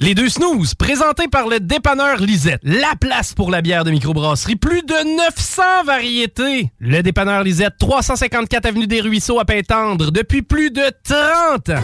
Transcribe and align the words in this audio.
Les 0.00 0.14
deux 0.14 0.28
snooze, 0.28 0.74
présentés 0.74 1.26
par 1.26 1.48
le 1.48 1.58
dépanneur 1.58 2.18
Lisette. 2.18 2.60
La 2.62 2.94
place 3.00 3.32
pour 3.32 3.50
la 3.50 3.62
bière 3.62 3.82
de 3.82 3.90
microbrasserie. 3.90 4.56
Plus 4.56 4.82
de 4.82 5.16
900 5.16 5.62
variétés. 5.86 6.70
Le 6.78 7.02
dépanneur 7.02 7.42
Lisette, 7.42 7.74
354 7.78 8.66
Avenue 8.66 8.86
des 8.86 9.00
Ruisseaux 9.00 9.40
à 9.40 9.46
Pintendre, 9.46 10.12
depuis 10.12 10.42
plus 10.42 10.70
de 10.70 10.82
30 11.02 11.70
ans. 11.70 11.82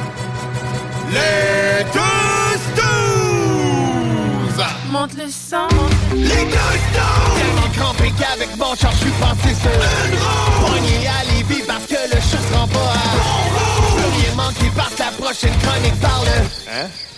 Les 1.11 1.85
deux 1.93 2.59
snooze! 2.75 4.67
Monte 4.91 5.15
le 5.15 5.29
sang. 5.31 5.69
Les 6.15 6.27
deux 6.27 6.35
snooze! 6.35 7.39
Tellement 7.39 7.71
crampé 7.75 8.13
qu'avec 8.19 8.55
mon 8.59 8.75
char, 8.75 8.93
je 8.93 8.99
suis 8.99 9.11
passé 9.13 9.55
sur 9.55 9.71
une 9.71 10.19
roue. 10.19 10.77
À 11.09 11.25
Lévis 11.33 11.63
parce 11.67 11.87
que 11.87 11.95
le 11.95 12.21
chat 12.21 12.39
se 12.39 12.55
rend 12.55 12.69
pas 12.69 12.79
à 12.79 13.17
bon 13.17 13.41
roue. 13.55 13.97
Je 13.97 14.03
veux 14.03 14.11
rien 14.23 14.35
manquer 14.37 14.71
parce 14.77 14.95
que 14.95 15.01
la 15.01 15.13
prochaine 15.13 15.57
chronique 15.63 15.99
parle. 16.01 16.29
Hein? 16.71 16.89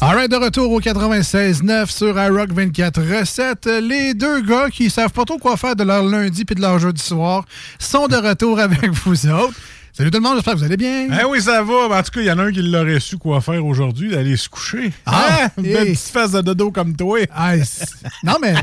Alright, 0.00 0.30
de 0.30 0.36
retour 0.36 0.70
au 0.70 0.80
96.9 0.80 1.90
sur 1.90 2.16
iRock 2.16 2.52
24 2.52 3.00
recettes. 3.18 3.66
Les 3.66 4.14
deux 4.14 4.42
gars 4.42 4.68
qui 4.70 4.90
savent 4.90 5.10
pas 5.12 5.24
trop 5.24 5.38
quoi 5.38 5.56
faire 5.56 5.74
de 5.74 5.82
leur 5.82 6.04
lundi 6.04 6.44
puis 6.44 6.54
de 6.54 6.60
leur 6.60 6.78
jeudi 6.78 7.02
soir 7.02 7.44
sont 7.80 8.06
de 8.06 8.16
retour 8.16 8.60
avec 8.60 8.90
vous 8.90 9.26
autres. 9.26 9.54
Salut 9.92 10.12
tout 10.12 10.18
le 10.18 10.22
monde, 10.22 10.34
j'espère 10.36 10.54
que 10.54 10.58
vous 10.60 10.64
allez 10.64 10.76
bien. 10.76 11.08
Eh 11.20 11.24
oui, 11.24 11.40
ça 11.42 11.62
va. 11.64 11.74
En 11.98 12.02
tout 12.04 12.10
cas, 12.12 12.20
il 12.20 12.26
y 12.26 12.30
en 12.30 12.38
a 12.38 12.44
un 12.44 12.52
qui 12.52 12.62
l'aurait 12.62 13.00
su 13.00 13.18
quoi 13.18 13.40
faire 13.40 13.64
aujourd'hui, 13.66 14.10
d'aller 14.10 14.36
se 14.36 14.48
coucher. 14.48 14.92
Ah, 15.04 15.40
Hein? 15.42 15.48
Une 15.58 15.66
hey. 15.66 15.72
belle 15.72 15.86
petite 15.92 16.12
face 16.12 16.30
de 16.30 16.42
dodo 16.42 16.70
comme 16.70 16.94
toi. 16.94 17.18
Ah, 17.34 17.54
c'est- 17.64 17.86
non, 18.22 18.36
mais 18.40 18.54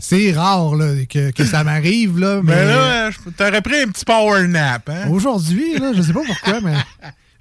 c'est 0.00 0.32
rare 0.32 0.74
là, 0.74 0.92
que, 1.08 1.30
que 1.30 1.44
ça 1.46 1.64
m'arrive. 1.64 2.18
Là, 2.18 2.40
mais 2.44 2.54
Mais 2.54 2.66
là, 2.66 3.10
t'aurais 3.38 3.62
pris 3.62 3.80
un 3.80 3.86
petit 3.88 4.04
power 4.04 4.46
nap, 4.46 4.86
hein? 4.90 5.08
aujourd'hui, 5.10 5.78
là, 5.78 5.92
je 5.96 6.02
sais 6.02 6.12
pas 6.12 6.20
pourquoi, 6.26 6.60
mais 6.60 6.74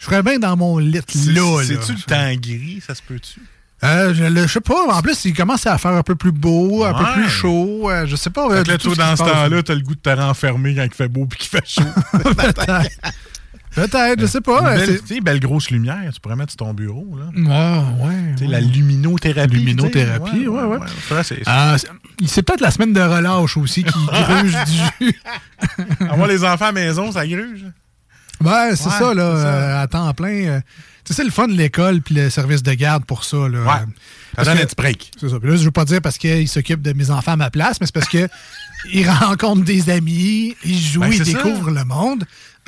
je 0.02 0.06
serais 0.08 0.24
bien 0.24 0.40
dans 0.40 0.58
mon 0.58 0.78
lit 0.80 0.92
là. 0.92 1.02
C'est-tu 1.64 1.94
le 1.94 2.02
temps 2.02 2.34
gris, 2.42 2.82
ça 2.86 2.94
se 2.96 3.02
peut-tu? 3.02 3.40
Euh, 3.84 4.14
je, 4.14 4.24
le- 4.26 4.44
je 4.46 4.54
sais 4.54 4.62
pas. 4.62 4.94
En 4.96 5.02
plus, 5.02 5.26
il 5.26 5.34
commence 5.34 5.66
à 5.66 5.78
faire 5.80 5.92
un 5.94 6.04
peu 6.04 6.16
plus 6.16 6.32
beau, 6.32 6.84
un 6.84 6.94
peu 6.94 7.04
plus 7.14 7.30
chaud. 7.30 7.90
euh, 7.90 8.06
je 8.06 8.16
sais 8.16 8.30
pas. 8.30 8.48
euh, 8.52 8.64
là, 8.64 8.78
toi, 8.78 8.96
dans 8.96 9.16
ce 9.16 9.24
temps-là, 9.24 9.64
t'as 9.64 9.74
le 9.76 9.82
goût 9.82 9.96
de 9.96 10.00
te 10.00 10.10
renfermer 10.10 10.76
quand 10.76 10.84
il 10.84 10.94
fait 10.94 11.08
beau 11.08 11.26
puis 11.26 11.40
qu'il 11.40 11.50
fait 11.50 11.66
chaud. 11.68 11.82
Peut-être. 12.12 12.66
Peut-être, 13.74 14.20
je 14.20 14.26
sais 14.26 14.42
pas. 14.42 14.76
Tu 14.86 15.00
sais, 15.16 15.22
belle 15.22 15.40
grosse 15.40 15.72
lumière, 15.72 16.12
tu 16.14 16.20
pourrais 16.20 16.36
mettre 16.36 16.52
sur 16.52 16.58
ton 16.58 16.74
bureau. 16.74 17.18
Là. 17.18 17.26
Ah, 17.50 18.04
ouais. 18.06 18.14
Tu 18.34 18.40
sais, 18.40 18.46
ouais. 18.46 18.52
La 18.52 18.60
luminothérapie. 18.60 19.56
Luminothérapie, 19.56 20.48
ouais, 20.48 20.64
ouais. 20.64 20.78
Ah, 21.48 21.78
c'est- 21.80 21.88
c'est 22.28 22.44
peut-être 22.44 22.60
la 22.62 22.70
semaine 22.70 22.92
de 22.94 23.00
relâche 23.02 23.56
aussi 23.58 23.84
qui 23.84 23.94
gruge 24.06 24.58
du 24.66 25.06
jus. 25.08 25.22
Avoir 26.10 26.28
les 26.28 26.44
enfants 26.44 26.66
à 26.66 26.72
la 26.72 26.72
maison, 26.74 27.12
ça 27.14 27.26
gruge. 27.26 27.66
Ouais, 28.44 28.76
c'est 28.76 28.86
Ouais, 28.90 28.92
ça, 29.00 29.14
là, 29.14 29.24
euh, 29.24 29.84
à 29.84 29.88
temps 29.88 30.14
plein. 30.14 30.30
euh, 30.48 30.60
tu 31.04 31.14
sais, 31.14 31.14
c'est 31.16 31.24
le 31.24 31.32
fun 31.32 31.48
de 31.48 31.54
l'école 31.54 32.02
puis 32.02 32.16
le 32.16 32.30
service 32.30 32.62
de 32.64 32.74
garde 32.74 33.06
pour 33.06 33.24
ça. 33.24 33.38
Là, 33.50 33.60
Ouais. 33.60 33.86
Ça 34.38 34.44
donne 34.46 34.58
un 34.60 34.66
petit 34.66 34.76
break. 34.76 35.12
C'est 35.20 35.30
ça. 35.30 35.40
Puis 35.40 35.50
là, 35.50 35.56
je 35.58 35.64
veux 35.64 35.72
pas 35.72 35.84
dire 35.86 36.02
parce 36.02 36.18
qu'il 36.18 36.48
s'occupe 36.48 36.82
de 36.82 36.94
mes 36.94 37.10
enfants 37.12 37.34
à 37.34 37.36
ma 37.38 37.50
place, 37.50 37.78
mais 37.82 37.88
c'est 37.88 37.94
parce 37.94 38.08
que 38.08 38.28
il 38.94 39.10
rencontre 39.10 39.64
des 39.64 39.90
amis, 39.90 40.56
il 40.64 40.78
joue, 40.80 41.02
Ben, 41.02 41.12
il 41.12 41.18
ça. 41.18 41.24
découvre 41.24 41.72
le 41.72 41.84
monde. 41.86 42.26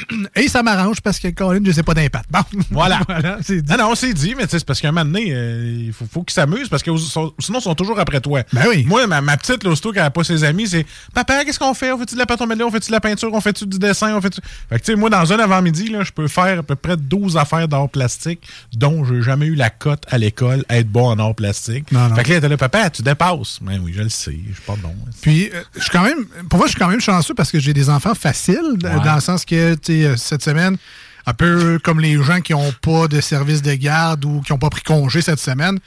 Et 0.36 0.48
ça 0.48 0.64
m'arrange 0.64 1.02
parce 1.02 1.20
que 1.20 1.28
Colin, 1.28 1.60
je 1.64 1.72
sais 1.72 1.84
pas 1.84 1.94
d'impact. 1.94 2.26
Bon. 2.32 2.40
Voilà. 2.72 3.00
voilà, 3.08 3.38
dit. 3.48 3.62
Non, 3.70 3.78
non, 3.78 3.96
c'est 3.96 4.12
dit, 4.12 4.34
mais 4.36 4.46
tu 4.46 4.50
sais, 4.50 4.58
c'est 4.60 4.66
parce 4.66 4.82
qu'à 4.82 4.90
un 4.90 4.92
moment 4.92 5.06
donné, 5.06 5.28
euh, 5.30 5.84
il 5.86 5.94
faut, 5.94 6.06
faut 6.12 6.24
qu'ils 6.24 6.34
s'amusent 6.34 6.68
parce 6.68 6.82
que 6.82 6.98
sont- 6.98 7.32
sinon, 7.38 7.60
ils 7.60 7.62
sont 7.62 7.76
toujours 7.76 8.00
après 8.00 8.20
toi. 8.20 8.42
Ben 8.54 8.64
oui. 8.70 8.86
Moi, 8.86 9.06
ma, 9.06 9.22
ma 9.22 9.38
petite, 9.38 9.64
aussitôt 9.68 9.92
qu'elle 9.92 10.02
n'a 10.02 10.10
pas 10.10 10.24
ses 10.24 10.44
amis, 10.44 10.68
c'est 10.68 10.84
Papa, 11.14 11.46
qu'est-ce 11.46 11.60
qu'on 11.60 11.76
fait? 11.76 11.92
On 11.92 12.00
fait-tu 12.00 12.16
de 12.16 12.20
la 12.20 12.26
pâte 12.26 12.42
on 12.42 12.72
fait-tu 12.72 12.88
de 12.88 12.92
la 12.92 13.02
peinture? 13.02 13.30
On 13.32 13.40
fait-tu 13.40 13.68
du 13.68 13.78
dessin? 13.78 14.16
On 14.16 14.22
fait 14.22 14.34
Fait 14.68 14.80
que, 14.80 14.84
tu 14.84 14.92
sais, 14.94 14.96
moi, 14.98 15.12
dans 15.12 15.32
un 15.32 15.38
avant-midi, 15.38 15.94
je 16.04 16.12
peux 16.12 16.28
faire 16.28 16.60
à 16.60 16.64
peu 16.64 16.76
près 16.76 16.98
12 16.98 17.38
affaires 17.38 17.68
d'art 17.68 17.88
plastique 17.90 18.42
dont 18.76 19.06
je 19.06 19.14
n'ai 19.14 19.22
jamais 19.22 19.46
eu 19.46 19.56
la 19.56 19.70
cote 19.70 20.06
à 20.10 20.18
l'école 20.18 20.66
à 20.70 20.80
être 20.80 20.90
bon 20.92 21.08
en 21.08 21.20
art 21.20 21.36
plastique. 21.36 21.92
Non, 21.92 22.10
non. 22.10 22.16
Fait 22.16 22.24
que 22.24 22.30
là, 22.30 22.34
elle 22.36 22.40
était 22.40 22.50
là, 22.50 22.58
Papa, 22.58 22.90
tu 22.90 23.04
dépasses. 23.04 23.60
Ben 23.62 23.80
oui, 23.84 23.94
je 23.96 24.02
le 24.02 24.10
sais, 24.10 24.32
je 24.50 24.54
suis 24.54 24.64
pas 24.66 24.76
bon. 24.82 24.96
Puis, 25.22 25.52
euh, 25.54 25.62
je 25.76 25.82
suis 25.82 25.92
quand 26.04 26.16
même, 26.16 26.26
pour 26.50 26.58
moi, 26.58 26.68
je 26.68 26.72
suis 26.72 26.80
quand 26.80 26.88
même 26.90 27.02
chanceux 27.02 27.34
parce 27.34 27.52
que 27.52 27.60
j'ai 27.60 27.74
des 27.74 27.90
enfants 27.90 28.16
faciles, 28.16 28.58
Ouais. 28.84 29.00
dans 29.04 29.16
le 29.16 29.22
sens 29.22 29.46
que, 29.46 29.76
euh, 29.90 30.16
cette 30.18 30.44
semaine, 30.44 30.78
un 31.26 31.34
peu 31.34 31.80
comme 31.84 32.00
les 32.00 32.22
gens 32.22 32.42
qui 32.42 32.52
n'ont 32.54 32.74
pas 32.82 33.08
de 33.08 33.22
service 33.22 33.62
de 33.62 33.74
garde 33.76 34.26
ou 34.26 34.42
qui 34.42 34.52
n'ont 34.52 34.60
pas 34.60 34.70
pris 34.70 34.82
congé 34.84 35.22
cette 35.22 35.40
semaine, 35.40 35.80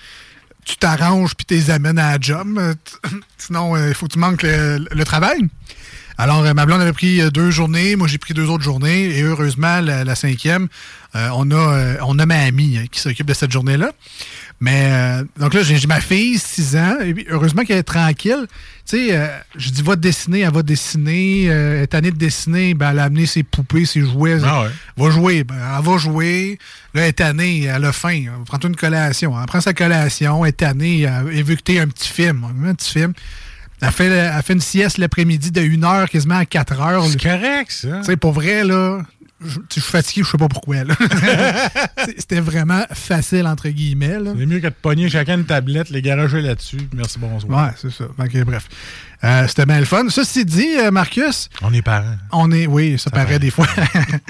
tu 0.64 0.76
t'arranges 0.76 1.34
puis 1.34 1.44
tu 1.46 1.54
les 1.54 1.70
amènes 1.70 1.98
à 1.98 2.12
la 2.12 2.18
job. 2.20 2.56
Euh, 2.58 2.74
Sinon, 3.38 3.76
euh, 3.76 3.88
il 3.88 3.94
faut 3.94 4.06
que 4.06 4.12
tu 4.14 4.18
manques 4.18 4.42
le, 4.42 4.78
le 4.90 5.04
travail. 5.04 5.38
Alors, 6.18 6.42
euh, 6.44 6.54
ma 6.54 6.64
blonde 6.64 6.80
avait 6.80 6.94
pris 6.94 7.20
euh, 7.20 7.30
deux 7.30 7.50
journées, 7.50 7.94
moi 7.94 8.08
j'ai 8.08 8.16
pris 8.16 8.32
deux 8.32 8.48
autres 8.48 8.64
journées, 8.64 9.18
et 9.18 9.22
heureusement, 9.22 9.80
la, 9.82 10.02
la 10.02 10.14
cinquième, 10.14 10.68
on, 11.14 11.50
a, 11.50 11.96
on 12.06 12.18
a 12.18 12.26
ma 12.26 12.40
amie 12.40 12.76
hein, 12.78 12.84
qui 12.90 13.00
s'occupe 13.00 13.26
de 13.26 13.32
cette 13.34 13.50
journée-là. 13.50 13.92
Mais, 14.58 14.88
euh, 14.90 15.24
donc 15.38 15.52
là, 15.52 15.62
j'ai 15.62 15.86
ma 15.86 16.00
fille, 16.00 16.38
6 16.38 16.76
ans, 16.76 16.96
et 17.04 17.12
puis 17.12 17.26
heureusement 17.28 17.62
qu'elle 17.64 17.78
est 17.78 17.82
tranquille. 17.82 18.46
Tu 18.88 18.96
sais, 18.96 19.08
euh, 19.10 19.26
je 19.56 19.68
dis, 19.70 19.82
va 19.82 19.96
dessiner, 19.96 20.40
elle 20.40 20.52
va 20.52 20.62
dessiner, 20.62 21.50
euh, 21.50 21.76
elle 21.76 21.82
est 21.82 21.86
tannée 21.88 22.10
de 22.10 22.16
dessiner, 22.16 22.72
ben, 22.72 22.92
elle 22.92 23.00
a 23.00 23.04
amené 23.04 23.26
ses 23.26 23.42
poupées, 23.42 23.84
ses 23.84 24.00
jouets. 24.00 24.38
Ah 24.42 24.62
ouais. 24.62 24.70
Va 24.96 25.10
jouer, 25.10 25.44
ben, 25.44 25.56
elle 25.56 25.84
va 25.84 25.98
jouer. 25.98 26.58
Là, 26.94 27.02
elle 27.02 27.08
est 27.08 27.12
tannée, 27.12 27.64
elle 27.64 27.84
a 27.84 27.92
faim. 27.92 28.24
Prends-toi 28.46 28.70
une 28.70 28.76
collation. 28.76 29.38
Elle 29.38 29.46
prend 29.46 29.60
sa 29.60 29.74
collation, 29.74 30.44
elle 30.44 30.50
est 30.50 30.52
tannée, 30.52 31.00
elle 31.02 31.42
veut 31.42 31.56
que 31.56 31.62
t'aies 31.62 31.80
un 31.80 31.88
petit 31.88 32.08
film. 32.08 32.46
Un 32.64 32.74
petit 32.74 32.92
film. 32.92 33.12
Elle 33.82 33.90
fait, 33.90 34.06
elle 34.06 34.42
fait 34.42 34.54
une 34.54 34.60
sieste 34.60 34.96
l'après-midi 34.96 35.50
de 35.50 35.60
1 35.60 35.82
heure 35.84 36.08
quasiment 36.08 36.38
à 36.38 36.46
4 36.46 36.80
heures. 36.80 37.04
C'est 37.04 37.20
correct, 37.20 37.70
ça. 37.70 37.98
Tu 37.98 38.04
sais, 38.04 38.16
pour 38.16 38.32
vrai, 38.32 38.64
là, 38.64 39.02
je 39.44 39.58
suis 39.70 39.80
fatigué, 39.80 40.22
je 40.24 40.30
sais 40.30 40.38
pas 40.38 40.48
pourquoi. 40.48 40.76
C'était 42.18 42.40
vraiment 42.40 42.84
facile, 42.92 43.46
entre 43.46 43.68
guillemets. 43.68 44.18
C'est 44.38 44.46
mieux 44.46 44.60
que 44.60 44.68
de 44.68 44.74
pogner 44.80 45.08
chacun 45.10 45.38
une 45.38 45.44
tablette, 45.44 45.90
les 45.90 46.00
garager 46.02 46.40
là-dessus. 46.40 46.88
Merci, 46.94 47.18
bonsoir. 47.18 47.66
Ouais, 47.66 47.72
c'est 47.80 47.92
ça. 47.92 48.04
Ok, 48.18 48.44
bref. 48.44 48.68
Euh, 49.24 49.46
C'était 49.48 49.66
bien 49.66 49.78
le 49.78 49.84
fun. 49.86 50.04
Ceci 50.08 50.44
dit, 50.44 50.76
euh, 50.78 50.90
Marcus, 50.90 51.48
On 51.62 51.72
est 51.72 51.82
parents. 51.82 52.16
on 52.32 52.50
est. 52.52 52.66
Oui, 52.66 52.98
ça, 52.98 53.10
paraît, 53.10 53.24
paraît. 53.24 53.38
des 53.38 53.50
fois. 53.50 53.66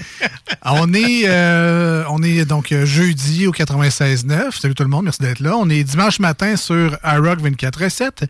on, 0.64 0.92
est, 0.94 1.24
euh, 1.26 2.04
on 2.10 2.22
est 2.22 2.44
donc 2.44 2.72
jeudi 2.84 3.46
au 3.46 3.52
96.9. 3.52 4.58
Salut 4.60 4.74
tout 4.74 4.82
le 4.84 4.88
monde, 4.88 5.04
merci 5.04 5.22
d'être 5.22 5.40
là. 5.40 5.56
On 5.56 5.68
est 5.68 5.82
dimanche 5.84 6.18
matin 6.20 6.56
sur 6.56 6.96
iRock 7.04 7.40
24.7. 7.42 8.28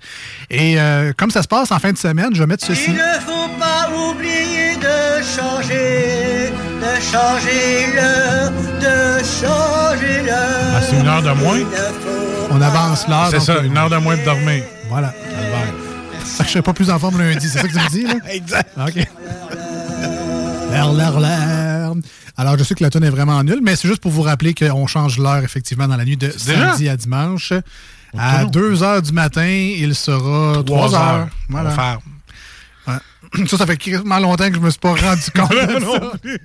Et 0.50 0.80
euh, 0.80 1.12
comme 1.16 1.30
ça 1.30 1.42
se 1.42 1.48
passe 1.48 1.70
en 1.72 1.78
fin 1.78 1.92
de 1.92 1.98
semaine, 1.98 2.34
je 2.34 2.40
vais 2.40 2.46
mettre 2.46 2.66
ceci. 2.66 2.84
Il 2.88 2.94
ne 2.94 3.20
faut 3.20 3.48
pas 3.58 3.90
oublier 3.94 4.76
de 4.76 5.22
changer 5.22 6.35
changer 7.00 7.92
l'heure, 7.94 8.50
de 8.80 9.24
changer 9.24 10.22
l'heure. 10.22 10.74
Ah, 10.76 10.80
c'est 10.88 10.96
une 10.98 11.06
heure 11.06 11.22
de 11.22 11.30
moins? 11.32 11.58
On 12.50 12.60
avance 12.60 13.06
l'heure. 13.08 13.28
C'est 13.30 13.40
ça, 13.40 13.58
une 13.62 13.76
heure 13.76 13.90
de 13.90 13.96
moins 13.96 14.16
de 14.16 14.24
dormir. 14.24 14.62
Voilà. 14.88 15.12
Ça, 16.24 16.44
je 16.44 16.50
serais 16.50 16.62
pas 16.62 16.72
plus 16.72 16.90
en 16.90 16.98
forme 16.98 17.18
lundi, 17.18 17.48
c'est 17.48 17.58
ça 17.60 17.66
que 17.68 17.72
tu 17.72 17.78
me 17.78 17.88
dis, 17.90 18.02
là? 18.02 18.14
Exact. 18.30 18.70
OK. 18.78 19.06
L'air, 20.70 20.92
l'air, 20.92 21.20
l'air. 21.20 21.92
Alors, 22.36 22.58
je 22.58 22.64
sais 22.64 22.74
que 22.74 22.82
la 22.82 22.90
tonne 22.90 23.04
est 23.04 23.10
vraiment 23.10 23.42
nulle, 23.42 23.60
mais 23.62 23.76
c'est 23.76 23.88
juste 23.88 24.02
pour 24.02 24.10
vous 24.12 24.22
rappeler 24.22 24.52
qu'on 24.52 24.86
change 24.86 25.18
l'heure, 25.18 25.42
effectivement, 25.42 25.88
dans 25.88 25.96
la 25.96 26.04
nuit 26.04 26.16
de 26.18 26.30
samedi 26.30 26.88
à 26.88 26.96
dimanche. 26.96 27.52
À 28.18 28.42
non. 28.44 28.50
2 28.50 28.74
h 28.76 29.02
du 29.02 29.12
matin, 29.12 29.46
il 29.46 29.94
sera 29.94 30.62
3 30.62 30.64
Trois 30.64 30.94
heures. 30.94 31.02
heures. 31.14 31.28
Voilà. 31.48 31.70
On 31.70 31.74
faire. 31.74 31.98
Ça, 33.48 33.56
ça 33.58 33.66
fait 33.66 33.76
crissement 33.76 34.18
longtemps 34.18 34.48
que 34.48 34.54
je 34.54 34.60
me 34.60 34.70
suis 34.70 34.78
pas 34.80 34.94
rendu 34.94 35.30
compte 35.34 35.50
de 35.50 35.78
Non 35.84 35.92
ça. 35.92 36.18
plus. 36.18 36.38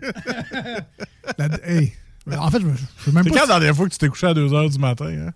La- 1.37 1.47
hey. 1.69 1.93
En 2.37 2.49
fait, 2.51 2.59
je 2.61 2.65
me- 2.65 2.73
je 2.75 3.05
sais 3.05 3.11
même 3.11 3.23
C'est 3.23 3.29
pas 3.31 3.35
quand 3.39 3.45
si- 3.45 3.49
la 3.49 3.59
dernière 3.59 3.75
fois 3.75 3.87
que 3.87 3.91
tu 3.93 3.97
t'es 3.97 4.07
couché 4.07 4.27
à 4.27 4.33
2 4.33 4.47
h 4.47 4.71
du 4.71 4.79
matin? 4.79 5.05
Hein? 5.05 5.31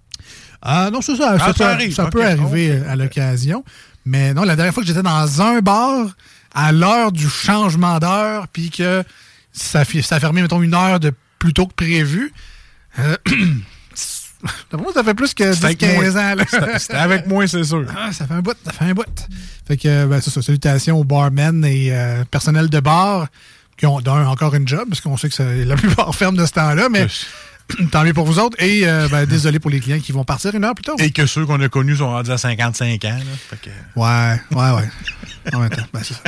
Ah 0.62 0.89
non, 0.92 1.01
c'est 1.01 1.15
ça. 1.15 1.31
Ah, 1.36 1.39
ça, 1.39 1.45
ça 1.47 1.53
peut- 1.53 1.63
arrive, 1.65 1.94
ça 1.94 2.06
ok. 2.06 2.12
peut 2.12 2.25
arriver 2.25 2.81
à 2.88 2.95
l'occasion. 2.95 3.63
Mais 4.06 4.33
non, 4.33 4.44
la 4.44 4.56
dernière 4.56 4.74
fois 4.74 4.83
que 4.83 4.88
j'étais 4.88 5.01
dans 5.03 5.42
un 5.42 5.59
bar 5.62 6.07
à 6.53 6.71
l'heure 6.71 7.12
du 7.12 7.27
changement 7.27 7.98
d'heure, 8.00 8.48
puis 8.48 8.69
que 8.69 9.03
ça, 9.51 9.83
ça 9.83 10.15
a 10.15 10.19
fermé, 10.19 10.41
mettons, 10.41 10.62
une 10.62 10.74
heure 10.75 11.00
de 11.00 11.12
plus 11.39 11.53
tôt 11.53 11.65
que 11.68 11.74
prévu. 11.74 12.31
Euh, 13.00 13.18
D'après 14.71 14.83
moi, 14.83 14.94
ça 14.94 15.03
fait 15.03 15.13
plus 15.13 15.33
que 15.33 15.53
C'était 15.53 15.65
avec 15.65 15.80
10-15 15.80 15.95
moi. 16.13 16.21
ans. 16.21 16.36
là. 16.36 16.80
C'était- 16.80 16.94
avec 16.95 17.27
moi, 17.27 17.47
c'est 17.47 17.63
sûr. 17.63 17.86
Ah, 17.95 18.12
ça 18.13 18.25
fait 18.27 18.33
un 18.33 18.42
bout, 18.42 18.56
ça 18.65 18.71
fait 18.71 18.86
un 18.86 18.94
bout. 18.94 19.03
Fait 19.68 19.77
que, 19.77 20.06
ben, 20.06 20.21
c'est 20.21 20.30
ça. 20.31 20.42
Salutations 20.42 20.97
aux 21.00 21.03
barmen 21.03 21.63
et 21.65 21.88
euh, 21.92 22.24
personnel 22.30 22.69
de 22.69 22.80
bar 22.80 23.27
qui 23.77 23.86
ont, 23.88 24.00
d'un, 24.01 24.25
encore 24.27 24.53
une 24.56 24.68
job, 24.68 24.88
parce 24.89 25.01
qu'on 25.01 25.18
sait 25.18 25.27
que 25.30 25.36
c'est 25.36 25.65
la 25.65 25.75
plupart 25.75 26.13
ferment 26.15 26.38
de 26.39 26.45
ce 26.45 26.51
temps-là, 26.53 26.88
mais 26.89 27.07
tant 27.92 28.03
mieux 28.03 28.13
pour 28.13 28.25
vous 28.25 28.39
autres. 28.39 28.62
Et 28.62 28.88
euh, 28.88 29.07
ben, 29.09 29.25
désolé 29.25 29.59
pour 29.59 29.71
les 29.71 29.80
clients 29.80 30.00
qui 30.00 30.12
vont 30.12 30.24
partir 30.24 30.53
une 30.56 30.63
heure 30.63 30.75
plus 30.75 30.83
tôt. 30.83 30.95
Et 31.00 31.12
que 31.12 31.25
ceux 31.25 31.45
qu'on 31.45 31.59
a 31.62 31.68
connus 31.69 31.98
sont 31.98 32.07
rendus 32.09 32.31
à 32.31 32.38
55 32.38 33.03
ans. 33.06 33.09
Là. 33.09 33.24
Fait 33.50 33.57
que- 33.62 34.00
Ouais, 34.00 34.39
ouais, 34.51 34.71
ouais. 34.81 34.89
En 35.53 35.59
même 35.59 35.69
temps, 35.69 35.83
ben, 35.94 36.01
c'est 36.03 36.13
ça. 36.13 36.21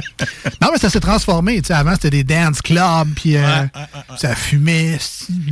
Non, 0.61 0.69
mais 0.71 0.77
ça 0.77 0.89
s'est 0.89 0.99
transformé. 0.99 1.61
Tu 1.61 1.67
sais, 1.67 1.73
avant, 1.73 1.93
c'était 1.93 2.09
des 2.09 2.23
dance 2.23 2.61
clubs, 2.61 3.09
puis 3.15 3.37
euh, 3.37 3.65
ça 4.17 4.35
fumait, 4.35 4.97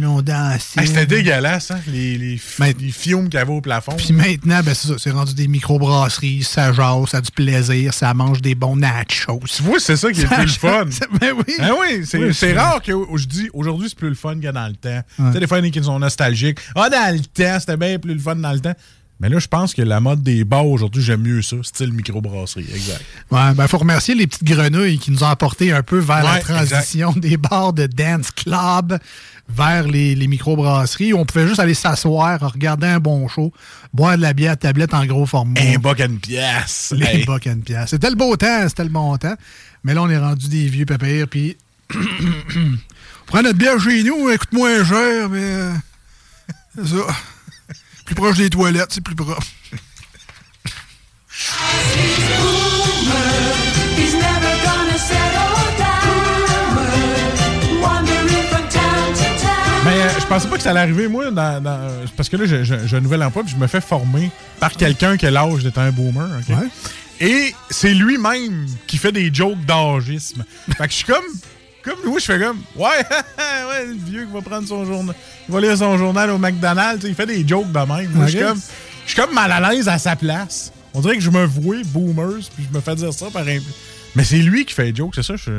on 0.04 0.22
dansait. 0.22 0.82
Hey, 0.82 0.88
C'était 0.88 1.06
dégueulasse, 1.06 1.72
hein? 1.72 1.80
Les, 1.88 2.18
les, 2.18 2.38
films 2.38 3.30
qu'il 3.30 3.40
y 3.40 3.42
avait 3.42 3.52
au 3.52 3.62
plafond. 3.62 3.94
Puis 3.98 4.14
maintenant, 4.14 4.62
ben, 4.64 4.74
c'est 4.74 4.88
ça. 4.88 4.94
C'est 4.98 5.12
rendu 5.12 5.34
des 5.34 5.48
microbrasseries, 5.48 6.44
ça 6.44 6.72
jase, 6.74 7.10
ça 7.10 7.18
a 7.18 7.22
du 7.22 7.32
plaisir, 7.32 7.94
ça 7.94 8.14
mange 8.14 8.42
des 8.42 8.56
bons 8.56 8.76
nachos. 8.76 9.42
Tu 9.48 9.64
vois, 9.64 9.80
c'est 9.80 9.96
ça 9.98 10.12
qui 10.12 10.22
est 10.22 10.24
le 10.24 10.30
plus 10.30 10.44
le 10.44 10.48
fun. 10.50 10.86
Ben 11.20 11.34
oui. 11.34 11.56
Ah 11.60 11.72
oui, 11.80 12.06
c'est 12.06 12.18
Oui, 12.18 12.54
rare 12.54 12.82
que 12.82 12.92
je 13.16 13.26
dis 13.26 13.50
aujourd'hui 13.54 13.90
c'est 13.90 13.98
plus 13.98 14.10
le 14.10 14.16
fun 14.16 14.40
que 14.40 14.52
dans 14.52 14.68
le 14.68 14.76
temps. 14.76 14.90
Ouais. 14.90 15.28
Tu 15.28 15.34
sais, 15.34 15.40
des 15.40 15.48
fois, 15.48 15.60
il 15.60 15.62
y 15.62 15.68
en 15.68 15.70
a 15.70 15.72
qui 15.72 15.84
sont 15.84 16.00
nostalgiques. 16.00 16.60
Ah, 16.76 16.90
dans 16.90 17.16
le 17.16 17.22
temps, 17.22 17.60
c'était 17.60 17.78
bien 17.78 17.98
plus 18.00 18.14
le 18.14 18.20
fun 18.20 18.36
dans 18.36 18.52
le 18.52 18.60
temps. 18.60 18.76
Mais 19.20 19.30
là, 19.30 19.40
je 19.40 19.48
pense 19.48 19.74
que 19.74 19.82
la 19.82 20.02
mode 20.02 20.24
des 20.24 20.44
bars 20.44 20.68
aujourd'hui, 20.68 21.02
j'aime 21.02 21.22
mieux 21.22 21.42
ça, 21.42 21.56
style 21.64 21.94
microbrasserie. 21.94 22.68
Exact. 22.74 23.02
Ouais, 23.32 23.54
ben, 23.54 23.66
faut 23.68 23.78
remercier 23.78 24.14
les 24.14 24.28
petites 24.28 24.44
grenouilles 24.44 25.00
qui 25.00 25.12
nous 25.12 25.24
ont 25.24 25.28
apporté 25.28 25.72
un 25.72 25.84
peu 25.84 26.00
vers 26.00 26.24
la 26.24 26.40
transition 26.40 27.14
des 27.14 27.38
bars 27.38 27.72
de 27.72 27.86
dance 27.88 28.32
club 28.32 29.00
vers 29.48 29.88
les, 29.88 30.16
les 30.16 30.28
microbrasseries 30.28 31.14
où 31.14 31.20
on 31.20 31.26
pouvait 31.26 31.48
juste 31.48 31.60
aller 31.60 31.76
s'asseoir, 31.76 32.40
regarder 32.52 32.88
un 32.88 33.00
bon 33.00 33.28
show, 33.28 33.54
boire 33.94 34.18
de 34.18 34.22
la 34.22 34.34
bière 34.34 34.54
à 34.54 34.56
tablette 34.56 34.94
en 34.94 35.06
gros 35.06 35.26
format. 35.26 35.62
Un 35.62 35.78
buck 35.78 36.00
à 36.02 36.06
une 36.06 36.20
pièce. 36.20 36.94
Les 36.98 37.06
Hey. 37.06 37.26
buck 37.26 37.48
and 37.48 37.60
pièce. 37.64 37.92
C'était 37.92 38.10
le 38.10 38.16
beau 38.16 38.36
temps, 38.36 38.68
c'était 38.68 38.84
le 38.84 38.90
bon 38.90 39.16
temps. 39.18 39.36
Mais 39.84 39.94
là, 39.94 40.02
on 40.02 40.10
est 40.10 40.18
rendu 40.18 40.50
des 40.50 40.68
vieux 40.68 40.86
papiers, 40.86 41.26
puis... 41.28 41.56
on 41.94 43.26
prend 43.28 43.44
notre 43.44 43.58
bière 43.58 43.80
chez 43.80 44.04
nous, 44.04 44.28
coûte 44.38 44.52
moins 44.52 44.84
cher, 44.84 45.30
mais... 45.30 45.40
euh, 45.42 45.72
c'est 46.76 46.88
ça. 46.88 47.06
Plus 48.06 48.16
proche 48.16 48.38
des 48.38 48.50
toilettes, 48.50 48.92
c'est 48.94 49.02
plus 49.04 49.16
proche. 49.16 49.54
Mais 59.86 59.92
euh, 60.02 60.10
je 60.20 60.26
pensais 60.26 60.48
pas 60.48 60.58
que 60.58 60.64
ça 60.64 60.72
allait 60.72 60.80
arriver, 60.80 61.08
moi, 61.08 61.30
dans, 61.30 61.62
dans- 61.62 61.70
euh, 61.70 62.06
parce 62.18 62.28
que 62.28 62.38
là, 62.38 62.46
j'ai- 62.64 62.96
un 62.98 63.02
nouvel 63.02 63.22
emploi, 63.22 63.44
puis 63.44 63.54
je 63.56 63.60
me 63.60 63.68
fais 63.68 63.82
former 63.82 64.32
par 64.60 64.72
quelqu'un 64.72 65.16
qui 65.16 65.28
a 65.28 65.32
l'âge 65.32 65.64
d'être 65.64 65.78
un 65.78 65.92
boomer. 65.92 66.28
Ouais. 66.50 66.56
Et 67.22 67.54
c'est 67.70 67.94
lui-même 67.94 68.66
qui 68.88 68.98
fait 68.98 69.12
des 69.12 69.32
jokes 69.34 69.64
d'âgisme. 69.66 70.44
fait 70.76 70.86
que 70.88 70.90
je 70.92 70.96
suis 70.98 71.06
comme. 71.06 71.24
Comme 71.86 72.00
nous, 72.04 72.20
je 72.20 72.26
fais 72.26 72.40
comme. 72.40 72.62
Ouais, 72.76 72.84
ouais, 72.88 73.86
le 73.86 73.94
vieux 73.94 74.26
qui 74.26 74.34
va 74.34 74.42
prendre 74.42 74.68
son 74.68 74.84
journal. 74.86 75.16
Il 75.48 75.54
va 75.54 75.62
lire 75.62 75.78
son 75.78 75.98
journal 75.98 76.32
au 76.32 76.40
McDonald's. 76.40 77.06
Il 77.08 77.14
fait 77.14 77.28
des 77.28 77.48
jokes 77.48 77.72
de 77.72 77.78
même. 77.78 78.12
Moi, 78.12 78.26
je 78.26 78.32
suis 78.32 78.40
comme. 78.40 78.60
Je 79.06 79.12
suis 79.12 79.22
comme 79.22 79.34
mal 79.34 79.52
à 79.52 79.72
l'aise 79.72 79.88
à 79.88 80.00
sa 80.00 80.16
place. 80.16 80.74
On 80.96 81.02
dirait 81.02 81.16
que 81.16 81.22
je 81.22 81.30
me 81.30 81.46
vouais 81.46 81.84
boomers, 81.84 82.50
puis 82.56 82.66
je 82.70 82.76
me 82.76 82.82
fais 82.82 82.96
dire 82.96 83.14
ça 83.14 83.28
par 83.32 83.48
un. 83.48 83.60
Mais 84.16 84.24
c'est 84.24 84.38
lui 84.38 84.66
qui 84.66 84.74
fait 84.74 84.92
des 84.92 84.96
jokes, 84.96 85.14
c'est 85.16 85.24
ça. 85.24 85.36
Je... 85.36 85.52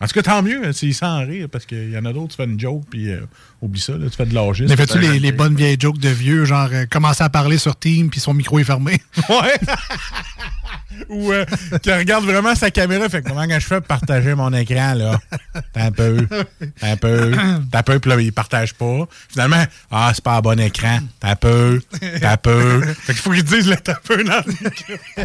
En 0.00 0.06
tout 0.06 0.12
cas, 0.14 0.22
tant 0.22 0.42
mieux 0.42 0.72
s'il 0.72 0.94
s'en 0.94 1.24
rire, 1.24 1.48
parce 1.50 1.64
qu'il 1.64 1.90
y 1.90 1.96
en 1.96 2.04
a 2.04 2.12
d'autres, 2.12 2.30
tu 2.30 2.36
fais 2.36 2.44
une 2.44 2.60
joke, 2.60 2.82
puis 2.90 3.10
euh, 3.10 3.20
oublie 3.62 3.80
ça, 3.80 3.92
là, 3.92 4.08
tu 4.10 4.16
fais 4.16 4.26
de 4.26 4.34
l'âgisme. 4.34 4.68
Mais 4.68 4.76
fais-tu 4.76 4.98
un- 4.98 5.00
les, 5.00 5.18
les 5.18 5.32
bonnes 5.32 5.54
vieilles 5.56 5.76
jokes 5.78 5.98
de 5.98 6.08
vieux, 6.08 6.44
genre 6.44 6.68
euh, 6.72 6.86
commencer 6.90 7.22
à 7.24 7.28
parler 7.30 7.58
sur 7.58 7.76
Team 7.76 8.10
puis 8.10 8.20
son 8.20 8.34
micro 8.34 8.58
est 8.58 8.64
fermé? 8.64 9.00
Ouais. 9.28 9.58
Ou 11.08 11.32
euh, 11.32 11.44
qui 11.82 11.92
regarde 11.92 12.24
vraiment 12.24 12.54
sa 12.54 12.70
caméra, 12.70 13.08
fait 13.08 13.20
que 13.20 13.28
comment 13.28 13.48
que 13.48 13.54
je 13.58 13.66
fais 13.66 13.78
pour 13.80 13.88
partager 13.88 14.36
mon 14.36 14.52
écran, 14.52 14.94
là? 14.94 15.18
T'as 15.72 15.86
un 15.86 15.90
peu. 15.90 16.24
T'as 16.78 16.92
un 16.92 16.96
peu. 16.96 17.32
T'as 17.72 17.78
un 17.80 17.82
peu, 17.82 17.98
puis 17.98 18.10
là, 18.10 18.20
il 18.20 18.32
partage 18.32 18.74
pas. 18.74 19.08
Finalement, 19.28 19.64
ah, 19.90 20.12
c'est 20.14 20.22
pas 20.22 20.36
un 20.36 20.40
bon 20.40 20.58
écran. 20.60 21.00
T'as 21.18 21.30
un 21.30 21.36
peu. 21.36 21.80
T'as 22.20 22.32
un 22.34 22.36
peu. 22.36 22.80
Fait 22.82 23.12
qu'il 23.12 23.22
faut 23.22 23.32
qu'il 23.32 23.42
dise 23.42 23.66
le 23.68 23.76
t'as 23.76 23.92
un 23.94 23.98
peu 24.04 24.22
dans 24.22 24.40
le 24.46 24.52
micro. 24.52 24.94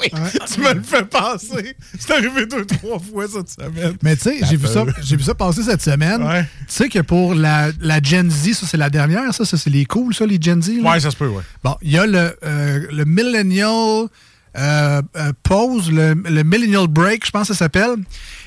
oui, 0.00 0.10
tu 0.52 0.60
me 0.60 0.74
le 0.74 0.82
fais 0.82 1.04
passer. 1.04 1.76
C'est 1.98 2.10
arrivé 2.14 2.46
deux, 2.46 2.64
trois 2.66 2.98
fois 2.98 3.26
cette 3.28 3.50
semaine. 3.50 3.96
Mais 4.02 4.16
tu 4.16 4.22
sais, 4.22 4.38
j'ai 4.48 4.56
vu, 4.56 4.66
ça, 4.66 4.84
j'ai 5.02 5.16
vu 5.16 5.22
ça 5.22 5.34
passer 5.36 5.62
cette 5.62 5.82
semaine. 5.82 6.22
Ouais. 6.22 6.43
Tu 6.60 6.64
sais 6.68 6.88
que 6.88 7.00
pour 7.00 7.34
la, 7.34 7.70
la 7.80 8.02
Gen 8.02 8.30
Z, 8.30 8.52
ça 8.54 8.66
c'est 8.66 8.76
la 8.76 8.90
dernière, 8.90 9.32
ça, 9.34 9.44
ça 9.44 9.56
c'est 9.56 9.70
les 9.70 9.84
cool, 9.84 10.14
ça, 10.14 10.26
les 10.26 10.38
Gen 10.40 10.62
Z. 10.62 10.80
là? 10.82 10.92
Ouais, 10.92 11.00
ça 11.00 11.10
se 11.10 11.16
peut, 11.16 11.28
ouais. 11.28 11.42
Bon, 11.62 11.76
il 11.82 11.92
y 11.92 11.98
a 11.98 12.06
le, 12.06 12.36
euh, 12.44 12.86
le 12.92 13.04
Millennial 13.04 14.08
euh, 14.56 15.02
euh, 15.16 15.32
Pause, 15.42 15.90
le, 15.90 16.14
le 16.14 16.42
Millennial 16.44 16.86
Break, 16.86 17.26
je 17.26 17.30
pense 17.32 17.48
que 17.48 17.54
ça 17.54 17.58
s'appelle. 17.58 17.96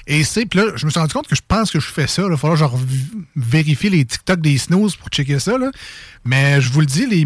Et 0.10 0.24
c'est, 0.24 0.46
puis 0.46 0.58
là, 0.60 0.68
je 0.78 0.86
me 0.86 0.90
suis 0.90 1.00
rendu 1.02 1.14
compte 1.14 1.28
que 1.28 1.36
je 1.36 1.42
pense 1.46 1.70
que 1.70 1.82
je 1.82 1.88
fais 1.88 2.08
ça. 2.08 2.22
Il 2.24 2.30
va 2.30 2.38
falloir 2.38 2.56
genre 2.58 2.80
vérifier 3.36 3.90
les 3.90 4.06
TikTok 4.06 4.40
des 4.40 4.58
snooze 4.58 4.96
pour 4.96 5.10
checker 5.10 5.38
ça. 5.40 5.58
Là. 5.58 5.70
Mais 6.24 6.62
je 6.62 6.72
vous 6.72 6.80
le 6.80 6.86
dis, 6.86 7.06
les, 7.08 7.26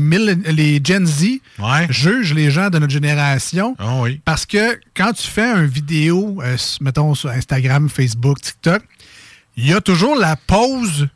les 0.51 0.81
Gen 0.83 1.05
Z 1.05 1.25
Ouais. 1.59 1.85
jugent 1.91 2.33
les 2.33 2.49
gens 2.49 2.71
de 2.71 2.79
notre 2.79 2.91
génération. 2.91 3.75
Ah 3.77 3.99
oui. 4.01 4.19
Parce 4.25 4.47
que 4.47 4.79
quand 4.95 5.13
tu 5.13 5.27
fais 5.27 5.45
une 5.45 5.67
vidéo, 5.67 6.39
euh, 6.43 6.57
mettons 6.81 7.13
sur 7.13 7.29
Instagram, 7.29 7.87
Facebook, 7.87 8.41
TikTok, 8.41 8.81
il 9.57 9.67
y 9.67 9.73
a 9.73 9.81
toujours 9.81 10.15
la 10.15 10.35
pause 10.35 11.07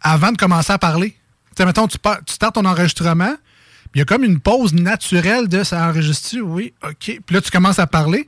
avant 0.00 0.32
de 0.32 0.36
commencer 0.36 0.72
à 0.72 0.78
parler. 0.78 1.10
Tu 1.10 1.52
sais, 1.58 1.66
mettons, 1.66 1.86
tu, 1.86 1.98
tu 1.98 2.34
startes 2.34 2.54
ton 2.54 2.64
enregistrement, 2.64 3.34
il 3.94 3.98
y 3.98 4.02
a 4.02 4.04
comme 4.04 4.24
une 4.24 4.40
pause 4.40 4.74
naturelle 4.74 5.48
de 5.48 5.62
ça 5.62 5.88
enregistre 5.88 6.36
Oui, 6.40 6.74
OK. 6.82 6.94
Puis 6.98 7.22
là, 7.30 7.40
tu 7.40 7.50
commences 7.50 7.78
à 7.78 7.86
parler. 7.86 8.26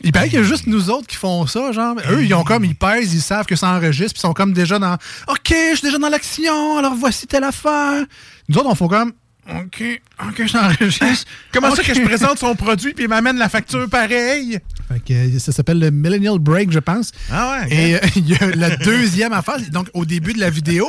Il 0.00 0.12
paraît 0.12 0.28
qu'il 0.28 0.38
y 0.38 0.42
a 0.42 0.44
juste 0.44 0.66
nous 0.66 0.90
autres 0.90 1.06
qui 1.06 1.16
font 1.16 1.46
ça, 1.46 1.72
genre. 1.72 1.96
Eux, 2.10 2.24
ils 2.24 2.34
ont 2.34 2.44
comme, 2.44 2.64
ils 2.64 2.74
pèsent, 2.74 3.14
ils 3.14 3.20
savent 3.20 3.46
que 3.46 3.56
ça 3.56 3.68
enregistre, 3.68 4.14
puis 4.14 4.20
ils 4.20 4.28
sont 4.28 4.32
comme 4.32 4.52
déjà 4.52 4.78
dans 4.78 4.94
OK, 5.28 5.48
je 5.48 5.74
suis 5.76 5.86
déjà 5.86 5.98
dans 5.98 6.08
l'action, 6.08 6.78
alors 6.78 6.94
voici 6.94 7.26
telle 7.26 7.44
affaire. 7.44 8.04
Nous 8.48 8.58
autres, 8.58 8.68
on 8.68 8.74
fait 8.74 8.88
comme 8.88 9.12
OK, 9.48 9.82
OK, 10.28 10.46
je 10.46 10.52
t'enregistre. 10.52 11.26
Comment 11.52 11.74
ça 11.74 11.82
que 11.82 11.94
je 11.94 12.02
présente 12.02 12.38
son 12.38 12.54
produit 12.54 12.92
puis 12.92 13.04
il 13.04 13.08
m'amène 13.08 13.38
la 13.38 13.48
facture 13.48 13.88
pareille? 13.88 14.58
Fait 14.88 15.00
que, 15.00 15.12
euh, 15.12 15.38
ça 15.38 15.52
s'appelle 15.52 15.78
le 15.78 15.90
Millennial 15.90 16.38
Break, 16.38 16.70
je 16.70 16.78
pense. 16.78 17.12
Ah 17.30 17.62
ouais, 17.62 17.74
Et 17.74 17.94
euh, 17.96 18.00
il 18.16 18.28
y 18.28 18.34
a 18.34 18.46
la 18.54 18.76
deuxième 18.76 19.32
affaire, 19.32 19.58
donc 19.70 19.88
au 19.94 20.04
début 20.04 20.34
de 20.34 20.40
la 20.40 20.50
vidéo, 20.50 20.88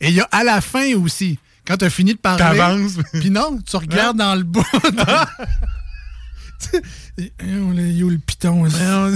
et 0.00 0.08
il 0.08 0.14
y 0.14 0.20
a 0.20 0.28
à 0.32 0.42
la 0.42 0.60
fin 0.60 0.94
aussi. 0.94 1.38
Quand 1.64 1.76
tu 1.76 1.84
as 1.84 1.90
fini 1.90 2.14
de 2.14 2.18
parler. 2.18 2.42
T'avances. 2.42 2.94
Puis 3.12 3.30
non, 3.30 3.58
tu 3.64 3.76
regardes 3.76 4.16
dans 4.16 4.34
le 4.34 4.42
bas. 4.42 4.64
Oh, 7.18 7.72
le- 7.74 7.90
yo, 7.90 8.08
le 8.08 8.18
piton. 8.18 8.64
A 8.66 9.08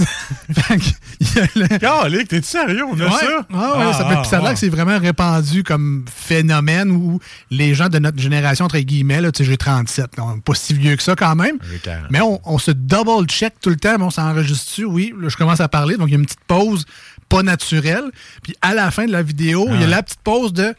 le- 1.55 1.77
Calique, 1.79 2.27
t'es-tu 2.27 2.47
sérieux? 2.47 2.83
On 2.85 2.99
a 2.99 3.05
Ouais, 3.05 3.11
ça? 3.11 3.25
ouais, 3.49 3.85
ouais, 3.85 3.93
ça, 4.23 4.39
a 4.45 4.55
c'est 4.55 4.69
vraiment 4.69 4.99
répandu 4.99 5.63
comme 5.63 6.05
phénomène 6.13 6.91
où 6.91 7.19
les 7.49 7.73
gens 7.73 7.89
de 7.89 7.99
notre 7.99 8.19
génération, 8.19 8.65
entre 8.65 8.77
guillemets, 8.79 9.21
là, 9.21 9.31
tu 9.31 9.43
sais, 9.43 9.49
j'ai 9.49 9.57
37, 9.57 10.17
là, 10.17 10.23
on 10.25 10.39
pas 10.39 10.53
si 10.55 10.73
vieux 10.73 10.95
que 10.95 11.03
ça 11.03 11.15
quand 11.15 11.35
même, 11.35 11.57
J'ai 11.71 11.79
40. 11.79 12.07
mais 12.11 12.21
on, 12.21 12.39
on 12.45 12.57
se 12.57 12.71
double-check 12.71 13.55
tout 13.61 13.69
le 13.69 13.77
temps, 13.77 13.97
mais 13.97 14.03
on 14.05 14.09
s'enregistre-tu, 14.11 14.85
oui, 14.85 15.13
là, 15.19 15.29
je 15.29 15.37
commence 15.37 15.59
à 15.61 15.67
parler, 15.67 15.97
donc 15.97 16.07
il 16.09 16.11
y 16.11 16.15
a 16.15 16.19
une 16.19 16.25
petite 16.25 16.43
pause 16.47 16.85
pas 17.29 17.43
naturelle, 17.43 18.05
puis 18.43 18.55
à 18.61 18.73
la 18.73 18.91
fin 18.91 19.05
de 19.05 19.11
la 19.11 19.21
vidéo, 19.23 19.65
il 19.69 19.79
y 19.81 19.83
a 19.83 19.87
Ah. 19.87 19.89
la 19.89 20.03
petite 20.03 20.21
pause 20.23 20.53
de 20.53 20.73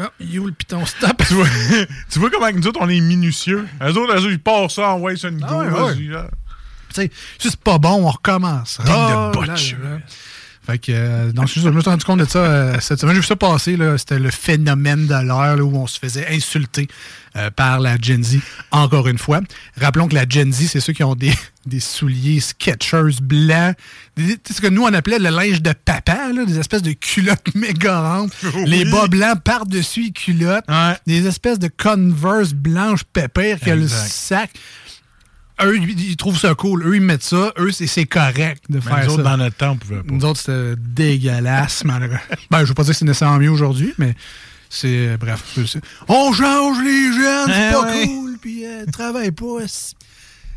Ah, 0.00 0.10
yo, 0.18 0.46
le 0.46 0.52
piton, 0.52 0.84
stop. 0.84 1.22
tu, 1.26 1.34
vois, 1.34 1.46
tu 2.10 2.18
vois 2.18 2.30
comment 2.30 2.50
nous 2.50 2.66
autres, 2.66 2.80
on 2.82 2.88
est 2.88 3.00
minutieux? 3.00 3.66
Eux 3.82 3.96
autres, 3.96 4.26
eux 4.26 4.32
ils 4.32 4.40
passent 4.40 4.74
ça 4.74 4.90
en 4.90 5.00
ouais 5.00 5.16
sur 5.16 5.28
une 5.28 5.42
Ah 5.44 5.48
go, 5.48 5.60
ouais, 5.60 5.70
vas-y, 5.70 6.08
là. 6.08 6.26
Tu 6.92 7.02
sais, 7.02 7.10
si 7.38 7.50
c'est 7.50 7.60
pas 7.60 7.78
bon, 7.78 8.04
on 8.04 8.10
recommence. 8.10 8.78
Ligne 8.84 8.92
de 8.94 9.32
botche. 9.32 9.74
Fait 10.66 10.78
que, 10.78 10.92
euh, 10.92 11.32
donc, 11.32 11.48
je 11.48 11.60
me 11.68 11.80
suis 11.80 11.90
rendu 11.90 12.04
compte 12.04 12.20
de 12.20 12.24
ça 12.24 12.38
euh, 12.38 12.76
cette 12.80 12.98
semaine. 12.98 13.14
J'ai 13.14 13.20
vu 13.20 13.26
ça 13.26 13.36
passer, 13.36 13.76
là. 13.76 13.98
C'était 13.98 14.18
le 14.18 14.30
phénomène 14.30 15.06
de 15.06 15.26
l'heure, 15.26 15.58
où 15.60 15.76
on 15.76 15.86
se 15.86 15.98
faisait 15.98 16.26
insulter 16.30 16.88
euh, 17.36 17.50
par 17.50 17.80
la 17.80 17.98
Gen 18.00 18.24
Z, 18.24 18.38
encore 18.70 19.06
une 19.08 19.18
fois. 19.18 19.40
Rappelons 19.78 20.08
que 20.08 20.14
la 20.14 20.26
Gen 20.26 20.50
Z, 20.50 20.68
c'est 20.68 20.80
ceux 20.80 20.94
qui 20.94 21.04
ont 21.04 21.14
des, 21.14 21.34
des 21.66 21.80
souliers 21.80 22.40
Skechers 22.40 23.20
blancs. 23.20 23.76
C'est 24.16 24.54
ce 24.54 24.60
que 24.62 24.68
nous, 24.68 24.84
on 24.84 24.94
appelait 24.94 25.18
le 25.18 25.28
linge 25.28 25.60
de 25.60 25.74
papa, 25.74 26.32
là, 26.32 26.46
des 26.46 26.58
espèces 26.58 26.82
de 26.82 26.92
culottes 26.92 27.46
méga 27.54 28.00
rondes. 28.00 28.30
Les 28.64 28.86
bas 28.86 29.06
blancs 29.06 29.42
par-dessus 29.42 30.04
les 30.04 30.12
culottes. 30.12 30.64
Ouais. 30.68 30.96
Des 31.06 31.26
espèces 31.26 31.58
de 31.58 31.68
Converse 31.68 32.54
blanches 32.54 33.04
pépères 33.04 33.60
qui 33.60 33.70
a 33.70 33.76
le 33.76 33.86
sac. 33.86 34.50
Eux, 35.62 35.78
ils, 35.78 36.16
trouvent 36.16 36.38
ça 36.38 36.54
cool. 36.54 36.84
Eux, 36.86 36.96
ils 36.96 37.00
mettent 37.00 37.22
ça. 37.22 37.52
Eux, 37.58 37.70
c'est 37.70 37.86
c'est 37.86 38.06
correct 38.06 38.64
de 38.68 38.76
Mais 38.76 38.80
faire 38.80 39.04
nous 39.04 39.12
autres, 39.14 39.22
ça. 39.24 39.30
dans 39.30 39.36
notre 39.36 39.56
temps, 39.56 39.70
on 39.72 39.76
pouvait 39.76 40.02
pas. 40.02 40.12
Nous 40.12 40.24
autres, 40.24 40.40
c'était 40.40 40.74
dégueulasse, 40.76 41.84
malheureux. 41.84 42.18
Ben, 42.50 42.60
je 42.60 42.64
veux 42.64 42.74
pas 42.74 42.82
dire 42.82 42.92
que 42.92 42.98
c'est 42.98 43.04
nécessairement 43.04 43.38
mieux 43.38 43.50
aujourd'hui, 43.50 43.94
mais 43.98 44.14
c'est. 44.68 45.16
Bref. 45.16 45.44
c'est- 45.54 45.66
c'est- 45.66 45.80
On 46.08 46.32
change 46.32 46.78
les 46.82 47.12
jeunes, 47.12 47.46
c'est 47.52 47.68
Eh 47.68 47.72
pas 47.72 47.82
ouais. 47.84 48.06
cool, 48.06 48.36
puis 48.40 48.66
euh, 48.66 48.84
travaille 48.92 49.30
pas. 49.30 49.58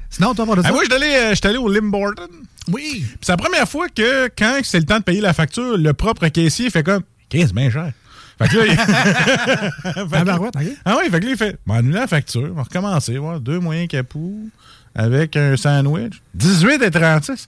Sinon, 0.10 0.34
toi, 0.34 0.46
parle 0.46 0.58
de 0.60 0.64
Ah, 0.64 0.68
ça? 0.70 0.72
moi, 0.74 0.82
je 0.84 0.86
suis 0.94 0.96
allé, 1.04 1.16
euh, 1.16 1.48
allé 1.50 1.58
au 1.58 1.70
Limborton. 1.70 2.28
Oui. 2.70 3.04
Puis 3.06 3.18
c'est 3.22 3.32
la 3.34 3.38
première 3.38 3.68
fois 3.70 3.88
que, 3.90 4.30
quand 4.38 4.60
c'est 4.64 4.80
le 4.80 4.86
temps 4.86 4.98
de 5.00 5.04
payer 5.04 5.22
la 5.22 5.34
facture, 5.34 5.78
le 5.78 5.94
propre 5.94 6.28
caissier 6.30 6.70
fait 6.70 6.84
comme 6.84 7.04
Qu'est-ce 7.30 7.54
bien 7.54 7.70
cher. 7.70 7.92
Fait 8.40 8.48
que 8.48 8.58
là, 8.58 8.66
il... 8.66 8.72
Fait 8.78 9.94
que- 9.94 10.16
Ah, 10.16 10.24
ben, 10.24 10.38
ouais. 10.40 10.50
Ah 10.86 10.96
oui, 10.98 11.10
fait 11.12 11.20
que 11.20 11.26
là, 11.26 11.32
il 11.32 11.38
fait 11.38 11.58
Bon, 11.66 11.74
annuler 11.76 11.96
la 12.00 12.08
facture, 12.08 12.48
on 12.52 12.56
va 12.56 12.64
recommencer, 12.64 13.18
voir 13.18 13.40
deux 13.42 13.60
moyens 13.60 13.88
capous 13.90 14.50
avec 14.98 15.36
un 15.38 15.56
sandwich. 15.58 16.22
18 16.34 16.82
et 16.84 16.92
36. 16.92 17.48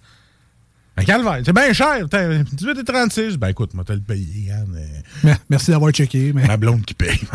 Ben, 0.97 1.05
calvaire, 1.05 1.39
c'est 1.45 1.53
bien 1.53 1.71
cher. 1.71 1.99
t'as 2.09 2.39
18 2.43 2.79
et 2.79 2.83
36. 2.83 3.37
Ben, 3.37 3.47
écoute, 3.49 3.73
moi, 3.73 3.83
t'as 3.87 3.93
le 3.95 4.01
payé, 4.01 4.51
Mais- 5.23 5.35
Merci 5.49 5.71
d'avoir 5.71 5.91
checké. 5.91 6.33
Mais... 6.33 6.45
Ma 6.45 6.57
blonde 6.57 6.83
qui 6.83 6.93
paye. 6.93 7.21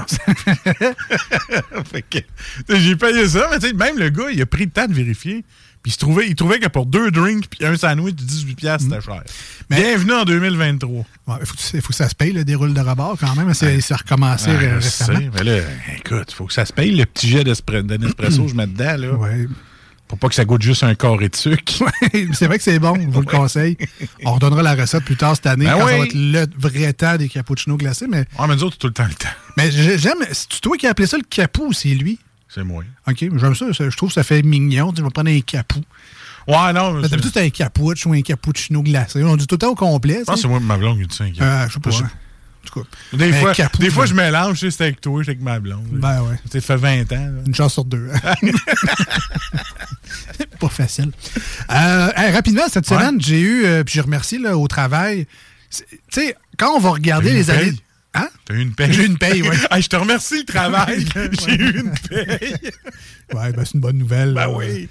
j'ai 2.69 2.97
payé 2.97 3.29
ça, 3.29 3.49
mais 3.51 3.59
tu 3.59 3.69
sais, 3.69 3.73
même 3.73 3.99
le 3.99 4.11
gars, 4.11 4.31
il 4.33 4.41
a 4.43 4.47
pris 4.47 4.65
le 4.67 4.71
temps 4.71 4.87
de 4.87 4.93
vérifier. 4.93 5.45
Puis 5.83 5.91
il, 5.91 5.95
se 5.95 5.99
trouvait, 5.99 6.29
il 6.29 6.35
trouvait 6.35 6.59
que 6.59 6.69
pour 6.69 6.87
deux 6.87 7.11
drinks 7.11 7.47
puis 7.49 7.67
un 7.67 7.77
sandwich 7.77 8.15
de 8.15 8.23
18$, 8.23 8.55
piastres, 8.55 8.89
c'était 8.91 9.03
cher. 9.05 9.23
Mais- 9.71 9.81
Bienvenue 9.83 10.13
en 10.15 10.25
2023. 10.25 11.05
Ouais, 11.27 11.35
il 11.41 11.47
faut, 11.47 11.55
que- 11.55 11.81
faut 11.81 11.89
que 11.89 11.95
ça 11.95 12.09
se 12.09 12.15
paye, 12.15 12.33
le 12.33 12.45
déroule 12.45 12.73
de 12.75 12.81
rebord 12.81 13.17
quand 13.21 13.35
même. 13.35 13.53
C'est 13.55 13.81
c'est 13.81 13.95
recommencé 13.95 14.51
récemment. 14.57 15.19
sais, 15.19 15.31
mais 15.35 15.45
là, 15.45 15.63
écoute, 15.97 16.33
faut 16.33 16.47
que 16.47 16.53
ça 16.55 16.65
se 16.65 16.73
paye 16.73 16.95
le 16.95 17.05
petit 17.07 17.29
jet 17.29 17.45
de 17.45 17.97
Nespresso 17.97 18.45
que 18.45 18.49
je 18.51 18.55
mets 18.55 18.67
dedans, 18.67 18.97
là. 18.97 19.09
Ouais. 20.15 20.17
Pour 20.17 20.19
pas 20.19 20.29
que 20.29 20.35
ça 20.35 20.45
goûte 20.45 20.63
juste 20.63 20.83
un 20.83 20.95
carré 20.95 21.29
de 21.29 21.37
sucre. 21.37 21.73
c'est 22.33 22.47
vrai 22.47 22.59
que 22.59 22.65
c'est 22.65 22.79
bon, 22.79 22.95
je 22.95 23.09
vous 23.09 23.21
le 23.21 23.27
conseille. 23.27 23.77
On 24.25 24.33
redonnera 24.35 24.63
la 24.63 24.75
recette 24.75 25.05
plus 25.05 25.17
tard 25.17 25.35
cette 25.37 25.47
année 25.47 25.65
Ben 25.67 25.73
quand 25.79 25.87
ça 25.89 25.99
va 25.99 26.05
être 26.05 26.15
le 26.15 26.47
vrai 26.59 26.93
temps 26.93 27.17
des 27.17 27.29
cappuccinos 27.29 27.77
glacés. 27.79 28.07
Mais, 28.09 28.25
Ah, 28.39 28.47
mais 28.47 28.55
nous 28.57 28.65
autres, 28.65 28.79
tout 28.79 28.87
le 28.87 28.93
temps 28.93 29.07
le 29.07 29.15
temps. 29.15 29.29
mais 29.57 29.71
j'ai- 29.71 29.99
j'aime. 29.99 30.19
C'est 30.33 30.61
toi 30.61 30.77
qui 30.77 30.87
as 30.87 30.91
appelé 30.91 31.07
ça 31.09 31.17
le 31.17 31.25
capou 31.29 31.67
ou 31.69 31.73
c'est 31.73 31.89
lui? 31.89 32.19
C'est 32.49 32.63
moi. 32.65 32.85
OK, 33.09 33.17
j'aime 33.19 33.55
ça, 33.55 33.73
ça- 33.73 33.91
Je 33.91 33.97
trouve 33.97 34.11
que 34.11 34.15
ça 34.15 34.23
fait 34.23 34.43
mignon. 34.43 34.93
Tu 34.93 35.03
vas 35.03 35.11
prendre 35.11 35.31
un 35.31 35.41
capou. 35.41 35.81
Ouais, 36.47 36.73
non, 36.73 37.01
D'habitude, 37.01 37.31
c'est 37.35 37.45
un 37.45 37.51
capouche 37.51 38.05
ou 38.07 38.13
un 38.13 38.21
cappuccino 38.21 38.83
glacé. 38.83 39.25
On 39.25 39.37
dit 39.37 39.47
tout 39.47 39.55
le 39.55 39.59
temps 39.61 39.71
au 39.71 39.75
complet. 39.75 40.19
Je 40.21 40.25
pense 40.25 40.35
que 40.37 40.41
tu 40.41 40.43
c'est 40.43 40.49
moi 40.49 40.61
ma 40.61 40.77
blonde 40.77 41.01
qui 41.01 41.07
dit 41.07 41.15
ça. 41.17 41.25
Euh, 41.25 41.69
je 41.69 41.73
sais 41.75 41.81
pas. 41.81 41.91
Je. 41.91 42.03
En 42.05 42.07
tout 42.65 42.81
cas. 42.81 42.87
Des, 43.17 43.33
fois, 43.33 43.55
capou, 43.55 43.79
des 43.79 43.91
fois, 43.91 44.07
je 44.07 44.15
mélange, 44.15 44.69
c'est 44.69 44.81
avec 44.81 45.01
toi, 45.01 45.23
c'est 45.25 45.31
avec 45.31 45.43
ma 45.43 45.61
blonde. 45.61 45.87
Ben 45.93 46.23
ouais. 46.23 46.37
Ça 46.53 46.61
fait 46.61 46.77
20 46.77 47.13
ans. 47.13 47.17
là. 47.17 47.43
Une 47.47 47.55
chance 47.55 47.75
sur 47.75 47.85
deux. 47.85 48.09
pas 50.61 50.69
facile. 50.69 51.11
Euh, 51.71 52.11
hey, 52.17 52.33
rapidement, 52.33 52.63
cette 52.71 52.89
Ouais. 52.91 52.97
semaine, 52.97 53.21
j'ai 53.21 53.41
eu, 53.41 53.65
euh, 53.67 53.85
puis 53.85 53.95
je 53.95 54.01
remercie 54.01 54.39
là, 54.39 54.57
au 54.57 54.67
travail. 54.69 55.27
Tu 55.71 55.85
sais, 56.11 56.37
quand 56.57 56.75
on 56.77 56.81
va 56.81 56.91
regarder 56.91 57.33
les 57.33 57.51
années. 57.51 57.73
Hein? 58.17 58.29
T'as 58.45 58.55
eu 58.55 58.61
une 58.61 58.73
paye? 58.75 58.93
J'ai 58.93 59.03
eu 59.03 59.07
une 59.07 59.19
paye, 59.19 59.43
oui. 59.43 59.57
Hey, 59.73 59.83
je 59.83 59.89
te 59.89 59.97
remercie 59.97 60.39
le 60.39 60.45
travail. 60.45 61.05
J'ai 61.45 61.55
eu 61.55 61.81
une 61.81 61.91
paye. 62.09 62.55
Ouais, 63.35 63.53
ben, 63.53 63.65
c'est 63.65 63.75
une 63.75 63.81
bonne 63.81 63.99
nouvelle. 63.99 64.35
Ben 64.35 64.49
oui. 64.55 64.89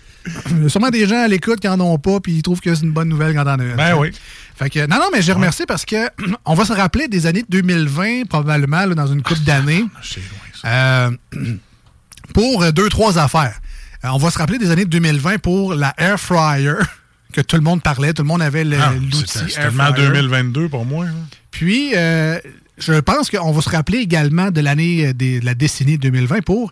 Il 0.52 0.64
y 0.64 0.66
a 0.66 0.70
sûrement 0.70 0.90
des 0.90 1.06
gens 1.08 1.22
à 1.24 1.28
l'écoute 1.28 1.60
qui 1.60 1.68
en 1.68 1.80
ont 1.80 1.98
pas, 1.98 2.20
puis 2.20 2.34
ils 2.34 2.42
trouvent 2.42 2.62
que 2.62 2.74
c'est 2.74 2.84
une 2.84 2.92
bonne 2.92 3.10
nouvelle 3.10 3.34
quand 3.36 3.44
on 3.46 3.50
en 3.50 3.60
a 3.60 3.64
une. 3.64 3.76
Ben 3.76 3.96
oui. 3.98 4.12
Fait 4.56 4.70
que, 4.70 4.80
non, 4.88 4.98
non, 4.98 5.08
mais 5.14 5.22
j'ai 5.22 5.34
remercié 5.34 5.66
parce 5.66 5.84
que 5.86 6.08
on 6.46 6.54
va 6.54 6.66
se 6.66 6.74
rappeler 6.74 7.08
des 7.08 7.26
années 7.26 7.44
2020, 7.50 8.26
probablement, 8.30 8.86
là, 8.86 8.96
dans 8.96 9.08
une 9.08 9.22
couple 9.22 9.42
d'années. 9.42 9.86
C'est 10.02 10.20
loin, 10.22 10.40
ça. 10.62 10.68
Euh, 10.68 11.12
pour 12.34 12.64
euh, 12.64 12.72
deux, 12.72 12.90
trois 12.90 13.18
affaires. 13.18 13.60
Euh, 14.06 14.10
on 14.14 14.18
va 14.18 14.32
se 14.32 14.38
rappeler 14.38 14.58
des 14.58 14.72
années 14.72 14.86
2020 14.86 15.40
pour 15.40 15.74
la 15.76 15.94
Air 15.98 16.20
Fryer, 16.20 16.76
que 17.34 17.42
tout 17.42 17.56
le 17.56 17.62
monde 17.62 17.82
parlait, 17.82 18.14
tout 18.14 18.22
le 18.24 18.28
monde 18.28 18.42
avait 18.42 18.66
Ah, 18.80 18.94
l'outil 18.94 19.38
Air 19.58 19.64
tellement 19.70 19.92
Fryer. 19.94 20.08
2022 20.10 20.70
pour 20.70 20.86
moi. 20.86 21.06
hein. 21.06 21.14
Puis, 21.52 21.92
euh, 21.96 22.40
je 22.78 22.94
pense 22.94 23.30
qu'on 23.30 23.52
va 23.52 23.62
se 23.62 23.70
rappeler 23.70 24.00
également 24.00 24.52
de 24.52 24.62
l'année 24.62 25.14
de 25.14 25.44
la 25.46 25.54
décennie 25.54 25.98
2020 25.98 26.42
pour 26.44 26.72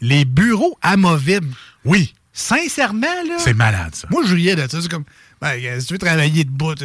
les 0.00 0.24
bureaux 0.24 0.76
amovibles. 0.82 1.48
Oui, 1.84 2.12
Sincèrement, 2.38 3.06
là. 3.26 3.36
c'est 3.38 3.54
malade, 3.54 3.94
ça. 3.94 4.06
Moi, 4.10 4.22
je 4.26 4.34
riais 4.34 4.54
de 4.56 4.68
ça. 4.70 4.78
C'est 4.82 4.90
comme, 4.90 5.04
ben, 5.40 5.52
euh, 5.58 5.80
si 5.80 5.86
tu 5.86 5.94
veux 5.94 5.98
travailler 5.98 6.44
debout. 6.44 6.74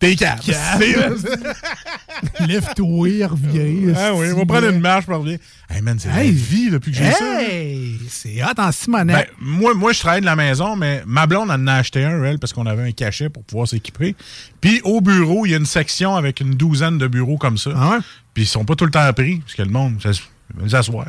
T'es 0.00 0.16
capable. 0.16 1.16
lève-toi, 2.46 3.26
reviens. 3.28 3.94
Ah 3.96 4.14
oui, 4.14 4.28
on 4.32 4.38
va 4.38 4.46
prendre 4.46 4.68
une 4.70 4.80
marche 4.80 5.04
pour 5.04 5.16
revenir. 5.18 5.38
Hey 5.68 5.82
man, 5.82 5.98
c'est 5.98 6.08
Hey. 6.08 6.32
la 6.32 6.38
vie 6.38 6.70
depuis 6.70 6.90
que 6.90 6.96
j'ai 6.96 7.12
ça. 7.12 7.42
Hey! 7.42 8.00
C'est 8.08 8.42
hot 8.42 8.46
en 8.48 8.54
Ben, 8.54 8.72
Simonet. 8.72 9.30
moi, 9.40 9.74
moi, 9.74 9.92
je 9.92 10.00
travaille 10.00 10.22
de 10.22 10.26
la 10.26 10.36
maison, 10.36 10.74
mais 10.74 11.02
ma 11.06 11.26
blonde 11.26 11.50
en 11.50 11.66
a 11.66 11.74
acheté 11.74 12.02
un, 12.02 12.24
elle, 12.24 12.38
parce 12.38 12.54
qu'on 12.54 12.64
avait 12.66 12.82
un 12.88 12.92
cachet 12.92 13.28
pour 13.28 13.44
pouvoir 13.44 13.68
s'équiper. 13.68 14.16
Puis 14.62 14.80
au 14.84 15.02
bureau, 15.02 15.44
il 15.44 15.50
y 15.50 15.54
a 15.54 15.58
une 15.58 15.66
section 15.66 16.16
avec 16.16 16.40
une 16.40 16.54
douzaine 16.54 16.96
de 16.96 17.06
bureaux 17.06 17.36
comme 17.36 17.58
ça. 17.58 17.70
Ah 17.76 17.90
ouais? 17.90 17.98
Puis 18.32 18.44
ils 18.44 18.48
sont 18.48 18.64
pas 18.64 18.74
tout 18.76 18.86
le 18.86 18.90
temps 18.90 19.12
pris, 19.12 19.40
parce 19.40 19.54
que 19.54 19.62
le 19.62 19.70
monde, 19.70 20.00
ça, 20.02 20.10
ils 20.54 20.60
veulent 20.60 20.70
s'asseoir. 20.70 21.06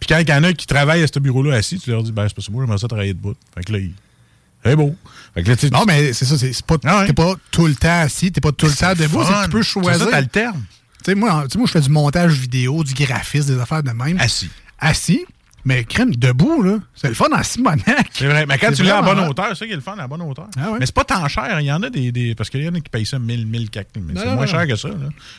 Puis 0.00 0.08
quand 0.08 0.18
il 0.18 0.28
y 0.28 0.32
en 0.32 0.42
a 0.44 0.52
qui 0.54 0.66
travaillent 0.66 1.02
à 1.02 1.06
ce 1.06 1.18
bureau-là 1.18 1.54
assis, 1.56 1.78
tu 1.78 1.90
leur 1.90 2.02
dis, 2.02 2.10
ben, 2.12 2.26
c'est 2.26 2.34
pas 2.34 2.42
ça, 2.42 2.50
moi, 2.50 2.64
j'aimerais 2.64 2.78
ça 2.78 2.88
travailler 2.88 3.12
debout. 3.14 3.34
Fait 3.54 3.62
que 3.62 3.72
là, 3.72 3.78
il- 3.78 3.92
c'est 4.64 4.74
beau. 4.76 4.94
Fait 5.34 5.42
que 5.42 5.48
là, 5.50 5.56
tu 5.56 5.66
sais, 5.66 5.70
non, 5.70 5.84
mais 5.86 6.12
c'est 6.12 6.24
ça, 6.24 6.36
c'est 6.38 6.52
c'est 6.52 6.64
pas, 6.66 6.76
Ah 6.84 7.00
ouais. 7.00 7.06
t'es 7.06 7.12
pas 7.12 7.34
tout 7.50 7.66
le 7.66 7.74
temps 7.74 8.00
assis, 8.00 8.32
t'es 8.32 8.40
pas 8.40 8.52
tout 8.52 8.66
le 8.66 8.72
temps 8.74 8.94
debout, 8.94 9.22
c'est 9.24 9.32
que 9.32 9.44
tu 9.44 9.50
peux 9.50 9.62
C'est 9.62 9.68
choisir. 9.70 10.04
ça, 10.06 10.10
t'alternes. 10.10 10.64
Tu 11.04 11.12
sais, 11.12 11.14
moi, 11.14 11.44
tu 11.44 11.52
sais, 11.52 11.58
moi, 11.58 11.66
je 11.66 11.72
fais 11.72 11.80
du 11.80 11.88
montage 11.90 12.32
vidéo, 12.34 12.82
du 12.84 12.92
graphisme, 12.94 13.54
des 13.54 13.60
affaires 13.60 13.82
de 13.82 13.90
même. 13.92 14.18
Assis. 14.20 14.50
Assis, 14.78 15.24
mais 15.64 15.84
crème 15.84 16.14
debout, 16.14 16.62
là. 16.62 16.78
C'est 16.94 17.08
le 17.08 17.14
fun 17.14 17.26
en 17.32 17.42
Simonac. 17.42 18.08
C'est 18.12 18.26
vrai. 18.26 18.46
Mais 18.46 18.58
quand 18.58 18.72
tu 18.72 18.82
l'as 18.82 18.98
à 18.98 19.02
vraiment 19.02 19.22
bonne 19.22 19.30
hauteur, 19.30 19.46
c'est 19.50 19.56
ça 19.60 19.66
qui 19.66 19.72
est 19.72 19.76
le 19.76 19.80
fun 19.82 19.96
à 19.98 20.06
bonne 20.06 20.22
hauteur. 20.22 20.46
Ah 20.58 20.70
ouais? 20.72 20.78
Mais 20.80 20.86
c'est 20.86 20.94
pas 20.94 21.04
tant 21.04 21.26
cher. 21.28 21.60
Il 21.60 21.66
y 21.66 21.72
en 21.72 21.82
a 21.82 21.90
des. 21.90 22.12
des- 22.12 22.34
parce 22.34 22.48
qu'il 22.50 22.62
y 22.62 22.68
en 22.68 22.74
a 22.74 22.80
qui 22.80 22.88
payent 22.90 23.06
ça 23.06 23.18
1000, 23.18 23.46
1000, 23.46 23.70
4000. 23.70 24.04
Mais 24.06 24.20
c'est 24.20 24.34
moins 24.34 24.46
cher 24.46 24.66
que 24.66 24.76
ça. 24.76 24.88
Là. 24.88 24.94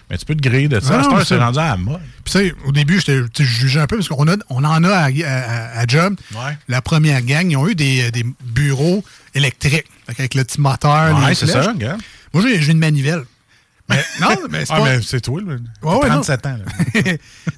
Mais 0.09 0.17
tu 0.17 0.25
peux 0.25 0.35
te 0.35 0.41
griller 0.41 0.67
de 0.67 0.79
ça. 0.79 0.93
Heure, 0.95 1.25
c'est 1.25 1.37
rendu 1.37 1.59
à 1.59 1.69
la 1.69 1.77
mode. 1.77 1.99
Puis, 2.23 2.33
tu 2.33 2.39
sais, 2.39 2.55
au 2.65 2.71
début, 2.71 2.99
je 3.05 3.43
jugeais 3.43 3.79
un 3.79 3.87
peu 3.87 3.97
parce 3.97 4.07
qu'on 4.09 4.25
on 4.49 4.63
en 4.63 4.83
a 4.83 4.89
à, 4.89 5.05
à- 5.05 5.79
à 5.79 5.87
job. 5.87 6.15
Ouais. 6.33 6.57
La 6.67 6.81
première 6.81 7.21
gang, 7.21 7.49
ils 7.49 7.57
ont 7.57 7.67
eu 7.67 7.75
des, 7.75 8.11
des 8.11 8.25
bureaux 8.43 9.03
électriques. 9.33 9.85
Avec 10.07 10.35
le 10.35 10.43
petit 10.43 10.59
moteur. 10.59 11.17
Ouais, 11.23 11.33
c'est 11.35 11.47
ça, 11.47 11.73
gars. 11.75 11.97
Moi, 12.33 12.43
j'ai 12.47 12.71
une 12.71 12.77
manivelle. 12.79 13.23
Mais, 13.91 14.03
non, 14.21 14.35
mais 14.49 14.65
c'est 14.65 14.73
Ah, 14.73 14.79
pas... 14.79 15.01
c'est 15.01 15.21
toi, 15.21 15.39
là. 15.45 15.55
Ouais, 15.83 15.95
ouais, 15.95 16.07
37 16.09 16.45
ans, 16.47 16.57
là. 16.57 17.01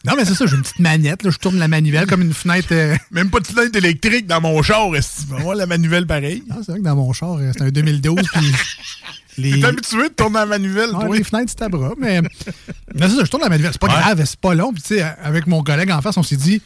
non, 0.06 0.13
mais 0.18 0.25
c'est 0.25 0.34
ça, 0.36 0.46
j'ai 0.46 0.56
une 0.56 0.62
petite 0.63 0.80
manette. 0.80 1.24
Là, 1.24 1.30
je 1.32 1.38
tourne 1.38 1.58
la 1.58 1.68
manivelle 1.68 2.08
comme 2.08 2.22
une 2.22 2.34
fenêtre. 2.34 2.68
euh, 2.72 2.96
Même 3.12 3.30
pas 3.30 3.40
de 3.40 3.48
fenêtre 3.48 3.75
électrique 3.78 4.28
dans 4.28 4.42
mon 4.42 4.62
char. 4.62 4.90
voir 5.30 5.56
la 5.56 5.66
manivelle 5.66 6.06
pareil? 6.08 6.44
Ah, 6.52 6.56
c'est 6.66 6.72
vrai 6.72 6.80
que 6.80 6.86
dans 6.86 6.96
mon 6.96 7.13
char, 7.13 7.36
euh, 7.38 7.52
c'est 7.54 7.63
un 7.63 7.70
2012. 7.70 8.22
puis 8.34 8.52
les... 9.38 9.60
T'es 9.62 9.66
habitué 9.66 10.10
de 10.10 10.13
tourner 10.13 10.40
la 10.40 10.46
manivelle, 10.46 10.90
toi? 10.92 11.08
les 11.16 11.24
fenêtres, 11.24 11.52
c'est 11.58 11.63
à 11.63 11.70
bras. 11.70 11.92
Mais, 12.00 12.22
mais 12.22 13.10
c'est 13.10 13.16
ça, 13.16 13.24
je 13.25 13.30
tourne 13.30 13.44
la 13.44 13.50
manivelle. 13.50 13.72
C'est 13.74 13.82
pas 13.82 13.88
Ouais. 13.88 14.02
grave, 14.02 14.22
c'est 14.25 14.40
pas 14.40 14.54
long. 14.54 14.74
Puis, 14.74 14.82
tu 14.84 14.96
sais, 14.96 15.02
avec 15.24 15.48
mon 15.48 15.63
collègue 15.63 15.92
en 15.92 16.02
face, 16.02 16.18
on 16.18 16.24
s'est 16.24 16.36
dit. 16.38 16.62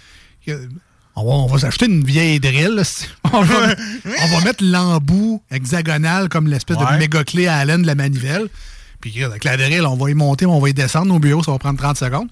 que 0.45 0.67
On 1.15 1.24
va, 1.25 1.31
on 1.31 1.47
va 1.47 1.59
s'acheter 1.59 1.86
une 1.88 2.03
vieille 2.03 2.39
drill. 2.39 2.81
On 3.33 3.41
va, 3.41 3.75
on 4.05 4.38
va 4.38 4.43
mettre 4.45 4.63
l'embout 4.63 5.41
hexagonal 5.51 6.29
comme 6.29 6.47
l'espèce 6.47 6.77
Ouais. 6.77 6.93
de 6.93 6.97
méga 7.00 7.24
clé 7.24 7.47
à 7.47 7.55
Allen 7.57 7.81
de 7.81 7.88
la 7.88 7.95
manivelle. 7.95 8.47
Puis 9.01 9.23
avec 9.23 9.43
la 9.43 9.57
drill, 9.57 9.85
on 9.85 9.95
va 9.95 10.09
y 10.09 10.13
monter, 10.13 10.45
on 10.45 10.59
va 10.59 10.69
y 10.69 10.73
descendre 10.73 11.13
au 11.13 11.19
bureau, 11.19 11.43
ça 11.43 11.51
va 11.51 11.59
prendre 11.59 11.77
30 11.79 11.97
secondes. 11.97 12.27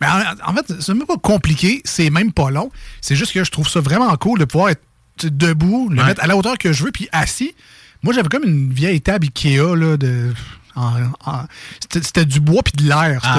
Mais 0.00 0.06
en, 0.06 0.50
en 0.50 0.54
fait, 0.54 0.80
c'est 0.80 0.94
même 0.94 1.06
pas 1.06 1.16
compliqué, 1.16 1.82
c'est 1.84 2.08
même 2.10 2.32
pas 2.32 2.50
long. 2.50 2.70
C'est 3.00 3.16
juste 3.16 3.32
que 3.32 3.42
je 3.44 3.50
trouve 3.50 3.68
ça 3.68 3.80
vraiment 3.80 4.14
cool 4.16 4.38
de 4.38 4.44
pouvoir 4.44 4.70
être 4.70 4.82
debout, 5.24 5.88
le 5.90 5.98
Ouais. 6.00 6.06
mettre 6.06 6.22
à 6.22 6.26
la 6.26 6.36
hauteur 6.36 6.56
que 6.58 6.72
je 6.72 6.84
veux, 6.84 6.92
puis 6.92 7.08
assis. 7.12 7.54
Moi, 8.04 8.14
j'avais 8.14 8.28
comme 8.28 8.44
une 8.44 8.72
vieille 8.72 9.00
table 9.00 9.26
Ikea, 9.26 9.74
là, 9.74 9.96
de. 9.96 10.32
C'était 11.80 12.02
c'était 12.02 12.24
du 12.24 12.40
bois 12.40 12.62
puis 12.62 12.72
de 12.84 12.88
l'air. 12.88 13.20
En 13.24 13.34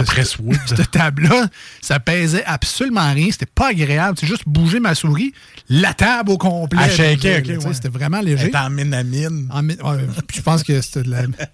cette- 0.65 0.91
table-là, 0.91 1.47
ça 1.81 1.99
pesait 1.99 2.43
absolument 2.45 3.11
rien. 3.13 3.27
C'était 3.31 3.45
pas 3.45 3.69
agréable. 3.69 4.17
C'est 4.19 4.27
juste 4.27 4.43
bouger 4.45 4.79
ma 4.79 4.95
souris. 4.95 5.33
La 5.69 5.93
table 5.93 6.31
au 6.31 6.37
complet. 6.37 6.79
À 6.81 6.89
shaker, 6.89 7.15
bougeait, 7.15 7.39
ok, 7.39 7.47
là, 7.47 7.53
tu 7.55 7.61
sais, 7.61 7.67
ouais. 7.67 7.73
C'était 7.73 7.89
vraiment 7.89 8.21
léger. 8.21 8.47
est 8.47 8.55
en 8.55 8.69
mine 8.69 8.93
à 8.93 9.03
mine. 9.03 9.47
En 9.51 9.61
mi- 9.63 9.77
ouais, 9.81 9.97
puis 10.27 10.37
je 10.37 10.41
pense 10.41 10.63
que 10.63 10.81
c'était 10.81 11.03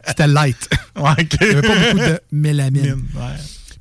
c'était 0.08 0.28
light. 0.28 0.70
Ouais. 0.96 1.12
Il 1.42 1.48
n'y 1.48 1.54
avait 1.56 1.62
pas 1.68 1.76
beaucoup 1.76 1.98
de 2.00 2.20
mélamine. 2.32 2.96
Mine. 2.96 3.06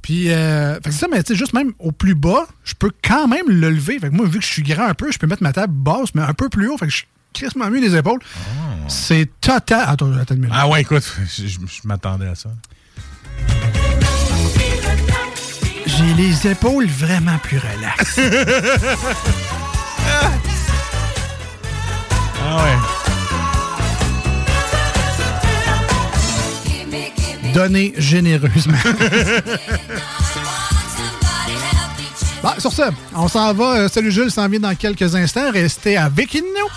Puis, 0.03 0.31
euh, 0.33 0.75
fait 0.75 0.81
que 0.89 0.91
c'est 0.91 1.01
ça, 1.01 1.07
mais 1.11 1.23
tu 1.23 1.33
sais, 1.33 1.39
juste 1.39 1.55
même 1.55 1.73
au 1.79 1.93
plus 1.93 2.15
bas, 2.17 2.47
je 2.65 2.75
peux 2.75 2.91
quand 3.03 3.27
même 3.29 3.47
le 3.49 3.71
lever. 3.71 3.99
Fait 4.01 4.11
que 4.11 4.15
moi, 4.15 4.27
vu 4.27 4.39
que 4.41 4.45
je 4.45 4.51
suis 4.51 4.63
grand 4.63 4.87
un 4.87 4.95
peu, 4.95 5.11
je 5.13 5.19
peux 5.19 5.27
mettre 5.27 5.43
ma 5.43 5.53
table 5.53 5.73
basse, 5.73 6.15
mais 6.15 6.23
un 6.23 6.35
peu 6.35 6.49
plus 6.49 6.69
haut. 6.69 6.77
Fait 6.77 6.87
que 6.87 6.93
je 6.93 7.05
crissement 7.35 7.69
mieux 7.71 7.81
les 7.81 7.95
épaules. 7.97 8.21
C'est 8.89 9.29
total. 9.41 9.85
Attends, 9.89 10.13
attends 10.17 10.35
une 10.35 10.41
minute. 10.43 10.55
Ah 10.57 10.67
ouais, 10.69 10.81
écoute, 10.83 11.05
je, 11.37 11.47
je- 11.47 11.59
je 11.59 11.81
m'attendais 11.85 12.29
à 12.29 12.35
ça. 12.35 12.49
J'ai 15.87 16.15
les 16.15 16.47
épaules 16.49 16.87
vraiment 16.87 17.39
plus 17.39 17.59
relaxes. 17.59 18.19
Ah 22.43 22.57
ouais. 22.65 22.77
Donnez 27.53 27.95
généreusement. 27.99 28.75
Bon, 32.45 32.51
sur 32.59 32.73
ce, 32.75 32.83
on 33.17 33.27
s'en 33.27 33.55
va. 33.55 33.77
Euh, 33.79 33.89
Salut 33.89 34.13
Jules 34.13 34.31
s'en 34.31 34.47
vient 34.51 34.61
dans 34.61 34.75
quelques 34.75 35.15
instants. 35.15 35.51
Restez 35.51 35.97
avec 35.97 36.35
nous. 36.35 36.69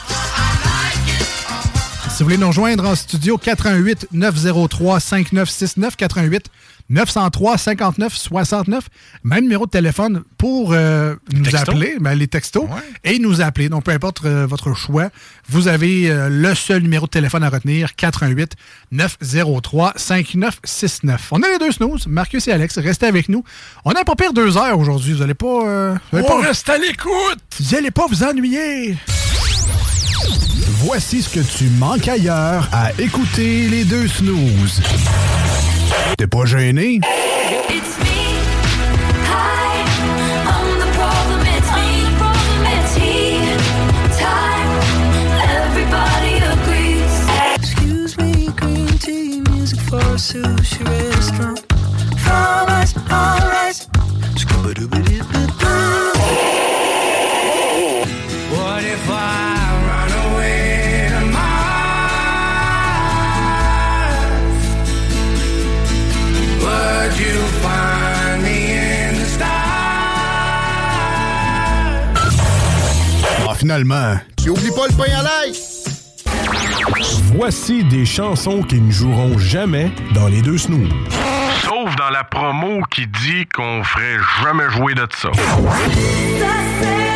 Si 2.09 2.19
vous 2.19 2.23
voulez 2.23 2.37
nous 2.37 2.47
rejoindre 2.47 2.87
en 2.87 2.95
studio, 2.95 3.37
88 3.37 4.07
903 4.13 5.01
5969 5.01 5.97
88 5.97 6.45
903 6.89 7.57
59 7.57 8.15
69. 8.15 8.87
Même 9.23 9.43
numéro 9.43 9.65
de 9.65 9.71
téléphone 9.71 10.23
pour 10.37 10.71
euh, 10.73 11.15
nous 11.33 11.43
Texto. 11.43 11.71
appeler, 11.71 11.97
ben, 11.99 12.13
les 12.15 12.27
textos, 12.27 12.65
et 13.03 13.19
nous 13.19 13.41
appeler. 13.41 13.69
Donc, 13.69 13.83
peu 13.83 13.91
importe 13.91 14.23
euh, 14.25 14.45
votre 14.47 14.73
choix, 14.73 15.09
vous 15.49 15.67
avez 15.67 16.09
euh, 16.09 16.29
le 16.29 16.55
seul 16.55 16.81
numéro 16.81 17.05
de 17.05 17.11
téléphone 17.11 17.43
à 17.43 17.49
retenir, 17.49 17.95
88 17.95 18.53
903 18.91 19.93
5969. 19.95 21.27
On 21.31 21.41
a 21.43 21.47
les 21.49 21.57
deux 21.59 21.71
snooze, 21.71 22.07
Marcus 22.07 22.47
et 22.47 22.51
Alex. 22.51 22.77
Restez 22.79 23.05
avec 23.07 23.27
nous. 23.29 23.43
On 23.85 23.91
a 23.91 24.03
pas 24.05 24.15
pire 24.15 24.33
deux 24.33 24.57
heures 24.57 24.79
aujourd'hui. 24.79 25.13
Vous 25.13 25.19
n'allez 25.19 25.33
pas... 25.33 25.65
euh, 25.65 25.95
vous 26.11 26.17
allez 26.19 26.27
On 26.27 26.41
pas 26.41 26.47
reste 26.47 26.69
à 26.69 26.77
l'écoute! 26.77 27.39
vous 27.59 27.75
allez 27.75 27.91
pas 27.91 28.05
vous 28.07 28.23
ennuyer. 28.23 28.97
Voici 30.83 31.21
ce 31.23 31.29
que 31.29 31.39
tu 31.39 31.65
manques 31.71 32.07
ailleurs 32.07 32.69
à 32.71 32.91
écouter 32.99 33.67
les 33.67 33.83
deux 33.83 34.07
snooze. 34.07 34.81
T'es 36.17 36.27
pas 36.27 36.45
gêné? 36.45 36.99
Finalement. 73.67 74.17
Tu 74.41 74.49
oublies 74.49 74.71
pas 74.71 74.87
le 74.87 74.95
pain 74.95 75.11
à 75.19 75.23
l'ail! 75.23 75.51
Voici 77.35 77.83
des 77.83 78.05
chansons 78.05 78.63
qui 78.63 78.79
ne 78.79 78.89
joueront 78.89 79.37
jamais 79.37 79.91
dans 80.13 80.29
les 80.29 80.41
deux 80.41 80.57
snooze. 80.57 80.87
Sauf 81.63 81.93
dans 81.97 82.09
la 82.09 82.23
promo 82.23 82.81
qui 82.89 83.07
dit 83.07 83.45
qu'on 83.53 83.83
ferait 83.83 84.19
jamais 84.41 84.69
jouer 84.69 84.93
de 84.93 85.05
ça. 85.11 85.31
Ça 85.33 87.06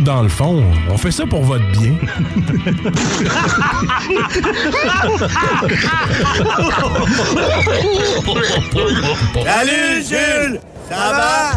autres, 0.00 0.04
dans 0.04 0.22
le 0.22 0.28
fond, 0.28 0.62
on 0.90 0.96
fait 0.96 1.10
ça 1.10 1.26
pour 1.26 1.42
votre 1.42 1.68
bien. 1.72 1.92
Salut 9.44 10.02
Jules! 10.02 10.60
Ça 10.88 11.12
va? 11.12 11.50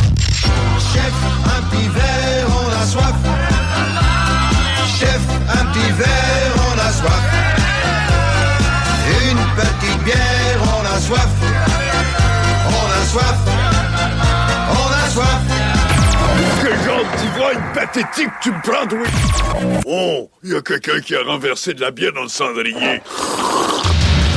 Pathétique 17.86 18.32
tu 18.41 18.52
me 18.52 18.62
prends, 18.62 18.88
oui? 18.96 19.82
Oh, 19.86 20.30
il 20.43 20.52
y 20.52 20.56
a 20.56 20.62
quelqu'un 20.62 21.00
qui 21.02 21.15
a 21.15 21.24
renversé 21.24 21.74
de 21.74 21.82
la 21.82 21.91
bière 21.91 22.13
dans 22.13 22.24
le 22.24 22.30
cendrier. 22.30 23.02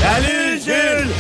Salut 0.01 0.61
Jules! 0.65 1.13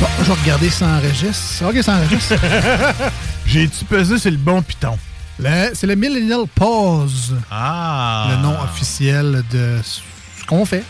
Bon, 0.00 0.06
je 0.20 0.24
vais 0.24 0.40
regarder 0.42 0.70
ça 0.70 0.86
enregistre. 0.86 1.64
OK, 1.68 1.76
ça 1.82 1.94
enregistre. 1.94 2.34
J'ai-tu 3.46 3.84
pesé 3.86 4.18
sur 4.18 4.30
le 4.30 4.36
bon 4.36 4.62
piton? 4.62 4.98
C'est 5.38 5.86
le 5.86 5.94
Millennial 5.94 6.44
Pause. 6.54 7.36
Ah! 7.50 8.28
Le 8.30 8.42
nom 8.42 8.56
officiel 8.62 9.42
de 9.50 9.78
qu'on 10.46 10.64
fait 10.64 10.84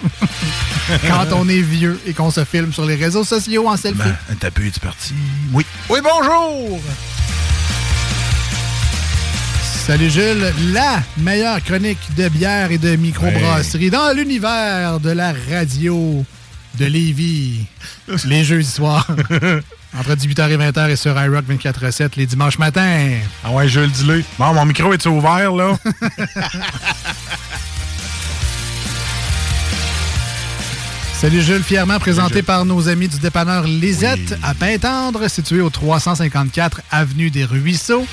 quand 1.09 1.27
on 1.33 1.49
est 1.49 1.61
vieux 1.61 2.01
et 2.07 2.13
qu'on 2.13 2.31
se 2.31 2.45
filme 2.45 2.73
sur 2.73 2.85
les 2.85 2.97
réseaux 2.97 3.25
sociaux 3.25 3.69
en 3.69 3.77
selfie. 3.77 3.99
Ben, 3.99 4.17
un 4.31 4.35
tapis 4.35 4.67
est 4.67 4.79
parti. 4.81 5.15
Oui. 5.53 5.65
Oui, 5.89 6.01
bonjour! 6.03 6.81
Salut 9.87 10.11
Jules, 10.11 10.53
la 10.73 11.03
meilleure 11.19 11.63
chronique 11.63 11.99
de 12.17 12.29
bière 12.31 12.71
et 12.71 12.79
de 12.79 12.97
microbrasserie 12.97 13.91
dans 13.91 14.17
l'univers 14.17 14.99
de 14.99 15.11
la 15.11 15.35
radio 15.51 16.25
de 16.79 16.87
Lévis. 16.87 17.67
les 18.25 18.45
jeudis 18.45 18.71
soirs. 18.71 19.07
Entre 19.97 20.15
18h 20.15 20.51
et 20.51 20.57
20h 20.57 20.91
et 20.91 20.97
sur 20.97 21.21
iRock 21.21 21.45
24-7 21.49 22.13
les 22.17 22.27
dimanches 22.27 22.59
matins. 22.59 23.11
Ah 23.45 23.51
ouais, 23.53 23.69
je 23.69 23.81
le 23.81 23.87
dis 23.89 24.25
Bon, 24.39 24.53
mon 24.55 24.65
micro 24.65 24.93
est 24.93 25.07
ouvert, 25.07 25.53
là? 25.53 25.77
Salut 31.15 31.41
Jules, 31.41 31.63
fièrement 31.63 31.99
présenté 31.99 32.43
par 32.43 32.65
nos 32.67 32.89
amis 32.89 33.09
du 33.09 33.19
dépanneur 33.19 33.65
Lisette 33.65 34.37
à 34.43 34.53
Pintendre, 34.53 35.29
situé 35.29 35.61
au 35.61 35.71
354 35.71 36.83
Avenue 36.91 37.31
des 37.31 37.45
Ruisseaux. 37.45 38.07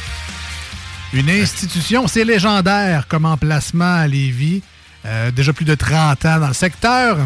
Une 1.12 1.30
institution, 1.30 2.08
c'est 2.08 2.24
légendaire 2.24 3.08
comme 3.08 3.26
emplacement 3.26 3.96
à 3.96 4.08
Lévis. 4.08 4.62
Euh, 5.06 5.32
déjà 5.32 5.52
plus 5.52 5.66
de 5.66 5.76
30 5.76 6.26
ans 6.26 6.40
dans 6.40 6.48
le 6.48 6.54
secteur. 6.54 7.18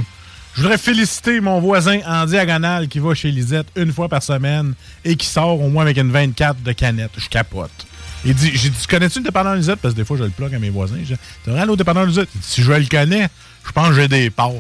Je 0.56 0.62
voudrais 0.62 0.78
féliciter 0.78 1.40
mon 1.40 1.60
voisin 1.60 2.00
en 2.08 2.26
diagonale 2.26 2.88
qui 2.88 3.00
va 3.00 3.14
chez 3.14 3.30
Lisette 3.30 3.68
une 3.76 3.92
fois 3.92 4.08
par 4.10 4.24
semaine 4.24 4.74
et 5.04 5.16
qui 5.16 5.28
sort 5.28 5.62
au 5.62 5.70
moins 5.70 5.84
avec 5.84 5.98
une 5.98 6.12
24 6.12 6.64
de 6.64 6.72
canettes. 6.72 7.12
Je 7.18 7.28
capote. 7.28 7.86
Il 8.24 8.34
dit, 8.34 8.52
j'ai 8.56 8.70
dit, 8.70 8.88
connais-tu 8.88 9.20
le 9.20 9.26
dépanneur 9.26 9.54
Lisette? 9.56 9.80
Parce 9.80 9.94
que 9.94 10.00
des 10.00 10.06
fois, 10.06 10.18
je 10.18 10.24
le 10.24 10.30
plug 10.32 10.56
à 10.56 10.58
mes 10.58 10.72
voisins. 10.72 10.96
Je 11.04 11.14
dis, 11.14 11.20
vraiment 11.46 11.62
allé 11.62 11.72
au 11.72 11.76
dépanneur 11.76 12.06
Lisette? 12.06 12.30
Il 12.34 12.42
dit, 12.42 12.48
si 12.48 12.64
je 12.64 12.72
le 12.72 12.86
connais, 12.86 13.28
je 13.66 13.72
pense 13.72 13.90
que 13.90 13.94
j'ai 13.96 14.08
des 14.08 14.30
parts. 14.30 14.52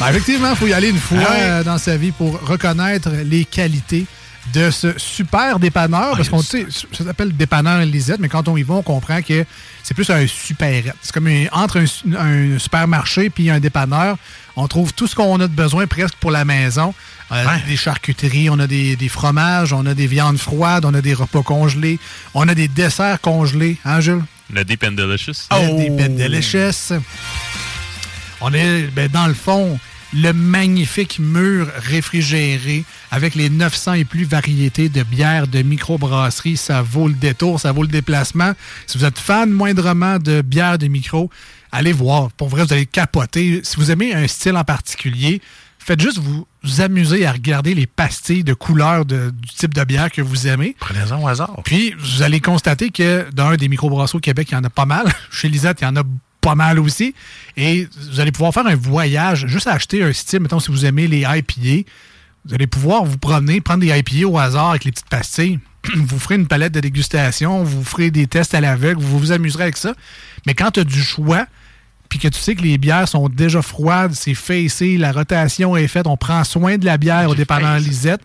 Ben, 0.00 0.08
effectivement, 0.08 0.50
il 0.50 0.56
faut 0.56 0.66
y 0.66 0.72
aller 0.72 0.88
une 0.88 0.98
fois 0.98 1.18
Ah 1.28 1.32
euh, 1.34 1.62
dans 1.62 1.76
sa 1.76 1.96
vie 1.98 2.10
pour 2.10 2.40
reconnaître 2.40 3.10
les 3.24 3.44
qualités 3.44 4.06
de 4.54 4.70
ce 4.70 4.98
super 4.98 5.58
dépanneur. 5.58 6.16
parce 6.16 6.30
qu'on 6.30 6.40
sait, 6.40 6.66
ça 6.92 7.04
s'appelle 7.04 7.36
dépanneur 7.36 7.80
Lisette, 7.84 8.18
mais 8.18 8.30
quand 8.30 8.48
on 8.48 8.56
y 8.56 8.62
va, 8.62 8.74
on 8.74 8.82
comprend 8.82 9.20
que 9.20 9.44
c'est 9.82 9.92
plus 9.92 10.08
un 10.08 10.26
supérette. 10.26 10.94
C'est 11.02 11.12
comme 11.12 11.28
entre 11.52 11.80
un, 11.80 11.84
un 12.54 12.58
supermarché 12.58 13.28
puis 13.28 13.50
un 13.50 13.60
dépanneur. 13.60 14.16
On 14.56 14.66
trouve 14.68 14.94
tout 14.94 15.06
ce 15.06 15.14
qu'on 15.14 15.38
a 15.38 15.46
de 15.46 15.54
besoin 15.54 15.86
presque 15.86 16.14
pour 16.14 16.30
la 16.30 16.46
maison. 16.46 16.94
Euh, 17.30 17.44
Des 17.68 17.76
charcuteries, 17.76 18.48
on 18.48 18.58
a 18.58 18.66
des, 18.66 18.96
des 18.96 19.08
fromages, 19.10 19.74
on 19.74 19.84
a 19.84 19.92
des 19.92 20.06
viandes 20.06 20.38
froides, 20.38 20.86
on 20.86 20.94
a 20.94 21.02
des 21.02 21.12
repas 21.14 21.42
congelés, 21.42 21.98
on 22.32 22.48
a 22.48 22.54
des 22.54 22.68
desserts 22.68 23.20
congelés. 23.20 23.76
Hein, 23.84 24.00
Jules? 24.00 24.22
Le 24.52 24.64
Deep 24.64 24.84
and 24.84 24.92
Delicious. 24.92 25.48
Le 25.50 25.76
Deep 25.76 26.00
and 26.00 26.14
Delicious. 26.16 26.94
On 28.40 28.52
est 28.52 28.82
ben, 28.88 29.08
dans 29.08 29.26
le 29.26 29.34
fond 29.34 29.78
le 30.12 30.32
magnifique 30.32 31.18
mur 31.18 31.68
réfrigéré 31.76 32.84
avec 33.10 33.34
les 33.34 33.48
900 33.48 33.94
et 33.94 34.04
plus 34.04 34.24
variétés 34.24 34.88
de 34.88 35.02
bières 35.02 35.46
de 35.46 35.62
microbrasserie. 35.62 36.56
Ça 36.56 36.82
vaut 36.82 37.08
le 37.08 37.14
détour, 37.14 37.60
ça 37.60 37.72
vaut 37.72 37.82
le 37.82 37.88
déplacement. 37.88 38.52
Si 38.86 38.98
vous 38.98 39.04
êtes 39.04 39.18
fan 39.18 39.50
moindrement 39.50 40.18
de 40.18 40.42
bières 40.42 40.78
de 40.78 40.88
micro, 40.88 41.30
allez 41.70 41.92
voir. 41.92 42.32
Pour 42.32 42.48
vrai, 42.48 42.64
vous 42.64 42.72
allez 42.72 42.86
capoter. 42.86 43.60
Si 43.62 43.76
vous 43.76 43.90
aimez 43.90 44.14
un 44.14 44.26
style 44.26 44.56
en 44.56 44.64
particulier, 44.64 45.40
faites 45.78 46.00
juste 46.00 46.18
vous, 46.18 46.46
vous 46.62 46.80
amuser 46.80 47.24
à 47.26 47.32
regarder 47.32 47.74
les 47.74 47.86
pastilles 47.86 48.44
de 48.44 48.52
couleurs 48.54 49.04
de- 49.06 49.30
du 49.30 49.48
type 49.48 49.72
de 49.74 49.82
bière 49.84 50.10
que 50.10 50.20
vous 50.22 50.46
aimez. 50.46 50.76
Prenez-en 50.78 51.22
au 51.22 51.28
hasard. 51.28 51.60
Puis, 51.64 51.94
vous 51.98 52.22
allez 52.22 52.40
constater 52.40 52.90
que 52.90 53.26
dans 53.32 53.46
un 53.46 53.56
des 53.56 53.68
microbrasseries 53.68 54.18
au 54.18 54.20
Québec, 54.20 54.48
il 54.50 54.54
y 54.54 54.56
en 54.56 54.64
a 54.64 54.70
pas 54.70 54.84
mal. 54.84 55.06
Chez 55.30 55.48
Lisette, 55.48 55.78
il 55.80 55.84
y 55.84 55.86
en 55.86 55.96
a 55.96 56.02
pas 56.40 56.54
mal 56.54 56.78
aussi. 56.78 57.14
Et 57.56 57.88
vous 58.10 58.20
allez 58.20 58.32
pouvoir 58.32 58.52
faire 58.52 58.66
un 58.66 58.76
voyage, 58.76 59.46
juste 59.46 59.66
acheter 59.66 60.02
un 60.02 60.12
style, 60.12 60.40
mettons, 60.40 60.60
si 60.60 60.70
vous 60.70 60.84
aimez 60.84 61.06
les 61.06 61.20
IPA, 61.20 61.88
vous 62.46 62.54
allez 62.54 62.66
pouvoir 62.66 63.04
vous 63.04 63.18
promener, 63.18 63.60
prendre 63.60 63.80
des 63.80 63.88
IPA 63.98 64.26
au 64.26 64.38
hasard 64.38 64.70
avec 64.70 64.84
les 64.84 64.92
petites 64.92 65.08
pastilles. 65.08 65.58
vous 65.96 66.18
ferez 66.18 66.34
une 66.34 66.46
palette 66.46 66.72
de 66.74 66.80
dégustation, 66.80 67.64
vous 67.64 67.84
ferez 67.84 68.10
des 68.10 68.26
tests 68.26 68.54
à 68.54 68.60
l'aveugle, 68.60 69.00
vous 69.00 69.18
vous 69.18 69.32
amuserez 69.32 69.64
avec 69.64 69.76
ça. 69.78 69.94
Mais 70.46 70.52
quand 70.54 70.70
tu 70.72 70.80
as 70.80 70.84
du 70.84 71.02
choix, 71.02 71.46
puis 72.10 72.18
que 72.18 72.28
tu 72.28 72.38
sais 72.38 72.54
que 72.54 72.62
les 72.62 72.76
bières 72.76 73.08
sont 73.08 73.30
déjà 73.30 73.62
froides, 73.62 74.12
c'est 74.12 74.34
facé, 74.34 74.98
la 74.98 75.12
rotation 75.12 75.76
est 75.76 75.88
faite, 75.88 76.06
on 76.06 76.18
prend 76.18 76.44
soin 76.44 76.76
de 76.76 76.84
la 76.84 76.98
bière 76.98 77.30
au 77.30 77.34
dépendant 77.34 77.76
Lisette, 77.76 78.20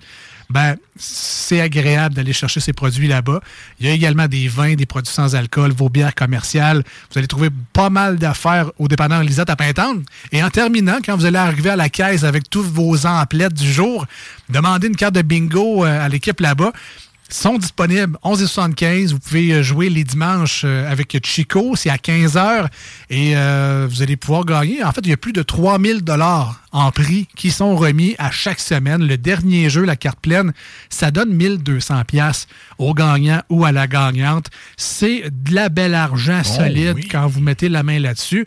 ben, 0.49 0.75
c'est 0.95 1.61
agréable 1.61 2.15
d'aller 2.15 2.33
chercher 2.33 2.59
ces 2.59 2.73
produits 2.73 3.07
là-bas. 3.07 3.41
Il 3.79 3.87
y 3.87 3.89
a 3.89 3.93
également 3.93 4.27
des 4.27 4.47
vins, 4.47 4.75
des 4.75 4.85
produits 4.85 5.13
sans 5.13 5.35
alcool, 5.35 5.71
vos 5.71 5.89
bières 5.89 6.13
commerciales. 6.13 6.83
Vous 7.11 7.17
allez 7.17 7.27
trouver 7.27 7.49
pas 7.73 7.89
mal 7.89 8.17
d'affaires 8.17 8.71
au 8.77 8.87
dépendant 8.87 9.21
Lisette 9.21 9.49
à 9.49 9.55
Pintante. 9.55 9.99
Et 10.31 10.43
en 10.43 10.49
terminant, 10.49 10.97
quand 11.03 11.15
vous 11.15 11.25
allez 11.25 11.37
arriver 11.37 11.71
à 11.71 11.75
la 11.75 11.89
caisse 11.89 12.23
avec 12.23 12.49
tous 12.49 12.63
vos 12.63 13.05
emplettes 13.07 13.55
du 13.55 13.71
jour, 13.71 14.05
demandez 14.49 14.87
une 14.87 14.95
carte 14.95 15.15
de 15.15 15.23
bingo 15.23 15.83
euh, 15.83 16.05
à 16.05 16.09
l'équipe 16.09 16.39
là-bas 16.39 16.71
sont 17.29 17.57
disponibles 17.57 18.17
11h75. 18.23 19.11
Vous 19.11 19.19
pouvez 19.19 19.51
euh, 19.51 19.63
jouer 19.63 19.89
les 19.89 20.03
dimanches 20.03 20.63
euh, 20.63 20.89
avec 20.89 21.17
Chico, 21.25 21.75
c'est 21.75 21.89
à 21.89 21.97
15h. 21.97 22.67
Et 23.09 23.35
euh, 23.35 23.87
vous 23.89 24.01
allez 24.01 24.15
pouvoir 24.15 24.45
gagner. 24.45 24.83
En 24.83 24.91
fait, 24.91 25.01
il 25.03 25.09
y 25.09 25.13
a 25.13 25.17
plus 25.17 25.33
de 25.33 25.41
3000 25.41 26.03
dollars 26.03 26.61
en 26.71 26.91
prix 26.91 27.27
qui 27.35 27.51
sont 27.51 27.75
remis 27.75 28.15
à 28.17 28.31
chaque 28.31 28.59
semaine. 28.59 29.05
Le 29.07 29.17
dernier 29.17 29.69
jeu, 29.69 29.83
la 29.83 29.95
carte 29.95 30.19
pleine, 30.19 30.53
ça 30.89 31.11
donne 31.11 31.33
1200 31.33 32.03
pièces 32.05 32.47
au 32.77 32.93
gagnant 32.93 33.41
ou 33.49 33.65
à 33.65 33.71
la 33.71 33.87
gagnante. 33.87 34.47
C'est 34.77 35.23
de 35.31 35.55
la 35.55 35.69
belle 35.69 35.95
argent 35.95 36.43
solide 36.43 37.09
quand 37.09 37.27
vous 37.27 37.41
mettez 37.41 37.69
la 37.69 37.83
main 37.83 37.99
là-dessus. 37.99 38.45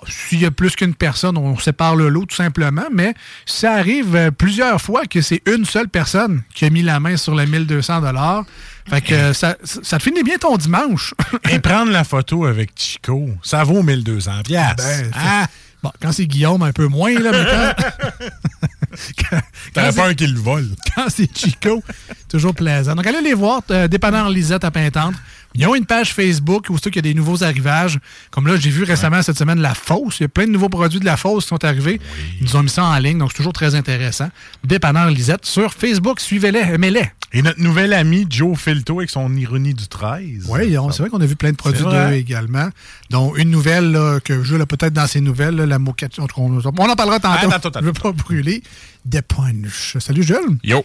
Bon, 0.00 0.06
s'il 0.08 0.40
y 0.40 0.44
a 0.46 0.50
plus 0.50 0.74
qu'une 0.76 0.94
personne, 0.94 1.36
on 1.38 1.58
sépare 1.58 1.96
le 1.96 2.08
lot 2.08 2.26
tout 2.26 2.34
simplement, 2.36 2.86
mais 2.92 3.14
ça 3.46 3.72
arrive 3.72 4.14
euh, 4.14 4.30
plusieurs 4.30 4.80
fois 4.80 5.06
que 5.06 5.20
c'est 5.22 5.40
une 5.46 5.64
seule 5.64 5.88
personne 5.88 6.42
qui 6.54 6.64
a 6.64 6.70
mis 6.70 6.82
la 6.82 7.00
main 7.00 7.16
sur 7.16 7.34
le 7.34 7.46
1200 7.46 8.00
dollars. 8.02 8.44
Fait 8.88 9.00
que 9.00 9.14
euh, 9.14 9.32
ça, 9.32 9.56
ça 9.64 9.98
te 9.98 10.02
finit 10.02 10.22
bien 10.22 10.36
ton 10.38 10.56
dimanche. 10.56 11.14
Et 11.50 11.58
prendre 11.60 11.90
la 11.92 12.04
photo 12.04 12.44
avec 12.46 12.70
Chico, 12.76 13.28
ça 13.42 13.64
vaut 13.64 13.82
1200 13.82 14.42
piastres. 14.44 14.84
Ben, 14.84 15.10
Ah! 15.14 15.46
Bon, 15.82 15.92
quand 16.02 16.10
c'est 16.10 16.26
Guillaume, 16.26 16.62
un 16.62 16.72
peu 16.72 16.86
moins, 16.88 17.12
là, 17.18 17.30
mais 17.32 18.16
quand... 19.30 19.38
c'est- 19.74 19.94
peur 19.94 20.14
qu'il 20.16 20.32
le 20.34 20.40
vole. 20.40 20.68
quand 20.96 21.04
c'est 21.08 21.28
Chico, 21.36 21.82
toujours 22.28 22.54
plaisant. 22.54 22.94
Donc, 22.94 23.06
allez 23.06 23.20
les 23.20 23.34
voir, 23.34 23.62
euh, 23.70 23.86
dépendant 23.88 24.28
Lisette 24.28 24.64
à 24.64 24.70
Pintante. 24.70 25.14
Ils 25.56 25.66
ont 25.66 25.74
une 25.74 25.86
page 25.86 26.12
Facebook 26.12 26.66
où 26.70 26.76
qu'il 26.76 26.96
y 26.96 26.98
a 26.98 27.02
des 27.02 27.14
nouveaux 27.14 27.42
arrivages. 27.42 27.98
Comme 28.30 28.46
là, 28.46 28.56
j'ai 28.56 28.70
vu 28.70 28.84
récemment 28.84 29.22
cette 29.22 29.38
semaine 29.38 29.60
la 29.60 29.74
Fosse. 29.74 30.20
Il 30.20 30.24
y 30.24 30.26
a 30.26 30.28
plein 30.28 30.46
de 30.46 30.52
nouveaux 30.52 30.68
produits 30.68 31.00
de 31.00 31.04
la 31.04 31.16
Fosse 31.16 31.44
qui 31.44 31.48
sont 31.48 31.64
arrivés. 31.64 32.00
Ils 32.40 32.44
nous 32.44 32.56
ont 32.56 32.62
mis 32.62 32.68
ça 32.68 32.84
en 32.84 32.98
ligne, 32.98 33.18
donc 33.18 33.30
c'est 33.32 33.38
toujours 33.38 33.52
très 33.52 33.74
intéressant. 33.74 34.28
Dépendant 34.64 35.06
Lisette 35.06 35.46
sur 35.46 35.72
Facebook, 35.72 36.20
suivez-les, 36.20 36.60
aimez-les. 36.60 37.10
Et 37.32 37.42
notre 37.42 37.60
nouvel 37.60 37.92
ami 37.92 38.26
Joe 38.30 38.58
Filto 38.58 38.98
avec 38.98 39.10
son 39.10 39.34
ironie 39.36 39.74
du 39.74 39.88
13. 39.88 40.46
Oui, 40.48 40.76
c'est 40.92 40.98
vrai 41.00 41.10
qu'on 41.10 41.20
a 41.20 41.26
vu 41.26 41.36
plein 41.36 41.50
de 41.50 41.56
produits 41.56 41.82
C'est 41.84 42.08
d'eux 42.08 42.14
également. 42.14 42.68
Donc, 43.10 43.36
une 43.36 43.50
nouvelle 43.50 43.92
là, 43.92 44.20
que 44.20 44.42
Jules 44.42 44.60
a 44.60 44.66
peut-être 44.66 44.92
dans 44.92 45.06
ses 45.06 45.20
nouvelles, 45.20 45.56
là, 45.56 45.66
la 45.66 45.78
moquette. 45.78 46.18
On, 46.18 46.26
on 46.36 46.58
en 46.58 46.96
parlera 46.96 47.20
tantôt. 47.20 47.50
Je 47.74 47.80
ne 47.80 47.86
veux 47.86 47.92
pas 47.92 48.12
brûler. 48.12 48.62
Des 49.04 49.22
punch. 49.22 49.96
Salut 50.00 50.22
Jules. 50.22 50.58
Yo. 50.64 50.84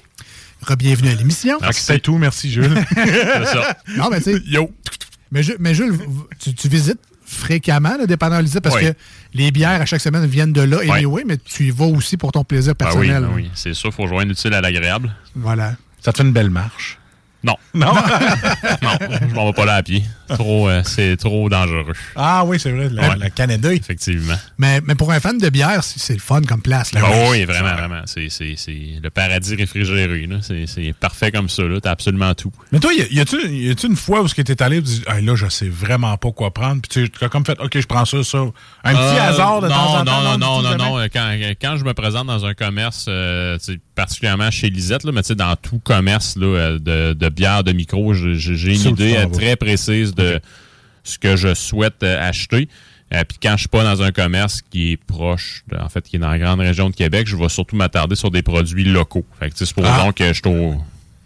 Re-bienvenue 0.65 1.09
à 1.09 1.15
l'émission. 1.15 1.57
C'est 1.71 1.99
tout, 1.99 2.17
merci 2.17 2.51
Jules. 2.51 2.73
C'est 2.95 3.45
ça. 3.45 3.77
Non, 3.97 4.09
mais 4.11 4.21
tu 4.21 4.33
sais. 4.33 4.41
Yo. 4.45 4.71
Mais, 5.31 5.43
Ju- 5.43 5.55
mais 5.59 5.73
Jules, 5.73 5.97
tu, 6.39 6.53
tu 6.53 6.67
visites 6.67 6.99
fréquemment 7.25 7.95
le 7.99 8.05
dépendant 8.05 8.39
Lisette 8.39 8.61
parce 8.63 8.75
Oui. 8.75 8.81
que 8.83 8.93
les 9.33 9.51
bières 9.51 9.81
à 9.81 9.85
chaque 9.85 10.01
semaine 10.01 10.25
viennent 10.25 10.51
de 10.51 10.61
là, 10.61 10.79
Oui. 10.81 10.91
anyway, 10.91 11.23
mais 11.25 11.37
tu 11.37 11.63
y 11.67 11.71
vas 11.71 11.85
aussi 11.85 12.17
pour 12.17 12.31
ton 12.33 12.43
plaisir 12.43 12.73
Ben 12.77 12.87
oui, 12.87 12.93
personnel. 13.07 13.23
ben 13.23 13.31
oui. 13.33 13.49
C'est 13.55 13.73
sûr, 13.73 13.89
il 13.89 13.95
faut 13.95 14.07
joindre 14.07 14.27
l'utile 14.29 14.53
à 14.53 14.61
l'agréable. 14.61 15.15
Voilà. 15.35 15.75
Ça 16.01 16.11
te 16.11 16.17
fait 16.17 16.23
une 16.23 16.33
belle 16.33 16.49
marche. 16.49 16.97
Non. 17.43 17.55
Non? 17.73 17.93
non, 18.81 18.91
je 19.29 19.33
m'en 19.33 19.45
vais 19.47 19.53
pas 19.53 19.65
là 19.65 19.75
à 19.75 19.83
pied. 19.83 20.03
Trop, 20.29 20.69
euh, 20.69 20.81
c'est 20.85 21.17
trop 21.17 21.49
dangereux. 21.49 21.93
Ah 22.15 22.43
oui, 22.45 22.59
c'est 22.59 22.71
vrai, 22.71 22.87
le, 22.89 23.01
Ouais. 23.01 23.15
le 23.19 23.29
Canada. 23.29 23.73
Effectivement. 23.73 24.35
Mais, 24.57 24.79
mais 24.85 24.95
pour 24.95 25.11
un 25.11 25.19
fan 25.19 25.37
de 25.37 25.49
bière, 25.49 25.83
c'est 25.83 26.13
le 26.13 26.19
fun 26.19 26.41
comme 26.43 26.61
place. 26.61 26.93
Là. 26.93 27.01
Oh 27.03 27.27
oui, 27.31 27.43
vraiment, 27.45 27.73
vraiment. 27.73 28.01
C'est, 28.05 28.29
c'est, 28.29 28.53
c'est 28.57 28.99
le 29.01 29.09
paradis 29.09 29.55
réfrigéré. 29.55 30.25
Là. 30.27 30.37
C'est, 30.41 30.67
c'est 30.67 30.93
parfait 30.93 31.31
comme 31.31 31.49
ça. 31.49 31.63
Là. 31.63 31.79
T'as 31.81 31.91
absolument 31.91 32.33
tout. 32.35 32.51
Mais 32.71 32.79
toi, 32.79 32.91
y 32.93 33.19
a-tu 33.19 33.37
y 33.49 33.69
a-tu 33.69 33.87
une 33.87 33.95
fois 33.95 34.21
où 34.21 34.27
tu 34.29 34.39
es 34.41 34.61
allé 34.63 34.77
et 34.77 34.81
tu 34.83 34.89
dis, 34.89 35.03
Hey, 35.07 35.25
là, 35.25 35.35
je 35.35 35.47
sais 35.49 35.67
vraiment 35.69 36.15
pas 36.17 36.31
quoi 36.31 36.53
prendre, 36.53 36.81
puis 36.81 37.09
tu 37.19 37.25
as 37.25 37.29
comme 37.29 37.45
fait, 37.45 37.59
OK, 37.59 37.71
je 37.79 37.87
prends 37.87 38.05
ça, 38.05 38.23
ça. 38.23 38.37
Un 38.83 38.93
petit 38.93 39.01
Euh, 39.01 39.29
hasard 39.29 39.61
de 39.61 39.67
non, 39.67 39.73
temps 39.73 39.95
en 39.99 40.05
temps. 40.05 40.21
Non, 40.21 40.37
non, 40.37 40.61
non, 40.61 40.77
non, 40.77 40.97
non. 40.99 41.07
Quand, 41.11 41.35
quand 41.61 41.77
je 41.77 41.83
me 41.83 41.93
présente 41.93 42.27
dans 42.27 42.45
un 42.45 42.53
commerce, 42.53 43.05
euh, 43.09 43.57
tu 43.57 43.73
sais, 43.73 43.79
particulièrement 44.05 44.49
chez 44.49 44.69
Lisette, 44.71 45.03
là, 45.03 45.11
mais 45.11 45.21
tu 45.21 45.27
sais, 45.27 45.35
dans 45.35 45.55
tout 45.55 45.77
commerce 45.79 46.35
là, 46.35 46.45
euh, 46.47 46.79
de, 46.79 47.13
de 47.13 47.29
bière, 47.29 47.63
de 47.63 47.71
micro, 47.71 48.13
j'ai 48.15 48.73
une 48.75 48.89
idée 48.93 49.15
euh, 49.15 49.27
très 49.27 49.55
précise 49.55 50.15
de 50.15 50.39
ce 51.03 51.19
que 51.19 51.35
je 51.35 51.53
souhaite 51.53 52.01
euh, 52.03 52.17
acheter. 52.29 52.67
Euh, 53.13 53.23
Puis 53.27 53.37
quand 53.43 53.51
je 53.53 53.61
suis 53.61 53.67
pas 53.67 53.83
dans 53.83 54.01
un 54.01 54.11
commerce 54.11 54.61
qui 54.71 54.93
est 54.93 54.97
proche, 54.97 55.63
de- 55.69 55.77
en 55.77 55.89
fait, 55.89 56.01
qui 56.07 56.15
est 56.15 56.19
dans 56.19 56.29
la 56.31 56.39
grande 56.39 56.61
région 56.61 56.89
de 56.89 56.95
Québec, 56.95 57.27
je 57.27 57.35
vais 57.35 57.49
surtout 57.49 57.75
m'attarder 57.75 58.15
sur 58.15 58.31
des 58.31 58.41
produits 58.41 58.85
locaux. 58.85 59.25
Fait 59.39 59.49
que, 59.49 59.53
tu 59.53 59.59
sais, 59.59 59.65
supposons 59.65 59.87
Ah. 60.09 60.11
que 60.15 60.27
je 60.29 60.33
suis 60.33 60.47
au, 60.47 60.75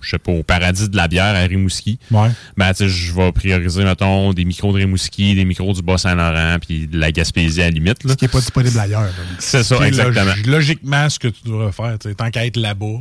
je 0.05 0.11
sais 0.11 0.17
pas, 0.19 0.31
au 0.31 0.43
paradis 0.43 0.87
de 0.89 0.95
la 0.95 1.07
bière 1.07 1.35
à 1.35 1.39
Rimouski. 1.41 1.99
Ouais. 2.11 2.29
Ben, 2.55 2.71
je 2.77 3.13
vais 3.13 3.31
prioriser, 3.31 3.83
mettons, 3.83 4.31
des 4.33 4.45
micros 4.45 4.71
de 4.71 4.77
Rimouski, 4.77 5.35
des 5.35 5.45
micros 5.45 5.73
du 5.73 5.81
Bas-Saint-Laurent, 5.81 6.57
puis 6.65 6.87
de 6.87 6.97
la 6.97 7.11
Gaspésie 7.11 7.61
à 7.61 7.65
la 7.65 7.71
limite. 7.71 8.03
Là. 8.03 8.11
Ce 8.11 8.15
qui 8.15 8.25
n'est 8.25 8.29
pas 8.29 8.39
disponible 8.39 8.79
ailleurs. 8.79 9.09
C'est 9.39 9.63
ça, 9.63 9.85
exactement. 9.87 10.25
log- 10.35 10.45
logiquement, 10.47 11.09
ce 11.09 11.19
que 11.19 11.27
tu 11.27 11.43
devrais 11.45 11.71
faire, 11.71 11.97
tu 11.99 12.09
sais, 12.09 12.15
tant 12.15 12.29
qu'à 12.29 12.45
être 12.45 12.57
là-bas. 12.57 12.99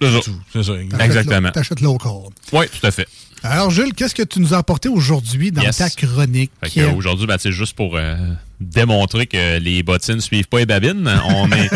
C'est 0.00 0.10
ça. 0.10 0.20
ça. 0.62 0.74
exact. 0.80 1.00
Exactement. 1.02 1.50
T'achètes 1.52 1.80
local. 1.80 2.10
Oui, 2.52 2.66
tout 2.68 2.86
à 2.86 2.90
fait. 2.90 3.06
Alors, 3.42 3.70
Jules, 3.70 3.94
qu'est-ce 3.94 4.14
que 4.14 4.22
tu 4.24 4.40
nous 4.40 4.52
as 4.54 4.58
apporté 4.58 4.88
aujourd'hui 4.88 5.52
dans 5.52 5.62
Yes. 5.62 5.76
ta 5.78 5.88
chronique? 5.90 6.50
Aujourd'hui, 6.96 7.26
ben, 7.26 7.36
c'est 7.38 7.52
juste 7.52 7.74
pour 7.76 7.96
euh, 7.96 8.16
démontrer 8.60 9.26
que 9.26 9.58
les 9.58 9.82
bottines 9.82 10.16
ne 10.16 10.20
suivent 10.20 10.48
pas 10.48 10.58
les 10.58 10.66
babines. 10.66 11.10
On 11.30 11.50
est, 11.50 11.70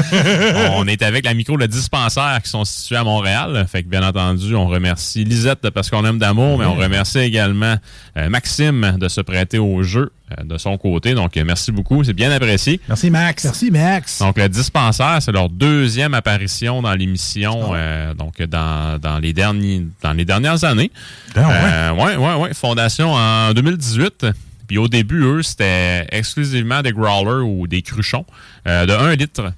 on 0.76 0.86
est 0.86 1.02
avec 1.02 1.24
la 1.24 1.34
micro 1.34 1.56
le 1.56 1.68
dispensaire 1.68 2.40
qui 2.42 2.50
sont 2.50 2.64
situés 2.64 2.96
à 2.96 3.04
Montréal. 3.04 3.66
Fait 3.70 3.82
que 3.82 3.88
bien 3.88 4.06
entendu, 4.06 4.54
on 4.54 4.66
remercie 4.66 5.24
Lisette 5.24 5.62
de 5.62 5.70
parce 5.70 5.90
qu'on 5.90 6.04
aime 6.04 6.18
d'amour, 6.18 6.58
mais 6.58 6.64
on 6.64 6.74
remercie 6.74 7.18
également 7.18 7.76
euh, 8.16 8.28
Maxime 8.28 8.96
de 8.98 9.08
se 9.08 9.20
prêter 9.20 9.58
au 9.58 9.82
jeu 9.82 10.10
euh, 10.38 10.44
de 10.44 10.58
son 10.58 10.78
côté. 10.78 11.14
Donc, 11.14 11.36
euh, 11.36 11.44
merci 11.44 11.72
beaucoup. 11.72 12.04
C'est 12.04 12.12
bien 12.12 12.30
apprécié. 12.30 12.80
Merci, 12.88 13.10
Max. 13.10 13.44
Merci, 13.44 13.70
Max. 13.70 14.18
Donc, 14.20 14.38
le 14.38 14.48
dispensaire, 14.48 15.18
c'est 15.20 15.32
leur 15.32 15.48
deuxième 15.48 16.14
apparition 16.14 16.82
dans 16.82 16.94
l'émission, 16.94 17.72
euh, 17.74 18.14
donc 18.14 18.40
dans, 18.42 18.98
dans, 18.98 19.18
les 19.18 19.32
derniers, 19.32 19.86
dans 20.02 20.12
les 20.12 20.24
dernières 20.24 20.64
années. 20.64 20.90
Ah 21.34 21.48
ouais. 21.48 21.54
Euh, 21.54 21.92
ouais, 21.92 22.16
ouais, 22.16 22.34
ouais. 22.42 22.54
Fondation 22.54 23.12
en 23.12 23.52
2018. 23.52 24.26
Puis 24.70 24.78
au 24.78 24.86
début, 24.86 25.24
eux, 25.24 25.42
c'était 25.42 26.06
exclusivement 26.12 26.80
des 26.80 26.92
growlers 26.92 27.44
ou 27.44 27.66
des 27.66 27.82
cruchons 27.82 28.24
euh, 28.68 28.86
de 28.86 28.92
1 28.92 29.16
litre. 29.16 29.52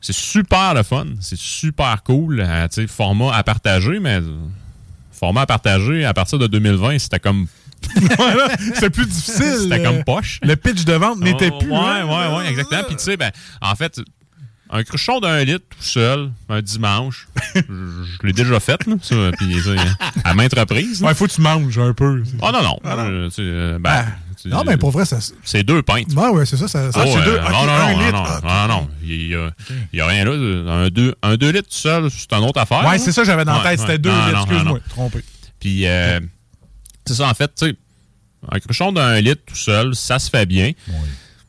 C'est 0.00 0.14
super 0.14 0.74
le 0.74 0.84
fun. 0.84 1.06
C'est 1.20 1.36
super 1.36 2.04
cool. 2.04 2.40
Euh, 2.40 2.68
format 2.86 3.34
à 3.34 3.42
partager, 3.42 3.98
mais 3.98 4.20
format 5.10 5.40
à 5.40 5.46
partager 5.46 6.04
à 6.04 6.14
partir 6.14 6.38
de 6.38 6.46
2020, 6.46 7.00
c'était 7.00 7.18
comme 7.18 7.48
Voilà, 8.16 8.48
c'est 8.74 8.90
plus 8.90 9.06
difficile. 9.06 9.56
c'était 9.62 9.82
comme 9.82 10.04
poche. 10.04 10.38
Le 10.44 10.54
pitch 10.54 10.84
de 10.84 10.92
vente 10.92 11.18
n'était 11.18 11.50
Oh, 11.52 11.58
plus. 11.58 11.72
Ouais, 11.72 11.76
hein? 11.76 12.06
ouais, 12.06 12.36
ouais, 12.38 12.48
exactement. 12.48 12.84
Puis 12.86 12.94
tu 12.94 13.02
sais, 13.02 13.16
ben, 13.16 13.32
en 13.60 13.74
fait, 13.74 14.00
un 14.70 14.84
cruchon 14.84 15.18
d'un 15.18 15.42
litre 15.42 15.64
tout 15.70 15.82
seul, 15.82 16.30
un 16.48 16.62
dimanche, 16.62 17.26
je, 17.56 17.60
je 17.68 18.24
l'ai 18.26 18.32
déjà 18.32 18.60
fait, 18.60 18.86
là, 18.86 18.94
ça, 19.02 19.16
sais, 19.40 19.76
à 20.22 20.34
maintes 20.34 20.56
reprises. 20.56 21.00
là. 21.02 21.08
Ouais, 21.08 21.14
faut 21.14 21.26
que 21.26 21.32
tu 21.32 21.40
manges 21.40 21.76
un 21.76 21.92
peu. 21.92 22.22
Oh 22.40 22.50
non, 22.52 22.62
non. 22.62 22.78
euh, 22.84 23.28
tu 23.30 23.34
sais, 23.34 23.42
euh, 23.42 23.78
ben, 23.80 24.04
tu- 24.04 24.27
Non, 24.46 24.62
mais 24.66 24.76
pour 24.76 24.90
vrai, 24.90 25.04
ça. 25.04 25.18
c'est 25.44 25.62
deux 25.64 25.82
pintes. 25.82 26.12
Ouais, 26.14 26.28
ouais, 26.28 26.46
c'est 26.46 26.56
ça. 26.56 26.68
ça, 26.68 26.92
ça- 26.92 27.02
Oh, 27.04 27.10
c'est 27.12 27.18
euh, 27.18 27.24
deux- 27.24 27.38
non, 27.38 27.46
ok, 27.46 27.52
non, 27.52 27.58
un 27.72 27.92
non, 27.92 27.98
litre. 27.98 28.12
non, 28.12 28.24
Ah, 28.44 28.66
non, 28.68 28.74
non, 28.82 28.88
Il 29.02 29.26
y 29.92 30.00
a, 30.00 30.06
rien 30.06 30.24
là. 30.24 30.32
Un 30.72 30.88
2 30.88 31.14
un 31.22 31.36
deux 31.36 31.50
litres 31.50 31.68
tout 31.68 31.74
seul, 31.76 32.10
c'est 32.10 32.32
une 32.32 32.44
autre 32.44 32.60
affaire. 32.60 32.84
Ouais, 32.86 32.98
c'est 32.98 33.12
ça, 33.12 33.24
j'avais 33.24 33.44
dans 33.44 33.52
la 33.54 33.58
Ouais, 33.62 33.70
tête. 33.70 33.80
C'était 33.80 33.98
deux 33.98 34.10
Non, 34.10 34.16
litres. 34.26 34.30
non, 34.32 34.36
non, 34.36 34.42
Excuse-moi, 34.52 34.78
non. 34.78 34.80
trompé. 34.88 35.24
Puis, 35.60 35.86
euh, 35.86 36.20
c'est 37.06 37.14
ça, 37.14 37.28
en 37.28 37.34
fait, 37.34 37.52
tu 37.56 37.66
sais, 37.66 37.74
un 38.50 38.58
cruchon 38.60 38.92
d'un 38.92 39.20
litre 39.20 39.42
tout 39.46 39.56
seul, 39.56 39.94
ça 39.94 40.18
se 40.18 40.30
fait 40.30 40.46
bien. 40.46 40.72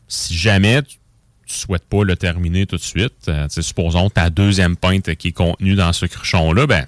Si 0.07 0.35
jamais 0.35 0.81
tu, 0.81 0.97
tu 1.45 1.55
souhaites 1.55 1.85
pas 1.87 2.03
le 2.03 2.15
terminer 2.15 2.65
tout 2.65 2.77
de 2.77 2.81
suite, 2.81 3.13
euh, 3.27 3.47
supposons 3.49 4.09
ta 4.09 4.29
deuxième 4.29 4.75
pinte 4.75 5.13
qui 5.15 5.27
est 5.29 5.31
contenue 5.31 5.75
dans 5.75 5.93
ce 5.93 6.05
cruchon-là, 6.07 6.65
ben, 6.67 6.85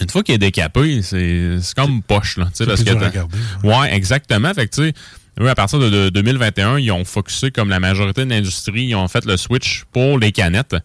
une 0.00 0.10
fois 0.10 0.22
qu'il 0.22 0.34
est 0.34 0.38
décapé, 0.38 1.02
c'est 1.02 1.58
c'est 1.60 1.74
comme 1.74 2.02
poche, 2.02 2.36
là. 2.36 2.46
tu 2.46 2.64
sais, 2.64 2.76
C'est 2.76 2.94
parce 2.94 3.12
que 3.12 3.66
Ouais, 3.66 3.94
exactement. 3.94 4.52
Fait 4.54 4.66
que, 4.66 4.74
tu 4.74 4.82
sais, 4.88 4.94
eux, 5.40 5.48
à 5.48 5.54
partir 5.54 5.78
de, 5.78 5.88
de 5.88 6.08
2021, 6.10 6.78
ils 6.78 6.92
ont 6.92 7.04
focusé 7.04 7.50
comme 7.50 7.68
la 7.68 7.80
majorité 7.80 8.24
de 8.24 8.30
l'industrie, 8.30 8.84
ils 8.84 8.94
ont 8.94 9.08
fait 9.08 9.24
le 9.24 9.36
switch 9.36 9.84
pour 9.92 10.18
les 10.18 10.32
canettes. 10.32 10.76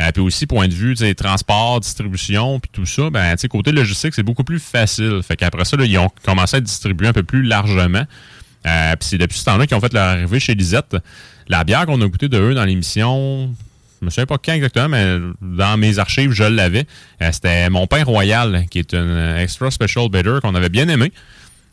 Euh, 0.00 0.10
puis 0.12 0.22
aussi, 0.22 0.46
point 0.46 0.68
de 0.68 0.74
vue, 0.74 0.94
tu 0.94 1.04
sais, 1.04 1.14
transport, 1.14 1.80
distribution, 1.80 2.58
puis 2.60 2.70
tout 2.72 2.86
ça, 2.86 3.10
ben, 3.10 3.32
tu 3.32 3.42
sais, 3.42 3.48
côté 3.48 3.72
logistique, 3.72 4.14
c'est 4.14 4.22
beaucoup 4.22 4.44
plus 4.44 4.58
facile. 4.58 5.20
Fait 5.22 5.36
qu'après 5.36 5.64
ça, 5.64 5.76
là, 5.76 5.84
ils 5.84 5.98
ont 5.98 6.10
commencé 6.24 6.56
à 6.56 6.60
distribuer 6.60 7.08
un 7.08 7.12
peu 7.12 7.22
plus 7.22 7.42
largement. 7.42 8.04
Euh, 8.66 8.96
puis 8.96 9.08
c'est 9.08 9.18
depuis 9.18 9.38
ce 9.38 9.44
temps-là 9.44 9.66
qu'ils 9.66 9.76
ont 9.76 9.80
fait 9.80 9.92
leur 9.92 10.04
arrivée 10.04 10.40
chez 10.40 10.54
Lisette. 10.54 10.96
La 11.48 11.64
bière 11.64 11.86
qu'on 11.86 12.00
a 12.00 12.06
goûtée 12.06 12.28
de 12.28 12.38
eux 12.38 12.54
dans 12.54 12.64
l'émission, 12.64 13.54
je 14.02 14.06
me 14.06 14.10
souviens 14.10 14.26
pas 14.26 14.36
quand 14.36 14.52
exactement, 14.52 14.88
mais 14.88 15.16
dans 15.40 15.76
mes 15.78 16.00
archives, 16.00 16.32
je 16.32 16.42
l'avais. 16.42 16.86
Euh, 17.22 17.30
C'était 17.32 17.70
Mon 17.70 17.86
Pain 17.86 18.02
Royal, 18.02 18.64
qui 18.68 18.80
est 18.80 18.92
une 18.94 19.36
extra 19.38 19.70
special 19.70 20.08
bitter 20.10 20.38
qu'on 20.42 20.56
avait 20.56 20.68
bien 20.68 20.88
aimé. 20.88 21.12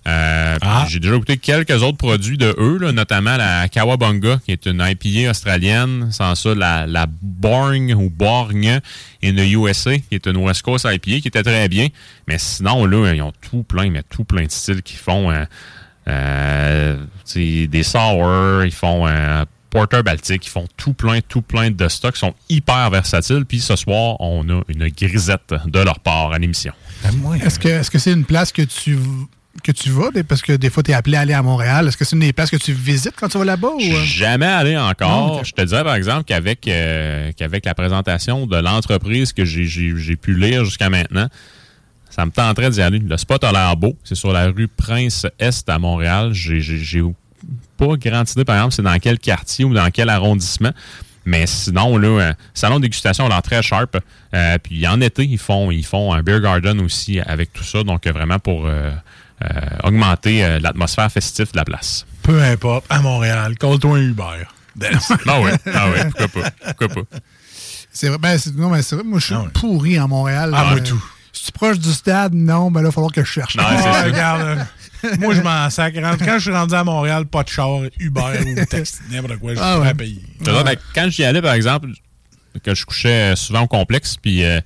Euh, 0.08 0.58
puis 0.62 0.70
J'ai 0.90 1.00
déjà 1.00 1.16
goûté 1.18 1.38
quelques 1.38 1.84
autres 1.84 1.98
produits 1.98 2.38
de 2.38 2.56
eux, 2.58 2.78
là, 2.80 2.92
notamment 2.92 3.36
la 3.36 3.68
Kawabunga, 3.68 4.40
qui 4.46 4.52
est 4.52 4.66
une 4.68 4.80
IPA 4.80 5.32
australienne. 5.32 6.10
Sans 6.12 6.36
ça, 6.36 6.54
la, 6.56 6.86
la 6.88 7.08
Borg 7.22 7.94
ou 7.98 8.10
Borgne 8.10 8.80
in 9.24 9.34
the 9.34 9.52
USA, 9.52 9.98
qui 9.98 10.16
est 10.16 10.26
une 10.28 10.38
West 10.38 10.62
Coast 10.62 10.86
IPA, 10.90 11.20
qui 11.22 11.28
était 11.28 11.44
très 11.44 11.68
bien. 11.68 11.88
Mais 12.28 12.38
sinon, 12.38 12.86
là, 12.86 13.12
ils 13.14 13.22
ont 13.24 13.34
tout 13.42 13.64
plein, 13.64 13.90
mais 13.90 14.04
tout 14.04 14.24
plein 14.24 14.46
de 14.46 14.52
styles 14.52 14.84
qu'ils 14.84 15.00
font. 15.00 15.32
euh, 15.32 15.46
euh, 16.08 16.96
des 17.36 17.84
sour, 17.84 18.64
ils 18.64 18.72
font 18.72 19.06
un 19.08 19.46
porter 19.70 20.02
baltique, 20.04 20.46
ils 20.46 20.50
font 20.50 20.68
tout 20.78 20.94
plein, 20.94 21.20
tout 21.22 21.42
plein 21.42 21.70
de 21.72 21.88
stocks, 21.88 22.16
ils 22.16 22.20
sont 22.20 22.34
hyper 22.50 22.90
versatiles. 22.90 23.46
Puis 23.46 23.60
ce 23.60 23.76
soir, 23.76 24.16
on 24.20 24.48
a 24.50 24.62
une 24.68 24.88
grisette 24.90 25.54
de 25.66 25.80
leur 25.80 26.00
part 26.00 26.32
à 26.32 26.40
l'émission. 26.40 26.74
Est-ce 27.44 27.60
que 27.60 27.68
est-ce 27.70 27.92
que 27.92 28.00
c'est 28.00 28.12
une 28.14 28.26
place 28.26 28.52
que 28.52 28.62
tu 28.64 28.98
que 29.64 29.72
tu 29.74 29.90
vas 29.90 30.10
parce 30.28 30.42
que 30.42 30.54
des 30.54 30.70
fois 30.70 30.84
tu 30.84 30.92
es 30.92 30.94
appelé 30.94 31.18
à 31.18 31.22
aller 31.22 31.34
à 31.34 31.42
Montréal? 31.42 31.88
Est-ce 31.88 31.98
que 31.98 32.06
c'est 32.06 32.16
une 32.16 32.22
des 32.22 32.34
places 32.34 32.50
que 32.50 32.58
tu 32.58 32.72
visites 32.72 33.14
quand 33.20 33.28
tu 33.30 33.38
vas 33.38 33.46
là-bas 33.46 33.70
ou 33.70 33.82
euh? 33.82 34.04
Jamais 34.04 34.46
allé 34.46 34.78
encore. 34.78 35.36
Non. 35.38 35.44
Je 35.44 35.52
te 35.52 35.62
dirais 35.62 35.84
par 35.84 35.96
exemple 35.96 36.24
qu'avec 36.24 36.66
euh, 36.68 37.32
qu'avec 37.36 37.66
la 37.66 37.74
présentation 37.74 38.48
de 38.48 38.58
l'entreprise 38.58 39.34
que 39.34 39.46
j'ai- 39.46 39.66
j'ai 39.66 39.94
j'ai 39.98 40.16
pu 40.16 40.34
lire 40.36 40.64
jusqu'à 40.66 40.90
maintenant, 40.90 41.28
ça 42.10 42.26
me 42.26 42.32
tenterait 42.32 42.70
d'y 42.70 42.82
aller. 42.82 43.00
Le 43.00 43.18
spot 43.18 43.44
a 43.44 43.52
l'air 43.52 43.76
beau. 43.78 43.98
C'est 44.04 44.16
sur 44.16 44.32
la 44.34 44.46
rue 44.48 44.68
Prince-Est 44.68 45.70
à 45.70 45.78
Montréal. 45.80 46.34
J'ai- 46.34 46.62
J'ai 46.62 46.78
j'ai 46.78 47.02
pas 47.80 47.96
grande 47.98 48.30
idée, 48.30 48.46
par 48.46 48.56
exemple, 48.58 48.74
c'est 48.76 48.82
dans 48.84 49.00
quel 49.00 49.18
quartier 49.18 49.66
ou 49.66 49.74
dans 49.74 49.90
quel 49.90 50.10
arrondissement. 50.10 50.72
Mais 51.26 51.48
sinon, 51.48 51.98
là, 51.98 52.08
euh, 52.08 52.34
salon 52.54 52.78
de 52.78 52.84
dégustation 52.84 53.28
l'air 53.28 53.42
très 53.42 53.62
sharp. 53.64 53.98
Euh, 54.34 54.58
puis 54.62 54.88
en 54.88 55.00
été, 55.02 55.24
ils 55.26 55.38
font, 55.38 55.72
ils 55.72 55.86
font 55.86 56.14
un 56.14 56.22
beer 56.24 56.40
garden 56.42 56.80
aussi 56.82 57.20
avec 57.20 57.54
tout 57.54 57.64
ça. 57.64 57.84
Donc, 57.84 58.06
euh, 58.08 58.12
vraiment 58.12 58.40
pour 58.40 58.66
euh, 58.68 58.92
euh, 59.44 59.48
augmenter 59.84 60.44
euh, 60.44 60.60
l'atmosphère 60.60 61.12
festive 61.12 61.52
de 61.52 61.58
la 61.58 61.66
place. 61.66 62.06
Peu 62.24 62.42
importe, 62.44 62.86
à 62.90 63.00
Montréal, 63.02 63.56
call-toi 63.58 63.98
un 63.98 64.02
Uber. 64.02 64.24
Ah 65.28 65.40
oui, 65.42 65.52
ah 65.74 65.88
oui, 65.94 66.00
pourquoi 66.16 66.42
pas. 66.44 66.50
Pourquoi 66.78 67.04
pas. 67.04 67.18
c'est 67.92 68.08
vrai 68.08 68.18
ben, 68.18 68.38
c'est- 68.38 68.56
non 68.56 68.70
mais 68.70 68.82
c'est 68.82 68.96
vrai 68.96 69.04
moi 69.04 69.20
je 69.20 69.26
suis 69.26 69.36
pourri 69.54 70.00
en 70.00 70.08
Montréal 70.08 70.54
Ah, 70.56 70.68
moi, 70.72 70.80
tout. 70.80 71.04
si 71.34 71.44
tu 71.46 71.50
es 71.50 71.52
proche 71.52 71.80
du 71.80 71.92
stade 71.92 72.34
non 72.34 72.72
ben 72.72 72.82
là 72.82 72.86
il 72.86 72.90
va 72.90 72.92
falloir 72.94 73.12
que 73.12 73.24
je 73.24 73.30
cherche 73.30 73.56
Ah, 73.60 74.04
regarde, 74.06 74.66
moi, 75.20 75.34
je 75.34 75.42
m'en 75.42 75.70
sacre. 75.70 76.00
Quand 76.20 76.34
je 76.36 76.40
suis 76.40 76.52
rendu 76.52 76.74
à 76.76 76.84
Montréal, 76.84 77.26
pas 77.26 77.44
de 77.44 77.50
char, 77.50 77.70
Uber 78.00 78.22
ou 78.46 78.66
taxi, 78.70 78.96
n'importe 79.12 79.38
quoi, 79.40 79.52
je 79.52 79.56
suis 79.58 79.66
Ah 79.66 79.74
prêt 79.78 79.82
ouais. 79.84 79.88
à 79.90 79.94
payer. 79.96 80.22
Ben, 80.42 80.76
quand 80.96 81.10
j'y 81.10 81.24
allais, 81.24 81.42
par 81.42 81.54
exemple, 81.54 81.90
que 82.64 82.74
je 82.76 82.86
couchais 82.86 83.36
souvent 83.36 83.62
au 83.62 83.68
complexe, 83.68 84.16
puis 84.22 84.44
euh, 84.44 84.60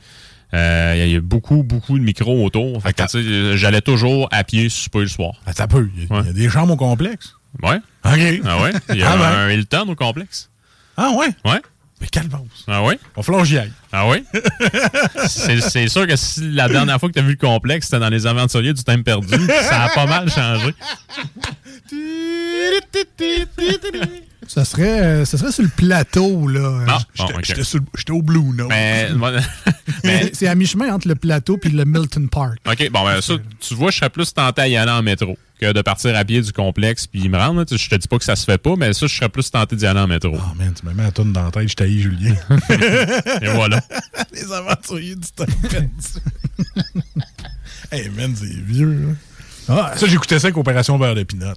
euh, 0.54 1.04
il 1.06 1.12
y 1.12 1.16
a 1.16 1.22
beaucoup, 1.22 1.64
beaucoup 1.64 1.98
de 1.98 2.04
micros 2.04 2.46
autour. 2.46 2.82
Fait 2.82 2.94
que, 2.94 3.56
j'allais 3.56 3.82
toujours 3.82 4.28
à 4.32 4.44
pied 4.44 4.70
souper 4.70 5.00
le 5.00 5.08
soir. 5.08 5.34
Ah, 5.46 5.54
ça 5.54 5.68
peut. 5.68 5.90
Il 5.96 6.04
y, 6.04 6.08
a- 6.14 6.20
il 6.22 6.26
y 6.28 6.30
a 6.30 6.34
des 6.34 6.50
chambres 6.50 6.74
au 6.74 6.78
complexe? 6.78 7.34
Ouais. 7.62 7.78
OK. 8.06 8.42
Ah 8.46 8.62
ouais? 8.62 8.72
Il 8.90 8.96
y 8.96 9.04
a 9.04 9.12
Ah 9.12 9.18
ben. 9.18 9.26
un 9.40 9.50
Hilton 9.52 9.86
au 9.90 9.96
complexe? 9.96 10.50
Ah 10.98 11.12
ouais? 11.12 11.28
Ouais. 11.46 11.62
Mais. 12.12 12.48
Ah 12.68 12.84
ouais? 12.84 13.00
Va 13.16 13.24
falloir 13.24 13.46
j'y 13.46 13.58
aille. 13.58 13.72
Ah 13.92 14.08
oui? 14.08 14.24
c'est 15.28 15.88
sûr 15.88 16.08
que 16.08 16.16
si 16.16 16.52
la 16.52 16.68
dernière 16.68 17.00
fois 17.00 17.10
que 17.10 17.14
tu 17.14 17.20
as 17.20 17.24
vu 17.24 17.32
le 17.32 17.38
complexe, 17.38 17.88
c'était 17.88 18.00
dans 18.00 18.10
les 18.10 18.26
aventuriers 18.26 18.74
du 18.74 18.84
temps 18.84 19.02
perdu, 19.02 19.36
ça 19.48 19.84
a 19.84 19.90
pas 19.90 20.06
mal 20.06 20.30
changé. 20.30 20.74
ça 24.48 24.66
serait 24.66 25.02
euh, 25.02 25.26
ça 25.26 25.38
serait 25.38 25.52
sur 25.52 25.64
le 25.64 25.70
plateau 25.70 26.48
là 26.48 26.86
Non. 27.20 27.28
J'étais- 27.44 28.12
au 28.12 28.22
Blue 28.22 28.40
Note 28.56 28.70
Mais, 28.70 29.10
mais- 30.04 30.32
c'est 30.34 30.48
à 30.48 30.56
mi-chemin 30.56 30.94
entre 30.94 31.08
le 31.08 31.16
plateau 31.16 31.58
puis 31.58 31.70
le 31.72 31.86
Milton 31.86 32.28
Park 32.30 32.58
OK, 32.70 32.90
bon, 32.92 33.04
ben 33.06 33.22
ça, 33.22 33.34
tu 33.60 33.74
vois, 33.76 33.92
je 33.92 33.98
serais 33.98 34.10
plus 34.10 34.34
tenté 34.34 34.62
à 34.62 34.68
y 34.68 34.76
aller 34.78 34.92
en 34.92 35.02
métro 35.02 35.38
que 35.60 35.72
de 35.72 35.82
partir 35.82 36.16
à 36.18 36.26
pied 36.26 36.42
du 36.42 36.52
complexe 36.52 37.08
puis 37.08 37.30
me 37.30 37.38
rendre. 37.38 37.64
Je 37.70 37.90
te 37.90 37.96
dis 37.96 38.08
pas 38.08 38.18
que 38.18 38.26
ça 38.26 38.36
se 38.36 38.44
fait 38.44 38.58
pas, 38.58 38.76
mais 38.76 38.92
ça, 38.94 39.08
je 39.08 39.16
serais 39.16 39.30
plus 39.30 39.50
tenté 39.50 39.76
d'y 39.78 39.86
aller 39.86 40.00
en 40.02 40.08
métro. 40.08 40.32
Oh 40.36 40.56
man, 40.58 40.74
tu 40.78 40.86
me 40.86 40.94
mets 40.94 41.04
la 41.04 41.12
tourne 41.12 41.32
dans 41.32 41.46
la 41.46 41.52
tête, 41.52 41.70
je 41.70 41.76
taillis 41.76 42.02
Julien. 42.02 42.36
Et 43.42 43.48
voilà. 43.54 43.80
Les 44.34 44.52
aventuriers 44.52 45.16
du 45.16 45.28
temps 45.36 45.46
hey 47.92 48.10
man, 48.10 48.34
c'est 48.36 48.46
vieux. 48.48 48.92
là. 48.92 49.14
Ah, 49.70 49.94
ça, 49.96 50.08
j'écoutais 50.08 50.40
ça 50.40 50.48
avec 50.48 50.58
Opération 50.58 50.98
Beurre 50.98 51.16
de 51.16 51.24
Pinot. 51.24 51.54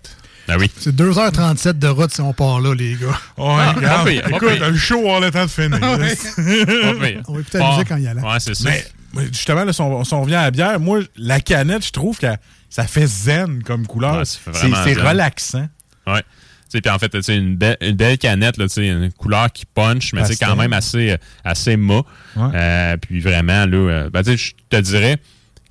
Ben 0.49 0.57
oui. 0.59 0.71
c'est 0.79 0.95
2h37 0.95 1.79
de 1.79 1.89
route 1.89 2.13
si 2.13 2.21
on 2.21 2.33
part 2.33 2.61
là 2.61 2.75
les 2.75 2.95
gars 2.95 3.07
Ouais, 3.37 3.47
Ah, 3.59 3.73
regarde. 3.73 4.05
pas 4.05 4.11
pire, 4.11 4.23
pas 4.23 4.29
Écoute, 4.37 4.49
pire. 4.57 4.71
le 4.71 4.77
show, 4.77 5.03
on 5.05 5.17
a 5.23 5.27
le 5.27 5.31
temps 5.33 5.45
de 5.45 5.51
finir. 5.51 5.79
Ah 5.83 5.97
ouais. 7.01 7.19
On 7.27 7.35
va 7.35 7.41
écouter 7.41 7.59
la 7.59 7.71
musique 7.73 7.91
en 7.93 7.97
y 7.97 8.07
allant. 8.07 8.23
Ouais, 8.33 8.39
c'est 8.41 8.55
ça. 8.55 8.71
Mais 9.15 9.27
justement, 9.33 9.65
là, 9.65 9.73
si, 9.73 9.81
on, 9.81 10.05
si 10.05 10.15
on 10.15 10.23
revient 10.23 10.35
à 10.35 10.43
la 10.45 10.51
bière, 10.51 10.79
moi, 10.81 11.01
la 11.17 11.41
canette, 11.41 11.85
je 11.87 11.91
trouve 11.91 12.19
que 12.19 12.27
ça 12.69 12.87
fait 12.87 13.07
zen 13.07 13.63
comme 13.63 13.87
couleur. 13.87 14.19
Ouais, 14.19 14.25
c'est 14.25 14.53
c'est 14.53 14.95
relaxant. 14.95 15.69
Ouais. 16.07 16.21
Tu 16.69 16.79
sais, 16.79 16.81
puis 16.81 16.91
en 16.91 16.99
fait, 16.99 17.09
tu 17.09 17.23
sais, 17.23 17.37
une, 17.37 17.57
belle- 17.57 17.77
une 17.81 17.95
belle 17.97 18.19
canette, 18.19 18.57
là, 18.57 18.67
une 18.77 19.13
couleur 19.13 19.51
qui 19.53 19.65
punch, 19.67 20.13
mais 20.13 20.23
tu 20.23 20.27
sais, 20.27 20.33
Pastel. 20.33 20.49
quand 20.49 20.57
même 20.57 20.73
assez, 20.73 21.17
assez 21.45 21.77
mat. 21.77 22.03
Ouais. 22.35 22.49
Euh, 22.55 22.97
puis 22.97 23.21
vraiment, 23.21 23.67
là, 23.67 23.77
euh, 23.77 24.11
ben, 24.11 24.23
tu 24.25 24.33
sais, 24.33 24.37
je 24.37 24.53
te 24.69 24.81
dirais, 24.83 25.17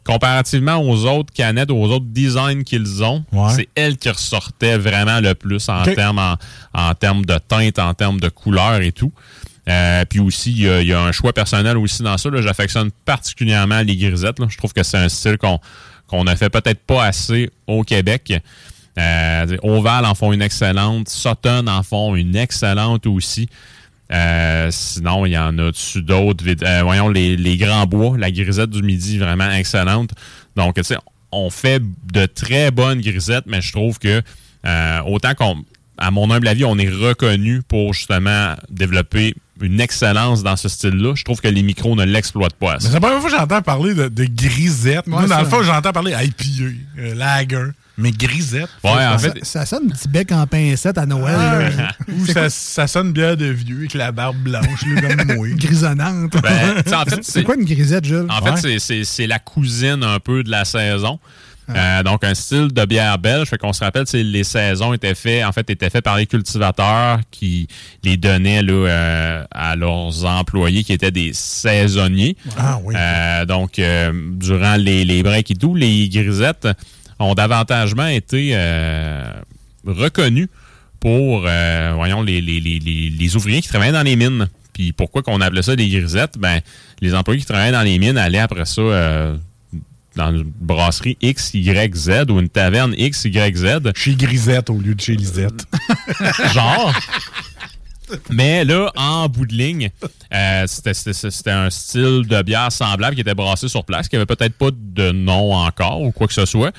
comparativement 0.06 0.78
aux 0.78 1.06
autres 1.06 1.34
canettes, 1.34 1.72
aux 1.72 1.90
autres 1.90 2.06
designs 2.08 2.64
qu'ils 2.64 3.04
ont, 3.04 3.26
Ouais. 3.32 3.52
c'est 3.56 3.68
elle 3.76 3.98
qui 3.98 4.10
ressortait 4.10 4.78
vraiment 4.78 5.20
le 5.20 5.34
plus 5.36 5.68
en 5.70 5.84
termes 5.84 6.20
en, 6.20 6.36
en 6.74 6.94
termes 6.94 7.26
de 7.26 7.38
teinte, 7.38 7.80
en 7.80 7.94
termes 7.94 8.20
de 8.20 8.30
couleur 8.30 8.82
et 8.82 8.92
tout. 8.92 9.12
Euh, 9.68 10.06
puis 10.08 10.20
aussi, 10.20 10.52
il 10.52 10.58
y, 10.60 10.86
y 10.88 10.94
a 10.94 11.02
un 11.02 11.12
choix 11.12 11.34
personnel 11.34 11.76
aussi 11.78 12.04
dans 12.04 12.18
ça. 12.20 12.30
J'affectionne 12.40 12.92
particulièrement 13.04 13.82
les 13.82 13.96
grisettes. 13.98 14.38
là. 14.40 14.46
Je 14.48 14.58
trouve 14.58 14.74
que 14.74 14.84
c'est 14.84 14.98
un 14.98 15.10
style 15.10 15.38
qu'on 15.38 15.60
qu'on 16.08 16.28
a 16.28 16.36
fait 16.36 16.52
peut-être 16.52 16.82
pas 16.86 17.04
assez 17.04 17.50
au 17.66 17.82
Québec. 17.84 18.32
Euh, 19.00 19.58
Oval 19.64 20.06
en 20.06 20.14
font 20.14 20.32
une 20.34 20.44
excellente. 20.44 21.10
Sutton 21.10 21.66
en 21.68 21.82
font 21.82 22.16
une 22.16 22.36
excellente 22.36 23.08
aussi. 23.08 23.50
Euh, 24.12 24.68
sinon, 24.72 25.26
il 25.26 25.32
y 25.32 25.38
en 25.38 25.58
a 25.58 25.72
dessus 25.72 26.02
d'autres. 26.02 26.44
Euh, 26.64 26.82
voyons, 26.84 27.10
les, 27.10 27.36
les 27.38 27.58
Grands 27.58 27.88
Bois, 27.88 28.18
la 28.18 28.32
grisette 28.32 28.70
du 28.70 28.84
midi, 28.84 29.18
vraiment 29.18 29.50
excellente. 29.52 30.12
Donc, 30.56 30.76
tu 30.76 30.84
sais, 30.84 30.98
on 31.32 31.50
fait 31.50 31.82
de 32.14 32.26
très 32.28 32.72
bonnes 32.72 33.02
grisettes, 33.02 33.46
mais 33.48 33.62
je 33.62 33.72
trouve 33.72 33.98
que 34.00 34.22
euh, 34.66 35.00
autant 35.08 35.34
qu'on, 35.34 35.64
à 35.98 36.12
mon 36.12 36.30
humble 36.32 36.48
avis, 36.48 36.66
on 36.66 36.78
est 36.78 36.90
reconnu 36.90 37.62
pour 37.68 37.94
justement 37.94 38.56
développer 38.70 39.34
une 39.62 39.80
excellence 39.80 40.44
dans 40.44 40.56
ce 40.56 40.70
style-là. 40.70 41.14
Je 41.16 41.24
trouve 41.24 41.40
que 41.42 41.48
les 41.48 41.64
micros 41.64 41.96
ne 41.96 42.04
l'exploitent 42.04 42.56
pas 42.56 42.72
Mais 42.72 42.76
assez. 42.76 42.88
c'est 42.88 42.94
la 42.94 43.00
première 43.00 43.20
fois 43.22 43.30
que 43.32 43.38
j'entends 43.38 43.62
parler 43.62 43.94
de, 43.96 44.08
de 44.10 44.26
grisette. 44.26 45.08
Moi, 45.08 45.22
Ouais, 45.24 45.28
dans 45.28 45.36
ça. 45.38 45.42
le 45.44 45.48
fond, 45.50 45.64
j'entends 45.64 45.94
parler 45.94 46.12
IPA, 46.12 46.76
euh, 47.00 47.16
lager, 47.16 47.72
mais 47.98 48.12
grisette. 48.12 48.70
Ouais, 48.84 48.92
en 48.92 49.18
ça, 49.18 49.32
fait, 49.32 49.46
ça 49.46 49.66
sonne 49.66 49.86
un 49.92 49.96
petit 49.96 50.08
bec 50.08 50.32
en 50.32 50.46
pincette 50.48 50.98
à 50.98 51.06
Noël 51.06 51.36
Ah. 51.80 51.92
Ou 52.12 52.26
ça, 52.26 52.50
ça 52.50 52.88
sonne 52.88 53.12
bien 53.14 53.36
de 53.36 53.46
vieux 53.46 53.78
avec 53.80 53.94
la 53.94 54.12
barbe 54.12 54.38
blanche, 54.38 54.84
comme 55.02 55.26
moi. 55.36 55.48
grisonnante 55.52 56.34
Ben, 56.42 56.84
en 56.94 57.06
fait, 57.10 57.20
c'est 57.24 57.44
quoi 57.44 57.56
une 57.56 57.66
grisette 57.66 58.06
Jules? 58.06 58.28
En 58.30 58.44
fait, 58.44 58.52
Ouais. 58.52 58.58
c'est- 58.62 58.80
c'est- 58.80 59.04
c'est 59.04 59.28
la 59.28 59.40
cousine 59.40 60.04
un 60.04 60.20
peu 60.20 60.44
de 60.44 60.50
la 60.52 60.66
saison. 60.66 61.20
Euh, 61.68 62.04
donc, 62.04 62.24
un 62.24 62.36
style 62.36 62.68
de 62.68 62.86
bière 62.86 63.18
belge. 63.18 63.48
Fait 63.48 63.58
qu'on 63.58 63.74
se 63.74 63.84
rappelle, 63.84 64.06
c'est 64.06 64.22
les 64.22 64.44
saisons 64.44 64.94
étaient 64.94 65.16
faites, 65.16 65.44
en 65.44 65.52
fait, 65.52 65.68
étaient 65.72 65.90
faites 65.90 66.04
par 66.04 66.16
les 66.16 66.28
cultivateurs 66.28 67.22
qui 67.32 67.68
les 68.04 68.18
donnaient 68.18 68.62
là, 68.62 68.72
euh, 68.88 69.44
à 69.50 69.76
leurs 69.76 70.26
employés 70.26 70.84
qui 70.84 70.94
étaient 70.94 71.10
des 71.10 71.32
saisonniers. 71.34 72.38
Ah 72.56 72.78
oui. 72.84 72.94
Euh, 72.96 73.46
donc, 73.46 73.82
durant 74.38 74.76
les, 74.76 75.06
les 75.06 75.24
breaks 75.24 75.50
et 75.52 75.56
tout, 75.56 75.74
les 75.74 76.08
grisettes 76.08 76.68
ont 77.20 77.34
davantagement 77.34 78.08
été 78.08 78.52
euh, 78.54 79.32
reconnus 79.86 80.48
pour, 81.00 81.44
euh, 81.48 81.92
voyons, 81.96 82.22
les, 82.24 82.42
les, 82.42 82.60
les, 82.60 82.80
les, 82.80 83.36
ouvriers 83.36 83.62
qui 83.62 83.68
travaillaient 83.70 83.92
dans 83.92 84.04
les 84.04 84.16
mines. 84.16 84.48
Puis 84.74 84.92
pourquoi 84.92 85.22
qu'on 85.24 85.40
appelait 85.40 85.62
ça 85.62 85.76
des 85.76 85.88
grisettes? 85.88 86.38
Ben, 86.38 86.60
les 87.02 87.14
employés 87.14 87.40
qui 87.40 87.46
travaillaient 87.46 87.72
dans 87.72 87.84
les 87.84 88.00
mines 88.00 88.18
allaient 88.18 88.40
après 88.40 88.66
ça 88.66 88.82
euh, 88.82 89.36
dans 90.16 90.32
une 90.32 90.44
brasserie 90.44 91.18
X, 91.22 91.52
Y, 91.54 91.96
Z 91.96 92.26
ou 92.30 92.40
une 92.40 92.50
taverne 92.50 92.94
X, 92.98 93.26
Y, 93.26 93.56
Z. 93.56 93.92
Chez 93.96 94.16
Grisette 94.16 94.70
au 94.70 94.78
lieu 94.80 94.96
de 94.96 95.00
chez 95.02 95.16
Lisette. 95.16 95.66
Genre. 96.54 96.94
Mais 98.30 98.64
là, 98.66 98.92
en 98.96 99.28
bout 99.30 99.46
de 99.48 99.54
ligne, 99.54 99.90
euh, 100.34 100.64
c'était- 100.68 100.94
c'était 100.94 101.32
c'était 101.32 101.52
un 101.52 101.70
style 101.72 102.24
de 102.28 102.42
bière 102.44 102.72
semblable 102.72 103.16
qui 103.16 103.22
était 103.22 103.34
brassé 103.34 103.68
sur 103.68 103.84
place, 103.84 104.08
qui 104.08 104.16
avait 104.16 104.28
peut-être 104.28 104.54
pas 104.54 104.70
de 104.72 105.12
nom 105.12 105.54
encore 105.54 106.02
ou 106.02 106.12
quoi 106.12 106.28
que 106.28 106.34
ce 106.34 106.46
soit. 106.46 106.72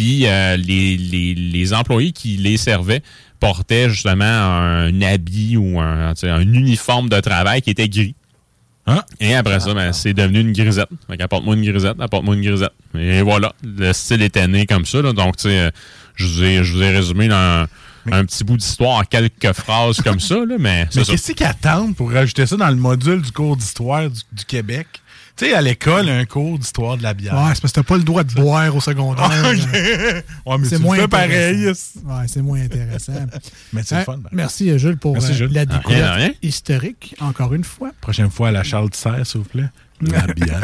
Puis 0.00 0.26
euh, 0.26 0.56
les, 0.56 0.96
les- 0.96 1.34
les 1.34 1.74
employés 1.74 2.12
qui 2.12 2.38
les 2.38 2.56
servaient 2.56 3.02
portaient 3.38 3.90
justement 3.90 4.24
un 4.24 5.02
habit 5.02 5.58
ou 5.58 5.78
un, 5.78 6.14
uniforme 6.40 7.10
de 7.10 7.20
travail 7.20 7.60
qui 7.60 7.68
était 7.68 7.86
gris. 7.90 8.14
Et 9.20 9.34
après 9.34 9.60
ça, 9.60 9.74
ben, 9.74 9.92
c'est 9.92 10.14
devenu 10.14 10.40
une 10.40 10.52
grisette. 10.52 10.88
Fait 11.06 11.18
qu'apporte-moi 11.18 11.54
une 11.54 11.70
grisette, 11.70 12.00
apporte-moi 12.00 12.34
une 12.34 12.40
grisette. 12.40 12.72
Et 12.98 13.20
voilà, 13.20 13.52
le 13.62 13.92
style 13.92 14.22
était 14.22 14.48
né 14.48 14.64
comme 14.64 14.86
ça. 14.86 15.02
là. 15.02 15.12
Donc, 15.12 15.36
tu 15.36 15.48
sais, 15.50 15.70
je 16.16 16.24
vous 16.26 16.42
ai, 16.44 16.64
je 16.64 16.72
vous 16.72 16.82
ai 16.82 16.90
résumé 16.96 17.28
dans 17.28 17.36
un, 17.36 17.66
un 18.10 18.24
petit 18.24 18.42
bout 18.42 18.56
d'histoire 18.56 19.00
en 19.00 19.02
quelques 19.04 19.52
phrases 19.52 20.00
comme 20.00 20.18
ça, 20.18 20.36
là, 20.46 20.56
mais 20.58 20.88
qu'est-ce 21.12 21.32
qu'ils 21.32 21.46
attendent 21.46 21.94
pour 21.94 22.10
rajouter 22.10 22.46
ça 22.46 22.56
dans 22.56 22.70
le 22.70 22.74
module 22.76 23.20
du 23.20 23.32
cours 23.32 23.56
d'histoire 23.58 24.08
du, 24.08 24.20
du 24.32 24.44
Québec? 24.46 24.86
Tu 25.40 25.46
sais, 25.46 25.54
à 25.54 25.62
l'école, 25.62 26.06
un 26.10 26.26
cours 26.26 26.58
d'histoire 26.58 26.98
de 26.98 27.02
la 27.02 27.14
bière. 27.14 27.32
Ouais, 27.32 27.54
c'est 27.54 27.62
parce 27.62 27.72
que 27.72 27.80
t'as 27.80 27.82
pas 27.82 27.96
le 27.96 28.02
droit 28.02 28.22
de 28.24 28.34
boire 28.34 28.76
au 28.76 28.80
secondaire. 28.80 29.30
Ouais, 30.44 30.58
mais 30.58 30.66
c'est 30.68 30.78
moins 30.78 30.96
le 30.96 31.02
fais 31.02 31.08
pareil. 31.08 31.66
Ouais, 31.66 31.72
c'est 32.26 32.42
moins 32.42 32.60
intéressant. 32.60 33.14
Mais 33.72 33.82
c'est 33.82 33.94
Hein, 33.96 34.04
fun, 34.04 34.18
ben. 34.18 34.28
Merci, 34.32 34.78
Jules, 34.78 34.98
pour 34.98 35.14
Merci, 35.14 35.42
euh, 35.42 35.48
la 35.50 35.62
Ah, 35.62 35.64
découverte 35.64 35.86
rien, 35.88 36.12
rien. 36.12 36.30
historique, 36.42 37.14
encore 37.20 37.54
une 37.54 37.64
fois. 37.64 37.90
Prochaine 38.02 38.28
fois, 38.30 38.48
à 38.48 38.52
la 38.52 38.62
Charles 38.64 38.90
Serre, 38.92 39.26
s'il 39.26 39.40
vous 39.40 39.46
plaît. 39.48 39.70
La 40.02 40.26
bière. 40.26 40.60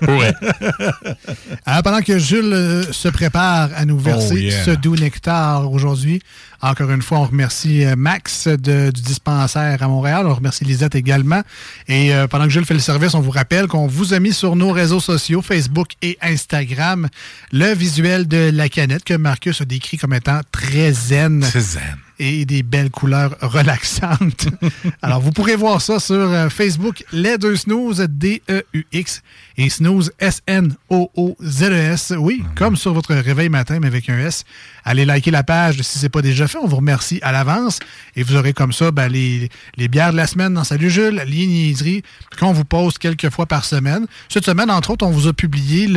Alors, 1.66 1.82
pendant 1.82 2.00
que 2.00 2.18
Jules 2.18 2.52
euh, 2.52 2.92
se 2.92 3.08
prépare 3.08 3.70
à 3.76 3.84
nous 3.84 3.98
verser 3.98 4.28
Oh, 4.32 4.36
yeah. 4.36 4.64
ce 4.64 4.70
doux 4.72 4.96
nectar 4.96 5.70
aujourd'hui, 5.70 6.20
encore 6.60 6.90
une 6.90 7.02
fois, 7.02 7.18
on 7.18 7.24
remercie 7.26 7.84
euh, 7.84 7.94
Max 7.96 8.48
de- 8.48 8.90
du 8.90 9.00
dispensaire 9.02 9.82
à 9.82 9.88
Montréal. 9.88 10.26
On 10.26 10.34
remercie 10.34 10.64
Lisette 10.64 10.94
également. 10.94 11.42
Et 11.86 12.12
euh, 12.14 12.26
pendant 12.26 12.44
que 12.44 12.50
Jules 12.50 12.64
fait 12.64 12.74
le 12.74 12.80
service, 12.80 13.14
on 13.14 13.20
vous 13.20 13.30
rappelle 13.30 13.66
qu'on 13.68 13.86
vous 13.86 14.12
a 14.14 14.20
mis 14.20 14.32
sur 14.32 14.56
nos 14.56 14.72
réseaux 14.72 15.00
sociaux, 15.00 15.40
Facebook 15.42 15.90
et 16.02 16.18
Instagram, 16.20 17.08
le 17.52 17.72
visuel 17.74 18.26
de 18.26 18.50
la 18.52 18.68
canette 18.68 19.04
que 19.04 19.14
Marcus 19.14 19.60
a 19.60 19.64
décrit 19.64 19.98
comme 19.98 20.14
étant 20.14 20.40
très 20.50 20.92
zen. 20.92 21.40
Très 21.40 21.60
zen. 21.60 21.82
Et 22.20 22.44
des 22.44 22.64
belles 22.64 22.90
couleurs 22.90 23.36
relaxantes. 23.40 24.48
Alors, 25.02 25.20
vous 25.20 25.30
pourrez 25.30 25.54
voir 25.54 25.80
ça 25.80 26.00
sur 26.00 26.50
Facebook, 26.50 27.04
les 27.12 27.38
deux 27.38 27.54
snooze, 27.54 28.04
D-E-U-X, 28.10 29.22
et 29.58 29.68
snooze, 29.70 30.12
S-N-O-O-Z-E-S. 30.20 32.12
E 32.12 32.16
Oui, 32.16 32.44
comme 32.54 32.76
sur 32.76 32.94
votre 32.94 33.12
réveil 33.12 33.48
matin, 33.48 33.78
mais 33.80 33.88
avec 33.88 34.08
un 34.08 34.16
S. 34.16 34.44
Allez 34.84 35.04
liker 35.04 35.32
la 35.32 35.42
page 35.42 35.82
si 35.82 35.98
ce 35.98 36.04
n'est 36.04 36.08
pas 36.08 36.22
déjà 36.22 36.46
fait. 36.46 36.58
On 36.58 36.68
vous 36.68 36.76
remercie 36.76 37.18
à 37.22 37.32
l'avance. 37.32 37.80
Et 38.14 38.22
vous 38.22 38.36
aurez 38.36 38.52
comme 38.52 38.72
ça 38.72 38.92
ben, 38.92 39.08
les, 39.08 39.48
les 39.76 39.88
bières 39.88 40.12
de 40.12 40.16
la 40.16 40.28
semaine 40.28 40.54
dans 40.54 40.62
Salut 40.62 40.90
Jules, 40.90 41.22
les 41.26 41.46
niaiseries 41.46 42.02
qu'on 42.38 42.52
vous 42.52 42.64
pose 42.64 42.98
quelques 42.98 43.30
fois 43.30 43.46
par 43.46 43.64
semaine. 43.64 44.06
Cette 44.28 44.44
semaine, 44.44 44.70
entre 44.70 44.90
autres, 44.92 45.04
on 45.04 45.10
vous 45.10 45.26
a 45.26 45.32
publié 45.32 45.88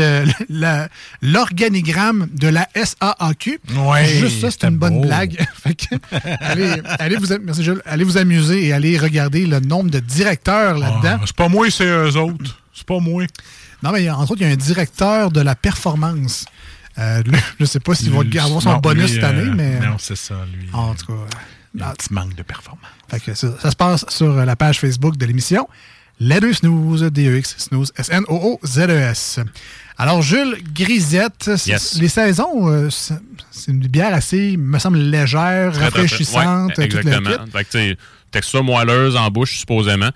l'organigramme 1.22 2.30
de 2.34 2.48
la 2.48 2.68
SAAQ. 2.76 3.60
Ouais, 3.78 4.06
Juste 4.08 4.42
ça, 4.42 4.50
c'est 4.50 4.64
une 4.68 4.78
bonne 4.78 5.02
blague. 5.02 5.38
Allez, 6.42 6.82
allez, 7.00 7.16
vous, 7.18 7.28
merci 7.44 7.64
Jules. 7.64 7.82
allez 7.86 8.04
vous 8.04 8.18
amuser 8.18 8.66
et 8.66 8.74
allez 8.74 8.98
regarder 8.98 9.46
le 9.46 9.60
nombre 9.60 9.92
de 9.92 10.00
directeurs 10.00 10.80
là-dedans. 10.80 11.20
Ah, 11.22 11.26
c'est 11.26 11.36
pas 11.36 11.48
moi, 11.48 11.70
c'est 11.70 11.86
eux 11.86 12.18
autres. 12.18 12.61
C'est 12.82 12.88
pas 12.88 13.00
moi. 13.00 13.24
Non, 13.84 13.92
mais 13.92 14.10
entre 14.10 14.32
autres, 14.32 14.42
il 14.42 14.48
y 14.48 14.50
a 14.50 14.54
un 14.54 14.56
directeur 14.56 15.30
de 15.30 15.40
la 15.42 15.56
performance. 15.56 16.46
Euh, 16.98 17.22
lui, 17.22 17.38
je 17.60 17.64
ne 17.64 17.66
sais 17.66 17.80
pas 17.80 17.94
s'il 17.94 18.10
va 18.10 18.22
avoir 18.44 18.62
son 18.62 18.72
non, 18.72 18.78
bonus 18.80 19.04
lui, 19.04 19.14
cette 19.14 19.24
année, 19.24 19.50
euh, 19.50 19.54
mais. 19.56 19.80
Non, 19.80 19.98
c'est 20.00 20.18
ça, 20.18 20.36
lui. 20.52 20.68
En 20.74 20.96
tout 20.96 21.06
cas. 21.06 21.14
Il 21.76 21.84
a 21.84 21.90
un 21.90 21.94
petit 21.94 22.12
manque 22.12 22.36
de 22.36 22.42
performance. 22.42 22.84
Fait 23.08 23.20
que 23.20 23.34
ça, 23.36 23.48
ça 23.62 23.70
se 23.70 23.76
passe 23.76 24.06
sur 24.10 24.34
la 24.34 24.56
page 24.56 24.80
Facebook 24.80 25.16
de 25.16 25.26
l'émission. 25.26 25.68
Les 26.20 26.40
deux 26.40 26.54
snooze, 26.54 27.04
D-E-X, 27.04 27.56
snooze, 27.58 27.94
S-N-O-O-Z-E-S. 27.98 29.40
E 29.40 29.44
Alors, 29.98 30.22
Jules, 30.22 30.58
Grisette, 30.74 31.50
Yes. 31.66 31.98
les 32.00 32.10
saisons, 32.10 32.68
euh, 32.70 32.90
c'est 32.90 33.72
une 33.72 33.88
bière 33.88 34.14
assez, 34.14 34.58
me 34.58 34.80
semble, 34.80 34.98
légère, 34.98 35.74
rafraîchissante. 35.74 36.78
ouais, 36.78 36.86
exactement. 36.86 37.30
Fait 37.52 37.64
que, 37.64 37.70
tu 37.72 37.78
sais, 37.78 37.98
texture 38.32 38.64
moelleuse 38.64 39.16
en 39.16 39.30
bouche, 39.30 39.60
supposément. 39.60 40.10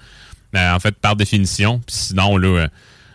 Euh, 0.55 0.73
en 0.73 0.79
fait, 0.79 0.95
par 0.95 1.15
définition. 1.15 1.79
Puis 1.85 1.95
sinon, 1.95 2.37
là, 2.37 2.47
euh, 2.47 2.67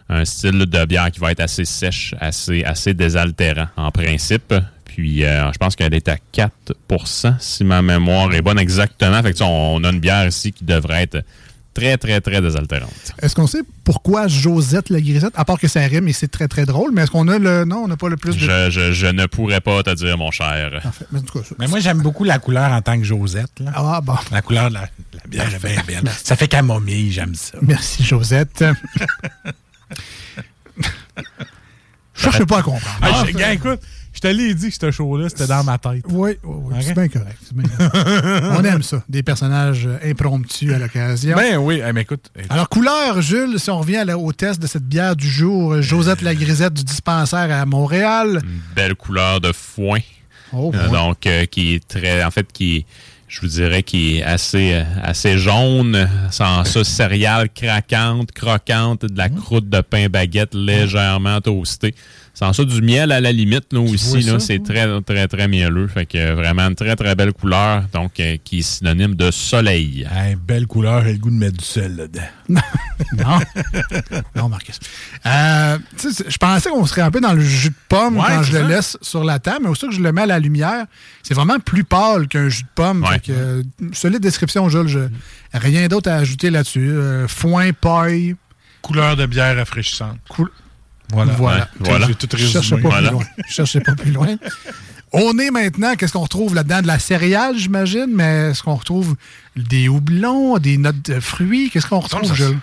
un 0.08 0.24
style 0.24 0.58
de 0.58 0.84
bière 0.84 1.10
qui 1.10 1.20
va 1.20 1.32
être 1.32 1.40
assez 1.40 1.64
sèche, 1.64 2.14
assez, 2.20 2.64
assez 2.64 2.92
désaltérant, 2.94 3.68
en 3.76 3.90
principe. 3.90 4.54
Puis, 4.84 5.24
euh, 5.24 5.50
je 5.52 5.58
pense 5.58 5.76
qu'elle 5.76 5.94
est 5.94 6.08
à 6.08 6.16
4% 6.34 7.34
si 7.38 7.64
ma 7.64 7.80
mémoire 7.80 8.32
est 8.34 8.42
bonne 8.42 8.58
exactement. 8.58 9.22
Fait 9.22 9.32
que, 9.32 9.42
on 9.42 9.82
a 9.84 9.90
une 9.90 10.00
bière 10.00 10.26
ici 10.26 10.52
qui 10.52 10.64
devrait 10.64 11.04
être 11.04 11.24
très, 11.74 11.96
très, 11.98 12.20
très 12.20 12.40
désaltérante. 12.40 12.92
Est-ce 13.22 13.34
qu'on 13.34 13.46
sait 13.46 13.62
pourquoi 13.84 14.26
Josette 14.28 14.90
la 14.90 15.00
grisette, 15.00 15.32
à 15.36 15.44
part 15.44 15.58
que 15.58 15.68
ça 15.68 15.80
rime 15.80 16.08
et 16.08 16.12
c'est 16.12 16.28
très 16.28 16.48
très 16.48 16.66
drôle, 16.66 16.90
mais 16.92 17.02
est-ce 17.02 17.10
qu'on 17.10 17.28
a 17.28 17.38
le. 17.38 17.64
Non, 17.64 17.82
on 17.84 17.88
n'a 17.88 17.96
pas 17.96 18.08
le 18.08 18.16
plus 18.16 18.34
de. 18.34 18.40
Je, 18.40 18.70
je- 18.70 18.92
je 18.92 19.06
ne 19.06 19.26
pourrais 19.26 19.60
pas 19.60 19.82
te 19.82 19.94
dire, 19.94 20.18
mon 20.18 20.30
cher. 20.30 20.80
Mais 21.12 21.18
en 21.18 21.22
tout 21.22 21.38
cas, 21.38 21.44
ça- 21.48 21.54
Mais 21.58 21.66
moi, 21.68 21.80
j'aime 21.80 22.02
beaucoup 22.02 22.24
la 22.24 22.38
couleur 22.38 22.70
en 22.72 22.82
tant 22.82 22.98
que 22.98 23.04
Josette. 23.04 23.60
Là. 23.60 23.72
Ah, 23.74 24.00
bon. 24.02 24.16
La 24.32 24.42
couleur 24.42 24.68
de 24.68 24.74
la, 24.74 24.80
la 24.82 25.20
bière 25.28 25.54
est 25.54 25.86
bien 25.86 26.02
belle. 26.02 26.12
Ça 26.22 26.36
fait 26.36 26.48
camomille, 26.48 27.10
j'aime 27.12 27.34
ça. 27.34 27.58
Merci, 27.62 28.02
Josette. 28.04 28.64
Je 32.14 32.24
cherchais 32.24 32.46
pas 32.46 32.58
à 32.58 32.62
comprendre. 32.62 32.98
Ah, 33.00 33.24
je- 33.26 33.32
gars, 33.32 33.52
écoute, 33.52 33.80
je 34.22 34.28
te 34.28 34.34
l'ai 34.34 34.54
dit 34.54 34.68
que 34.70 34.74
ce 34.80 34.90
show-là, 34.90 35.28
c'était 35.30 35.46
dans 35.46 35.64
ma 35.64 35.78
tête. 35.78 36.04
Oui, 36.08 36.32
oui, 36.42 36.56
oui, 36.64 36.74
Ok. 36.76 36.82
c'est 36.82 36.94
bien 36.94 37.08
correct. 37.08 37.38
c'est 37.42 37.56
bien 37.56 37.68
correct. 37.68 38.44
On 38.58 38.64
aime 38.64 38.82
ça, 38.82 39.02
des 39.08 39.22
personnages 39.22 39.88
impromptus 40.04 40.72
à 40.72 40.78
l'occasion. 40.78 41.36
Ben 41.36 41.56
oui, 41.56 41.80
eh, 41.86 41.92
mais 41.92 42.02
écoute. 42.02 42.30
eh, 42.38 42.42
Alors, 42.50 42.68
couleur, 42.68 43.22
Jules, 43.22 43.58
si 43.58 43.70
on 43.70 43.78
revient 43.78 43.96
à 43.98 44.04
la- 44.04 44.18
au 44.18 44.32
test 44.32 44.60
de 44.60 44.66
cette 44.66 44.84
bière 44.86 45.16
du 45.16 45.28
jour, 45.28 45.80
Josette 45.80 46.22
la 46.22 46.34
grisette 46.34 46.74
du 46.74 46.84
dispensaire 46.84 47.50
à 47.50 47.64
Montréal. 47.66 48.42
belle 48.76 48.94
couleur 48.94 49.40
de 49.40 49.52
foin. 49.52 50.00
Oh, 50.52 50.72
Euh, 50.74 50.88
donc, 50.88 51.26
euh, 51.26 51.46
qui 51.46 51.74
est 51.74 51.86
très. 51.88 52.22
En 52.24 52.30
fait, 52.30 52.50
qui 52.52 52.76
est. 52.78 52.86
Je 53.28 53.40
vous 53.42 53.46
dirais 53.46 53.84
qui 53.84 54.16
est 54.16 54.24
assez, 54.24 54.72
euh, 54.74 54.82
assez 55.04 55.38
jaune, 55.38 56.08
sans 56.32 56.64
ça, 56.64 56.82
céréales 56.82 57.48
craquantes, 57.48 58.32
croquantes, 58.32 59.04
de 59.06 59.16
la 59.16 59.28
Mmh. 59.28 59.34
croûte 59.36 59.68
de 59.68 59.80
pain 59.82 60.08
baguette 60.08 60.52
légèrement 60.52 61.40
toastée. 61.40 61.94
Sans 62.40 62.54
ça, 62.54 62.64
du 62.64 62.80
miel 62.80 63.12
à 63.12 63.20
la 63.20 63.32
limite, 63.32 63.70
là, 63.70 63.80
aussi, 63.80 64.22
là, 64.22 64.38
c'est 64.40 64.62
très, 64.64 64.86
très, 65.02 65.28
très 65.28 65.46
mielleux. 65.46 65.86
Fait 65.88 66.06
que 66.06 66.16
euh, 66.16 66.34
vraiment 66.34 66.62
une 66.68 66.74
très, 66.74 66.96
très 66.96 67.14
belle 67.14 67.34
couleur, 67.34 67.84
donc 67.92 68.18
euh, 68.18 68.38
qui 68.42 68.60
est 68.60 68.62
synonyme 68.62 69.14
de 69.14 69.30
soleil. 69.30 70.08
eh, 70.10 70.36
belle 70.36 70.66
couleur 70.66 71.06
et 71.06 71.12
le 71.12 71.18
goût 71.18 71.28
de 71.28 71.34
mettre 71.34 71.58
du 71.58 71.64
sel 71.66 71.96
là-dedans. 71.96 72.22
Non. 73.18 73.40
non, 74.36 74.48
Marcus. 74.48 74.78
Euh, 75.26 75.78
je 76.02 76.36
pensais 76.38 76.70
qu'on 76.70 76.86
serait 76.86 77.02
un 77.02 77.10
peu 77.10 77.20
dans 77.20 77.32
le 77.34 77.40
jus 77.40 77.68
de 77.70 77.74
pomme 77.88 78.16
Ouais, 78.16 78.24
quand 78.28 78.42
je 78.42 78.56
le 78.56 78.66
laisse 78.68 78.96
sur 79.02 79.22
la 79.24 79.38
table, 79.38 79.60
mais 79.64 79.68
aussitôt 79.68 79.88
que 79.88 79.94
je 79.94 80.00
le 80.00 80.12
mets 80.12 80.22
à 80.22 80.26
la 80.26 80.38
lumière, 80.38 80.86
c'est 81.22 81.34
vraiment 81.34 81.58
plus 81.58 81.84
pâle 81.84 82.26
qu'un 82.28 82.48
jus 82.48 82.62
de 82.62 82.68
pomme. 82.74 83.02
Ouais. 83.02 83.12
Fait 83.14 83.20
que, 83.20 83.32
euh, 83.32 83.62
solide 83.92 84.20
description, 84.20 84.68
Jules. 84.68 84.88
Je- 84.88 85.08
rien 85.52 85.88
d'autre 85.88 86.10
à 86.10 86.14
ajouter 86.16 86.48
là-dessus. 86.50 86.90
Euh, 86.90 87.28
foin, 87.28 87.72
paille. 87.72 88.34
Couleur 88.82 89.16
de 89.16 89.26
bière 89.26 89.56
rafraîchissante. 89.56 90.16
Cool. 90.28 90.50
Voilà. 91.12 91.32
Voilà. 91.34 91.58
Ouais, 91.60 91.66
voilà. 91.80 92.06
J'ai 92.08 92.14
tout 92.14 92.28
résumé. 92.36 92.82
pas 92.82 92.88
Voilà. 92.88 93.08
plus 93.08 93.16
loin. 93.16 93.24
Je 93.48 93.52
cherchais 93.54 93.80
pas 93.80 93.94
plus 93.94 94.12
loin. 94.12 94.36
On 95.12 95.36
est 95.38 95.50
maintenant, 95.50 95.96
qu'est-ce 95.96 96.12
qu'on 96.12 96.20
retrouve 96.20 96.54
là-dedans? 96.54 96.82
De 96.82 96.86
la 96.86 96.98
céréale, 97.00 97.56
j'imagine, 97.58 98.06
mais 98.12 98.50
est-ce 98.50 98.62
qu'on 98.62 98.76
retrouve 98.76 99.16
des 99.56 99.88
houblons, 99.88 100.58
des 100.58 100.76
notes 100.76 101.02
de 101.10 101.18
fruits? 101.20 101.68
Qu'est-ce 101.70 101.86
qu'on 101.88 101.98
retrouve? 102.00 102.32
Je- 102.34 102.54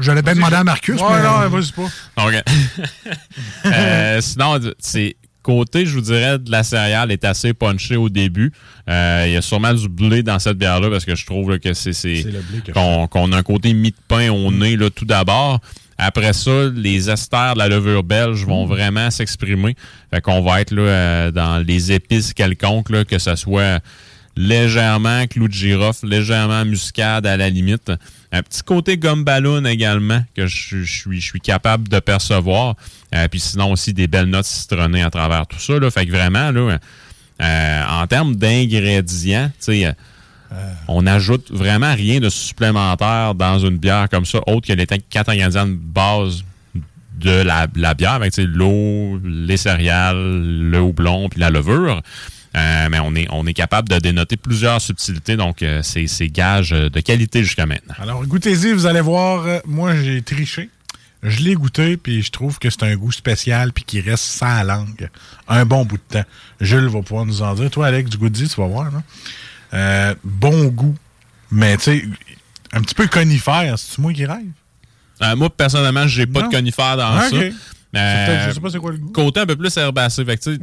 J'allais 0.00 0.22
bien 0.22 0.34
demander 0.34 0.56
à 0.56 0.64
Marcus, 0.64 1.00
Ouais, 1.00 1.06
mais... 1.10 1.22
non, 1.22 1.48
vas-y 1.48 1.72
pas. 1.72 1.82
Donc, 2.22 2.42
euh, 3.66 4.20
sinon, 4.20 4.60
c'est 4.78 5.16
côté, 5.42 5.86
je 5.86 5.94
vous 5.94 6.00
dirais, 6.02 6.38
de 6.38 6.50
la 6.50 6.62
céréale 6.62 7.10
est 7.10 7.24
assez 7.24 7.54
punché 7.54 7.96
au 7.96 8.10
début. 8.10 8.52
Euh, 8.88 9.24
Il 9.26 9.32
y 9.32 9.36
a 9.36 9.42
sûrement 9.42 9.72
du 9.72 9.88
blé 9.88 10.22
dans 10.22 10.38
cette 10.38 10.58
bière-là 10.58 10.90
parce 10.90 11.04
que 11.06 11.14
je 11.14 11.24
trouve 11.24 11.50
là, 11.52 11.58
que 11.58 11.72
c'est 11.72 11.92
qu'on 12.74 13.32
a 13.32 13.36
un 13.36 13.42
côté 13.42 13.72
mi 13.72 13.90
de 13.90 13.96
pain 14.08 14.30
au 14.30 14.52
nez 14.52 14.76
là, 14.76 14.90
tout 14.90 15.06
d'abord. 15.06 15.60
Après 15.98 16.32
ça, 16.32 16.68
les 16.74 17.10
esters 17.10 17.54
de 17.54 17.58
la 17.58 17.68
levure 17.68 18.04
belge 18.04 18.44
vont 18.44 18.66
vraiment 18.66 19.10
s'exprimer. 19.10 19.74
Fait 20.12 20.20
qu'on 20.20 20.40
va 20.42 20.60
être 20.60 20.70
là, 20.70 20.82
euh, 20.82 21.30
dans 21.32 21.58
les 21.58 21.92
épices 21.92 22.32
quelconques, 22.32 22.90
là, 22.90 23.04
que 23.04 23.18
ce 23.18 23.34
soit 23.34 23.80
légèrement 24.36 25.26
clou 25.26 25.48
de 25.48 25.52
girofle, 25.52 26.06
légèrement 26.06 26.64
muscade 26.64 27.26
à 27.26 27.36
la 27.36 27.50
limite. 27.50 27.90
Un 28.30 28.42
petit 28.42 28.62
côté 28.62 28.96
gomme 28.96 29.24
ballon 29.24 29.64
également 29.64 30.22
que 30.36 30.46
je, 30.46 30.82
je 30.82 31.00
suis, 31.00 31.20
je 31.20 31.26
suis 31.26 31.40
capable 31.40 31.88
de 31.88 31.98
percevoir. 31.98 32.76
Euh, 33.14 33.26
puis 33.26 33.40
sinon 33.40 33.72
aussi 33.72 33.92
des 33.92 34.06
belles 34.06 34.28
notes 34.28 34.46
citronnées 34.46 35.02
à 35.02 35.10
travers 35.10 35.46
tout 35.46 35.58
ça. 35.58 35.78
Là. 35.78 35.90
Fait 35.90 36.06
que 36.06 36.12
vraiment, 36.12 36.52
là, 36.52 36.78
euh, 37.42 37.82
en 37.88 38.06
termes 38.06 38.36
d'ingrédients, 38.36 39.50
tu 39.58 39.72
sais, 39.72 39.86
euh, 39.86 39.92
on 40.88 41.02
n'ajoute 41.02 41.50
vraiment 41.50 41.94
rien 41.94 42.20
de 42.20 42.28
supplémentaire 42.28 43.34
dans 43.34 43.58
une 43.58 43.76
bière 43.76 44.08
comme 44.08 44.24
ça, 44.24 44.40
autre 44.46 44.66
que 44.66 44.72
les 44.72 44.86
quatre 44.86 45.28
ingrédients 45.28 45.66
de 45.66 45.74
base 45.74 46.44
de 47.18 47.42
la, 47.42 47.94
bière, 47.94 48.12
avec 48.12 48.36
l'eau, 48.36 49.20
les 49.24 49.56
céréales, 49.56 50.16
le 50.16 50.80
houblon, 50.80 51.28
puis 51.28 51.40
la 51.40 51.50
levure. 51.50 52.02
Euh, 52.56 52.88
mais 52.90 52.98
on 53.30 53.46
est, 53.46 53.54
capable 53.54 53.88
de 53.88 53.98
dénoter 53.98 54.36
plusieurs 54.36 54.80
subtilités, 54.80 55.36
donc 55.36 55.62
euh, 55.62 55.80
c'est 55.82 56.28
gage 56.28 56.70
de 56.70 57.00
qualité 57.00 57.44
jusqu'à 57.44 57.66
maintenant. 57.66 57.94
Alors, 57.98 58.24
goûtez-y, 58.24 58.72
vous 58.72 58.86
allez 58.86 59.00
voir. 59.00 59.46
euh, 59.46 59.58
moi, 59.66 59.94
j'ai 59.96 60.22
triché. 60.22 60.70
Je 61.22 61.42
l'ai 61.42 61.54
goûté, 61.54 61.96
puis 61.96 62.22
je 62.22 62.30
trouve 62.30 62.58
que 62.58 62.70
c'est 62.70 62.84
un 62.84 62.94
goût 62.94 63.10
spécial, 63.10 63.72
puis 63.72 63.84
qui 63.84 64.00
reste 64.00 64.24
sans 64.24 64.62
langue. 64.62 65.10
Un 65.48 65.64
bon 65.64 65.84
bout 65.84 65.96
de 65.96 66.20
temps. 66.20 66.28
Jules 66.60 66.86
va 66.86 67.02
pouvoir 67.02 67.26
nous 67.26 67.42
en 67.42 67.54
dire. 67.54 67.70
Toi, 67.70 67.88
Alex, 67.88 68.10
du 68.10 68.18
goût-y, 68.18 68.48
tu 68.48 68.60
vas 68.60 68.68
voir. 68.68 68.90
Euh, 69.74 70.14
bon 70.24 70.66
goût. 70.66 70.94
Mais, 71.50 71.76
tu 71.76 71.82
sais, 71.84 72.04
un 72.72 72.80
petit 72.82 72.94
peu 72.94 73.06
conifère. 73.06 73.78
C'est-tu 73.78 74.00
moi 74.00 74.12
qui 74.12 74.24
rêve? 74.26 74.46
Euh, 75.22 75.34
moi, 75.36 75.50
personnellement, 75.50 76.06
j'ai 76.06 76.26
pas 76.26 76.42
de 76.42 76.48
conifère 76.48 76.96
dans 76.96 77.16
Ah, 77.18 77.28
ça. 77.28 77.36
Euh, 77.36 78.48
je 78.48 78.52
sais 78.54 78.60
pas 78.60 78.70
c'est 78.70 78.78
quoi 78.78 78.92
le 78.92 78.98
goût. 78.98 79.10
Côté 79.12 79.40
un 79.40 79.46
peu 79.46 79.56
plus 79.56 79.74
herbacé. 79.76 80.24
Fait 80.24 80.36
que, 80.36 80.42
tu 80.50 80.58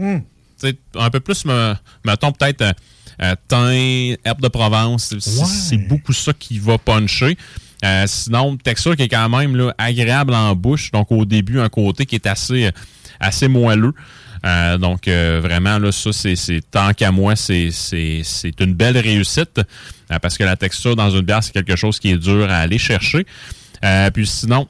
sais, 0.57 0.71
Hmm. 0.73 0.99
un 0.99 1.09
peu 1.09 1.19
plus, 1.19 1.43
me, 1.45 1.73
mettons, 2.05 2.31
peut-être 2.31 2.75
euh, 3.21 3.35
thym, 3.47 4.17
herbe 4.25 4.41
de 4.41 4.47
Provence. 4.47 5.05
C'est- 5.05 5.19
C'est 5.21 5.39
Ouais. 5.39 5.45
c'est 5.47 5.77
beaucoup 5.77 6.13
ça 6.13 6.33
qui 6.33 6.59
va 6.59 6.77
puncher. 6.77 7.37
Euh, 7.83 8.03
sinon, 8.07 8.55
texture 8.57 8.95
qui 8.95 9.03
est 9.03 9.07
quand 9.09 9.29
même 9.29 9.55
là, 9.55 9.73
agréable 9.77 10.33
en 10.33 10.55
bouche. 10.55 10.91
Donc, 10.91 11.11
au 11.11 11.25
début, 11.25 11.59
un 11.59 11.69
côté 11.69 12.05
qui 12.05 12.15
est 12.15 12.27
assez, 12.27 12.69
assez 13.19 13.47
moelleux. 13.47 13.93
Euh, 14.45 14.77
donc, 14.77 15.07
euh, 15.07 15.39
vraiment, 15.41 15.79
là, 15.79 15.91
ça, 15.91 16.11
c'est 16.13 16.61
tant 16.69 16.93
qu'à 16.93 17.11
moi, 17.11 17.35
c'est 17.35 17.69
une 18.59 18.73
belle 18.73 18.97
réussite 18.97 19.59
euh, 20.11 20.19
parce 20.19 20.37
que 20.37 20.43
la 20.43 20.55
texture 20.55 20.95
dans 20.95 21.09
une 21.09 21.21
bière, 21.21 21.43
c'est 21.43 21.53
quelque 21.53 21.75
chose 21.75 21.99
qui 21.99 22.11
est 22.11 22.17
dur 22.17 22.49
à 22.49 22.57
aller 22.57 22.77
chercher. 22.77 23.25
Puis 24.13 24.27
sinon, 24.27 24.67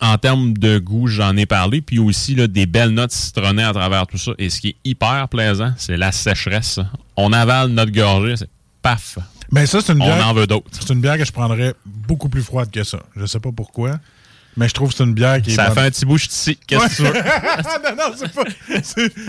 en 0.00 0.18
termes 0.18 0.56
de 0.56 0.78
goût, 0.78 1.06
j'en 1.08 1.36
ai 1.36 1.46
parlé. 1.46 1.80
Puis 1.80 1.98
aussi, 1.98 2.34
là, 2.34 2.46
des 2.46 2.66
belles 2.66 2.90
notes 2.90 3.12
citronnées 3.12 3.64
à 3.64 3.72
travers 3.72 4.06
tout 4.06 4.18
ça. 4.18 4.32
Et 4.38 4.50
ce 4.50 4.60
qui 4.60 4.68
est 4.68 4.76
hyper 4.84 5.28
plaisant, 5.28 5.72
c'est 5.76 5.96
la 5.96 6.12
sécheresse. 6.12 6.78
On 7.16 7.32
avale 7.32 7.68
notre 7.68 7.92
gorgée, 7.92 8.36
c'est 8.36 8.48
paf. 8.82 9.18
Mais 9.50 9.66
ça, 9.66 9.80
c'est 9.80 9.92
une 9.92 10.02
On 10.02 10.06
bière. 10.06 10.28
en 10.28 10.32
veut 10.32 10.46
d'autres. 10.46 10.70
C'est 10.70 10.92
une 10.92 11.00
bière 11.00 11.18
que 11.18 11.24
je 11.24 11.32
prendrais 11.32 11.74
beaucoup 11.84 12.28
plus 12.28 12.42
froide 12.42 12.70
que 12.70 12.84
ça. 12.84 13.00
Je 13.16 13.26
sais 13.26 13.40
pas 13.40 13.50
pourquoi. 13.54 13.98
Mais 14.56 14.68
je 14.68 14.74
trouve 14.74 14.90
que 14.90 14.96
c'est 14.96 15.04
une 15.04 15.14
bière 15.14 15.40
qui 15.40 15.50
est. 15.52 15.54
Ça 15.54 15.66
bonne. 15.66 15.74
fait 15.74 15.80
un 15.80 15.90
petit 15.90 16.04
bouche 16.04 16.26
ici. 16.26 16.58
Qu'est-ce 16.66 16.88
que 16.88 16.96
tu 16.96 17.02
veux? 17.02 17.12
non, 17.14 17.96
non, 17.96 18.14
c'est 18.16 18.32
pas. 18.32 18.44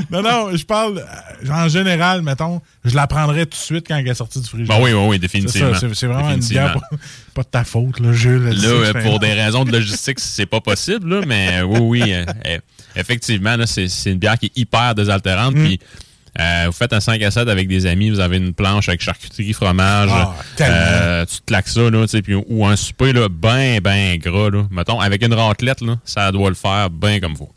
Non, 0.09 0.21
non, 0.23 0.55
je 0.57 0.65
parle. 0.65 0.97
euh, 0.97 1.51
En 1.51 1.69
général, 1.69 2.21
mettons, 2.23 2.59
je 2.83 2.95
la 2.95 3.05
prendrais 3.07 3.45
tout 3.45 3.51
de 3.51 3.63
suite 3.63 3.85
quand 3.87 3.97
elle 3.97 4.07
est 4.07 4.13
sortie 4.15 4.41
du 4.41 4.47
frigidaire. 4.47 4.77
Ben 4.79 4.83
oui, 4.83 4.91
oui, 4.93 5.19
définitivement. 5.19 5.73
C'est 5.93 6.07
vraiment 6.07 6.31
une 6.31 6.39
bière. 6.39 6.73
Pas, 6.73 6.97
pas 7.35 7.43
de 7.43 7.47
ta 7.47 7.63
faute, 7.63 7.99
là, 7.99 8.11
Jules. 8.13 8.45
Là, 8.49 8.67
euh, 8.67 8.93
je 8.95 9.03
pour 9.03 9.19
des 9.19 9.33
raisons 9.33 9.63
de 9.63 9.71
logistique, 9.71 10.19
c'est 10.21 10.45
pas 10.47 10.59
possible, 10.61 11.15
là, 11.17 11.21
mais 11.25 11.59
euh, 11.61 11.63
oui, 11.65 11.79
oui, 12.01 12.13
euh, 12.13 12.25
euh, 12.47 12.57
effectivement, 12.95 13.55
c'est 13.65 13.87
une 14.07 14.17
bière 14.17 14.37
qui 14.39 14.47
est 14.47 14.57
hyper 14.57 14.95
désaltérante. 14.95 15.55
Mm. 15.55 15.63
Puis, 15.65 15.79
euh, 16.39 16.63
vous 16.67 16.71
faites 16.71 16.93
un 16.93 16.99
5 16.99 17.21
à 17.23 17.31
7 17.31 17.47
avec 17.49 17.67
des 17.67 17.85
amis, 17.85 18.09
vous 18.09 18.19
avez 18.19 18.37
une 18.37 18.53
planche 18.53 18.87
avec 18.89 19.01
charcuterie, 19.01 19.53
fromage, 19.53 20.09
Ah, 20.13 20.35
euh, 20.61 21.25
tu 21.25 21.37
te 21.41 21.45
claques 21.45 21.67
ça, 21.67 21.89
là, 21.89 22.05
puis- 22.23 22.35
ou 22.35 22.65
un 22.65 22.75
souper 22.75 23.11
là, 23.13 23.27
ben, 23.29 23.79
ben 23.81 24.17
gras, 24.17 24.49
là. 24.49 24.65
mettons, 24.71 24.99
avec 24.99 25.23
une 25.23 25.33
raclette, 25.33 25.81
là, 25.81 25.97
ça 26.05 26.31
doit 26.31 26.49
le 26.49 26.55
faire 26.55 26.89
bien 26.89 27.19
comme 27.19 27.35
faut. 27.35 27.49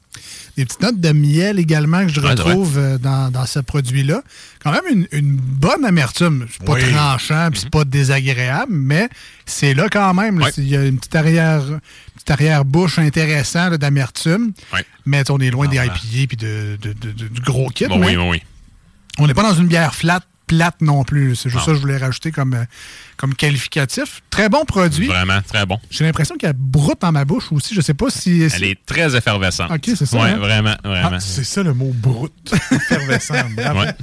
Des 0.56 0.64
petites 0.64 0.82
notes 0.82 1.00
de 1.00 1.10
miel 1.10 1.58
également 1.58 2.06
que 2.06 2.12
je 2.12 2.20
Ouais, 2.20 2.30
retrouve 2.30 2.78
euh, 2.78 2.96
dans, 2.98 3.28
dans 3.32 3.44
ce 3.44 3.58
produit-là. 3.58 4.22
Quand 4.62 4.70
même 4.70 4.82
une, 4.88 5.06
une 5.10 5.36
bonne 5.36 5.84
amertume. 5.84 6.46
C'est 6.48 6.64
pas 6.64 6.74
Oui. 6.74 6.92
tranchant, 6.92 7.48
puis 7.50 7.60
c'est 7.60 7.70
pas 7.70 7.84
désagréable, 7.84 8.70
mais 8.72 9.08
c'est 9.46 9.74
là 9.74 9.88
quand 9.90 10.14
même. 10.14 10.40
Il 10.56 10.68
y 10.68 10.76
a 10.76 10.84
une 10.84 10.98
petite 10.98 11.16
arrière, 11.16 11.60
arrière-bouche 12.28 12.98
intéressante 13.00 13.72
là, 13.72 13.78
d'amertume. 13.78 14.52
Ouais. 14.72 14.84
Mais 15.06 15.28
on 15.30 15.38
est 15.38 15.50
loin 15.50 15.66
des 15.66 15.78
Ah, 15.78 15.86
IPA 15.86 16.26
puis 16.28 16.36
de, 16.36 16.78
de- 16.80 16.92
de- 16.92 17.12
de- 17.12 17.28
du 17.28 17.40
gros 17.40 17.68
kit. 17.68 17.86
Bon, 17.86 17.98
mais 17.98 18.08
oui, 18.08 18.16
oui, 18.16 18.28
oui. 18.30 18.42
On 19.18 19.26
n'est 19.26 19.34
pas 19.34 19.42
dans 19.42 19.54
une 19.54 19.66
bière 19.68 19.94
flat, 19.94 20.20
plate 20.46 20.80
non 20.80 21.04
plus. 21.04 21.36
C'est 21.36 21.48
juste 21.48 21.60
Non. 21.60 21.64
ça 21.66 21.70
que 21.70 21.76
je 21.76 21.80
voulais 21.80 21.96
rajouter 21.96 22.32
comme, 22.32 22.54
euh, 22.54 22.64
comme 23.16 23.34
qualificatif. 23.34 24.22
Très 24.30 24.48
bon 24.48 24.64
produit. 24.64 25.06
Vraiment, 25.06 25.40
très 25.42 25.64
bon. 25.66 25.78
J'ai 25.90 26.04
l'impression 26.04 26.36
qu'elle 26.36 26.52
broute 26.54 27.00
dans 27.00 27.12
ma 27.12 27.24
bouche 27.24 27.50
aussi. 27.52 27.74
Je 27.74 27.80
sais 27.80 27.94
pas 27.94 28.10
si. 28.10 28.42
Elle 28.54 28.64
est 28.64 28.84
très 28.84 29.14
effervescente. 29.16 29.70
Ok, 29.70 29.82
c'est 29.96 30.04
ça, 30.06 30.16
Ouais, 30.18 30.30
hein? 30.30 30.36
vraiment, 30.38 30.74
vraiment. 30.84 31.10
Ah, 31.14 31.20
c'est 31.20 31.44
ça 31.44 31.62
le 31.62 31.72
mot 31.74 31.92
brut. 31.94 32.32
Effervescent. 32.72 33.34
Ouais. 33.56 33.94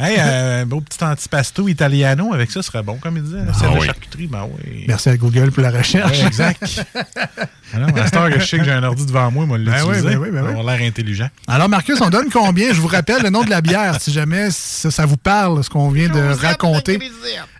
Hey, 0.00 0.16
euh, 0.20 0.62
un 0.62 0.66
beau 0.66 0.80
petit 0.80 1.02
antipasto 1.02 1.66
italiano 1.66 2.32
avec 2.32 2.52
ça 2.52 2.62
serait 2.62 2.84
bon, 2.84 2.98
comme 2.98 3.16
il 3.16 3.24
disait. 3.24 3.38
C'est 3.58 3.66
Ah 3.68 3.74
de 3.74 3.84
charcuterie, 3.84 4.28
ben 4.28 4.46
oui. 4.48 4.84
Merci 4.86 5.08
à 5.08 5.16
Google 5.16 5.50
pour 5.50 5.62
la 5.62 5.72
recherche. 5.72 6.20
Ouais, 6.20 6.26
exact. 6.26 6.84
Alors, 7.74 7.88
à 7.96 8.04
cette 8.04 8.16
heure 8.16 8.30
que 8.30 8.38
je 8.38 8.46
sais 8.46 8.58
que 8.58 8.64
j'ai 8.64 8.70
un 8.72 8.84
ordi 8.84 9.04
devant 9.04 9.30
moi, 9.32 9.44
moi, 9.44 9.58
Ben 9.58 9.84
oui, 9.86 9.96
ben 10.02 10.16
oui, 10.18 10.28
ben 10.30 10.44
oui. 10.56 10.66
l'air 10.66 10.88
intelligent. 10.88 11.28
Alors, 11.48 11.68
Marcus, 11.68 12.00
on 12.00 12.10
donne 12.10 12.30
combien? 12.30 12.72
Je 12.72 12.80
vous 12.80 12.86
rappelle 12.86 13.22
le 13.22 13.30
nom 13.30 13.42
de 13.42 13.50
la 13.50 13.60
bière, 13.60 14.00
si 14.00 14.12
jamais 14.12 14.50
ça, 14.52 14.90
ça 14.92 15.04
vous 15.04 15.16
parle, 15.16 15.64
ce 15.64 15.68
qu'on 15.68 15.88
vient 15.90 16.08
de 16.08 16.20
raconter. 16.40 16.98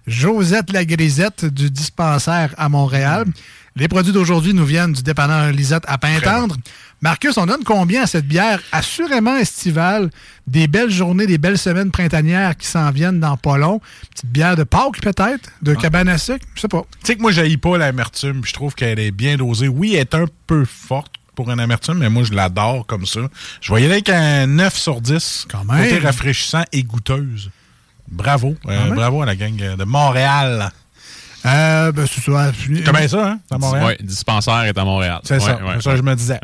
Josette 0.07 0.73
la 0.73 0.85
Grisette 0.85 1.45
du 1.45 1.71
dispensaire 1.71 2.55
à 2.57 2.69
Montréal. 2.69 3.27
Les 3.77 3.87
produits 3.87 4.13
d'aujourd'hui 4.13 4.55
nous 4.55 4.65
viennent 4.65 4.93
du 4.93 5.03
dépanneur 5.03 5.53
Lisette 5.53 5.85
à 5.87 5.99
Pintendre. 5.99 6.57
Marcus, 7.01 7.37
on 7.37 7.47
donne 7.47 7.63
combien 7.65 8.03
à 8.03 8.07
cette 8.09 8.27
bière 8.27 8.61
assurément 8.73 9.37
estivale? 9.37 10.11
Des 10.49 10.67
belles 10.67 10.91
journées, 10.91 11.27
des 11.27 11.39
belles 11.39 11.59
semaines 11.59 11.93
printanières 11.93 12.57
qui 12.57 12.67
s'en 12.67 12.91
viennent 12.91 13.21
dans 13.21 13.37
pas 13.37 13.57
long? 13.57 13.81
Petite 14.11 14.27
bière 14.31 14.57
de 14.57 14.65
Pâques, 14.65 15.01
peut-être? 15.01 15.51
De 15.63 15.75
cabane 15.75 16.09
à 16.09 16.19
sucre? 16.19 16.45
Je 16.57 16.63
sais 16.63 16.69
pas. 16.69 16.83
Tu 17.01 17.07
sais 17.07 17.17
que 17.17 17.21
moi, 17.21 17.31
je 17.31 17.57
pas 17.57 17.79
l'amertume. 17.79 18.41
puis 18.41 18.51
Je 18.51 18.55
trouve 18.55 18.75
qu'elle 18.75 18.99
est 18.99 19.13
bien 19.13 19.37
dosée. 19.37 19.69
Oui, 19.69 19.95
elle 19.95 20.01
est 20.01 20.15
un 20.15 20.25
peu 20.47 20.65
forte 20.65 21.13
pour 21.37 21.51
une 21.53 21.61
amertume, 21.61 21.99
mais 21.99 22.09
moi, 22.09 22.25
je 22.25 22.33
l'adore 22.33 22.85
comme 22.87 23.07
ça. 23.07 23.21
Je 23.61 23.69
voyais 23.69 23.87
avec 23.87 24.09
un 24.09 24.49
9 24.49 24.77
sur 24.77 25.01
10. 25.01 25.47
Quand 25.49 25.65
même. 25.65 25.85
Côté 25.85 25.99
rafraîchissant 26.01 26.65
et 26.73 26.83
goûteuse. 26.83 27.51
Bravo. 28.11 28.57
Euh, 28.67 28.91
bravo 28.91 29.23
à 29.23 29.27
la 29.27 29.37
gang 29.37 29.55
de 29.55 29.85
Montréal. 29.85 30.73
Euh, 31.47 31.93
ben, 31.93 32.07
c'est 32.07 32.21
ça. 32.21 32.53
Comment 32.85 33.09
ça, 33.09 33.29
hein? 33.29 33.39
C'est 33.49 33.55
à 33.55 33.59
Montréal? 33.59 33.87
Ouais, 33.87 33.99
dispensaire 34.01 34.63
est 34.63 34.77
à 34.77 34.85
Montréal. 34.85 35.21
C'est 35.23 35.39
ça. 35.39 35.57
Ouais, 35.57 35.63
ouais. 35.63 35.75
C'est 35.77 35.83
ça 35.83 35.91
que 35.93 35.97
je 35.99 36.03
me 36.03 36.15
disais. 36.17 36.41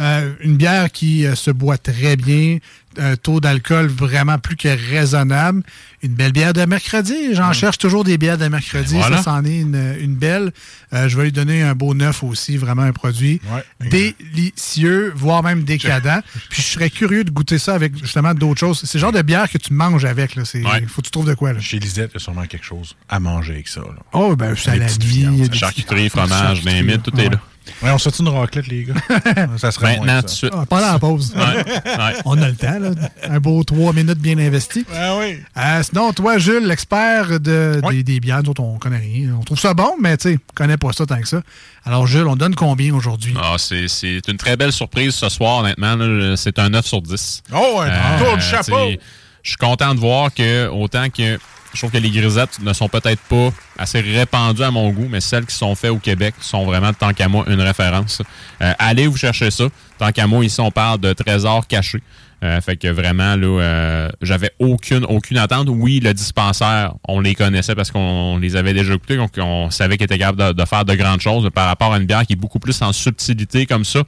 Euh, 0.00 0.32
une 0.40 0.56
bière 0.56 0.90
qui 0.90 1.26
euh, 1.26 1.34
se 1.34 1.50
boit 1.50 1.76
très 1.76 2.16
bien, 2.16 2.58
un 2.98 3.16
taux 3.16 3.40
d'alcool 3.40 3.86
vraiment 3.86 4.38
plus 4.38 4.56
que 4.56 4.68
raisonnable. 4.68 5.62
Une 6.02 6.14
belle 6.14 6.32
bière 6.32 6.54
de 6.54 6.64
mercredi. 6.64 7.34
J'en 7.34 7.52
cherche 7.52 7.76
toujours 7.76 8.04
des 8.04 8.16
bières 8.16 8.38
de 8.38 8.48
mercredi. 8.48 8.94
Ben 8.94 9.00
voilà. 9.00 9.16
Ça, 9.18 9.22
c'en 9.24 9.44
est 9.44 9.58
une, 9.60 9.96
une 10.00 10.14
belle. 10.14 10.50
Euh, 10.94 11.08
je 11.08 11.16
vais 11.18 11.24
lui 11.24 11.32
donner 11.32 11.62
un 11.62 11.74
beau 11.74 11.92
neuf 11.94 12.22
aussi, 12.24 12.56
vraiment 12.56 12.82
un 12.82 12.92
produit 12.92 13.40
Ouais. 13.52 14.14
délicieux, 14.34 15.12
voire 15.14 15.42
même 15.42 15.64
décadent. 15.64 16.22
Puis 16.48 16.62
je 16.62 16.66
serais 16.68 16.90
curieux 16.90 17.24
de 17.24 17.30
goûter 17.30 17.58
ça 17.58 17.74
avec 17.74 17.96
justement 17.98 18.34
d'autres 18.34 18.60
choses. 18.60 18.80
C'est 18.84 18.98
le 18.98 19.00
genre 19.00 19.12
de 19.12 19.22
bière 19.22 19.50
que 19.50 19.58
tu 19.58 19.72
manges 19.72 20.04
avec. 20.04 20.36
Là. 20.36 20.44
C'est, 20.44 20.64
Ouais. 20.64 20.84
Faut 20.88 21.00
que 21.02 21.06
tu 21.06 21.10
trouves 21.10 21.26
de 21.28 21.34
quoi. 21.34 21.52
Là. 21.52 21.60
Chez 21.60 21.78
Lisette, 21.78 22.10
il 22.12 22.14
y 22.14 22.16
a 22.16 22.20
sûrement 22.20 22.46
quelque 22.46 22.64
chose 22.64 22.96
à 23.08 23.20
manger 23.20 23.52
avec 23.54 23.68
ça. 23.68 23.80
Là. 23.80 23.96
Oh, 24.12 24.36
ben, 24.36 24.56
ça 24.56 24.76
la 24.76 24.86
vie. 24.86 25.48
Charcuterie, 25.52 26.08
fromage, 26.08 26.62
limite, 26.64 27.02
tout 27.02 27.18
est 27.20 27.28
là. 27.28 27.40
Ouais, 27.82 27.90
on 27.90 27.98
fait 27.98 28.18
une 28.18 28.28
raclette, 28.28 28.66
les 28.66 28.84
gars? 28.84 28.94
ça 29.58 29.70
serait 29.70 29.98
Maintenant, 29.98 30.20
tout 30.20 30.26
de 30.26 30.30
suite. 30.30 30.50
Ah, 30.52 30.64
pendant 30.68 30.92
la 30.92 30.98
pause. 30.98 31.32
Ouais, 31.36 31.64
ouais. 31.84 32.14
On 32.24 32.40
a 32.42 32.48
le 32.48 32.56
temps, 32.56 32.78
là. 32.80 32.90
Un 33.28 33.38
beau 33.38 33.62
trois 33.62 33.92
minutes 33.92 34.18
bien 34.18 34.36
investi. 34.38 34.84
Ah 34.92 35.16
oui. 35.18 35.36
Euh, 35.56 35.82
sinon, 35.90 36.12
toi, 36.12 36.38
Jules, 36.38 36.66
l'expert 36.66 37.40
de, 37.40 37.80
Oui. 37.84 37.96
des, 37.96 38.02
des 38.02 38.20
bières, 38.20 38.42
dont 38.42 38.54
on 38.58 38.78
connaît 38.78 38.98
rien. 38.98 39.36
On 39.38 39.42
trouve 39.44 39.58
ça 39.58 39.74
bon, 39.74 39.94
mais 40.00 40.16
tu 40.16 40.30
sais, 40.30 40.38
on 40.50 40.52
connaît 40.54 40.76
pas 40.76 40.92
ça 40.92 41.06
tant 41.06 41.20
que 41.20 41.28
ça. 41.28 41.42
Alors, 41.84 42.06
Jules, 42.06 42.26
on 42.26 42.36
donne 42.36 42.54
combien 42.54 42.94
aujourd'hui? 42.94 43.34
Ah, 43.40 43.56
c'est 43.58 43.88
c'est 43.88 44.26
une 44.28 44.36
très 44.36 44.56
belle 44.56 44.72
surprise 44.72 45.14
ce 45.14 45.28
soir, 45.28 45.58
honnêtement. 45.58 45.96
là. 45.96 46.36
C'est 46.36 46.58
un 46.58 46.68
9 46.70 46.86
sur 46.86 47.02
10. 47.02 47.42
Oh, 47.54 47.80
un 47.80 47.86
Euh, 47.88 48.18
tour 48.24 48.36
de 48.36 48.42
chapeau! 48.42 48.90
Je 49.42 49.48
suis 49.50 49.56
content 49.56 49.94
de 49.94 50.00
voir 50.00 50.32
que, 50.34 50.68
autant 50.68 51.08
que 51.08 51.38
je 51.72 51.78
trouve 51.78 51.90
que 51.92 51.98
les 51.98 52.10
grisettes 52.10 52.58
ne 52.60 52.72
sont 52.72 52.88
peut-être 52.88 53.20
pas 53.22 53.50
assez 53.78 54.00
répandues 54.00 54.62
à 54.64 54.70
mon 54.70 54.90
goût, 54.90 55.06
mais 55.08 55.20
celles 55.20 55.46
qui 55.46 55.54
sont 55.54 55.74
faites 55.76 55.92
au 55.92 55.98
Québec 55.98 56.34
sont 56.40 56.64
vraiment, 56.66 56.92
tant 56.92 57.12
qu'à 57.14 57.28
moi, 57.28 57.44
une 57.48 57.60
référence. 57.60 58.20
Euh, 58.60 58.72
allez 58.78 59.06
vous 59.06 59.16
chercher 59.16 59.50
ça. 59.50 59.64
Tant 59.98 60.10
qu'à 60.12 60.26
moi, 60.26 60.44
ici, 60.44 60.60
on 60.60 60.70
parle 60.70 60.98
de 60.98 61.12
trésors 61.12 61.66
cachés. 61.66 62.02
Euh, 62.42 62.60
fait 62.62 62.76
que 62.76 62.88
vraiment, 62.88 63.36
là, 63.36 63.46
euh, 63.46 64.08
j'avais 64.22 64.50
aucune, 64.58 65.04
aucune 65.04 65.36
attente. 65.36 65.68
Oui, 65.68 66.00
le 66.00 66.14
dispensaire, 66.14 66.94
on 67.06 67.20
les 67.20 67.34
connaissait 67.34 67.74
parce 67.74 67.90
qu'on 67.90 68.38
les 68.38 68.56
avait 68.56 68.72
déjà 68.72 68.94
écoutés, 68.94 69.16
donc 69.16 69.32
on 69.36 69.70
savait 69.70 69.98
qu'ils 69.98 70.06
étaient 70.06 70.18
capables 70.18 70.54
de, 70.56 70.62
de 70.62 70.66
faire 70.66 70.86
de 70.86 70.94
grandes 70.94 71.20
choses 71.20 71.50
par 71.54 71.66
rapport 71.66 71.92
à 71.92 71.98
une 71.98 72.06
bière 72.06 72.24
qui 72.24 72.32
est 72.32 72.36
beaucoup 72.36 72.58
plus 72.58 72.80
en 72.80 72.92
subtilité 72.92 73.66
comme 73.66 73.84
ça. 73.84 74.04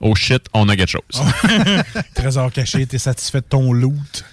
Oh 0.00 0.14
shit, 0.14 0.46
on 0.54 0.68
a 0.68 0.76
quelque 0.76 0.90
chose. 0.90 1.02
Trésor 2.14 2.52
caché, 2.52 2.86
t'es 2.86 2.98
satisfait 2.98 3.40
de 3.40 3.46
ton 3.46 3.72
loot? 3.72 4.24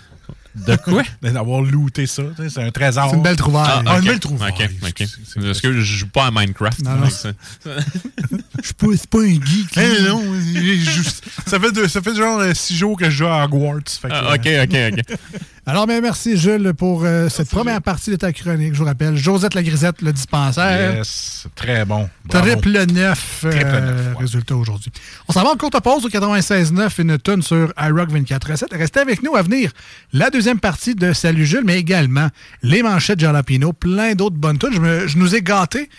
De 0.55 0.75
quoi? 0.77 1.03
D'avoir 1.21 1.61
looté 1.61 2.07
ça. 2.07 2.23
C'est 2.49 2.63
un 2.63 2.71
trésor. 2.71 3.09
C'est 3.09 3.17
une 3.17 3.23
belle 3.23 3.35
trouvaille. 3.35 3.83
Ah, 3.85 3.95
ok. 3.97 3.99
une 4.03 4.07
belle 4.09 4.19
trouvaille. 4.19 4.51
Ok, 4.57 4.69
ok. 4.87 5.01
Est-ce 5.01 5.61
que 5.61 5.73
je 5.73 5.81
joue 5.81 6.07
pas 6.07 6.27
à 6.27 6.31
Minecraft? 6.31 6.81
Non, 6.81 6.95
non. 6.95 7.09
C'est- 7.09 7.35
Je 8.61 8.65
suis 8.67 8.73
pas, 8.73 8.87
pas 9.11 9.23
un 9.23 9.33
geek. 9.45 9.75
là. 9.75 9.83
Eh 9.83 10.01
non, 10.03 10.23
ça, 11.45 11.59
fait 11.59 11.71
de- 11.71 11.87
ça 11.87 12.01
fait 12.01 12.15
genre 12.15 12.39
euh, 12.39 12.53
six 12.53 12.75
jours 12.75 12.97
que 12.97 13.05
je 13.05 13.17
joue 13.17 13.27
à 13.27 13.43
Hogwarts. 13.45 13.81
fait 14.01 14.07
que, 14.07 14.13
Ah, 14.13 14.33
ok, 14.33 14.47
ok, 14.63 14.99
ok. 14.99 15.17
Alors, 15.67 15.87
bien, 15.87 15.99
merci, 15.99 16.37
Jules, 16.37 16.73
pour 16.77 17.03
euh, 17.05 17.27
cette 17.27 17.49
première 17.49 17.81
partie 17.81 18.11
de 18.11 18.15
ta 18.17 18.31
chronique. 18.31 18.73
Je 18.75 18.79
vous 18.79 18.85
rappelle, 18.85 19.15
Josette 19.17 19.55
la 19.55 19.63
Grisette, 19.63 19.99
le 20.03 20.13
dispensaire. 20.13 20.97
Yes, 20.97 21.47
très 21.55 21.85
bon. 21.85 22.07
Bravo. 22.25 22.45
Triple 22.51 22.85
9, 22.93 23.45
Triple 23.49 23.65
neuf, 23.65 24.07
ouais. 24.13 24.13
résultat 24.19 24.55
aujourd'hui. 24.55 24.91
On 25.27 25.33
s'en 25.33 25.41
va 25.43 25.49
en 25.49 25.55
courte 25.55 25.79
pause 25.81 26.05
au 26.05 26.09
96.9, 26.09 27.01
une 27.01 27.17
tonne 27.17 27.41
sur 27.41 27.73
iRock 27.79 28.11
24 28.11 28.47
Restez 28.77 28.99
avec 28.99 29.23
nous 29.23 29.35
à 29.35 29.41
venir 29.41 29.71
la 30.13 30.29
deuxième 30.29 30.59
partie 30.59 30.93
de 30.93 31.13
Salut 31.13 31.47
Jules, 31.47 31.63
mais 31.65 31.79
également 31.79 32.27
les 32.61 32.83
manchettes 32.83 33.19
Jalapino, 33.19 33.73
plein 33.73 34.13
d'autres 34.13 34.35
bonnes 34.37 34.59
tunes. 34.59 34.69
Je, 34.73 34.79
me- 34.79 35.07
je 35.07 35.17
nous 35.17 35.33
ai 35.33 35.41
gâtés 35.41 35.89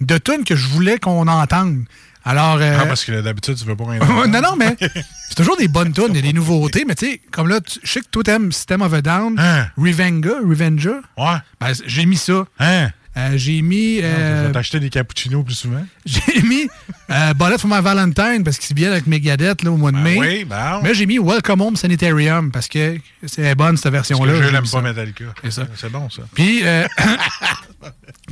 de 0.00 0.18
tunes 0.18 0.44
que 0.44 0.54
je 0.54 0.68
voulais 0.68 0.98
qu'on 1.00 1.26
entende. 1.26 1.82
Alors, 2.26 2.58
euh, 2.60 2.76
Ah, 2.80 2.86
parce 2.86 3.04
que 3.04 3.20
d'habitude, 3.20 3.54
tu 3.56 3.64
veux 3.64 3.76
pas 3.76 3.84
rien 3.88 4.00
non, 4.26 4.40
non, 4.42 4.56
mais 4.58 4.76
c'est 5.28 5.36
toujours 5.36 5.56
des 5.56 5.68
bonnes 5.68 5.92
tunes, 5.92 6.08
il 6.10 6.16
y 6.16 6.18
a 6.18 6.22
des 6.22 6.32
nouveautés, 6.32 6.84
mais 6.86 6.96
tu 6.96 7.06
sais, 7.06 7.20
comme 7.30 7.48
là, 7.48 7.60
je 7.82 7.88
sais 7.88 8.00
que 8.00 8.08
toi 8.10 8.24
t'aimes 8.24 8.50
System 8.52 8.82
of 8.82 8.92
a 8.92 9.00
Down, 9.00 9.40
Revenga, 9.78 10.32
Revenger. 10.44 11.00
Ouais. 11.16 11.36
Ben, 11.60 11.72
j'ai 11.86 12.04
mis 12.04 12.16
ça. 12.16 12.44
Hein? 12.58 12.90
Euh, 13.16 13.30
j'ai 13.36 13.62
mis. 13.62 14.00
Euh, 14.02 14.48
vais 14.48 14.52
t'acheter 14.52 14.78
des 14.78 14.90
cappuccinos 14.90 15.42
plus 15.42 15.54
souvent. 15.54 15.82
j'ai 16.04 16.42
mis 16.42 16.68
euh, 17.10 17.32
Bullet 17.32 17.56
for 17.56 17.70
my 17.70 17.80
Valentine 17.80 18.42
parce 18.44 18.58
qu'il 18.58 18.66
se 18.66 18.74
bien 18.74 18.90
avec 18.90 19.06
Megadeth 19.06 19.62
là, 19.62 19.70
au 19.70 19.78
mois 19.78 19.90
de 19.90 19.96
mai. 19.96 20.16
oui, 20.18 20.44
ben. 20.44 20.80
Mais 20.82 20.92
j'ai 20.92 21.06
mis 21.06 21.18
Welcome 21.18 21.62
Home 21.62 21.76
Sanitarium 21.76 22.50
parce 22.50 22.68
que 22.68 22.98
c'est 23.24 23.54
bonne 23.54 23.78
cette 23.78 23.92
version-là. 23.92 24.42
je 24.42 24.48
l'aime 24.50 24.68
pas. 24.68 24.82
Metallica. 24.82 25.24
C'est 25.48 25.90
bon, 25.90 26.10
ça. 26.10 26.22
Puis, 26.34 26.60
euh, 26.64 26.86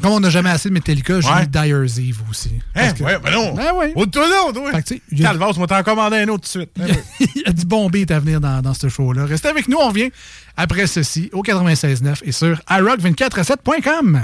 comme 0.03 0.13
on 0.13 0.21
n'a 0.21 0.31
jamais 0.31 0.51
assez 0.51 0.69
de 0.69 0.75
Metallica, 0.75 1.21
j'ai 1.21 1.29
Ouais. 1.29 1.41
mis 1.43 1.47
Dyer's 1.47 1.99
Eve 1.99 2.21
aussi. 2.31 2.51
Hein? 2.75 2.93
Que- 2.93 3.03
Ouais, 3.05 3.19
ben 3.23 3.31
non. 3.33 3.55
Ben 3.55 3.73
oui. 3.77 3.87
Au 3.95 4.05
toi 4.07 4.27
non, 4.29 4.53
toi. 4.53 4.71
Fait 4.73 4.83
que, 4.83 4.89
tu 4.89 4.95
sais, 4.97 5.03
il 5.13 5.21
y 5.21 5.25
a- 5.25 5.29
Calvaire, 5.31 5.51
tu 5.55 5.61
m'as 5.61 5.67
t'en 5.67 5.83
commandé 5.83 6.17
un 6.19 6.29
autre 6.29 6.49
tout 6.51 6.59
de 6.59 6.65
suite. 6.65 6.71
Oui. 6.79 7.27
il 7.37 7.43
y 7.43 7.49
a 7.49 7.53
du 7.53 7.65
bon 7.65 7.89
beat 7.89 8.11
à 8.11 8.19
venir 8.21 8.41
dans, 8.41 8.61
dans 8.61 8.75
ce 8.75 8.89
show-là. 8.89 9.25
Restez 9.27 9.49
avec 9.49 9.69
nous, 9.69 9.79
on 9.81 9.89
revient 9.89 10.11
après 10.57 10.87
ceci 10.87 11.31
au 11.33 11.43
96.9 11.43 12.21
et 12.25 12.33
sur 12.33 12.61
iRock247.com. 12.71 14.23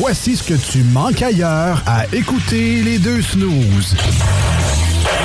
Voici 0.00 0.36
ce 0.36 0.42
que 0.44 0.54
tu 0.54 0.78
manques 0.84 1.22
ailleurs 1.22 1.82
à 1.86 2.04
écouter 2.12 2.82
les 2.82 2.98
deux 2.98 3.22
snooze. 3.22 3.96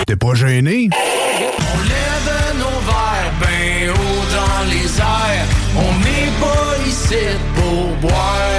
T'es 0.07 0.15
pas 0.15 0.33
gêné? 0.33 0.89
On 0.91 1.77
lève 1.83 2.57
nos 2.57 2.79
verres 2.85 3.33
bien 3.39 3.91
haut 3.93 4.25
dans 4.35 4.69
les 4.69 4.99
airs. 4.99 5.45
On 5.75 5.99
n'est 5.99 6.31
pas 6.39 6.87
ici 6.87 7.15
pour 7.55 7.95
boire 7.97 8.52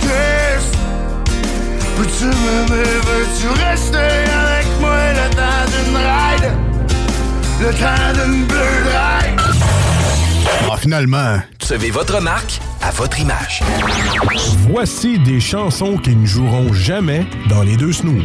crise 0.00 0.70
Peux-tu 1.96 2.24
m'aimer, 2.24 2.84
veux-tu 3.06 3.48
Le 7.60 7.70
temps 7.72 8.12
d'une 8.24 8.44
bleue 8.46 8.56
ride 8.56 9.40
Ah, 10.70 10.76
finalement. 10.76 11.40
Recevez 11.60 11.90
votre 11.90 12.20
marque 12.20 12.60
à 12.80 12.90
votre 12.92 13.18
image. 13.18 13.62
Voici 14.70 15.18
des 15.18 15.40
chansons 15.40 15.96
qui 15.98 16.14
ne 16.14 16.24
joueront 16.26 16.72
jamais 16.72 17.26
dans 17.48 17.62
les 17.62 17.76
deux 17.76 17.92
snooze. 17.92 18.24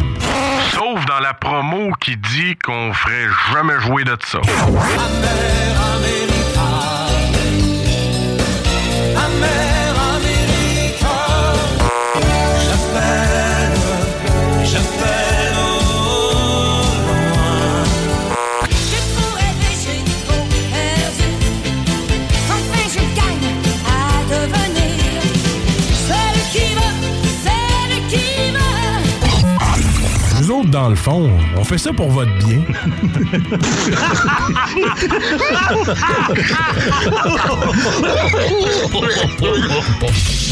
Sauf 0.72 1.06
dans 1.06 1.20
la 1.20 1.34
promo 1.34 1.92
qui 2.00 2.16
dit 2.18 2.56
qu'on 2.64 2.94
ferait 2.94 3.28
jamais 3.54 3.80
jouer 3.82 4.04
de 4.04 4.16
ça. 4.26 4.40
Dans 30.84 30.90
le 30.90 30.96
fond, 30.96 31.30
on 31.56 31.64
fait 31.64 31.78
ça 31.78 31.94
pour 31.94 32.10
votre 32.10 32.38
bien. 32.40 32.62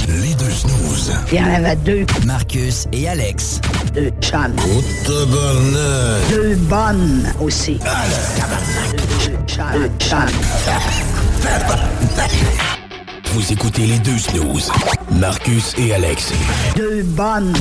Les 0.08 0.34
deux 0.36 0.50
snooze. 0.50 1.12
Il 1.34 1.38
y 1.38 1.42
en 1.42 1.54
avait 1.54 1.76
deux. 1.76 2.06
Marcus 2.26 2.88
et 2.94 3.10
Alex. 3.10 3.60
Deux 3.94 4.10
chums. 4.22 4.56
Deux 5.06 6.56
bonnes 6.56 7.34
aussi. 7.42 7.78
Deux 9.24 9.38
chums. 9.48 9.66
Deux 9.74 9.92
chums. 10.00 10.30
Vous 13.34 13.52
écoutez 13.52 13.86
les 13.86 14.00
deux 14.00 14.18
snooze. 14.18 14.72
Marcus 15.12 15.74
et 15.78 15.94
Alex. 15.94 16.32
Deux 16.78 17.04
bonnes. 17.04 17.54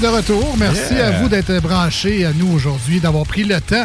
De 0.00 0.08
retour. 0.08 0.56
Merci 0.58 0.94
Yeah. 0.94 1.06
à 1.06 1.10
vous 1.20 1.28
d'être 1.28 1.56
branchés 1.60 2.24
à 2.24 2.32
nous 2.32 2.48
aujourd'hui, 2.52 2.98
d'avoir 3.00 3.24
pris 3.24 3.44
le 3.44 3.60
temps 3.60 3.84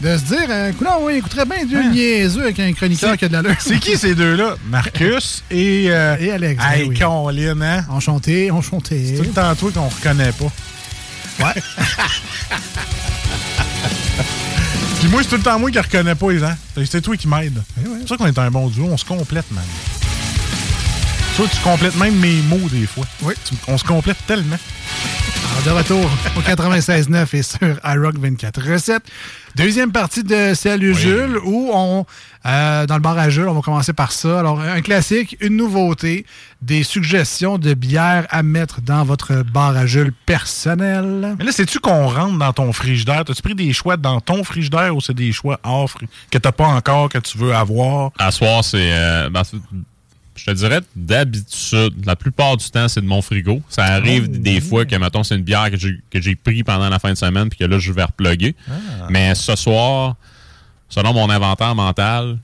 de 0.00 0.16
se 0.16 0.22
dire, 0.22 0.46
euh, 0.48 0.70
oui, 1.00 1.14
écouterait 1.14 1.44
bien 1.46 1.64
Dieu 1.64 1.82
niaiseux 1.90 2.42
avec 2.42 2.60
un 2.60 2.72
chroniqueur 2.72 3.16
qui 3.16 3.24
a 3.24 3.28
de 3.28 3.32
l'allure. 3.32 3.56
C'est 3.58 3.80
qui 3.80 3.96
ces 3.98 4.14
deux-là? 4.14 4.54
Marcus 4.70 5.42
et... 5.50 5.86
euh, 5.90 6.16
Et 6.20 6.30
Alex. 6.30 6.62
Hey, 6.64 6.84
ben 6.84 6.90
oui. 6.90 6.98
Colin, 6.98 7.60
hein? 7.60 7.84
Enchanté, 7.90 8.50
enchanté. 8.52 9.04
C'est 9.08 9.16
tout 9.16 9.24
le 9.24 9.30
temps 9.34 9.52
toi 9.56 9.70
qu'on 9.72 9.88
reconnaît 9.88 10.30
pas. 10.32 11.44
Ouais. 11.44 11.54
Puis 15.00 15.08
moi, 15.08 15.22
c'est 15.22 15.28
tout 15.30 15.36
le 15.36 15.42
temps 15.42 15.58
moi 15.58 15.70
qui 15.72 15.78
reconnais 15.80 16.14
pas 16.14 16.30
les 16.30 16.38
gens. 16.38 16.54
C'est 16.88 17.00
toi 17.00 17.16
qui 17.16 17.26
m'aide. 17.26 17.60
Eh 17.78 17.80
C'est 17.84 17.98
pour 17.98 18.08
ça 18.08 18.16
qu'on 18.16 18.26
est 18.26 18.38
un 18.38 18.50
bon 18.50 18.68
duo. 18.68 18.88
On 18.90 18.96
se 18.96 19.04
complète, 19.04 19.50
man. 19.50 19.64
Toi, 21.36 21.46
tu 21.52 21.58
complètes 21.62 21.96
même 21.96 22.14
mes 22.16 22.36
mots 22.42 22.68
des 22.70 22.86
fois. 22.86 23.06
Oui. 23.22 23.34
Tu- 23.44 23.54
on 23.66 23.76
se 23.76 23.84
complète 23.84 24.16
tellement. 24.26 24.56
De 25.64 25.70
retour 25.70 26.08
au 26.36 26.40
96.9 26.40 27.36
et 27.36 27.42
sur 27.42 27.58
iRock 27.84 28.16
24 28.18 28.62
Recettes. 28.72 29.02
Deuxième 29.56 29.92
partie 29.92 30.22
de 30.22 30.54
Salut 30.54 30.94
Jules, 30.94 31.36
où 31.44 31.70
on, 31.74 32.06
euh, 32.46 32.86
dans 32.86 32.94
le 32.94 33.00
bar 33.00 33.18
à 33.18 33.28
Jules, 33.28 33.48
on 33.48 33.54
va 33.54 33.60
commencer 33.60 33.92
par 33.92 34.12
ça. 34.12 34.38
Alors, 34.38 34.60
un 34.60 34.80
classique, 34.80 35.36
une 35.40 35.56
nouveauté, 35.56 36.24
des 36.62 36.84
suggestions 36.84 37.58
de 37.58 37.74
bières 37.74 38.26
à 38.30 38.42
mettre 38.42 38.80
dans 38.80 39.04
votre 39.04 39.42
bar 39.42 39.76
à 39.76 39.84
Jules 39.84 40.12
personnel. 40.26 41.34
Mais 41.38 41.44
là, 41.44 41.52
sais-tu 41.52 41.80
qu'on 41.80 42.08
rentre 42.08 42.38
dans 42.38 42.52
ton 42.52 42.72
frigidaire? 42.72 43.24
T'as-tu 43.24 43.42
pris 43.42 43.54
des 43.54 43.72
choix 43.72 43.96
dans 43.96 44.20
ton 44.20 44.44
frigidaire 44.44 44.94
ou 44.96 45.00
c'est 45.00 45.14
des 45.14 45.32
choix 45.32 45.58
hors 45.64 45.90
que 46.30 46.38
t'as 46.38 46.52
pas 46.52 46.66
encore, 46.68 47.08
que 47.08 47.18
tu 47.18 47.36
veux 47.36 47.54
avoir? 47.54 48.12
À 48.18 48.30
soir, 48.30 48.62
c'est. 48.64 48.78
euh, 48.92 49.28
ben, 49.28 49.42
c'est- 49.44 49.56
je 50.38 50.46
te 50.46 50.50
dirais, 50.52 50.80
d'habitude, 50.96 52.06
la 52.06 52.16
plupart 52.16 52.56
du 52.56 52.68
temps, 52.70 52.88
c'est 52.88 53.00
de 53.00 53.06
mon 53.06 53.20
frigo. 53.22 53.60
Ça 53.68 53.84
arrive 53.84 54.28
Oh. 54.28 54.36
des 54.38 54.60
fois 54.60 54.84
que, 54.84 54.94
mettons, 54.96 55.22
c'est 55.22 55.36
une 55.36 55.42
bière 55.42 55.70
que 55.70 55.76
j'ai, 56.20 56.36
pris 56.36 56.62
pendant 56.62 56.88
la 56.88 56.98
fin 56.98 57.12
de 57.12 57.18
semaine 57.18 57.48
puis 57.48 57.58
que 57.58 57.64
là, 57.64 57.78
je 57.78 57.92
vais 57.92 58.04
reploguer. 58.04 58.54
Ah. 58.68 58.72
Mais 59.10 59.34
ce 59.34 59.56
soir, 59.56 60.16
selon 60.88 61.12
mon 61.12 61.28
inventaire 61.28 61.74
mental, 61.74 62.38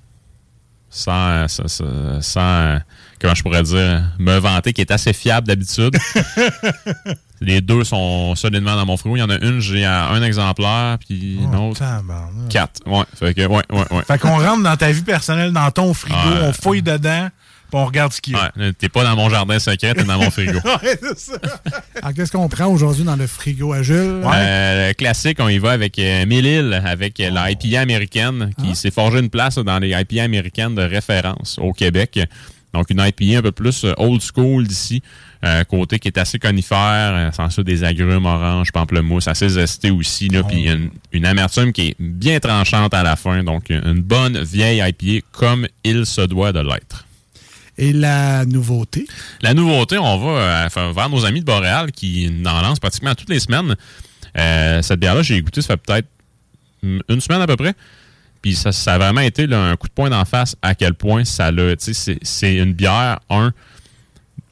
sans, 0.90 1.46
sans, 1.48 2.78
comment 3.20 3.34
je 3.34 3.42
pourrais 3.42 3.62
dire, 3.62 4.02
me 4.18 4.38
vanter, 4.38 4.72
qui 4.72 4.80
est 4.80 4.90
assez 4.90 5.12
fiable 5.12 5.46
d'habitude. 5.46 5.96
Les 7.40 7.60
deux 7.60 7.82
sont 7.84 8.34
solidement 8.36 8.76
dans 8.76 8.86
mon 8.86 8.96
frigo. 8.96 9.16
Il 9.16 9.18
y 9.18 9.22
en 9.22 9.28
a 9.28 9.38
une, 9.38 9.60
j'ai 9.60 9.84
un 9.84 10.22
exemplaire, 10.22 10.98
puis 10.98 11.34
une 11.34 11.54
autre, 11.56 11.82
quatre. 12.48 12.80
Ouais, 12.86 13.04
fait 13.14 13.34
que, 13.34 13.46
ouais, 13.46 13.62
ouais, 13.70 13.84
ouais. 13.90 14.02
Fait 14.06 14.18
qu'on 14.18 14.38
rentre 14.38 14.62
dans 14.62 14.76
ta 14.76 14.92
vie 14.92 15.02
personnelle, 15.02 15.52
dans 15.52 15.70
ton 15.70 15.92
frigo, 15.94 16.16
on 16.42 16.52
fouille 16.52 16.82
dedans, 16.82 17.28
on 17.72 17.86
regarde 17.86 18.12
ce 18.12 18.20
qu'il 18.20 18.34
y 18.34 18.36
a. 18.36 18.52
Ouais, 18.56 18.72
t'es 18.72 18.88
pas 18.88 19.02
dans 19.04 19.16
mon 19.16 19.28
jardin 19.30 19.58
secret, 19.58 19.94
t'es 19.94 20.04
dans 20.04 20.18
mon 20.18 20.30
frigo. 20.30 20.58
Ouais, 20.64 20.98
c'est 21.00 21.18
ça. 21.18 21.32
Alors, 22.02 22.14
qu'est-ce 22.14 22.30
qu'on 22.32 22.48
prend 22.48 22.66
aujourd'hui 22.66 23.04
dans 23.04 23.16
le 23.16 23.26
frigo 23.26 23.72
à 23.72 23.82
Jules? 23.82 24.22
Euh, 24.24 24.88
le 24.88 24.94
classique, 24.94 25.38
on 25.40 25.48
y 25.48 25.58
va 25.58 25.72
avec 25.72 25.98
euh, 25.98 26.24
Mille-Îles, 26.26 26.80
avec 26.84 27.18
euh, 27.20 27.30
la 27.30 27.50
IPA 27.50 27.80
américaine, 27.80 28.50
qui 28.62 28.76
s'est 28.76 28.90
forgé 28.92 29.18
une 29.18 29.30
place 29.30 29.56
dans 29.56 29.78
les 29.78 29.90
IPA 29.90 30.22
américaines 30.24 30.74
de 30.74 30.82
référence 30.82 31.58
au 31.60 31.72
Québec. 31.72 32.20
Donc, 32.72 32.90
une 32.90 33.00
IPA 33.00 33.38
un 33.38 33.42
peu 33.42 33.52
plus 33.52 33.84
euh, 33.84 33.92
old 33.98 34.20
school 34.20 34.66
d'ici. 34.66 35.00
euh, 35.44 35.62
côté 35.62 35.98
qui 36.00 36.08
est 36.08 36.18
assez 36.18 36.38
conifère, 36.40 37.12
euh, 37.14 37.30
sans 37.30 37.48
ça 37.50 37.62
des 37.62 37.84
agrumes 37.84 38.26
orange, 38.26 38.72
pamplemousse, 38.72 39.28
assez 39.28 39.48
zesté 39.48 39.90
aussi. 39.92 40.28
Là, 40.28 40.42
Puis 40.42 40.64
une, 40.68 40.90
une 41.12 41.24
amertume 41.26 41.72
qui 41.72 41.88
est 41.90 41.96
bien 42.00 42.40
tranchante 42.40 42.92
à 42.94 43.02
la 43.04 43.14
fin. 43.14 43.44
Donc, 43.44 43.70
une 43.70 44.00
bonne 44.00 44.42
vieille 44.42 44.82
IPA 44.82 45.24
comme 45.32 45.68
il 45.84 46.04
se 46.06 46.22
doit 46.22 46.50
de 46.52 46.60
l'être. 46.60 47.03
Et 47.76 47.92
la 47.92 48.44
nouveauté? 48.44 49.06
La 49.42 49.54
nouveauté, 49.54 49.98
on 49.98 50.18
va 50.18 50.68
euh, 50.76 50.92
vers 50.92 51.08
nos 51.08 51.24
amis 51.24 51.40
de 51.40 51.44
Boréal 51.44 51.90
qui 51.90 52.30
en 52.46 52.60
lancent 52.60 52.78
pratiquement 52.78 53.14
toutes 53.14 53.30
les 53.30 53.40
semaines. 53.40 53.74
Euh, 54.36 54.82
cette 54.82 55.00
bière-là, 55.00 55.22
j'ai 55.22 55.40
goûté, 55.42 55.60
ça 55.60 55.74
fait 55.74 55.82
peut-être 55.84 56.08
une 56.82 57.20
semaine 57.20 57.40
à 57.40 57.46
peu 57.46 57.56
près. 57.56 57.74
Puis 58.42 58.54
ça, 58.54 58.72
ça 58.72 58.94
a 58.94 58.98
vraiment 58.98 59.22
été 59.22 59.52
un 59.52 59.74
coup 59.76 59.88
de 59.88 59.92
poing 59.92 60.10
d'en 60.10 60.24
face 60.24 60.54
à 60.62 60.74
quel 60.74 60.94
point 60.94 61.24
ça 61.24 61.50
l'a. 61.50 61.74
C'est 61.78 62.54
une 62.54 62.74
bière, 62.74 63.20
un, 63.30 63.52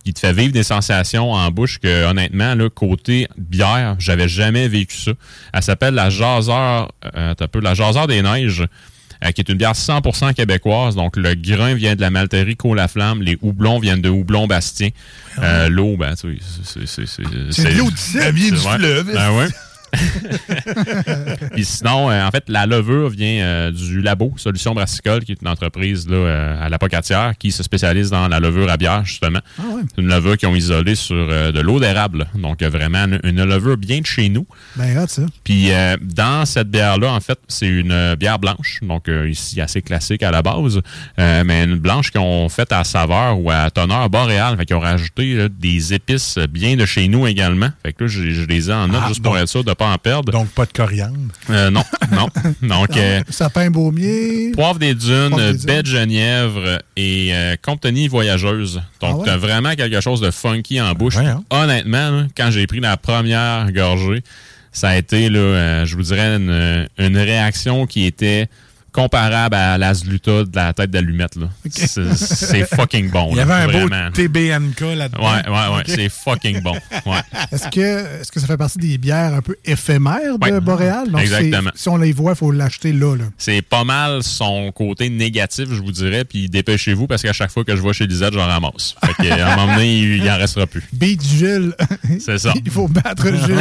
qui 0.04 0.14
te 0.14 0.18
fait 0.18 0.32
vivre 0.32 0.52
des 0.52 0.62
sensations 0.62 1.32
en 1.32 1.50
bouche 1.50 1.78
que, 1.78 2.06
honnêtement, 2.06 2.54
là, 2.54 2.70
côté 2.70 3.28
bière, 3.36 3.96
j'avais 3.98 4.28
jamais 4.28 4.66
vécu 4.66 4.96
ça. 4.96 5.12
Elle 5.52 5.62
s'appelle 5.62 5.94
la 5.94 6.10
Jaseur, 6.10 6.90
t'as 7.02 7.48
peu, 7.48 7.60
la 7.60 7.74
Jaseur 7.74 8.06
des 8.06 8.22
Neiges, 8.22 8.64
qui 9.30 9.40
est 9.40 9.48
une 9.48 9.56
bière 9.58 9.72
100% 9.74 10.34
québécoise. 10.34 10.96
Donc, 10.96 11.16
le 11.16 11.34
grain 11.34 11.74
vient 11.74 11.94
de 11.94 12.00
la 12.00 12.10
malterie 12.10 12.56
Côte-la-Flamme, 12.56 13.22
les 13.22 13.38
houblons 13.42 13.78
viennent 13.78 14.02
de 14.02 14.08
Houblon 14.08 14.46
Bastien. 14.48 14.88
Euh, 15.38 15.68
L'eau, 15.68 15.96
ben, 15.96 16.14
tu 16.14 16.38
sais, 16.64 16.80
c'est- 16.86 17.06
c'est- 17.06 17.22
de 17.22 17.78
l'eau 17.78 17.90
Elle 18.20 18.34
vient 18.34 18.50
du 18.50 18.56
fleuve. 18.78 19.12
Ben 19.14 19.30
ouais. 19.36 19.46
Puis 21.52 21.64
sinon, 21.64 22.10
euh, 22.10 22.26
en 22.26 22.30
fait, 22.30 22.44
la 22.48 22.66
levure 22.66 23.08
vient 23.10 23.42
euh, 23.44 23.70
du 23.70 24.00
Labo 24.00 24.32
Solutions 24.36 24.74
Brassicole, 24.74 25.24
qui 25.24 25.32
est 25.32 25.42
une 25.42 25.48
entreprise 25.48 26.08
là, 26.08 26.16
euh, 26.16 26.66
à 26.66 26.68
la 26.68 26.78
Pocatière 26.78 27.34
qui 27.38 27.52
se 27.52 27.62
spécialise 27.62 28.10
dans 28.10 28.28
la 28.28 28.40
levure 28.40 28.70
à 28.70 28.76
bière, 28.76 29.04
justement. 29.04 29.40
Ah 29.58 29.62
ouais. 29.74 29.82
C'est 29.94 30.00
une 30.02 30.08
levure 30.08 30.36
qu'ils 30.36 30.48
ont 30.48 30.54
isolée 30.54 30.94
sur 30.94 31.14
de 31.26 31.60
l'eau 31.60 31.80
d'érable. 31.80 32.26
Donc, 32.34 32.62
vraiment, 32.62 33.04
une, 33.04 33.20
une 33.24 33.44
levure 33.44 33.76
bien 33.76 34.00
de 34.00 34.06
chez 34.06 34.28
nous. 34.28 34.46
Ben, 34.76 34.96
hot, 34.98 35.06
ça. 35.08 35.22
Puis 35.44 35.70
dans 36.00 36.44
cette 36.44 36.70
bière-là, 36.70 37.12
en 37.12 37.20
fait, 37.20 37.38
c'est 37.48 37.66
une 37.68 38.14
bière 38.14 38.38
blanche, 38.38 38.80
donc 38.82 39.08
ici 39.28 39.60
assez 39.60 39.82
classique 39.82 40.22
à 40.22 40.30
la 40.30 40.42
base, 40.42 40.80
mais 41.18 41.64
une 41.64 41.76
blanche 41.76 42.10
qu'ils 42.10 42.20
ont 42.20 42.48
faite 42.48 42.72
à 42.72 42.84
saveur 42.84 43.38
ou 43.38 43.50
à 43.50 43.70
teneur 43.70 44.08
boréale, 44.10 44.56
fait 44.56 44.66
qu'ils 44.66 44.76
ont 44.76 44.80
rajouté 44.80 45.34
là, 45.34 45.48
des 45.48 45.94
épices 45.94 46.38
bien 46.38 46.76
de 46.76 46.86
chez 46.86 47.08
nous 47.08 47.26
également. 47.26 47.70
Fait 47.82 47.92
que 47.92 48.04
là, 48.04 48.08
je, 48.08 48.30
je 48.30 48.44
les 48.46 48.70
ai 48.70 48.72
en 48.72 48.88
note 48.88 49.02
Ah, 49.04 49.08
juste 49.08 49.22
pour 49.22 49.36
être 49.36 49.48
sûr 49.48 49.64
de 49.64 49.72
pas 49.82 49.92
en 49.92 49.98
perdre. 49.98 50.32
Donc, 50.32 50.48
pas 50.50 50.66
de 50.66 50.72
coriandre. 50.72 51.16
Euh, 51.50 51.70
non, 51.70 51.82
non. 52.12 52.28
Donc, 52.62 52.90
euh, 52.96 53.22
Sapin 53.28 53.70
baumier. 53.70 54.52
Poivre 54.52 54.78
des 54.78 54.94
dunes, 54.94 55.56
baie 55.64 55.82
de 55.82 55.86
genièvre 55.86 56.78
et 56.96 57.30
euh, 57.34 57.56
compagnie 57.60 58.08
voyageuse. 58.08 58.76
Donc, 59.00 59.10
Ah 59.10 59.16
ouais? 59.16 59.24
t'as 59.24 59.36
vraiment 59.36 59.74
quelque 59.74 60.00
chose 60.00 60.20
de 60.20 60.30
funky 60.30 60.80
en 60.80 60.92
bouche. 60.92 61.16
Honnêtement, 61.50 62.10
là, 62.10 62.26
quand 62.36 62.50
j'ai 62.50 62.66
pris 62.66 62.80
la 62.80 62.96
première 62.96 63.70
gorgée, 63.72 64.22
ça 64.70 64.90
a 64.90 64.96
été, 64.96 65.28
là, 65.28 65.38
euh, 65.38 65.84
je 65.86 65.96
vous 65.96 66.02
dirais, 66.02 66.36
une, 66.36 66.88
une 66.98 67.16
réaction 67.18 67.86
qui 67.86 68.06
était 68.06 68.48
comparable 68.92 69.54
à 69.56 69.78
la 69.78 69.94
Zluta 69.94 70.44
de 70.44 70.50
la 70.54 70.72
tête 70.72 70.90
d'allumette. 70.90 71.36
là. 71.36 71.48
C'est 71.70 72.12
c'est 72.14 72.64
fucking 72.76 73.10
bon. 73.10 73.28
Il 73.30 73.34
y 73.34 73.36
là, 73.36 73.42
avait 73.42 73.52
un 73.54 73.66
beau 73.66 73.88
vraiment. 73.88 74.10
TBNK 74.12 74.80
là-dedans. 74.96 75.18
Ouais, 75.22 75.48
ouais, 75.48 75.76
ouais. 75.76 75.82
C'est 75.86 76.08
fucking 76.08 76.60
bon. 76.60 76.74
Ouais. 77.06 77.18
Est-ce 77.52 77.68
que, 77.68 78.20
est 78.20 78.30
que 78.30 78.40
ça 78.40 78.46
fait 78.46 78.56
partie 78.56 78.78
des 78.78 78.98
bières 78.98 79.34
un 79.34 79.42
peu 79.42 79.56
éphémères 79.64 80.38
de 80.38 80.44
Ouais. 80.52 80.60
Boréal? 80.60 81.10
Donc, 81.10 81.20
Exactement. 81.20 81.70
Si 81.74 81.88
on 81.88 81.96
les 81.96 82.12
voit, 82.12 82.32
il 82.32 82.36
faut 82.36 82.50
l'acheter 82.50 82.92
là, 82.92 83.16
là. 83.16 83.24
C'est 83.38 83.62
pas 83.62 83.84
mal 83.84 84.22
son 84.22 84.70
côté 84.72 85.08
négatif, 85.08 85.68
je 85.70 85.80
vous 85.82 85.92
dirais. 85.92 86.24
Puis 86.24 86.48
dépêchez-vous 86.48 87.06
parce 87.06 87.22
qu'à 87.22 87.32
chaque 87.32 87.50
fois 87.50 87.64
que 87.64 87.74
je 87.74 87.82
vais 87.82 87.92
chez 87.92 88.06
Lisette, 88.06 88.34
j'en 88.34 88.46
ramasse. 88.46 88.94
Fait 89.04 89.28
qu'à 89.28 89.52
un 89.52 89.56
moment 89.56 89.74
donné, 89.74 89.98
il, 89.98 90.16
il 90.22 90.30
en 90.30 90.36
restera 90.36 90.66
plus. 90.66 90.82
Beat 90.92 91.22
Jules. 91.26 91.74
C'est 92.20 92.38
ça. 92.38 92.52
il 92.62 92.70
faut 92.70 92.88
battre 92.88 93.26
Jules 93.46 93.58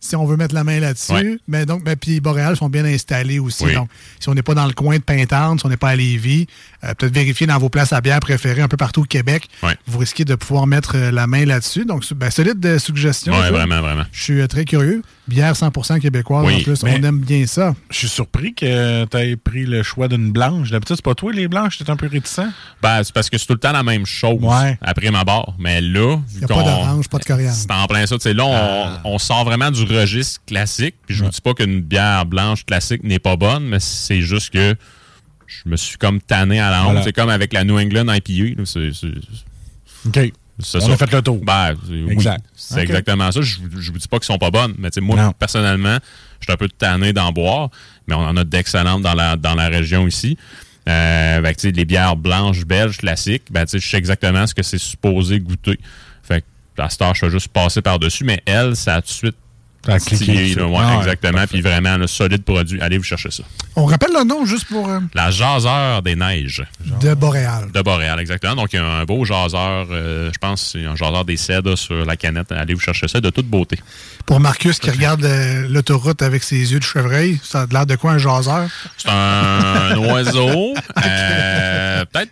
si 0.00 0.14
on 0.16 0.24
veut 0.24 0.36
mettre 0.36 0.54
la 0.54 0.64
main 0.64 0.78
là-dessus. 0.80 1.12
Ouais. 1.12 1.38
Mais 1.48 1.66
donc, 1.66 1.84
ben, 1.84 1.96
puis 1.96 2.20
Boréal 2.20 2.56
sont 2.56 2.68
bien 2.68 2.84
installés 2.84 3.38
aussi. 3.38 3.64
Oui. 3.64 3.74
Donc, 3.74 3.88
si 4.20 4.28
on 4.28 4.34
n'est 4.34 4.42
pas 4.42 4.51
dans 4.54 4.66
le 4.66 4.72
coin 4.72 4.96
de 4.96 5.02
Pintante, 5.02 5.60
si 5.60 5.66
on 5.66 5.68
n'est 5.68 5.76
pas 5.76 5.90
à 5.90 5.96
Lévis, 5.96 6.46
euh, 6.84 6.94
peut-être 6.94 7.14
vérifier 7.14 7.46
dans 7.46 7.58
vos 7.58 7.68
places 7.68 7.92
à 7.92 8.00
bière 8.00 8.20
préférées 8.20 8.62
un 8.62 8.68
peu 8.68 8.76
partout 8.76 9.02
au 9.02 9.04
Québec. 9.04 9.48
Ouais. 9.62 9.76
Vous 9.86 9.98
risquez 9.98 10.24
de 10.24 10.34
pouvoir 10.34 10.66
mettre 10.66 10.96
euh, 10.96 11.10
la 11.10 11.26
main 11.26 11.44
là-dessus. 11.44 11.84
Donc, 11.84 12.04
ben, 12.14 12.30
solide 12.30 12.60
de 12.60 12.78
suggestion. 12.78 13.32
Ouais, 13.32 13.46
Jules. 13.46 13.54
vraiment, 13.54 13.80
vraiment. 13.80 14.04
Je 14.12 14.22
suis 14.22 14.40
euh, 14.40 14.46
très 14.46 14.64
curieux. 14.64 15.02
Bière 15.28 15.54
100% 15.54 16.00
québécoise 16.00 16.44
Oui, 16.44 16.56
en 16.56 16.62
plus. 16.62 16.82
On 16.82 16.88
aime 16.88 17.20
bien 17.20 17.46
ça. 17.46 17.74
Je 17.90 17.98
suis 17.98 18.08
surpris 18.08 18.54
que 18.54 19.04
tu 19.04 19.16
aies 19.16 19.36
pris 19.36 19.64
le 19.64 19.82
choix 19.82 20.08
d'une 20.08 20.32
blanche. 20.32 20.70
D'habitude, 20.70 20.96
c'est 20.96 21.04
pas 21.04 21.14
toi, 21.14 21.32
les 21.32 21.46
blanches, 21.46 21.78
t'es 21.78 21.88
un 21.88 21.96
peu 21.96 22.08
réticent? 22.08 22.40
Ben, 22.82 23.02
c'est 23.04 23.12
parce 23.12 23.30
que 23.30 23.38
c'est 23.38 23.46
tout 23.46 23.52
le 23.54 23.60
temps 23.60 23.72
la 23.72 23.82
même 23.82 24.04
chose 24.06 24.40
après 24.80 25.10
ma 25.10 25.24
barre. 25.24 25.54
Mais 25.58 25.80
là, 25.80 26.16
vu 26.28 26.38
n'y 26.38 26.44
a 26.44 26.48
pas 26.48 26.62
d'orange, 26.62 27.08
pas 27.08 27.18
de 27.18 27.24
coriandre. 27.24 27.54
c'est 27.54 27.70
en 27.70 27.86
plein 27.86 28.06
ça. 28.06 28.16
Tu 28.16 28.22
sais, 28.22 28.34
là, 28.34 28.44
on, 28.44 29.12
on 29.14 29.18
sort 29.18 29.44
vraiment 29.44 29.70
du 29.70 29.84
registre 29.84 30.40
classique. 30.46 30.96
Puis 31.06 31.14
je 31.14 31.24
vous 31.24 31.30
dis 31.30 31.40
pas 31.40 31.54
qu'une 31.54 31.80
bière 31.80 32.26
blanche 32.26 32.64
classique 32.64 33.04
n'est 33.04 33.18
pas 33.18 33.36
bonne, 33.36 33.64
mais 33.64 33.80
c'est 33.80 34.22
juste 34.22 34.41
que 34.50 34.74
je 35.46 35.68
me 35.68 35.76
suis 35.76 35.98
comme 35.98 36.20
tanné 36.20 36.60
à 36.60 36.70
la 36.70 36.82
honte. 36.82 36.86
Voilà. 36.92 37.02
C'est 37.02 37.12
comme 37.12 37.28
avec 37.28 37.52
la 37.52 37.64
New 37.64 37.78
England 37.78 38.06
IPA. 38.12 38.60
là. 38.60 38.64
OK. 40.06 40.32
On 40.58 40.62
ça. 40.62 40.78
a 40.78 40.96
fait 40.96 41.10
le 41.12 41.22
tour. 41.22 41.40
Ben, 41.42 41.74
oui, 41.88 42.06
Exact. 42.10 42.44
c'est 42.54 42.80
exactement 42.80 43.32
ça. 43.32 43.40
Je, 43.40 43.56
je 43.78 43.90
vous 43.90 43.98
dis 43.98 44.06
pas 44.06 44.18
qu'elles 44.18 44.26
sont 44.26 44.38
pas 44.38 44.50
bonnes, 44.50 44.74
mais 44.78 44.90
moi, 45.00 45.32
personnellement, 45.38 45.98
je 46.40 46.44
suis 46.44 46.52
un 46.52 46.56
peu 46.56 46.68
tanné 46.68 47.12
d'en 47.12 47.32
boire, 47.32 47.70
mais 48.06 48.14
on 48.14 48.20
en 48.20 48.36
a 48.36 48.44
d'excellentes 48.44 49.02
dans 49.02 49.14
la, 49.14 49.36
dans 49.36 49.54
la 49.54 49.68
région 49.68 50.06
ici. 50.06 50.36
Euh, 50.88 51.52
sais, 51.56 51.70
les 51.70 51.84
bières 51.84 52.16
blanches 52.16 52.64
belges 52.64 52.98
classiques, 52.98 53.44
ben, 53.50 53.64
je 53.72 53.78
sais 53.78 53.96
exactement 53.96 54.46
ce 54.46 54.54
que 54.54 54.62
c'est 54.62 54.78
supposé 54.78 55.40
goûter. 55.40 55.78
Fait 56.22 56.44
que, 56.76 56.82
à 56.82 56.88
cette 56.88 57.02
heure, 57.02 57.14
je 57.14 57.26
vais 57.26 57.32
juste 57.32 57.48
passer 57.48 57.82
par-dessus, 57.82 58.24
mais 58.24 58.42
elle, 58.46 58.76
ça 58.76 58.96
a 58.96 59.02
tout 59.02 59.08
de 59.08 59.12
suite 59.12 59.36
Là, 59.86 59.96
ouais, 59.96 60.78
Ah 60.78 60.90
ouais, 60.92 60.96
exactement. 60.98 61.44
Puis 61.46 61.60
vraiment, 61.60 61.90
un 61.90 62.06
solide 62.06 62.44
produit. 62.44 62.80
Allez 62.80 62.98
vous 62.98 63.04
chercher 63.04 63.30
ça. 63.30 63.42
On 63.74 63.84
rappelle 63.84 64.12
le 64.16 64.24
nom 64.24 64.44
juste 64.44 64.66
pour 64.68 64.88
euh, 64.88 65.00
La 65.14 65.30
jaseur 65.30 66.02
des 66.02 66.14
neiges. 66.14 66.62
de 67.00 67.14
Boréal. 67.14 67.70
De 67.72 67.82
Boréal, 67.82 68.20
exactement. 68.20 68.54
Donc, 68.54 68.72
il 68.72 68.76
y 68.76 68.78
a 68.78 68.84
un 68.84 69.04
beau 69.04 69.24
jaseur, 69.24 69.86
euh, 69.90 70.30
je 70.32 70.38
pense, 70.38 70.70
c'est 70.72 70.84
un 70.84 70.94
jaseur 70.94 71.24
des 71.24 71.36
cèdres 71.36 71.76
sur 71.76 72.04
la 72.04 72.16
canette. 72.16 72.52
Allez 72.52 72.74
vous 72.74 72.80
chercher 72.80 73.08
ça 73.08 73.20
de 73.20 73.30
toute 73.30 73.46
beauté. 73.46 73.78
Pour 74.26 74.38
Marcus 74.40 74.78
qui 74.78 74.90
regarde 74.90 75.24
euh, 75.24 75.66
l'autoroute 75.68 76.22
avec 76.22 76.42
ses 76.44 76.72
yeux 76.72 76.78
de 76.78 76.84
chevreuil, 76.84 77.40
ça 77.42 77.62
a 77.62 77.66
l'air 77.66 77.86
de 77.86 77.96
quoi 77.96 78.12
un 78.12 78.18
jaseur? 78.18 78.68
C'est 78.98 79.08
un 79.10 79.96
oiseau, 79.96 80.74
euh, 81.04 82.04
peut-être 82.12 82.30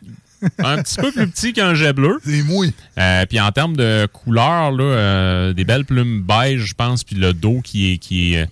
un 0.59 0.82
petit 0.82 0.97
peu 0.97 1.12
plus 1.12 1.28
petit 1.28 1.53
qu'un 1.53 1.74
jet 1.74 1.93
bleu. 1.93 2.18
C'est 2.24 2.43
mouille. 2.43 2.72
puis 3.28 3.41
en 3.41 3.51
termes 3.53 3.76
de 3.76 4.07
couleur, 4.07 4.72
là, 4.72 4.84
euh, 4.84 5.53
des 5.53 5.64
belles 5.64 5.84
plumes 5.84 6.22
beige, 6.22 6.66
je 6.66 6.74
pense, 6.74 7.05
puis 7.05 7.16
le 7.16 7.32
dos 7.32 7.61
qui 7.62 7.93
est, 7.93 7.99
qui 7.99 8.34
est, 8.34 8.49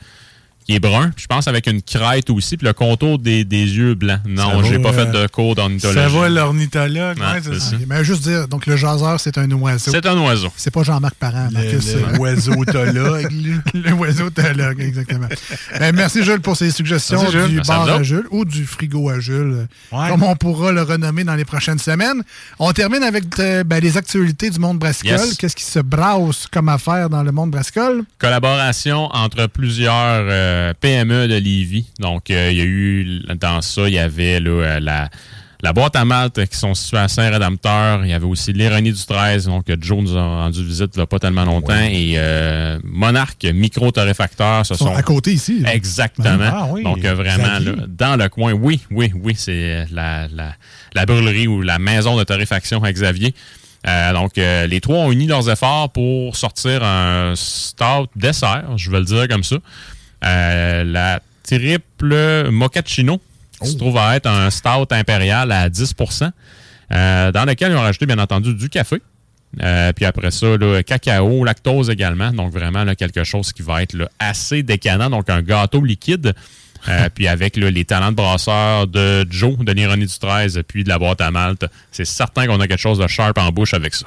qui 0.68 0.74
est 0.74 0.80
brun. 0.80 1.10
Puis 1.16 1.22
je 1.22 1.26
pense 1.26 1.48
avec 1.48 1.66
une 1.66 1.80
crête 1.80 2.28
aussi, 2.30 2.56
puis 2.58 2.66
le 2.66 2.74
contour 2.74 3.18
des, 3.18 3.44
des 3.44 3.64
yeux 3.64 3.94
blancs. 3.94 4.20
Non, 4.26 4.62
j'ai 4.62 4.78
pas 4.78 4.90
euh, 4.90 4.92
fait 4.92 5.10
de 5.10 5.26
cours 5.28 5.54
d'ornithologie. 5.54 5.98
Ça 5.98 6.08
va, 6.08 6.28
l'ornithologue. 6.28 7.18
Ouais, 7.18 7.24
ouais, 7.24 7.40
c'est 7.42 7.54
c'est 7.54 7.58
ça. 7.60 7.70
ça. 7.70 7.76
Ok, 7.76 7.82
Mais 7.88 8.04
juste 8.04 8.22
dire, 8.22 8.48
donc 8.48 8.66
le 8.66 8.76
jaseur, 8.76 9.18
c'est 9.18 9.38
un 9.38 9.50
oiseau. 9.52 9.90
C'est 9.90 10.04
un 10.06 10.18
oiseau. 10.18 10.52
C'est 10.56 10.70
pas 10.70 10.82
Jean-Marc 10.82 11.14
Parent, 11.14 11.48
Marcus. 11.50 11.94
le 11.94 12.00
euh, 12.02 12.18
oiseautologue, 12.18 13.32
le 13.74 13.92
oiseautologue, 13.94 14.80
exactement. 14.80 15.28
Ben, 15.78 15.94
merci 15.94 16.22
Jules 16.22 16.40
pour 16.40 16.56
ces 16.56 16.70
suggestions 16.70 17.20
Merci, 17.22 17.32
Jules. 17.38 17.48
du 17.48 17.60
bar 17.62 17.88
à. 17.88 18.02
Jules 18.02 18.26
ou 18.30 18.44
du 18.44 18.66
frigo 18.66 19.08
à 19.08 19.20
Jules, 19.20 19.66
Ouais. 19.90 20.08
comme 20.10 20.22
on 20.22 20.36
pourra 20.36 20.72
le 20.72 20.82
renommer 20.82 21.24
dans 21.24 21.34
les 21.34 21.44
prochaines 21.46 21.78
semaines. 21.78 22.22
On 22.58 22.72
termine 22.72 23.02
avec 23.02 23.24
euh, 23.38 23.64
ben, 23.64 23.80
les 23.80 23.96
actualités 23.96 24.50
du 24.50 24.58
monde 24.58 24.78
brassicole. 24.78 25.18
Yes. 25.18 25.36
Qu'est-ce 25.36 25.56
qui 25.56 25.64
se 25.64 25.78
brasse 25.78 26.46
comme 26.52 26.68
affaire 26.68 27.08
dans 27.08 27.22
le 27.22 27.32
monde 27.32 27.50
brassicole? 27.50 28.02
collaboration 28.18 29.06
entre 29.14 29.46
plusieurs 29.46 29.92
euh, 30.28 30.57
PME 30.80 31.28
de 31.28 31.34
Lévis. 31.36 31.86
Donc, 31.98 32.30
euh, 32.30 32.50
il 32.50 32.58
y 32.58 32.60
a 32.60 32.64
eu, 32.64 33.20
dans 33.40 33.60
ça, 33.62 33.88
il 33.88 33.94
y 33.94 33.98
avait 33.98 34.40
là, 34.40 34.50
euh, 34.50 34.80
la, 34.80 35.08
la 35.60 35.72
boîte 35.72 35.96
à 35.96 36.04
malte 36.04 36.44
qui 36.46 36.56
sont 36.56 36.74
situées 36.74 36.98
à 36.98 37.08
Saint-Rédempteur. 37.08 38.04
Il 38.04 38.10
y 38.10 38.12
avait 38.12 38.26
aussi 38.26 38.52
l'Ironie 38.52 38.92
du 38.92 39.04
13, 39.04 39.46
donc 39.46 39.68
euh, 39.68 39.76
Joe 39.80 40.02
nous 40.02 40.16
a 40.16 40.22
rendu 40.22 40.64
visite 40.64 40.96
a 40.98 41.06
pas 41.06 41.18
tellement 41.18 41.44
longtemps. 41.44 41.74
Et 41.90 42.14
euh, 42.16 42.78
Monarque 42.84 43.44
Micro-Torréfacteur, 43.44 44.64
ce 44.64 44.74
Ils 44.74 44.76
sont 44.76 44.86
sont... 44.86 44.94
à 44.94 45.02
côté 45.02 45.32
ici. 45.32 45.60
là. 45.60 45.74
Exactement. 45.74 46.28
Ah 46.40 46.66
oui, 46.70 46.84
Donc, 46.84 47.04
euh, 47.04 47.14
vraiment, 47.14 47.58
là, 47.58 47.72
dans 47.88 48.16
le 48.16 48.28
coin, 48.28 48.52
oui, 48.52 48.80
oui, 48.90 49.12
oui, 49.20 49.34
c'est 49.36 49.86
la, 49.90 50.28
la, 50.28 50.54
la 50.94 51.06
brûlerie 51.06 51.48
ou 51.48 51.62
la 51.62 51.78
maison 51.78 52.16
de 52.16 52.24
torréfaction 52.24 52.82
à 52.84 52.92
Xavier. 52.92 53.34
Euh, 53.86 54.12
donc, 54.12 54.38
euh, 54.38 54.66
les 54.66 54.80
trois 54.80 54.96
ont 54.98 55.12
uni 55.12 55.26
leurs 55.26 55.48
efforts 55.48 55.90
pour 55.92 56.36
sortir 56.36 56.82
un 56.82 57.34
stout 57.36 58.08
dessert, 58.16 58.76
je 58.76 58.90
vais 58.90 58.98
le 58.98 59.04
dire 59.04 59.28
comme 59.28 59.44
ça. 59.44 59.56
Euh, 60.24 60.84
la 60.84 61.20
triple 61.44 62.50
mochaccino, 62.50 63.20
qui 63.62 63.70
se 63.70 63.76
trouve 63.76 63.96
à 63.98 64.16
être 64.16 64.26
un 64.26 64.50
stout 64.50 64.92
impérial 64.92 65.50
à 65.52 65.68
10% 65.68 66.30
euh, 66.92 67.32
dans 67.32 67.44
lequel 67.44 67.72
ils 67.72 67.76
ont 67.76 67.80
rajouté, 67.80 68.06
bien 68.06 68.18
entendu, 68.18 68.54
du 68.54 68.68
café. 68.68 69.00
Euh, 69.62 69.92
puis 69.92 70.04
après 70.04 70.30
ça, 70.30 70.56
là, 70.58 70.82
cacao, 70.82 71.44
lactose 71.44 71.90
également. 71.90 72.32
Donc 72.32 72.52
vraiment 72.52 72.84
là, 72.84 72.94
quelque 72.94 73.24
chose 73.24 73.52
qui 73.52 73.62
va 73.62 73.82
être 73.82 73.94
là, 73.94 74.08
assez 74.18 74.62
décanant. 74.62 75.10
Donc 75.10 75.30
un 75.30 75.42
gâteau 75.42 75.82
liquide. 75.82 76.34
Euh, 76.88 77.08
puis 77.14 77.26
avec 77.26 77.56
là, 77.56 77.70
les 77.70 77.84
talents 77.84 78.10
de 78.10 78.16
brasseur 78.16 78.86
de 78.86 79.26
Joe, 79.30 79.58
de 79.58 79.72
l'ironie 79.72 80.06
du 80.06 80.18
13, 80.18 80.60
puis 80.68 80.84
de 80.84 80.88
la 80.88 80.98
boîte 80.98 81.20
à 81.20 81.30
malte, 81.30 81.66
c'est 81.90 82.04
certain 82.04 82.46
qu'on 82.46 82.60
a 82.60 82.68
quelque 82.68 82.80
chose 82.80 82.98
de 82.98 83.06
sharp 83.06 83.38
en 83.38 83.50
bouche 83.50 83.74
avec 83.74 83.94
ça. 83.94 84.06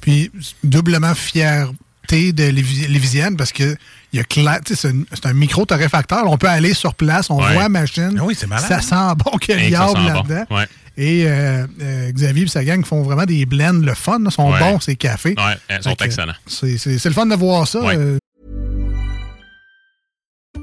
Puis, 0.00 0.30
doublement 0.62 1.14
fierté 1.14 2.32
de 2.32 2.44
Lévi- 2.44 2.86
Lévisienne 2.88 3.36
parce 3.36 3.52
que 3.52 3.76
il 4.12 4.16
y 4.18 4.20
a 4.20 4.22
cla- 4.24 4.62
tu 4.64 4.74
sais, 4.74 4.90
c'est 5.12 5.26
un, 5.26 5.32
micro-torréfacteur. 5.32 6.24
On 6.30 6.38
peut 6.38 6.48
aller 6.48 6.74
sur 6.74 6.94
place, 6.94 7.30
on 7.30 7.36
Ouais. 7.40 7.52
voit 7.52 7.62
la 7.64 7.68
machine. 7.68 8.18
oui, 8.22 8.34
c'est 8.36 8.46
malade. 8.46 8.66
Ça 8.68 8.80
sent 8.80 9.14
bon 9.24 9.36
que 9.38 9.52
le 9.52 9.58
Hein, 9.58 9.70
que 9.70 9.76
ça 9.76 9.84
diable 9.86 9.88
sent 9.88 9.94
bon. 9.94 10.14
là-dedans. 10.14 10.56
Ouais. 10.56 10.66
Et 10.96 11.24
euh, 11.28 11.66
euh, 11.80 12.10
Xavier 12.10 12.42
et 12.44 12.48
sa 12.48 12.64
gang 12.64 12.84
font 12.84 13.02
vraiment 13.02 13.24
des 13.24 13.46
blends 13.46 13.72
le 13.74 13.94
fun. 13.94 14.18
là, 14.18 14.30
sont 14.30 14.50
Ouais. 14.50 14.58
bons, 14.58 14.80
ces 14.80 14.96
cafés. 14.96 15.34
Ouais, 15.36 15.56
ils 15.76 15.82
sont 15.82 15.94
excellents. 16.02 16.32
C'est 16.46 17.04
le 17.04 17.10
fun 17.12 17.26
de 17.26 17.34
voir 17.36 17.68
ça. 17.68 17.80
Ouais. 17.82 17.96
euh, 17.96 18.18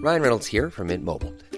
Ryan 0.03 0.21
Reynolds 0.21 0.47
here 0.51 0.69
from 0.69 0.87
Mint 0.87 1.03
Mobile. 1.03 1.31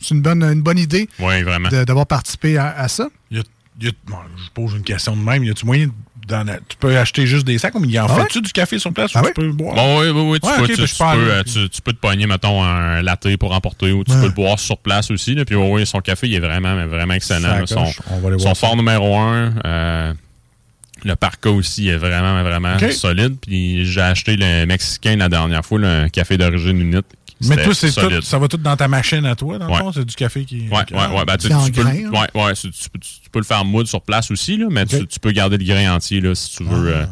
C'est 0.00 0.14
une 0.14 0.22
bonne, 0.22 0.42
une 0.42 0.62
bonne 0.62 0.78
idée 0.78 1.08
Oui, 1.18 1.42
vraiment. 1.42 1.68
de- 1.68 1.84
d'avoir 1.84 2.06
participé 2.06 2.58
à, 2.58 2.68
à 2.76 2.88
ça. 2.88 3.08
Y 3.30 3.38
a- 3.38 3.42
y 3.80 3.88
a- 3.88 3.92
bon, 4.06 4.16
je 4.36 4.50
pose 4.52 4.74
une 4.74 4.82
question 4.84 5.16
de 5.16 5.22
même. 5.22 5.44
Y 5.44 5.50
a-tu 5.50 5.66
moyen 5.66 5.88
tu 6.26 6.76
peux 6.78 6.96
acheter 6.96 7.26
juste 7.26 7.46
des 7.46 7.58
sacs, 7.58 7.74
mais 7.78 7.86
y 7.86 7.98
en 8.00 8.06
Ah 8.08 8.14
fait-tu 8.14 8.40
du 8.40 8.50
café 8.50 8.78
sur 8.78 8.92
place 8.94 9.10
Ah 9.14 9.22
ou 9.22 9.26
tu 9.26 9.32
peux 9.34 9.44
le 9.44 9.52
boire? 9.52 9.74
Bon, 9.74 10.00
oui, 10.00 10.08
oui, 10.08 10.20
oui, 10.22 10.40
tu, 10.40 10.46
Ouais, 10.48 10.56
peux, 10.66 10.74
tu, 10.74 10.80
ben, 10.80 10.86
tu 10.86 11.02
euh, 11.02 11.42
puis- 11.42 11.52
tu- 11.52 11.68
tu 11.68 11.82
peux 11.82 11.92
te 11.92 11.98
pogner, 11.98 12.26
mettons, 12.26 12.62
un 12.62 13.02
latte 13.02 13.36
pour 13.36 13.52
emporter 13.54 13.92
ou 13.92 14.04
tu 14.04 14.12
Ouais. 14.12 14.20
peux 14.20 14.26
le 14.28 14.32
boire 14.32 14.58
sur 14.58 14.78
place 14.78 15.10
aussi. 15.10 15.34
Là, 15.34 15.44
puis 15.44 15.54
oui, 15.54 15.68
oui, 15.70 15.86
son 15.86 16.00
café, 16.00 16.26
il 16.26 16.34
est 16.34 16.40
vraiment, 16.40 16.86
vraiment 16.86 17.12
excellent. 17.12 17.60
là. 17.60 17.66
Son, 17.66 18.54
fort 18.54 18.76
numéro 18.76 19.18
un, 19.18 19.52
euh, 19.66 20.14
le 21.04 21.14
parka 21.16 21.50
aussi 21.50 21.88
est 21.88 21.98
vraiment, 21.98 22.42
vraiment 22.42 22.78
solide. 22.92 23.36
Puis 23.42 23.84
j'ai 23.84 24.00
acheté 24.00 24.36
le 24.38 24.64
mexicain 24.64 25.16
la 25.16 25.28
dernière 25.28 25.64
fois, 25.64 25.78
là, 25.78 26.02
un 26.04 26.08
café 26.08 26.38
d'origine 26.38 26.80
unite. 26.80 27.06
Mais 27.40 27.62
toi, 27.62 27.74
c'est 27.74 27.92
tout, 27.92 28.22
ça 28.22 28.38
va 28.38 28.48
tout 28.48 28.56
dans 28.56 28.76
ta 28.76 28.88
machine 28.88 29.24
à 29.26 29.34
toi, 29.34 29.58
dans 29.58 29.68
le 29.68 29.74
fond? 29.74 29.92
C'est 29.92 30.04
du 30.04 30.14
café 30.14 30.44
qui. 30.44 30.68
Ouais, 30.68 30.84
qui- 30.86 30.94
ouais, 30.94 31.06
ouais. 31.08 31.24
Ben, 31.26 31.36
tu, 31.36 31.48
peux, 31.48 31.54
grain, 31.82 31.92
le- 31.92 32.06
hein? 32.06 32.10
ouais, 32.34 32.42
ouais, 32.42 32.54
tu, 32.54 32.68
peux, 32.90 32.98
tu 32.98 33.30
peux 33.30 33.38
le 33.40 33.44
faire 33.44 33.64
moudre 33.64 33.88
sur 33.88 34.00
place 34.02 34.30
aussi, 34.30 34.56
là, 34.56 34.66
mais 34.70 34.86
tu, 34.86 35.06
tu 35.06 35.18
peux 35.20 35.32
garder 35.32 35.58
le 35.58 35.64
grain 35.64 35.94
entier 35.94 36.20
là, 36.20 36.34
si 36.34 36.56
tu 36.56 36.64
veux. 36.64 36.94
euh, 36.94 37.06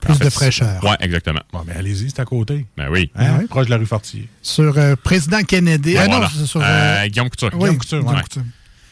Plus 0.00 0.12
en 0.12 0.16
fait, 0.16 0.24
de 0.24 0.30
fraîcheur. 0.30 0.82
Ouais, 0.84 0.96
exactement. 1.00 1.40
Bon, 1.52 1.62
mais 1.66 1.74
allez-y, 1.74 2.10
c'est 2.10 2.20
à 2.20 2.24
côté. 2.24 2.66
Ben 2.76 2.88
oui. 2.90 3.10
Hein? 3.16 3.38
Ouais. 3.38 3.46
Proche 3.46 3.66
de 3.66 3.70
la 3.70 3.78
rue 3.78 3.86
Fortier. 3.86 4.28
Sur 4.42 4.76
euh, 4.76 4.94
Président 5.02 5.42
Kennedy. 5.42 5.96
Ah 5.96 6.06
non, 6.06 6.18
Voilà. 6.18 6.28
sur. 6.46 6.60
Euh, 6.60 6.64
euh, 6.64 7.06
Guillaume 7.08 7.30
Couture. 7.30 7.50
oui, 7.54 7.58
Guillaume 7.60 7.78
Couture, 7.78 7.98
Guillaume 8.00 8.14
ouais. 8.16 8.22
Couture. 8.22 8.42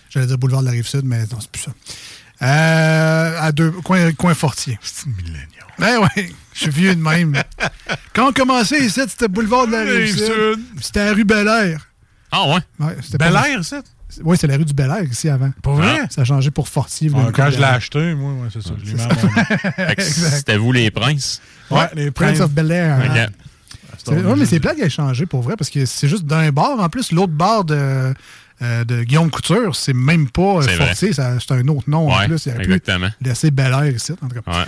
J'allais 0.09 0.27
dire 0.27 0.39
Boulevard 0.39 0.61
de 0.63 0.67
la 0.67 0.73
Rive-Sud, 0.73 1.03
mais 1.05 1.21
non, 1.31 1.39
c'est 1.41 1.51
plus 1.51 1.63
ça. 1.63 1.73
Euh, 2.43 3.39
à 3.41 3.53
deux, 3.53 3.71
coin, 3.71 4.13
coin 4.13 4.35
Fortier. 4.35 4.79
C'est 4.83 5.07
une 5.07 5.15
millénium. 5.17 5.47
Ben 5.79 5.99
ouais, 5.99 6.33
je 6.55 6.61
suis 6.61 6.71
vieux 6.71 6.95
de 6.95 7.01
même. 7.03 7.35
Quand 8.15 8.29
on 8.29 8.33
commençait 8.33 8.85
ici, 8.85 9.01
c'était 9.09 9.29
Boulevard 9.29 9.67
de 9.67 9.73
la 9.73 9.83
Rive-Sud. 9.83 10.61
C'était 10.81 11.05
la 11.07 11.13
rue 11.13 11.25
Bel 11.25 11.47
Air. 11.49 11.87
Ah 12.33 12.47
ouais? 12.49 12.61
Ouais, 12.87 12.97
c'était 13.03 13.19
Bel 13.19 13.33
pas- 13.33 13.49
Air, 13.49 13.65
ça? 13.65 13.83
Oui, 14.25 14.37
c'est 14.41 14.47
la 14.49 14.57
rue 14.57 14.65
du 14.65 14.73
Bel 14.75 14.91
Air 14.91 15.05
ici 15.05 15.29
avant. 15.29 15.53
Pour 15.63 15.75
vrai? 15.75 16.01
Ça 16.11 16.23
a 16.23 16.25
changé 16.25 16.51
pour 16.51 16.69
Fortier. 16.69 17.11
Ah, 17.15 17.31
quand 17.33 17.51
je 17.51 17.59
l'ai 17.59 17.65
acheté, 17.65 18.15
moi, 18.15 18.33
ouais, 18.33 18.49
c'est 18.53 18.63
ça. 18.63 18.75
C'était 20.37 20.57
vous 20.57 20.73
les 20.73 20.91
princes? 20.91 21.41
Ouais, 21.71 21.89
les 21.95 22.11
Prince 22.11 22.39
princes. 22.39 22.41
of 22.41 22.51
Bel 22.53 22.71
Air. 22.73 22.99
Hein. 23.01 23.27
C'est- 24.05 24.13
ouais, 24.13 24.37
mais 24.37 24.47
c'est 24.47 24.61
plate 24.61 24.77
qu'il 24.77 24.85
ait 24.85 24.91
changé 24.91 25.27
pour 25.27 25.43
vrai, 25.43 25.57
parce 25.57 25.71
que 25.71 25.85
c'est 25.85 26.09
juste 26.09 26.25
d'un 26.25 26.51
bar. 26.51 26.81
En 26.81 26.89
plus, 26.89 27.13
l'autre 27.13 27.33
bar 27.33 27.65
de, 27.65 28.15
euh, 28.63 28.85
de 28.85 29.03
Guillaume 29.03 29.31
Couture, 29.31 29.75
c'est 29.75 29.93
même 29.95 30.29
pas 30.31 30.59
euh, 30.59 30.63
C'est 30.95 31.13
ça- 31.13 31.39
c'est 31.41 31.53
un 31.53 31.67
autre 31.69 31.89
nom 31.89 32.11
en 32.11 32.25
plus. 32.27 32.47
Il 32.47 32.51
aurait 32.53 32.59
pu 32.65 32.73
exactement. 32.75 33.09
laisser 33.23 33.51
Bel 33.51 33.73
Air 33.73 33.87
ici, 33.89 34.13
en 34.23 34.29
tout 34.29 34.41
cas. 34.41 34.51
Ouais. 34.53 34.65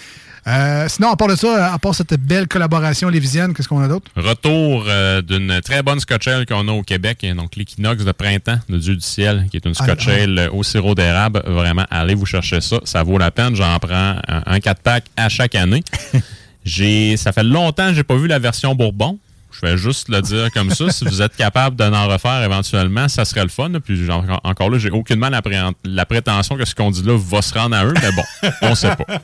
Euh, 0.49 0.89
sinon, 0.89 1.13
à 1.13 1.17
part 1.17 1.29
de 1.29 1.37
ça, 1.37 1.73
à 1.73 1.79
part 1.79 1.95
cette 1.95 2.15
belle 2.15 2.49
collaboration 2.49 3.09
lévisienne, 3.09 3.55
qu'est-ce 3.55 3.69
qu'on 3.69 3.81
a 3.81 3.87
d'autre? 3.87 4.11
Retour 4.17 4.87
euh, 4.89 5.23
d'une 5.23 5.61
très 5.61 5.85
bonne 5.85 6.01
Scotch 6.01 6.27
Ale 6.27 6.47
qu'on 6.47 6.67
a 6.67 6.73
au 6.73 6.83
Québec, 6.83 7.25
donc 7.37 7.55
l'équinoxe 7.55 8.05
de 8.05 8.11
printemps 8.11 8.59
de 8.69 8.77
Dieu 8.77 8.97
du 8.97 9.03
ciel, 9.07 9.47
qui 9.53 9.57
est 9.59 9.65
une 9.67 9.75
Ah, 9.79 9.85
Scotch 9.85 10.09
ah. 10.09 10.15
Ale 10.23 10.49
au 10.53 10.65
sirop 10.65 10.97
d'érable. 10.97 11.43
Vraiment, 11.47 11.87
allez 11.91 12.15
vous 12.17 12.27
chercher 12.27 12.61
ça. 12.61 12.81
Ça 12.83 13.05
vaut 13.05 13.19
la 13.19 13.31
peine. 13.31 13.55
J'en 13.55 13.79
prends 13.79 14.17
un, 14.27 14.43
un 14.47 14.59
4-pack 14.59 15.05
à 15.17 15.29
chaque 15.29 15.55
année. 15.55 15.85
j'ai, 16.65 17.17
ça 17.17 17.31
fait 17.33 17.45
longtemps 17.45 17.89
que 17.91 17.95
j'ai 17.95 18.05
pas 18.05 18.17
vu 18.17 18.27
la 18.27 18.39
version 18.41 18.75
Bourbon. 18.75 19.19
Je 19.53 19.67
vais 19.67 19.77
juste 19.77 20.09
le 20.09 20.21
dire 20.23 20.51
comme 20.53 20.71
ça. 20.71 20.91
Si 20.91 21.05
vous 21.05 21.23
êtes 21.23 21.37
capable 21.37 21.77
de 21.77 21.85
n'en 21.85 22.09
refaire 22.09 22.43
éventuellement, 22.43 23.09
ça 23.09 23.25
serait 23.25 23.43
le 23.43 23.49
fun. 23.49 23.71
Puis 23.85 24.09
encore 24.11 24.71
là, 24.71 24.79
j'ai 24.79 24.91
aucunement 24.91 25.29
la, 25.29 25.43
pré- 25.43 25.61
la 25.85 26.07
prétention 26.07 26.57
que 26.57 26.65
ce 26.65 26.75
qu'on 26.75 26.91
dit 26.91 27.03
là 27.03 27.17
va 27.19 27.43
se 27.43 27.53
rendre 27.55 27.77
à 27.77 27.85
eux, 27.85 27.95
mais 28.01 28.11
bon, 28.13 28.51
on 28.63 28.75
sait 28.75 28.95
pas. 28.97 29.21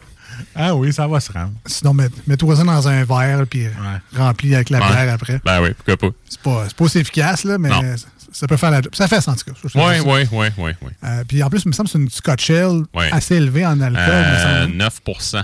Ah 0.55 0.75
oui, 0.75 0.93
ça 0.93 1.07
va 1.09 1.19
se 1.21 1.33
rendre. 1.33 1.53
Sinon, 1.67 1.95
mets- 1.95 2.09
mets-toi 2.27 2.57
ça 2.57 2.65
dans 2.65 2.87
un 2.89 3.05
verre, 3.05 3.45
puis 3.49 3.67
euh, 3.67 3.71
remplis 4.17 4.55
avec 4.55 4.71
la 4.71 4.79
Ouais. 4.81 4.87
bière 4.89 5.13
après. 5.15 5.41
Ben 5.45 5.61
oui, 5.63 5.71
pourquoi 5.75 5.97
pas. 5.97 6.15
C'est 6.29 6.41
pas, 6.41 6.65
c'est 6.69 6.77
pas 6.77 6.85
aussi 6.85 6.99
efficace, 6.99 7.45
là, 7.45 7.59
mais 7.59 7.69
Non. 7.71 7.81
Ça, 8.33 8.47
peut 8.47 8.57
faire 8.57 8.71
la 8.71 8.81
job. 8.83 8.93
Ça 8.95 9.09
fait 9.09 9.21
ça, 9.21 9.33
en 9.33 9.35
tout 9.35 9.45
cas. 9.45 9.53
Oui, 9.75 9.95
oui, 10.05 10.29
oui, 10.33 10.47
oui, 10.59 10.71
oui. 10.83 10.91
Euh, 11.05 11.25
puis 11.27 11.43
en 11.43 11.51
plus, 11.51 11.63
il 11.65 11.69
me 11.69 11.73
semble 11.73 11.89
que 11.89 11.93
c'est 11.93 11.99
une 11.99 12.11
Scotch 12.11 12.51
Ale 12.51 12.83
Ouais. 12.95 13.09
assez 13.13 13.37
élevée 13.37 13.65
en 13.67 13.81
alcool. 13.81 14.03
me 14.05 14.09
Euh, 14.11 14.63
semble. 14.65 14.77
9 14.77 15.01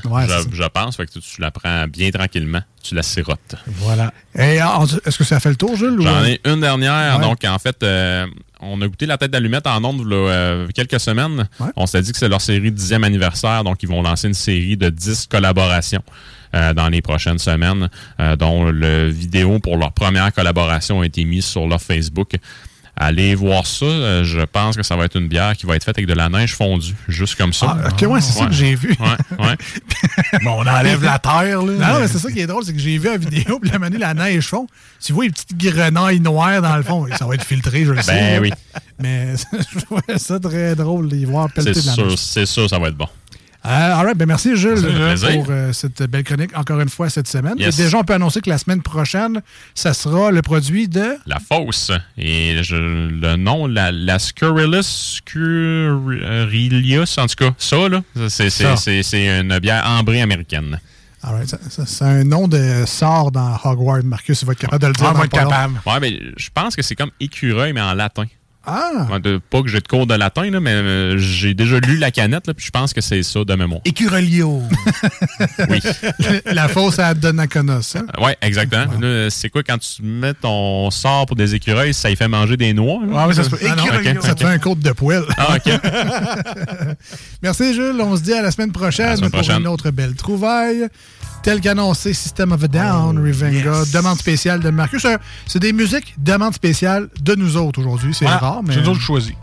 Ouais, 0.06 0.26
je, 0.28 0.56
je 0.56 0.68
pense. 0.68 0.96
Fait 0.96 1.06
que 1.06 1.12
tu, 1.12 1.20
tu 1.20 1.40
la 1.40 1.50
prends 1.50 1.86
bien 1.86 2.10
tranquillement. 2.10 2.60
Tu 2.82 2.94
la 2.94 3.02
sirotes. 3.02 3.54
Voilà. 3.66 4.12
Et 4.38 4.62
en- 4.62 4.84
est-ce 4.86 5.16
que 5.18 5.24
ça 5.24 5.40
fait 5.40 5.48
le 5.50 5.56
tour, 5.56 5.74
Jules? 5.76 5.98
ou- 6.00 6.02
J'en 6.02 6.24
ai 6.24 6.40
une 6.44 6.60
dernière. 6.60 7.16
Ouais. 7.18 7.22
Donc, 7.24 7.42
en 7.44 7.58
fait, 7.58 7.82
euh, 7.82 8.26
on 8.60 8.80
a 8.82 8.86
goûté 8.88 9.06
la 9.06 9.16
tête 9.18 9.30
d'allumette 9.30 9.66
en 9.66 9.82
ondes 9.84 10.06
là, 10.06 10.16
euh, 10.16 10.68
quelques 10.74 11.00
semaines. 11.00 11.48
On 11.76 11.86
s'est 11.86 12.02
dit 12.02 12.12
que 12.12 12.18
c'est 12.18 12.28
leur 12.28 12.40
série 12.42 12.70
10e 12.70 13.04
anniversaire. 13.04 13.64
Donc, 13.64 13.82
ils 13.82 13.88
vont 13.88 14.02
lancer 14.02 14.28
une 14.28 14.34
série 14.34 14.76
de 14.76 14.90
10 14.90 15.26
collaborations. 15.26 16.02
euh, 16.56 16.72
dans 16.72 16.88
les 16.88 17.02
prochaines 17.02 17.40
semaines, 17.40 17.88
euh, 18.20 18.36
dont 18.36 18.62
le 18.70 19.08
vidéo 19.08 19.58
pour 19.58 19.76
leur 19.76 19.90
première 19.90 20.32
collaboration 20.32 21.00
a 21.00 21.06
été 21.06 21.24
mise 21.24 21.44
sur 21.44 21.66
leur 21.66 21.82
Facebook. 21.82 22.30
Allez 22.96 23.34
voir 23.34 23.66
ça. 23.66 23.84
Euh, 23.86 24.24
je 24.24 24.40
pense 24.40 24.76
que 24.76 24.82
ça 24.84 24.94
va 24.94 25.04
être 25.04 25.16
une 25.18 25.26
bière 25.26 25.56
qui 25.56 25.66
va 25.66 25.74
être 25.74 25.82
faite 25.84 25.98
avec 25.98 26.06
de 26.06 26.14
la 26.14 26.28
neige 26.28 26.54
fondue, 26.54 26.94
juste 27.08 27.34
comme 27.34 27.52
ça. 27.52 27.76
Ah, 27.84 27.88
ok, 27.88 28.08
ouais, 28.08 28.20
c'est 28.20 28.38
ça 28.38 28.46
que 28.46 28.52
j'ai 28.52 28.76
vu. 28.76 28.94
Ouais, 29.00 29.44
ouais. 29.46 29.56
Bon, 30.44 30.62
on 30.62 30.66
enlève 30.66 31.02
la 31.02 31.18
terre, 31.18 31.62
là. 31.62 31.72
Non, 31.72 32.00
mais 32.00 32.08
c'est 32.08 32.18
ça 32.18 32.30
qui 32.30 32.40
est 32.40 32.46
drôle, 32.46 32.64
c'est 32.64 32.72
que 32.72 32.78
j'ai 32.78 32.96
vu 32.98 33.06
la 33.08 33.16
vidéo, 33.16 33.58
puis 33.58 33.70
la 33.70 33.78
manée, 33.80 33.98
la 33.98 34.14
neige 34.14 34.46
fond. 34.46 34.66
Tu 35.04 35.12
vois 35.12 35.24
les 35.24 35.30
petites 35.30 35.56
grenailles 35.56 36.20
noires 36.20 36.62
dans 36.62 36.76
le 36.76 36.82
fond. 36.84 37.06
Ça 37.18 37.26
va 37.26 37.34
être 37.34 37.44
filtré, 37.44 37.84
je 37.84 37.92
le 37.92 38.02
sais. 38.02 38.12
Ben 38.14 38.34
là. 38.34 38.40
oui. 38.40 38.52
Mais 39.00 39.34
je 39.74 39.80
trouvais 39.80 40.18
ça 40.18 40.38
très 40.38 40.76
drôle 40.76 41.08
d'y 41.08 41.24
voir 41.24 41.50
pelleter 41.50 41.74
C'est 41.74 41.82
de 41.82 41.86
la 41.88 41.92
sûr, 41.94 42.06
neige. 42.06 42.18
c'est 42.18 42.46
sûr, 42.46 42.70
ça 42.70 42.78
va 42.78 42.88
être 42.88 42.96
bon. 42.96 43.08
Euh, 43.66 43.70
all 43.70 44.04
right, 44.04 44.16
ben 44.18 44.26
merci 44.26 44.56
Jules 44.56 44.82
plaisir. 44.82 45.32
pour 45.42 45.46
euh, 45.48 45.72
cette 45.72 46.02
belle 46.02 46.22
chronique 46.24 46.50
encore 46.54 46.80
une 46.80 46.90
fois 46.90 47.08
cette 47.08 47.26
semaine. 47.28 47.54
Yes. 47.58 47.78
Et 47.78 47.84
déjà, 47.84 47.96
on 47.98 48.04
peut 48.04 48.12
annoncer 48.12 48.42
que 48.42 48.50
la 48.50 48.58
semaine 48.58 48.82
prochaine, 48.82 49.40
ça 49.74 49.94
sera 49.94 50.30
le 50.30 50.42
produit 50.42 50.86
de... 50.86 51.16
La 51.26 51.38
fausse. 51.40 51.90
Et 52.18 52.58
je- 52.62 52.76
le 52.76 53.36
nom, 53.36 53.66
la, 53.66 53.90
la 53.90 54.18
Scurrilus 54.18 54.82
Scurrilius, 55.94 57.16
en 57.18 57.26
tout 57.26 57.36
cas, 57.36 57.50
ça, 57.58 57.88
là, 57.88 58.02
c'est, 58.28 58.50
c'est, 58.50 58.64
Ça. 58.64 58.76
c'est, 58.76 59.02
c'est 59.02 59.40
une 59.40 59.58
bière 59.58 59.84
ambrée 59.88 60.20
américaine. 60.20 60.78
All 61.22 61.34
right, 61.36 61.48
ça- 61.48 61.58
ça- 61.70 61.86
c'est 61.86 62.04
un 62.04 62.24
nom 62.24 62.48
de 62.48 62.84
sort 62.86 63.30
dans 63.32 63.58
Hogwarts. 63.64 64.04
Marcus, 64.04 64.42
il 64.42 64.44
va 64.44 64.52
être 64.52 64.58
capable 64.58 64.82
de 64.82 64.86
le 64.88 64.92
dire. 64.92 65.06
Ah, 65.08 65.12
dans 65.14 65.18
va 65.20 65.24
être 65.24 65.32
capable. 65.32 65.80
Ouais, 65.86 66.00
mais 66.00 66.20
je 66.36 66.48
pense 66.52 66.76
que 66.76 66.82
c'est 66.82 66.96
comme 66.96 67.10
écureuil, 67.18 67.72
mais 67.72 67.80
en 67.80 67.94
latin. 67.94 68.24
Ah! 68.66 69.18
De- 69.18 69.38
pas 69.50 69.62
que 69.62 69.68
j'ai 69.68 69.80
de 69.80 69.88
cours 69.88 70.06
de 70.06 70.14
latin, 70.14 70.50
là, 70.50 70.60
mais 70.60 70.70
euh, 70.72 71.18
j'ai 71.18 71.54
déjà 71.54 71.78
lu 71.80 71.96
la 71.96 72.10
canette, 72.10 72.46
là, 72.46 72.54
puis 72.54 72.64
je 72.66 72.70
pense 72.70 72.92
que 72.92 73.00
c'est 73.00 73.22
ça 73.22 73.44
de 73.44 73.54
mémoire. 73.54 73.80
Écurelio. 73.84 74.62
Oui. 75.68 75.80
La 76.46 76.68
fausse 76.68 76.98
à 76.98 77.14
Donnacona, 77.14 77.80
hein? 77.94 78.06
Ouais, 78.20 78.36
exactement. 78.42 78.86
C'est 79.30 79.48
quoi 79.50 79.62
quand 79.62 79.78
tu 79.78 80.02
mets 80.02 80.34
ton 80.34 80.90
sort 80.90 81.26
pour 81.26 81.36
des 81.36 81.54
écureuils, 81.54 81.94
ça 81.94 82.10
y 82.10 82.16
fait 82.16 82.28
manger 82.28 82.56
des 82.56 82.72
noix? 82.72 83.00
là? 83.06 83.12
Ah 83.16 83.28
oui, 83.28 83.34
ça 83.34 83.44
se 83.44 83.50
peut. 83.50 83.58
Ah 83.68 83.74
non, 83.76 84.20
ça 84.20 84.34
te 84.34 84.40
fait 84.44 84.50
un 84.52 84.58
côte 84.58 84.80
de 84.80 84.92
poêle. 84.92 85.24
Ah, 85.36 85.56
OK. 85.56 85.72
Merci, 87.42 87.74
Jules. 87.74 87.96
On 88.00 88.16
se 88.16 88.22
dit 88.22 88.32
à 88.32 88.42
la 88.42 88.50
semaine 88.50 88.72
prochaine, 88.72 89.06
la 89.06 89.16
semaine 89.16 89.30
pour 89.30 89.40
prochaine. 89.40 89.60
une 89.62 89.68
autre 89.68 89.90
belle 89.90 90.14
trouvaille. 90.14 90.86
Tel 91.44 91.60
qu'annoncé, 91.60 92.14
System 92.14 92.52
of 92.52 92.64
a 92.64 92.68
Down, 92.68 93.18
Revenga, 93.18 93.84
demande 93.92 94.18
spéciale 94.18 94.60
de 94.60 94.70
Marcus. 94.70 95.06
C'est 95.46 95.58
des 95.58 95.74
musiques, 95.74 96.14
demande 96.16 96.54
spéciale 96.54 97.08
de 97.20 97.34
nous 97.34 97.58
autres 97.58 97.80
aujourd'hui. 97.80 98.14
C'est 98.14 98.24
Ouais, 98.24 98.32
rare, 98.32 98.62
mais. 98.66 98.72
c'est 98.72 98.80
nous 98.80 98.88
autres 98.88 99.00
choisis. 99.02 99.34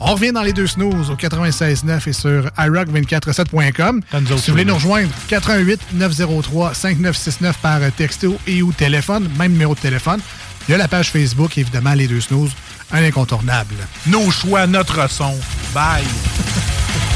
On 0.00 0.14
revient 0.14 0.32
dans 0.32 0.42
les 0.42 0.52
deux 0.52 0.66
snooze 0.66 1.10
au 1.10 1.14
96.9 1.14 2.08
et 2.08 2.12
sur 2.12 2.46
iRock247.com. 2.58 4.00
Si 4.12 4.18
vous 4.32 4.38
voulez 4.48 4.64
nous 4.64 4.74
rejoindre, 4.74 5.10
88 5.28 5.80
903 5.94 6.74
5969 6.74 7.56
par 7.58 7.80
texto 7.96 8.36
et 8.48 8.60
ou 8.62 8.72
téléphone, 8.72 9.28
même 9.38 9.52
numéro 9.52 9.76
de 9.76 9.80
téléphone. 9.80 10.20
Il 10.68 10.72
y 10.72 10.74
a 10.74 10.78
la 10.78 10.88
page 10.88 11.10
Facebook, 11.10 11.56
évidemment, 11.56 11.94
les 11.94 12.08
deux 12.08 12.20
snooze, 12.20 12.50
un 12.92 13.02
incontournable. 13.04 13.74
Nos 14.08 14.30
choix, 14.32 14.66
notre 14.66 15.08
son. 15.08 15.34
Bye. 15.72 16.02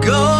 Go 0.00 0.39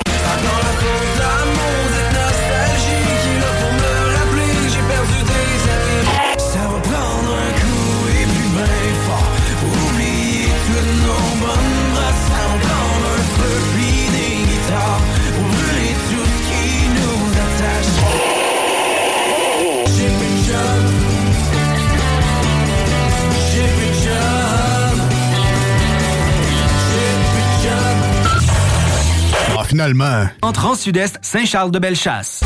Finalement. 29.71 30.25
Entre 30.41 30.65
en 30.65 30.75
sud-est, 30.75 31.17
Saint-Charles-de-Bellechasse. 31.21 32.43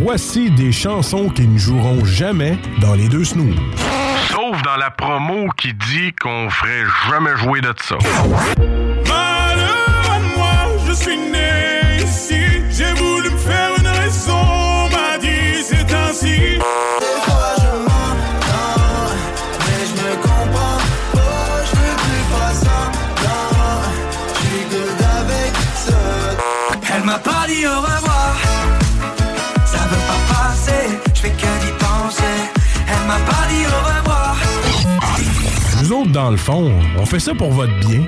Voici 0.00 0.52
des 0.52 0.70
chansons 0.70 1.28
qui 1.28 1.48
ne 1.48 1.58
joueront 1.58 2.04
jamais 2.04 2.56
dans 2.80 2.94
les 2.94 3.08
deux 3.08 3.24
snooze. 3.24 3.56
Sauf 4.30 4.62
dans 4.62 4.76
la 4.76 4.90
promo 4.90 5.48
qui 5.56 5.74
dit 5.74 6.12
qu'on 6.20 6.48
ferait 6.48 6.84
jamais 7.10 7.36
jouer 7.38 7.60
de 7.60 7.74
ça. 7.76 7.98
Dans 36.06 36.30
le 36.30 36.36
fond, 36.36 36.72
on 36.98 37.06
fait 37.06 37.20
ça 37.20 37.34
pour 37.34 37.52
votre 37.52 37.72
bien. 37.80 38.02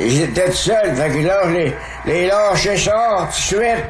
Étaient 0.00 0.50
tout 0.50 0.52
seuls, 0.52 0.94
fait 0.96 1.10
que 1.10 1.26
là, 1.26 1.40
je 1.46 1.50
les, 1.50 1.74
les 2.06 2.26
lâchais 2.26 2.76
ça 2.76 3.28
tout 3.30 3.36
de 3.36 3.60
suite. 3.60 3.84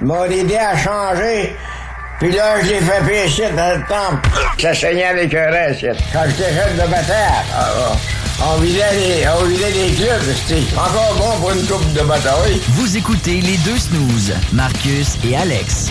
Ils 0.00 0.04
m'ont 0.04 0.24
aidé 0.24 0.56
à 0.56 0.76
changer. 0.76 1.56
Puis 2.18 2.32
là, 2.32 2.62
je 2.62 2.68
l'ai 2.70 2.80
fait 2.80 3.04
pécher 3.06 3.50
dans 3.50 3.76
le 3.76 3.82
temple. 3.86 4.26
Ça 4.58 4.72
saignait 4.72 5.04
avec 5.04 5.34
un 5.34 5.50
reste. 5.50 5.84
Quand 6.12 6.22
j'étais 6.26 6.54
jeune 6.54 6.74
de 6.74 6.90
bataille, 6.90 7.44
ah, 7.54 7.92
on 8.42 8.58
vidait 8.58 8.92
les, 8.94 9.28
on 9.28 9.44
vidait 9.44 9.70
les 9.70 9.92
clubs. 9.92 10.22
C'était 10.46 10.62
encore 10.78 11.14
bon 11.18 11.40
pour 11.40 11.50
une 11.52 11.66
coupe 11.66 11.92
de 11.92 12.00
bataille. 12.00 12.58
Vous 12.70 12.96
écoutez 12.96 13.42
les 13.42 13.58
deux 13.58 13.76
snooze, 13.76 14.32
Marcus 14.52 15.18
et 15.28 15.36
Alex. 15.36 15.90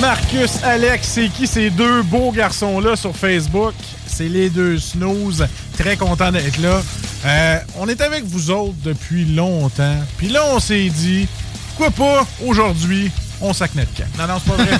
Marcus, 0.00 0.62
Alex, 0.62 1.08
c'est 1.08 1.28
qui 1.28 1.48
ces 1.48 1.70
deux 1.70 2.02
beaux 2.02 2.30
garçons-là 2.30 2.94
sur 2.94 3.16
Facebook? 3.16 3.74
C'est 4.14 4.28
les 4.28 4.50
deux 4.50 4.78
snooze. 4.78 5.46
Très 5.78 5.96
content 5.96 6.30
d'être 6.30 6.58
là. 6.58 6.82
Euh, 7.24 7.58
on 7.78 7.88
est 7.88 8.02
avec 8.02 8.24
vous 8.24 8.50
autres 8.50 8.76
depuis 8.84 9.24
longtemps. 9.24 9.96
Puis 10.18 10.28
là, 10.28 10.42
on 10.52 10.60
s'est 10.60 10.90
dit, 10.90 11.26
pourquoi 11.68 11.90
pas 11.90 12.26
aujourd'hui, 12.44 13.10
on 13.40 13.54
sac 13.54 13.74
notre. 13.74 13.90
Non, 14.18 14.26
non, 14.26 14.34
c'est 14.44 14.54
pas 14.54 14.62
vrai. 14.62 14.72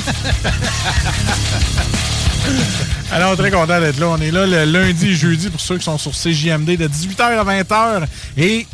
Alors, 3.13 3.37
très 3.37 3.51
content 3.51 3.81
d'être 3.81 3.99
là. 3.99 4.09
On 4.09 4.19
est 4.19 4.31
là 4.31 4.47
le 4.47 4.65
lundi 4.71 5.11
et 5.11 5.15
jeudi 5.15 5.49
pour 5.49 5.61
ceux 5.61 5.79
qui 5.79 5.85
sont 5.85 5.97
sur 5.97 6.13
CJMD 6.13 6.77
de 6.77 6.89
18h 6.89 7.23
à 7.23 7.45
20h. 7.45 8.05
Et 8.37 8.67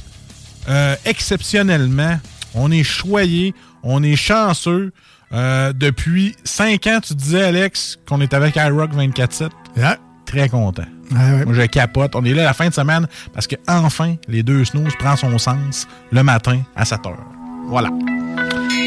euh, 0.68 0.96
exceptionnellement, 1.04 2.18
on 2.54 2.72
est 2.72 2.82
choyé, 2.82 3.54
on 3.84 4.02
est 4.02 4.16
chanceux. 4.16 4.90
Euh, 5.32 5.72
depuis 5.72 6.34
5 6.42 6.86
ans, 6.88 6.98
tu 7.00 7.14
disais, 7.14 7.44
Alex, 7.44 7.96
qu'on 8.08 8.20
est 8.20 8.34
avec 8.34 8.56
iRock 8.56 8.92
24-7. 8.94 9.50
Très 10.28 10.48
content. 10.48 10.84
Moi, 11.10 11.54
je 11.54 11.62
capote. 11.66 12.14
On 12.14 12.24
est 12.24 12.34
là 12.34 12.44
la 12.44 12.52
fin 12.54 12.68
de 12.68 12.74
semaine 12.74 13.06
parce 13.32 13.46
que 13.46 13.56
enfin, 13.66 14.14
les 14.28 14.42
deux 14.42 14.64
snooze 14.64 14.92
prend 14.98 15.16
son 15.16 15.36
sens 15.38 15.88
le 16.12 16.22
matin 16.22 16.60
à 16.76 16.84
7 16.84 17.00
h. 17.00 17.14
Voilà. 17.68 17.88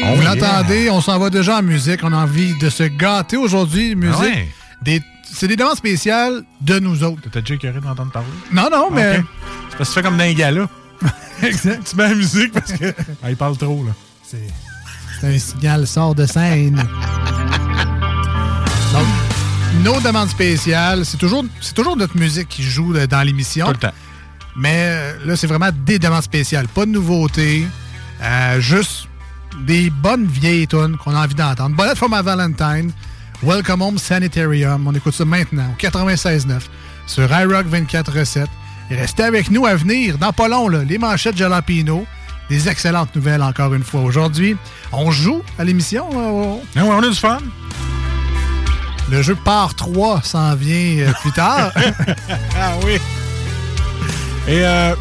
On 0.04 0.14
vous 0.14 0.22
l'entendez, 0.22 0.88
on 0.90 1.00
s'en 1.00 1.18
va 1.18 1.30
déjà 1.30 1.58
en 1.58 1.62
musique. 1.62 2.00
On 2.02 2.12
a 2.12 2.16
envie 2.16 2.56
de 2.58 2.70
se 2.70 2.84
gâter 2.84 3.36
aujourd'hui. 3.36 3.94
Musique. 3.94 4.14
Ah 4.18 4.22
ouais? 4.24 4.48
Des- 4.82 5.02
C'est 5.32 5.48
des 5.48 5.56
demandes 5.56 5.76
spéciales 5.76 6.42
de 6.60 6.78
nous 6.78 7.02
autres. 7.04 7.22
T'as 7.30 7.40
déjà 7.40 7.54
écœuré 7.54 7.80
d'entendre 7.80 8.10
parler? 8.12 8.28
Non, 8.52 8.68
non, 8.70 8.88
mais. 8.92 9.18
Ok. 9.18 9.24
C'est 9.70 9.76
parce 9.78 9.88
que 9.90 9.94
tu 9.94 10.00
fais 10.00 10.02
comme 10.02 10.16
d'un 10.18 10.32
gala. 10.32 10.68
exact. 11.42 11.88
Tu 11.90 11.96
mets 11.96 12.08
la 12.08 12.14
musique 12.14 12.52
parce 12.52 12.72
que. 12.72 12.92
Ah, 13.22 13.30
il 13.30 13.36
parle 13.36 13.56
trop, 13.56 13.84
là. 13.84 13.92
C'est 14.22 15.26
un 15.26 15.38
signal 15.38 15.86
sort 15.86 16.14
de 16.14 16.26
scène. 16.26 16.82
Nos 19.82 20.00
demandes 20.00 20.28
spéciales, 20.28 21.04
c'est 21.04 21.16
toujours, 21.16 21.44
c'est 21.60 21.74
toujours 21.74 21.96
notre 21.96 22.16
musique 22.16 22.48
qui 22.48 22.62
joue 22.62 22.92
dans 23.06 23.22
l'émission. 23.22 23.66
Tout 23.66 23.72
le 23.72 23.78
temps. 23.78 23.94
Mais 24.54 24.74
euh, 24.76 25.12
là, 25.24 25.36
c'est 25.36 25.46
vraiment 25.46 25.70
des 25.84 25.98
demandes 25.98 26.22
spéciales. 26.22 26.68
Pas 26.68 26.86
de 26.86 26.90
nouveautés. 26.90 27.66
euh, 28.22 28.60
juste 28.60 29.08
des 29.66 29.90
bonnes 29.90 30.26
vieilles 30.26 30.66
tunes 30.68 30.96
qu'on 30.96 31.14
a 31.14 31.24
envie 31.24 31.34
d'entendre. 31.34 31.74
Bullet 31.76 31.96
for 31.96 32.08
my 32.08 32.22
Valentine. 32.22 32.92
Welcome 33.42 33.82
Home 33.82 33.98
Sanitarium. 33.98 34.86
On 34.86 34.92
écoute 34.94 35.14
ça 35.14 35.24
maintenant 35.24 35.66
au 35.72 35.80
96.9 35.82 36.46
sur 37.06 37.24
iRock 37.24 37.66
24.7. 37.66 38.46
Et 38.90 38.94
restez 38.96 39.24
avec 39.24 39.50
nous 39.50 39.66
à 39.66 39.74
venir. 39.74 40.16
Dans 40.16 40.32
pas 40.32 40.46
long, 40.48 40.68
là, 40.68 40.84
les 40.84 40.98
manchettes 40.98 41.36
Jalapino. 41.36 42.06
Des 42.48 42.68
excellentes 42.68 43.14
nouvelles 43.16 43.42
encore 43.42 43.74
une 43.74 43.82
fois 43.82 44.02
aujourd'hui. 44.02 44.56
On 44.92 45.10
joue 45.10 45.42
à 45.58 45.64
l'émission. 45.64 46.06
euh, 46.14 46.56
Ah 46.76 46.84
on 46.84 46.98
a 47.02 47.08
du 47.08 47.14
fun. 47.14 47.38
Le 49.10 49.22
jeu 49.22 49.34
Part 49.34 49.74
3 49.74 50.22
s'en 50.22 50.54
vient 50.54 51.06
euh, 51.06 51.12
plus 51.20 51.32
tard. 51.32 51.72
ah 52.56 52.72
oui. 52.84 52.98
Et 54.48 54.64
euh, 54.64 54.94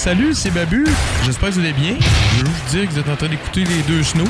salut, 0.00 0.34
c'est 0.34 0.50
Babu. 0.50 0.86
J'espère 1.24 1.50
que 1.50 1.54
vous 1.54 1.60
allez 1.60 1.72
bien. 1.72 1.94
Je 2.38 2.40
veux 2.44 2.46
juste 2.50 2.64
dire 2.70 2.86
que 2.88 2.92
vous 2.94 2.98
êtes 3.00 3.08
en 3.08 3.16
train 3.16 3.28
d'écouter 3.28 3.64
les 3.64 3.82
deux 3.82 4.02
snows. 4.02 4.24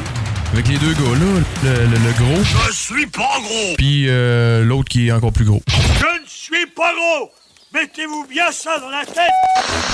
Avec 0.52 0.66
les 0.66 0.78
deux 0.78 0.92
gars 0.94 1.00
là, 1.00 1.40
le, 1.62 1.70
le- 1.70 1.86
le 1.86 2.12
gros. 2.18 2.42
Je 2.66 2.72
suis 2.72 3.06
pas 3.06 3.38
gros 3.40 3.74
Puis 3.78 4.06
euh, 4.08 4.64
l'autre 4.64 4.88
qui 4.88 5.06
est 5.06 5.12
encore 5.12 5.32
plus 5.32 5.44
gros. 5.44 5.62
Je 5.68 6.22
ne 6.22 6.26
suis 6.26 6.66
pas 6.74 6.90
gros 6.92 7.30
Mettez-vous 7.72 8.26
bien 8.28 8.50
ça 8.50 8.80
dans 8.80 8.90
la 8.90 9.04
tête 9.06 9.30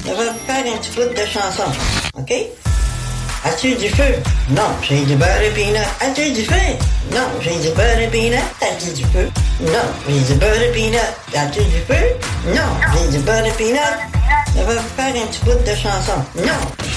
On 0.06 0.14
va 0.14 0.32
faire 0.46 0.64
un 0.72 0.78
petit 0.78 0.90
bout 0.92 1.12
de 1.14 1.26
chanson, 1.26 1.64
OK? 2.14 2.32
As-tu 3.44 3.74
du 3.74 3.88
feu? 3.90 4.14
Non, 4.48 4.62
j'ai 4.82 5.04
du 5.04 5.14
beurre 5.14 5.42
et 5.42 5.50
peanut. 5.50 5.76
As-tu 6.00 6.32
du 6.32 6.42
feu? 6.42 6.54
Non, 7.12 7.28
j'ai 7.42 7.50
du 7.60 7.68
beurre 7.76 8.00
et 8.00 8.08
peanut. 8.08 8.40
As-tu 8.62 8.94
du 8.94 9.02
feu? 9.12 9.28
Non, 9.60 9.92
j'ai 10.08 10.20
du 10.32 10.40
beurre 10.40 10.62
et 10.62 10.72
peanut. 10.72 10.98
As-tu 11.36 11.60
du 11.60 11.80
feu? 11.86 12.02
Non, 12.46 12.62
j'ai 12.94 13.18
du 13.18 13.22
beurre 13.22 13.44
et 13.44 13.52
peanut. 13.52 14.15
On 14.58 14.64
va 14.64 14.74
faire 14.80 15.22
un 15.22 15.26
petit 15.26 15.40
bout 15.44 15.50
de 15.64 15.74
chanson. 15.76 16.12
Non, 16.38 16.52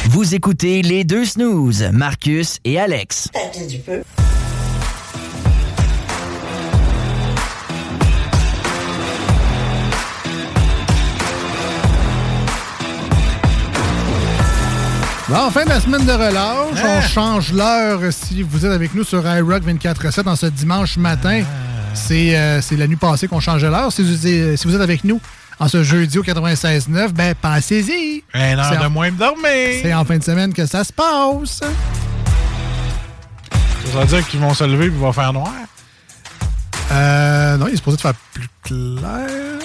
Vous 0.10 0.34
écoutez 0.34 0.82
les 0.82 1.04
deux 1.04 1.26
snooze, 1.26 1.90
Marcus 1.92 2.58
et 2.66 2.80
Alex. 2.80 3.30
du 3.68 3.80
feu? 3.80 4.04
Bon, 15.30 15.52
fin 15.52 15.64
de 15.64 15.70
la 15.70 15.80
semaine 15.80 16.06
de 16.06 16.12
relâche, 16.12 16.84
Hein? 16.84 16.98
on 16.98 17.02
change 17.02 17.54
l'heure 17.54 18.00
si 18.10 18.42
vous 18.42 18.66
êtes 18.66 18.72
avec 18.72 18.96
nous 18.96 19.04
sur 19.04 19.22
iRock 19.28 19.64
24-7 19.64 20.28
en 20.28 20.36
ce 20.36 20.48
dimanche 20.48 20.98
matin. 20.98 21.44
C'est 21.94 22.36
euh, 22.36 22.62
c'est 22.62 22.76
la 22.78 22.88
nuit 22.88 22.96
passée 22.96 23.28
qu'on 23.28 23.40
changeait 23.40 23.70
l'heure. 23.70 23.92
Vous 23.92 24.04
si 24.04 24.68
vous 24.68 24.76
êtes 24.76 24.82
avec 24.82 25.04
nous 25.04 25.22
en 25.60 25.68
ce 25.68 25.84
jeudi 25.84 26.18
au 26.20 26.24
96.9, 26.24 27.10
ben 27.12 27.36
pensez-y. 27.40 28.24
Un 28.34 28.58
heure 28.58 28.66
C'est 28.72 28.78
de 28.80 28.86
en- 28.86 28.90
moins 28.90 29.12
de 29.12 29.18
dormir. 29.18 29.80
C'est 29.82 29.94
en 29.94 30.06
fin 30.06 30.18
de 30.18 30.24
semaine 30.24 30.54
que 30.54 30.66
ça 30.66 30.84
se 30.84 30.94
passe. 30.94 31.60
Ça 33.92 34.00
veut 34.00 34.06
dire 34.06 34.28
qu'ils 34.28 34.40
vont 34.40 34.54
se 34.54 34.64
lever 34.64 34.86
et 34.86 34.90
va 34.90 35.12
faire 35.12 35.34
noir? 35.34 35.52
Euh, 36.92 37.58
non, 37.58 37.68
il 37.68 37.74
est 37.74 37.78
supposé 37.78 37.98
faire 37.98 38.14
plus 38.34 38.48
clair. 38.64 39.60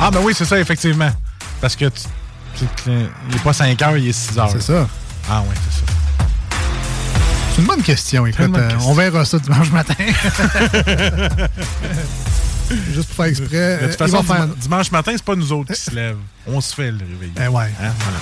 Ah, 0.00 0.10
ben 0.10 0.20
oui, 0.22 0.34
c'est 0.36 0.44
ça, 0.44 0.58
effectivement. 0.58 1.10
Parce 1.60 1.74
que 1.76 1.86
tu- 1.86 2.66
il 2.86 2.92
n'est 3.32 3.38
pas 3.42 3.52
5 3.52 3.80
heures, 3.82 3.96
il 3.96 4.08
est 4.08 4.12
6 4.12 4.38
heures. 4.38 4.50
C'est 4.50 4.60
ça. 4.62 4.86
Ah, 5.30 5.42
oui, 5.48 5.54
c'est 5.70 5.80
ça. 5.80 5.86
C'est 7.54 7.60
une 7.62 7.66
bonne 7.68 7.82
question, 7.82 8.26
écoute. 8.26 8.44
une 8.44 8.52
bonne 8.52 8.62
euh. 8.62 8.76
On 8.84 8.92
verra 8.92 9.24
ça 9.24 9.38
dimanche 9.38 9.70
matin. 9.70 9.94
Juste 12.92 13.08
pour 13.08 13.16
faire 13.16 13.26
exprès. 13.26 13.48
De 13.48 13.54
euh, 13.56 13.78
toute 13.82 13.92
il 13.92 13.96
façon, 13.96 14.22
faire- 14.22 14.46
dimanche 14.48 14.90
matin, 14.90 15.12
c'est 15.14 15.22
pas 15.24 15.36
nous 15.36 15.52
autres 15.52 15.72
qui 15.72 15.80
se 15.80 15.90
lèvent. 15.94 16.16
On 16.46 16.60
se 16.60 16.74
fait 16.74 16.90
le 16.90 16.98
réveil. 16.98 17.32
Eh 17.36 17.48
ouais. 17.48 17.70
Hein, 17.80 17.92
voilà. 18.00 18.18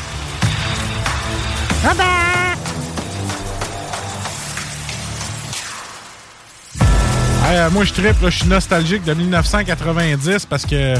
Hey, 7.46 7.58
euh, 7.58 7.70
moi, 7.70 7.84
je 7.84 7.92
tripe, 7.92 8.20
là, 8.22 8.30
je 8.30 8.38
suis 8.38 8.48
nostalgique 8.48 9.04
de 9.04 9.12
1990 9.14 10.46
parce 10.46 10.64
que 10.64 10.94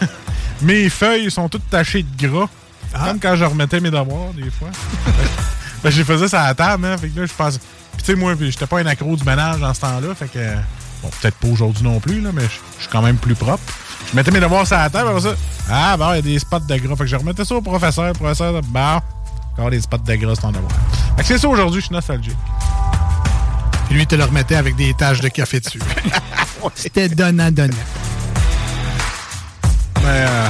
mes 0.62 0.88
feuilles 0.90 1.30
sont 1.30 1.48
toutes 1.48 1.68
tachées 1.70 2.02
de 2.04 2.28
gras. 2.28 2.48
Comme 2.92 3.20
quand 3.20 3.36
je 3.36 3.44
remettais 3.44 3.80
mes 3.80 3.90
devoirs, 3.90 4.32
des 4.34 4.50
fois. 4.50 4.68
ben, 5.82 5.90
je 5.90 5.98
les 5.98 6.04
faisais 6.04 6.28
ça 6.28 6.42
à 6.42 6.48
la 6.48 6.54
table, 6.54 6.84
hein. 6.86 6.96
Fait 6.98 7.08
que 7.08 7.20
là, 7.20 7.26
je 7.26 7.32
pense. 7.32 7.58
Puis, 7.58 8.02
tu 8.02 8.04
sais, 8.04 8.14
moi, 8.14 8.34
j'étais 8.38 8.66
pas 8.66 8.80
un 8.80 8.86
accro 8.86 9.16
du 9.16 9.24
ménage 9.24 9.60
dans 9.60 9.72
ce 9.72 9.80
temps-là. 9.80 10.14
Fait 10.14 10.28
que. 10.28 10.38
Bon, 11.02 11.08
peut-être 11.20 11.36
pas 11.36 11.48
aujourd'hui 11.48 11.82
non 11.84 11.98
plus, 12.00 12.20
là, 12.20 12.30
mais 12.32 12.42
je 12.42 12.82
suis 12.82 12.90
quand 12.90 13.02
même 13.02 13.16
plus 13.16 13.34
propre. 13.34 13.62
Je 14.10 14.16
mettais 14.16 14.30
mes 14.30 14.40
devoirs 14.40 14.66
sur 14.66 14.76
la 14.76 14.90
table, 14.90 15.08
après 15.08 15.20
ça. 15.22 15.34
Ah, 15.70 15.96
bon, 15.96 16.12
il 16.12 16.16
y 16.16 16.18
a 16.18 16.22
des 16.22 16.38
spots 16.38 16.58
de 16.60 16.76
gras. 16.76 16.96
Fait 16.96 17.04
que 17.04 17.10
je 17.10 17.16
remettais 17.16 17.44
ça 17.44 17.54
au 17.54 17.62
professeur. 17.62 18.06
Le 18.06 18.12
professeur, 18.12 18.60
bah, 18.68 19.00
encore 19.52 19.70
des 19.70 19.80
spots 19.80 19.98
de 19.98 20.14
gras, 20.16 20.34
c'est 20.34 20.42
ton 20.42 20.52
devoir. 20.52 20.70
Fait 21.16 21.22
que 21.22 21.28
c'est 21.28 21.38
ça 21.38 21.48
aujourd'hui, 21.48 21.80
je 21.80 21.86
suis 21.86 21.94
nostalgique. 21.94 22.36
Puis 23.86 23.94
lui, 23.94 24.02
il 24.02 24.06
te 24.06 24.14
le 24.14 24.24
remettait 24.24 24.56
avec 24.56 24.76
des 24.76 24.94
taches 24.94 25.20
de 25.20 25.28
café 25.28 25.60
dessus. 25.60 25.80
C'était 26.74 27.08
donnant-donnant. 27.08 27.74
Mais. 30.02 30.02
Euh, 30.06 30.48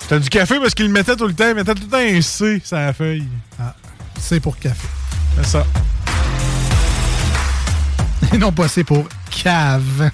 C'était 0.00 0.20
du 0.20 0.28
café 0.28 0.58
parce 0.60 0.74
qu'il 0.74 0.86
le 0.86 0.92
mettait 0.92 1.16
tout 1.16 1.26
le 1.26 1.34
temps. 1.34 1.48
Il 1.48 1.54
mettait 1.54 1.74
tout 1.74 1.82
le 1.82 1.88
temps 1.88 1.98
un 1.98 2.20
C 2.20 2.60
sur 2.64 2.76
la 2.76 2.92
feuille. 2.92 3.26
Ah, 3.60 3.74
C 4.18 4.40
pour 4.40 4.58
café. 4.58 4.86
C'est 5.36 5.46
ça. 5.46 5.66
Et 8.34 8.38
non 8.38 8.50
pas 8.50 8.66
C 8.66 8.82
pour 8.82 9.04
cave. 9.30 10.10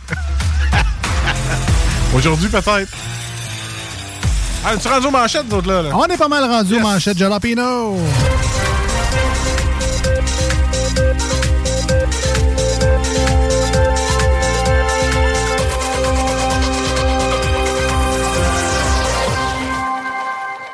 Aujourd'hui, 2.15 2.49
peut-être. 2.49 2.93
Ah, 4.63 4.77
tu 4.77 4.89
rendu 4.89 5.07
aux 5.07 5.11
manchettes, 5.11 5.49
d'autres 5.49 5.69
là, 5.69 5.83
là? 5.83 5.91
On 5.95 6.05
est 6.05 6.19
pas 6.19 6.29
mal 6.29 6.45
rendu 6.45 6.77
aux 6.77 6.81
manchettes 6.81 7.17
Jalapino. 7.17 7.97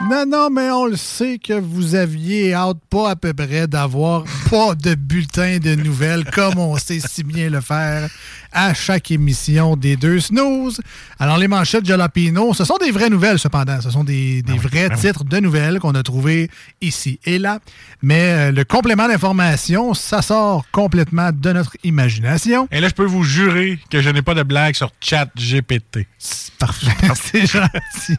Non, 0.09 0.24
non, 0.24 0.51
mais 0.51 0.70
on 0.70 0.87
le 0.87 0.97
sait 0.97 1.39
que 1.39 1.55
vous 1.55 1.97
aviez 1.97 2.55
hâte 2.55 2.78
pas 2.89 3.11
à 3.11 3.16
peu 3.16 3.35
près 3.35 3.66
d'avoir 3.66 4.23
pas 4.51 4.77
de 4.77 4.95
bulletin 4.95 5.59
de 5.59 5.74
nouvelles 5.74 6.24
comme 6.27 6.59
on 6.59 6.77
sait 6.78 7.01
si 7.01 7.24
bien 7.24 7.51
le 7.51 7.61
faire 7.61 8.09
à 8.53 8.73
chaque 8.73 9.11
émission 9.11 9.77
des 9.77 9.97
deux 9.97 10.20
snooze. 10.20 10.81
Alors, 11.19 11.39
les 11.39 11.49
manchettes 11.49 11.85
Jalapino, 11.85 12.55
ce 12.55 12.65
sont 12.65 12.78
des 12.78 12.93
vraies 12.93 13.11
nouvelles 13.11 13.41
cependant. 13.41 13.81
Ce 13.81 13.91
sont 13.91 14.05
des, 14.05 14.43
des 14.43 14.57
vrais 14.57 14.91
titres 14.91 15.24
de 15.24 15.39
nouvelles 15.39 15.81
qu'on 15.81 15.95
a 15.97 16.03
trouvés 16.05 16.51
ici 16.81 17.19
et 17.24 17.39
là. 17.39 17.59
Mais 18.01 18.49
euh, 18.49 18.53
le 18.53 18.65
complément 18.65 19.09
d'information, 19.09 19.93
ça 19.93 20.23
sort 20.23 20.65
complètement 20.70 21.31
de 21.33 21.53
notre 21.53 21.77
imagination. 21.83 22.69
Et 22.70 22.81
là, 22.81 22.89
je 22.89 22.95
peux 22.95 23.05
vous 23.05 23.24
jurer 23.24 23.81
que 23.91 24.01
je 24.01 24.11
n'ai 24.11 24.23
pas 24.23 24.35
de 24.35 24.45
blague 24.45 24.77
sur 24.77 24.93
chat 25.01 25.28
GPT. 25.37 26.07
Parfait. 26.59 26.93
C'est 27.15 27.47
gentil. 27.47 28.16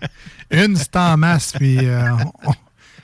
Une, 0.51 0.75
c'est 0.75 0.95
en 0.95 1.17
masse, 1.17 1.53
puis 1.57 1.77
euh, 1.81 2.11
on- 2.45 2.53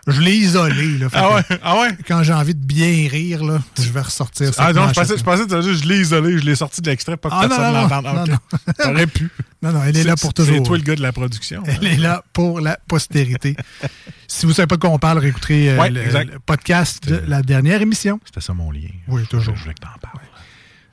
je 0.06 0.20
l'ai 0.20 0.36
isolé. 0.36 0.98
Là, 0.98 1.08
Ah 1.14 1.36
ouais, 1.36 1.42
ah 1.64 1.80
ouais? 1.80 1.98
Quand 2.06 2.24
j'ai 2.24 2.34
envie 2.34 2.54
de 2.56 2.60
bien 2.66 3.08
rire, 3.10 3.42
là, 3.44 3.60
je 3.78 3.90
vais 3.90 4.02
ressortir 4.02 4.54
ça. 4.54 4.66
Ah 4.68 4.74
non, 4.74 4.90
je 4.90 4.94
pensais, 4.94 5.18
je 5.18 5.24
pensais 5.24 5.44
que 5.44 5.48
dire, 5.48 5.62
je 5.62 5.88
l'ai 5.88 6.02
isolé, 6.02 6.38
je 6.40 6.44
l'ai 6.46 6.56
sorti 6.56 6.82
de 6.82 6.90
l'extrait, 6.90 7.16
pas 7.16 7.30
que 7.30 7.36
Ah, 7.38 7.44
non, 7.44 7.48
personne 7.88 8.04
non, 8.04 8.14
non, 8.14 8.22
Ok. 8.24 8.30
non. 8.30 8.74
T'aurais 8.84 9.08
pu. 9.08 9.30
Non, 9.62 9.72
non, 9.72 9.82
elle 9.86 9.96
est 9.96 10.04
là 10.04 10.16
pour 10.18 10.34
toujours. 10.34 10.58
C'est 10.58 10.64
toi 10.64 10.78
le 10.78 10.84
gars 10.84 10.96
de 10.96 11.02
la 11.02 11.14
production. 11.14 11.64
Elle 11.66 11.88
est 11.88 11.98
là 11.98 12.22
pour 12.34 12.60
la 12.60 12.78
postérité. 12.86 13.56
si 14.28 14.46
vous 14.46 14.52
ne 14.52 14.56
savez 14.56 14.68
pas 14.68 14.76
de 14.76 14.82
quoi 14.82 14.90
on 14.90 15.00
parle, 15.00 15.20
réécouterez 15.20 15.72
euh, 15.72 15.80
Ouais, 15.80 15.90
le, 15.90 16.38
podcast 16.46 17.08
de 17.08 17.24
la 17.26 17.42
dernière 17.42 17.82
émission. 17.82 18.20
C'était 18.26 18.42
ça 18.42 18.54
mon 18.54 18.72
lien. 18.72 18.90
Oui, 19.08 19.26
toujours. 19.28 19.56
Je 19.56 19.62
voulais 19.62 19.74
que 19.76 19.82
t'en 19.82 20.00
parles. 20.02 20.26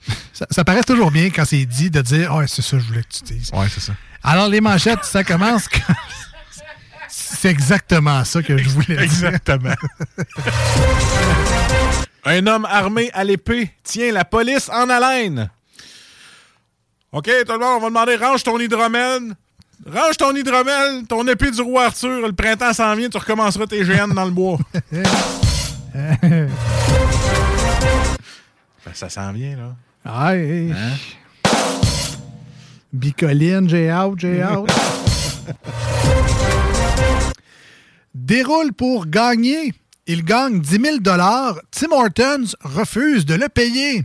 Ça, 0.32 0.46
ça 0.50 0.64
paraît 0.64 0.82
toujours 0.84 1.10
bien 1.10 1.28
quand 1.30 1.44
c'est 1.44 1.66
dit 1.66 1.90
de 1.90 2.00
dire 2.00 2.32
Ah, 2.32 2.46
c'est 2.46 2.62
ça, 2.62 2.78
je 2.78 2.84
voulais 2.84 3.02
que 3.02 3.12
tu 3.12 3.34
dises. 3.34 3.50
Ouais, 3.52 3.66
c'est 3.68 3.80
ça. 3.80 3.92
Alors, 4.22 4.48
les 4.48 4.60
manchettes, 4.60 5.04
ça 5.04 5.24
commence 5.24 5.66
quand. 5.68 5.94
C'est 7.32 7.48
exactement 7.48 8.24
ça 8.24 8.42
que 8.42 8.58
je 8.58 8.68
voulais 8.68 8.96
dire. 8.96 9.00
Exactement. 9.00 9.74
Un 12.24 12.46
homme 12.46 12.66
armé 12.66 13.10
à 13.14 13.24
l'épée 13.24 13.70
tient 13.82 14.12
la 14.12 14.24
police 14.24 14.68
en 14.68 14.90
haleine. 14.90 15.48
OK, 17.12 17.30
tout 17.46 17.52
le 17.52 17.58
monde, 17.58 17.78
on 17.78 17.80
va 17.80 17.88
demander 17.88 18.16
range 18.16 18.42
ton 18.42 18.58
hydromel. 18.58 19.34
Range 19.86 20.16
ton 20.18 20.34
hydromel, 20.34 21.04
ton 21.08 21.26
épée 21.26 21.50
du 21.50 21.62
roi 21.62 21.86
Arthur. 21.86 22.26
Le 22.26 22.32
printemps 22.32 22.74
s'en 22.74 22.94
vient, 22.94 23.08
tu 23.08 23.16
recommenceras 23.16 23.66
tes 23.66 23.82
GN 23.82 24.12
dans 24.14 24.24
le 24.24 24.30
bois. 24.30 24.58
Ben, 25.92 26.48
ça 28.94 29.08
s'en 29.10 29.32
vient, 29.32 29.56
là. 29.56 29.74
Ah, 30.04 30.36
hey. 30.36 30.72
Bicoline, 32.92 33.68
j'ai 33.68 33.92
out, 33.92 34.14
j'ai 34.18 34.44
out. 34.56 34.70
Déroule 38.14 38.72
pour 38.72 39.06
gagner. 39.06 39.72
Il 40.06 40.24
gagne 40.24 40.60
10 40.60 40.70
000 40.70 40.96
Tim 41.00 41.92
Hortons 41.92 42.56
refuse 42.62 43.24
de 43.24 43.34
le 43.34 43.48
payer. 43.48 44.04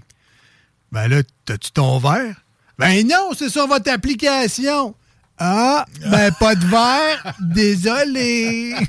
Ben 0.91 1.07
là, 1.07 1.23
t'as-tu 1.45 1.71
ton 1.71 1.97
verre? 1.97 2.35
Ben 2.77 3.07
non, 3.07 3.31
c'est 3.35 3.49
sur 3.49 3.67
votre 3.67 3.91
application. 3.91 4.93
Ah, 5.37 5.85
ben 6.09 6.31
pas 6.39 6.55
de 6.55 6.65
verre. 6.65 7.33
Désolé. 7.41 8.75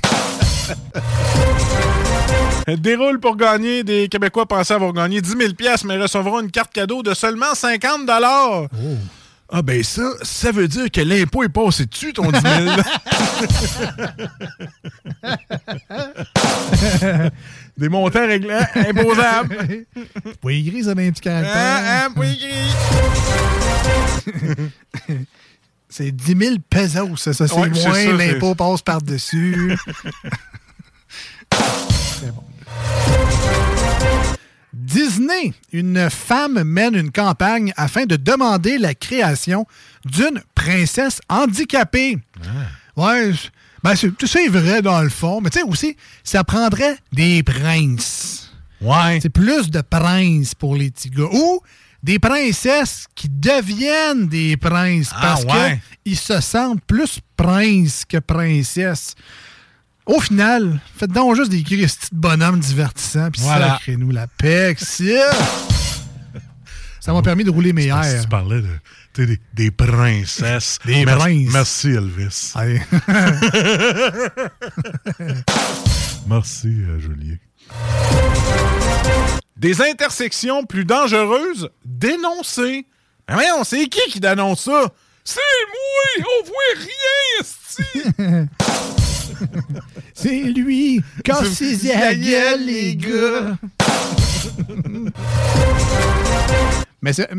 Déroule 2.67 3.19
pour 3.19 3.35
gagner. 3.35 3.83
Des 3.83 4.07
Québécois 4.09 4.45
pensaient 4.45 4.75
avoir 4.75 4.93
gagné 4.93 5.21
10 5.21 5.29
000 5.37 5.53
pièces, 5.53 5.83
mais 5.83 5.97
recevront 5.97 6.41
une 6.41 6.51
carte 6.51 6.73
cadeau 6.73 7.01
de 7.01 7.13
seulement 7.13 7.55
50 7.55 8.05
Ah 9.49 9.61
ben 9.61 9.81
ça, 9.81 10.01
ça 10.23 10.51
veut 10.51 10.67
dire 10.67 10.91
que 10.91 10.99
l'impôt 10.99 11.41
est 11.43 11.49
passé 11.49 11.85
dessus, 11.85 12.11
ton 12.11 12.29
10 12.29 12.41
000. 12.41 12.65
Des 17.77 17.87
montants 17.89 18.27
réglants 18.27 18.65
imposables. 18.75 19.85
Pas 20.41 20.51
écrit 20.51 20.83
ça 20.83 20.93
dans 20.95 21.01
un 21.01 21.11
petit 21.11 21.21
caractère. 21.21 21.53
Ah, 21.55 22.05
ah, 22.05 22.09
pas 22.13 22.25
écrit. 22.25 22.51
C'est 25.87 26.11
10 26.11 26.37
000 26.37 26.55
pesos. 26.69 27.15
Ça, 27.17 27.31
ça, 27.33 27.47
c'est 27.47 27.53
Ouais, 27.55 27.69
moins. 27.69 28.13
L'impôt 28.17 28.53
passe 28.55 28.81
par-dessus. 28.81 29.77
C'est 32.19 32.33
bon. 32.33 32.43
Disney, 34.79 35.53
une 35.73 36.09
femme 36.09 36.63
mène 36.63 36.95
une 36.95 37.11
campagne 37.11 37.73
afin 37.77 38.05
de 38.05 38.15
demander 38.15 38.77
la 38.77 38.93
création 38.93 39.65
d'une 40.05 40.41
princesse 40.55 41.19
handicapée. 41.29 42.19
Ouais, 42.95 43.33
c- 43.33 43.49
ben 43.83 43.95
c'est 43.95 44.11
c'est 44.25 44.47
vrai 44.47 44.81
dans 44.81 45.01
le 45.01 45.09
fond, 45.09 45.41
mais 45.41 45.49
tu 45.49 45.59
sais 45.59 45.65
aussi, 45.65 45.97
ça 46.23 46.43
prendrait 46.43 46.97
des 47.11 47.41
princes. 47.43 48.51
Ouais. 48.81 49.19
C'est 49.21 49.29
plus 49.29 49.69
de 49.71 49.81
princes 49.81 50.53
pour 50.53 50.75
les 50.75 50.91
petits 50.91 51.09
gars. 51.09 51.23
Ou 51.31 51.59
des 52.03 52.19
princesses 52.19 53.07
qui 53.15 53.27
deviennent 53.29 54.27
des 54.27 54.55
princes 54.57 55.09
Ah, 55.13 55.19
parce 55.21 55.43
ouais. 55.45 55.79
qu'ils 56.05 56.17
se 56.17 56.39
sentent 56.39 56.83
plus 56.85 57.19
princes 57.35 58.03
que 58.07 58.17
princesses. 58.17 59.15
Au 60.07 60.19
final, 60.21 60.79
faites 60.97 61.11
donc 61.11 61.35
juste 61.35 61.51
des 61.51 61.63
Christy 61.63 62.07
de 62.13 62.17
bonhommes 62.19 62.59
divertissants, 62.59 63.29
puis 63.31 63.41
Voilà. 63.41 63.73
sacrez-nous 63.73 64.11
la 64.11 64.27
paix, 64.27 64.75
Ça 66.99 67.13
m'a 67.13 67.21
permis 67.21 67.43
de 67.43 67.49
rouler 67.51 67.73
mes 67.73 67.87
airs. 67.87 68.21
Tu 68.23 68.27
parlais 68.29 68.61
de, 68.61 68.69
des, 69.25 69.39
des 69.53 69.71
princesses. 69.71 70.79
Des 70.85 71.03
Merci- 71.05 71.45
princes. 71.45 71.53
Merci, 71.53 71.87
Elvis. 71.89 72.53
Merci, 76.27 76.67
euh, 76.67 76.99
Julien. 76.99 77.35
Des 79.57 79.81
intersections 79.81 80.65
plus 80.65 80.85
dangereuses 80.85 81.69
dénoncées. 81.85 82.85
Mais 83.29 83.35
voyons, 83.35 83.63
c'est 83.63 83.87
qui 83.87 84.01
qui 84.11 84.19
dénonce 84.19 84.63
ça? 84.63 84.91
C'est 85.23 85.39
moi! 85.67 86.25
On 86.29 86.43
voit 86.45 86.73
rien, 86.77 87.41
esti! 87.41 87.83
C'est 90.19 90.41
lui! 90.45 90.99
Cassez 91.23 91.77
la 91.93 92.15
gueule, 92.15 92.65
les 92.65 92.95
gars! 92.95 93.55
Mais 97.01 97.13
c'est. 97.13 97.29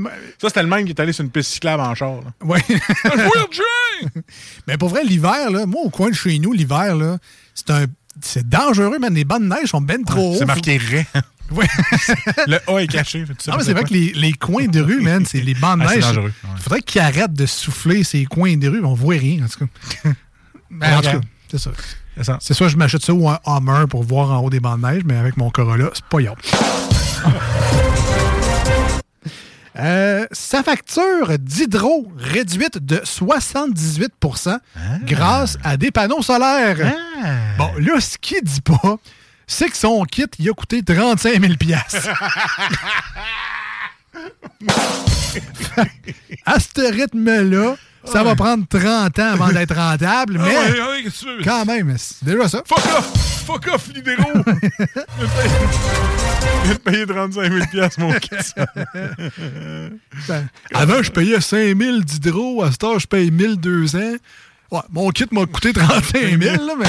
Ça, 0.40 0.48
c'était 0.48 0.62
le 0.62 0.68
même 0.68 0.84
qui 0.84 0.90
est 0.90 1.00
allé 1.00 1.12
sur 1.12 1.24
une 1.24 1.30
piste 1.30 1.50
cyclable 1.50 1.82
en 1.82 1.92
char. 1.96 2.20
Jane! 2.48 4.22
Mais 4.68 4.78
pour 4.78 4.88
vrai, 4.90 5.02
l'hiver, 5.02 5.50
là, 5.50 5.66
moi, 5.66 5.82
au 5.82 5.90
coin 5.90 6.10
de 6.10 6.14
chez 6.14 6.38
nous, 6.38 6.52
l'hiver, 6.52 6.94
là, 6.94 7.18
c'est 7.54 7.70
un. 7.70 7.86
C'est 8.20 8.48
dangereux, 8.48 8.98
man. 9.00 9.12
Les 9.12 9.24
bancs 9.24 9.40
de 9.42 9.46
neige 9.46 9.70
sont 9.70 9.80
ben 9.80 10.04
trop 10.04 10.34
hauts. 10.34 10.36
C'est 10.38 10.44
marqué 10.46 10.76
raie. 10.76 11.06
Ouais. 11.50 11.66
Le 12.46 12.58
A 12.70 12.82
est 12.82 12.86
caché. 12.86 13.24
Ah, 13.48 13.56
mais 13.56 13.64
c'est 13.64 13.72
vrai 13.72 13.84
que 13.84 13.92
les, 13.92 14.12
les 14.12 14.32
coins 14.32 14.66
de 14.66 14.80
rue, 14.80 15.00
man, 15.00 15.24
c'est 15.26 15.40
les 15.40 15.54
bancs 15.54 15.78
de 15.78 15.84
Ah, 15.84 15.88
c'est 15.88 15.94
neige. 15.96 16.04
dangereux, 16.04 16.32
Il 16.56 16.62
faudrait 16.62 16.82
qu'ils 16.82 17.00
arrêtent 17.00 17.32
de 17.32 17.46
souffler 17.46 18.04
ces 18.04 18.24
coins 18.26 18.56
de 18.56 18.68
rue. 18.68 18.84
On 18.84 18.94
voit 18.94 19.14
rien, 19.16 19.44
en 19.44 19.48
tout 19.48 19.66
cas. 19.66 20.10
Ben, 20.70 20.98
en 20.98 21.00
tout 21.00 21.10
cas, 21.10 21.20
c'est 21.50 21.58
ça. 21.58 21.70
C'est 22.40 22.54
soit 22.54 22.68
je 22.68 22.76
m'achète 22.76 23.02
ça 23.02 23.12
ou 23.12 23.28
un 23.28 23.38
Hummer 23.46 23.86
pour 23.88 24.02
voir 24.02 24.30
en 24.30 24.44
haut 24.44 24.50
des 24.50 24.60
bancs 24.60 24.80
de 24.80 24.86
neige, 24.86 25.02
mais 25.04 25.16
avec 25.16 25.36
mon 25.36 25.50
Corolla, 25.50 25.90
c'est 25.94 26.04
pas 26.04 26.20
yop. 26.20 26.38
Euh, 29.80 30.26
sa 30.32 30.64
facture 30.64 31.38
d'hydro 31.38 32.08
réduite 32.16 32.84
de 32.84 32.96
78% 32.96 34.58
grâce 35.04 35.56
à 35.62 35.76
des 35.76 35.92
panneaux 35.92 36.20
solaires. 36.20 36.96
Bon, 37.56 37.70
là, 37.78 38.00
ce 38.00 38.18
qu'il 38.18 38.42
dit 38.42 38.60
pas, 38.60 38.96
c'est 39.46 39.68
que 39.68 39.76
son 39.76 40.02
kit, 40.02 40.26
il 40.40 40.50
a 40.50 40.52
coûté 40.52 40.82
35 40.82 41.40
000 41.40 41.52
À 46.46 46.58
ce 46.58 46.92
rythme-là, 46.92 47.76
ça 48.12 48.22
va 48.24 48.34
prendre 48.34 48.64
30 48.68 49.18
ans 49.18 49.32
avant 49.34 49.48
d'être 49.48 49.74
rentable, 49.74 50.38
Ah 50.40 50.44
mais 50.46 50.56
ouais, 50.56 50.80
ouais, 50.80 51.02
qu'est-ce 51.04 51.20
que 51.24 51.30
tu 51.30 51.36
veux? 51.38 51.44
quand 51.44 51.64
même, 51.64 51.94
c'est 51.98 52.24
déjà 52.24 52.48
ça. 52.48 52.62
Fuck 52.66 52.78
off! 52.96 53.44
Fuck 53.46 53.66
off, 53.72 53.88
Lidero! 53.94 54.24
Je 56.60 56.64
viens 56.64 56.74
de 56.74 56.78
payer 56.78 57.06
35 57.06 57.52
000 57.52 57.66
piastres, 57.70 58.00
mon 58.00 58.12
kit. 58.14 58.28
Ben, 60.28 60.48
avant, 60.74 61.02
je 61.02 61.10
payais 61.10 61.40
5 61.40 61.76
000 61.78 61.98
d'hydro. 62.00 62.62
À 62.62 62.72
ce 62.72 62.76
temps, 62.76 62.98
je 62.98 63.06
paye 63.06 63.30
1200. 63.30 63.98
Ouais, 64.70 64.80
mon 64.90 65.08
kit 65.10 65.24
m'a 65.30 65.46
coûté 65.46 65.72
35 65.72 66.42
000, 66.42 66.66
là, 66.66 66.74
mais... 66.78 66.86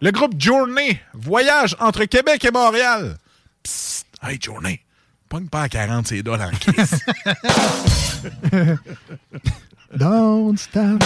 Le 0.00 0.10
groupe 0.10 0.34
Journey 0.38 0.98
voyage 1.12 1.76
entre 1.80 2.04
Québec 2.04 2.42
et 2.44 2.50
Montréal. 2.50 3.18
Psst, 3.62 4.06
hey 4.22 4.38
Journey, 4.40 4.80
pogne 5.30 5.46
pas 5.48 5.62
à 5.62 5.68
40 5.68 6.08
c'est 6.08 6.22
dollars 6.22 6.48
en 6.48 6.56
crise. 6.56 6.98
Don't 9.96 10.56
stop 10.58 11.02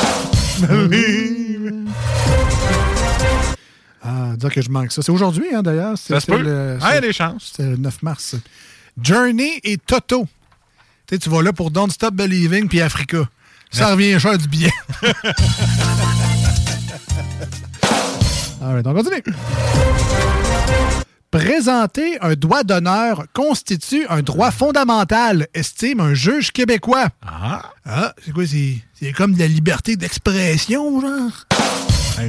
believing. 0.61 1.89
Ah, 4.03 4.33
dire 4.37 4.51
que 4.51 4.61
je 4.63 4.69
manque 4.71 4.93
ça. 4.93 5.03
C'est 5.03 5.13
aujourd'hui, 5.13 5.55
hein, 5.55 5.63
d'ailleurs. 5.63 5.97
Ça 5.99 6.15
se 6.21 6.27
C'était 6.27 6.39
peut. 6.39 6.43
le- 6.43 6.79
Ah, 6.83 6.93
il 6.93 6.95
y 6.95 6.99
a 6.99 7.01
des 7.03 7.13
chances. 7.13 7.53
C'était 7.53 7.71
le 7.71 7.77
9 7.77 8.03
mars. 8.03 8.35
Journey 9.01 9.61
et 9.63 9.77
Toto. 9.79 10.27
Tu 11.07 11.15
sais, 11.15 11.19
tu 11.19 11.29
vas 11.31 11.43
là 11.43 11.53
pour 11.53 11.71
Don't 11.71 11.91
Stop 11.91 12.15
Believing 12.15 12.67
puis 12.69 12.81
Africa. 12.81 13.29
Ça 13.71 13.89
revient 13.93 14.19
cher 14.19 14.39
du 14.39 14.49
billet. 14.49 14.73
Alright, 18.63 18.87
on 18.87 18.95
continue. 18.95 19.23
Présenter 21.35 22.17
un 22.21 22.35
droit 22.35 22.63
d'honneur 22.63 23.25
constitue 23.33 24.07
un 24.09 24.23
droit 24.23 24.53
fondamental, 24.53 25.49
estime 25.53 25.99
un 25.99 26.15
juge 26.15 26.53
québécois. 26.53 27.09
Ah. 27.27 27.73
Ah, 27.85 28.15
c'est 28.25 28.31
quoi? 28.33 28.47
C'est, 28.47 28.77
c'est 28.93 29.11
comme 29.11 29.35
de 29.35 29.41
la 29.41 29.49
liberté 29.49 29.97
d'expression, 29.97 31.01
genre? 31.01 31.33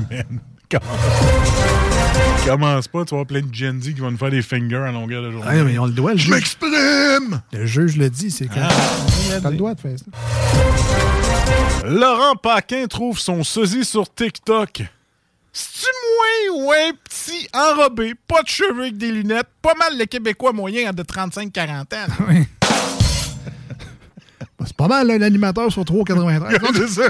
man, 0.10 0.40
commence. 0.72 2.48
commence 2.48 2.88
pas, 2.88 3.06
tu 3.06 3.16
vas 3.16 3.26
plein 3.26 3.42
de 3.42 3.54
Gen 3.54 3.80
Z 3.80 3.94
qui 3.94 4.00
vont 4.02 4.10
nous 4.10 4.18
faire 4.18 4.32
des 4.32 4.42
fingers 4.42 4.78
à 4.78 4.92
longueur 4.92 5.22
de 5.22 5.30
journée. 5.30 5.50
Ah, 5.52 5.64
mais 5.64 5.78
on 5.78 5.86
le 5.86 5.92
doit, 5.92 6.14
le 6.14 6.18
Je 6.18 6.32
m'exprime! 6.32 7.42
Le 7.54 7.66
juge 7.68 7.98
le 7.98 8.10
dit, 8.10 8.32
c'est 8.32 8.48
quand 8.48 8.56
Ah. 8.60 9.40
T'as 9.40 9.52
le 9.52 9.58
droit 9.58 9.76
de 9.76 9.82
faire 9.82 10.00
ça. 10.00 10.06
Laurent 11.88 12.38
Paquin 12.42 12.88
trouve 12.88 13.20
son 13.20 13.44
sosie 13.44 13.86
sur 13.86 14.12
TikTok. 14.12 14.82
C'est-tu 15.58 15.88
moins 16.52 16.66
ou 16.66 16.72
un 16.74 16.92
petit 17.06 17.48
enrobé, 17.54 18.14
pas 18.28 18.44
de 18.44 18.50
cheveux 18.50 18.82
avec 18.82 18.98
des 18.98 19.10
lunettes, 19.10 19.48
pas 19.62 19.74
mal 19.76 19.98
le 19.98 20.04
Québécois 20.04 20.52
moyen 20.52 20.92
de 20.92 21.02
35-40 21.02 21.72
ans. 21.72 21.86
Bah, 24.58 24.64
c'est 24.66 24.78
pas 24.78 24.88
mal, 24.88 25.08
l'animateur 25.08 25.70
sur 25.70 25.84
3,93. 25.84 26.88
C'est 26.88 26.88
ça. 26.88 27.10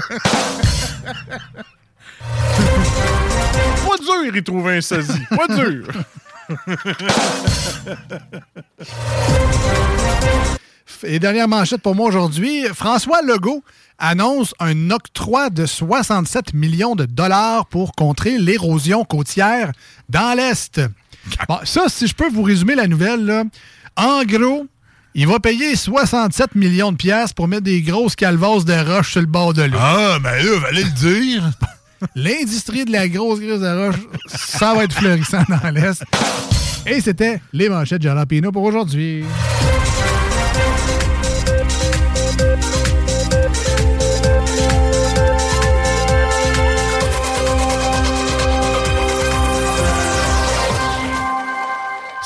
pas 3.86 3.96
dur, 3.98 4.36
y 4.36 4.42
trouver 4.42 4.78
un 4.78 4.80
sosie. 4.80 5.22
Pas 5.30 5.46
dur. 5.46 5.86
Et 11.04 11.18
dernière 11.18 11.48
manchette 11.48 11.82
pour 11.82 11.94
moi 11.94 12.08
aujourd'hui, 12.08 12.64
François 12.74 13.22
Legault 13.22 13.62
annonce 13.98 14.54
un 14.60 14.90
octroi 14.90 15.50
de 15.50 15.66
67 15.66 16.54
millions 16.54 16.94
de 16.94 17.06
dollars 17.06 17.66
pour 17.66 17.92
contrer 17.92 18.38
l'érosion 18.38 19.04
côtière 19.04 19.72
dans 20.08 20.36
l'Est. 20.36 20.80
Bon, 21.48 21.58
ça, 21.64 21.84
si 21.88 22.06
je 22.06 22.14
peux 22.14 22.28
vous 22.28 22.42
résumer 22.42 22.74
la 22.74 22.86
nouvelle, 22.86 23.24
là, 23.24 23.44
en 23.96 24.22
gros, 24.24 24.66
il 25.14 25.26
va 25.26 25.40
payer 25.40 25.76
67 25.76 26.54
millions 26.54 26.92
de 26.92 26.96
piastres 26.96 27.34
pour 27.34 27.48
mettre 27.48 27.64
des 27.64 27.82
grosses 27.82 28.16
calvasses 28.16 28.64
de 28.64 28.74
roche 28.74 29.12
sur 29.12 29.20
le 29.20 29.26
bord 29.26 29.54
de 29.54 29.62
l'eau. 29.62 29.78
Ah, 29.80 30.18
ben 30.22 30.36
là, 30.36 30.60
fallait 30.60 30.84
le 30.84 30.90
dire. 30.90 31.50
L'industrie 32.14 32.84
de 32.84 32.92
la 32.92 33.08
grosse 33.08 33.40
grise 33.40 33.60
de 33.60 33.86
roche, 33.86 33.96
ça 34.26 34.74
va 34.74 34.84
être 34.84 34.92
florissant 34.92 35.42
dans 35.48 35.70
l'Est. 35.70 36.04
Et 36.86 37.00
c'était 37.00 37.40
les 37.52 37.68
manchettes 37.68 38.02
de 38.02 38.08
Jalapino 38.08 38.52
pour 38.52 38.62
aujourd'hui. 38.62 39.24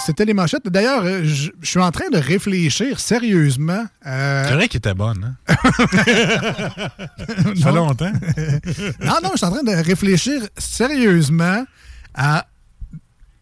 C'était 0.06 0.24
les 0.24 0.35
manchettes. 0.35 0.66
D'ailleurs, 0.66 1.02
euh, 1.05 1.22
je 1.24 1.51
suis 1.62 1.78
en 1.81 1.90
train 1.90 2.09
de 2.10 2.18
réfléchir 2.18 2.98
sérieusement. 3.01 3.85
euh, 4.06 4.44
C'est 4.48 4.55
vrai 4.55 4.68
qu'il 4.68 4.78
était 4.78 4.94
bonne, 4.94 5.36
hein? 5.48 5.55
Ça 7.56 7.70
fait 7.70 7.72
longtemps. 7.72 8.12
non, 9.01 9.14
non, 9.22 9.31
je 9.32 9.36
suis 9.39 9.47
en 9.47 9.51
train 9.51 9.62
de 9.62 9.82
réfléchir 9.85 10.43
sérieusement 10.56 11.64
à 12.14 12.47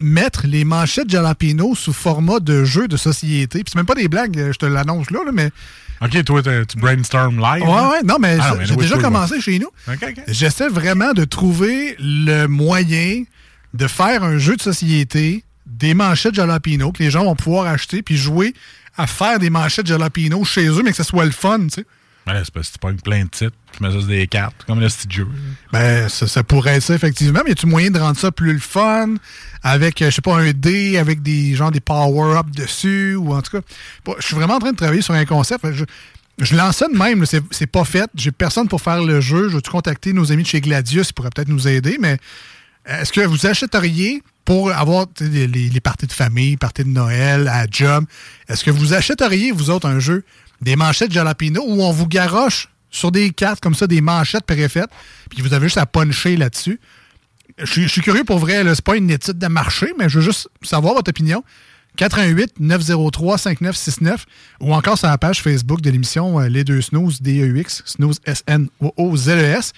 mettre 0.00 0.46
les 0.46 0.64
manchettes 0.64 1.10
Jalapino 1.10 1.74
sous 1.74 1.92
format 1.92 2.40
de 2.40 2.64
jeu 2.64 2.86
de 2.88 2.96
société. 2.96 3.64
Puis 3.64 3.70
c'est 3.72 3.78
même 3.78 3.86
pas 3.86 3.94
des 3.94 4.08
blagues, 4.08 4.38
euh, 4.38 4.52
je 4.52 4.58
te 4.58 4.66
l'annonce 4.66 5.10
là, 5.10 5.20
là, 5.24 5.32
mais. 5.32 5.50
OK, 6.00 6.22
toi, 6.24 6.42
tu 6.42 6.78
brainstorm 6.78 7.38
live. 7.40 7.64
Ouais, 7.64 7.72
hein? 7.72 7.90
ouais, 7.90 8.02
non, 8.04 8.16
mais 8.20 8.36
Ah, 8.40 8.54
j'ai 8.62 8.76
déjà 8.76 8.98
commencé 8.98 9.40
chez 9.40 9.58
nous. 9.58 9.70
J'essaie 10.28 10.68
vraiment 10.68 11.12
de 11.12 11.24
trouver 11.24 11.96
le 11.98 12.46
moyen 12.46 13.24
de 13.74 13.86
faire 13.88 14.22
un 14.22 14.38
jeu 14.38 14.56
de 14.56 14.62
société, 14.62 15.44
des 15.78 15.94
manchettes 15.94 16.34
Jalapino 16.34 16.92
que 16.92 17.02
les 17.02 17.10
gens 17.10 17.24
vont 17.24 17.36
pouvoir 17.36 17.66
acheter 17.66 18.02
puis 18.02 18.16
jouer 18.16 18.54
à 18.96 19.06
faire 19.06 19.38
des 19.38 19.50
manchettes 19.50 19.86
Jalapino 19.86 20.44
chez 20.44 20.66
eux, 20.66 20.82
mais 20.82 20.90
que 20.90 20.96
ce 20.96 21.04
soit 21.04 21.24
le 21.24 21.30
fun, 21.30 21.60
tu 21.64 21.68
sais. 21.70 21.86
Ouais, 22.26 22.34
c'est 22.44 22.52
parce 22.52 22.68
que 22.68 22.72
tu 22.74 22.78
pognes 22.78 22.96
plein 22.96 23.24
de 23.24 23.30
titres, 23.30 23.56
tu 23.72 23.82
mets 23.82 23.90
ça 23.90 23.98
sur 24.00 24.06
des 24.06 24.26
cartes, 24.26 24.64
comme 24.66 24.80
le 24.80 24.88
jeu. 24.88 25.26
Ben, 25.72 26.08
ça, 26.10 26.26
ça 26.26 26.42
pourrait 26.42 26.74
être 26.74 26.82
ça, 26.82 26.94
effectivement. 26.94 27.40
Mais 27.42 27.50
y 27.50 27.52
a-tu 27.52 27.66
moyen 27.66 27.90
de 27.90 27.98
rendre 27.98 28.18
ça 28.18 28.30
plus 28.30 28.52
le 28.52 28.58
fun 28.58 29.14
avec, 29.62 30.02
euh, 30.02 30.10
je 30.10 30.16
sais 30.16 30.20
pas, 30.20 30.36
un 30.36 30.52
dé, 30.52 30.98
avec 30.98 31.22
des 31.22 31.54
genre 31.54 31.70
des 31.70 31.80
power-ups 31.80 32.50
dessus, 32.52 33.14
ou 33.14 33.32
en 33.32 33.40
tout 33.40 33.58
cas. 33.58 34.14
Je 34.18 34.26
suis 34.26 34.34
vraiment 34.34 34.56
en 34.56 34.58
train 34.58 34.72
de 34.72 34.76
travailler 34.76 35.00
sur 35.00 35.14
un 35.14 35.24
concept. 35.24 35.72
Je, 35.72 35.84
je 36.38 36.54
lance 36.54 36.76
ça 36.76 36.88
de 36.88 36.98
même, 36.98 37.24
c'est 37.24 37.66
pas 37.66 37.84
fait. 37.84 38.10
J'ai 38.14 38.30
personne 38.30 38.68
pour 38.68 38.82
faire 38.82 39.02
le 39.02 39.22
jeu. 39.22 39.48
Je 39.48 39.56
vais-tu 39.56 39.70
contacter 39.70 40.12
nos 40.12 40.30
amis 40.30 40.42
de 40.42 40.48
chez 40.48 40.60
Gladius, 40.60 41.08
ils 41.08 41.14
pourraient 41.14 41.30
peut-être 41.34 41.48
nous 41.48 41.66
aider, 41.66 41.96
mais 41.98 42.18
est-ce 42.84 43.10
que 43.10 43.22
vous 43.22 43.46
achèteriez 43.46 44.22
pour 44.48 44.72
avoir 44.72 45.04
les, 45.20 45.80
parties 45.80 46.06
de 46.06 46.12
famille, 46.12 46.56
parties 46.56 46.82
de 46.82 46.88
Noël, 46.88 47.48
à 47.48 47.66
job, 47.70 48.06
est-ce 48.48 48.64
que 48.64 48.70
vous 48.70 48.94
achèteriez, 48.94 49.52
vous 49.52 49.68
autres, 49.68 49.86
un 49.86 49.98
jeu, 49.98 50.24
des 50.62 50.74
manchettes 50.74 51.12
jalapeno 51.12 51.62
où 51.66 51.82
on 51.82 51.92
vous 51.92 52.06
garoche 52.06 52.70
sur 52.90 53.12
des 53.12 53.28
cartes 53.28 53.60
comme 53.60 53.74
ça, 53.74 53.86
des 53.86 54.00
manchettes 54.00 54.46
préfaites, 54.46 54.88
puis 55.28 55.42
vous 55.42 55.52
avez 55.52 55.66
juste 55.66 55.76
à 55.76 55.84
puncher 55.84 56.38
là-dessus? 56.38 56.80
Je 57.58 57.86
suis- 57.86 58.00
curieux 58.00 58.24
pour 58.24 58.38
vrai, 58.38 58.64
c'est 58.74 58.82
pas 58.82 58.96
une 58.96 59.10
étude 59.10 59.36
de 59.36 59.48
marché, 59.48 59.92
mais 59.98 60.08
je 60.08 60.18
veux 60.18 60.24
juste 60.24 60.48
savoir 60.62 60.94
votre 60.94 61.10
opinion. 61.10 61.44
88 61.98 62.54
903 62.58 63.36
5969 63.36 64.24
ou 64.60 64.72
encore 64.72 64.96
sur 64.96 65.08
la 65.08 65.18
page 65.18 65.42
Facebook 65.42 65.82
de 65.82 65.90
l'émission 65.90 66.40
euh, 66.40 66.48
Les 66.48 66.64
Deux 66.64 66.80
Snooze, 66.80 67.20
D-E-U-X, 67.20 67.82
Snooze 67.84 68.20
S-N-O-O-Z-E-S. 68.24 69.72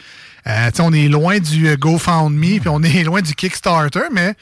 Euh, 0.46 0.70
tu 0.70 0.76
sais, 0.76 0.82
on 0.82 0.92
est 0.92 1.08
loin 1.08 1.38
du 1.40 1.68
euh, 1.68 1.76
GoFundMe, 1.76 2.60
puis 2.60 2.68
on 2.68 2.82
est 2.82 3.02
loin 3.04 3.20
du 3.22 3.34
Kickstarter, 3.34 4.04
mais 4.12 4.36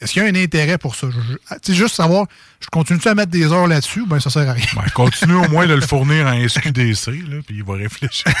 est-ce 0.00 0.12
qu'il 0.12 0.22
y 0.22 0.26
a 0.26 0.28
un 0.28 0.34
intérêt 0.34 0.78
pour 0.78 0.94
ça? 0.94 1.06
Tu 1.08 1.72
sais, 1.72 1.74
juste 1.74 1.94
savoir, 1.94 2.26
je 2.60 2.66
continue 2.68 3.00
à 3.06 3.14
mettre 3.14 3.30
des 3.32 3.50
heures 3.52 3.66
là-dessus, 3.66 4.04
ben 4.06 4.20
ça 4.20 4.28
sert 4.30 4.48
à 4.48 4.52
rien? 4.52 4.66
Ben, 4.74 4.84
continue 4.94 5.34
au 5.34 5.48
moins 5.48 5.66
de 5.66 5.74
le 5.74 5.80
fournir 5.80 6.26
en 6.26 6.48
SQDC, 6.48 7.06
là, 7.28 7.36
puis 7.46 7.56
il 7.56 7.64
va 7.64 7.74
réfléchir. 7.74 8.24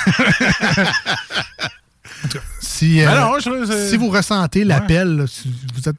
Si, 2.60 3.02
euh, 3.02 3.20
non, 3.20 3.38
je- 3.38 3.66
c'est- 3.66 3.90
si 3.90 3.96
vous 3.96 4.08
ressentez 4.08 4.64
l'appel, 4.64 5.26
si 5.28 5.54
vous 5.74 5.88
êtes 5.88 5.96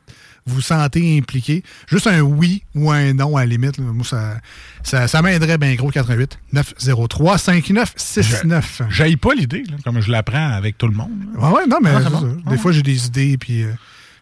vous 0.49 0.61
sentez 0.61 1.17
impliqué, 1.17 1.61
juste 1.87 2.07
un 2.07 2.21
oui 2.21 2.63
ou 2.73 2.89
un 2.89 3.13
non 3.13 3.35
à 3.35 3.41
la 3.41 3.47
limite, 3.47 3.77
là, 3.77 3.83
moi 3.83 4.05
ça, 4.05 4.37
ça, 4.81 5.05
ça 5.09 5.21
m'aiderait 5.21 5.57
bien 5.57 5.75
gros 5.75 5.89
88 5.91 6.39
903 6.53 7.37
5969. 7.37 8.83
J'aille 8.89 9.17
pas 9.17 9.33
l'idée, 9.33 9.63
là, 9.69 9.75
comme 9.83 9.99
je 10.01 10.09
l'apprends 10.09 10.51
avec 10.51 10.77
tout 10.77 10.87
le 10.87 10.93
monde. 10.95 11.11
là. 11.39 11.49
Ouais, 11.51 11.67
non, 11.67 11.79
mais 11.83 11.89
Ah, 11.93 11.97
c'est 11.99 12.03
c'est 12.05 12.09
bon. 12.11 12.37
Ah, 12.45 12.49
des 12.49 12.55
ouais. 12.55 12.61
fois 12.61 12.71
j'ai 12.71 12.81
des 12.81 13.05
idées, 13.07 13.37
puis 13.37 13.63
euh, 13.63 13.73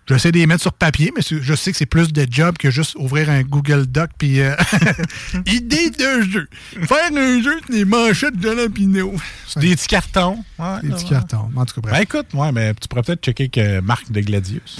j'essaie 0.07 0.31
de 0.31 0.37
les 0.37 0.45
mettre 0.47 0.61
sur 0.61 0.73
papier, 0.73 1.11
mais 1.15 1.21
je 1.29 1.53
sais 1.55 1.71
que 1.71 1.77
c'est 1.77 1.85
plus 1.85 2.11
de 2.13 2.25
job 2.29 2.57
que 2.57 2.69
juste 2.71 2.95
ouvrir 2.95 3.29
un 3.29 3.41
Google 3.43 3.85
Doc, 3.87 4.09
puis 4.17 4.41
euh, 4.41 4.55
idée 5.45 5.89
de 5.89 6.21
jeu. 6.21 6.47
Faire 6.83 7.11
un 7.15 7.41
jeu, 7.41 7.59
des 7.69 7.85
manchettes 7.85 8.37
de 8.37 8.43
Jalapino. 8.49 9.13
Des 9.57 9.75
petits 9.75 9.87
cartons. 9.87 10.43
Ouais, 10.59 10.81
Des 10.83 10.89
petits 10.89 11.05
ouais. 11.05 11.09
cartons. 11.11 11.49
En 11.55 11.65
tout 11.65 11.75
cas, 11.75 11.81
bref. 11.81 11.93
Ben 11.93 12.01
écoute, 12.01 12.27
ouais, 12.33 12.51
mais 12.51 12.73
tu 12.75 12.87
pourrais 12.87 13.03
peut-être 13.03 13.23
checker 13.23 13.49
que 13.49 13.79
Marc 13.81 14.11
de 14.11 14.21
Gladius. 14.21 14.77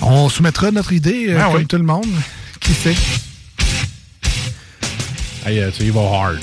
On 0.00 0.28
soumettra 0.28 0.70
notre 0.70 0.92
idée, 0.92 1.26
euh, 1.30 1.38
Ah 1.40 1.46
comme 1.50 1.56
oui. 1.62 1.66
tout 1.66 1.76
le 1.76 1.82
monde. 1.82 2.06
Qui 2.60 2.72
sait? 2.74 2.94
Hey, 5.46 5.60
euh, 5.60 5.70
tu 5.76 5.84
y 5.84 5.90
vas 5.90 6.00
hard. 6.02 6.38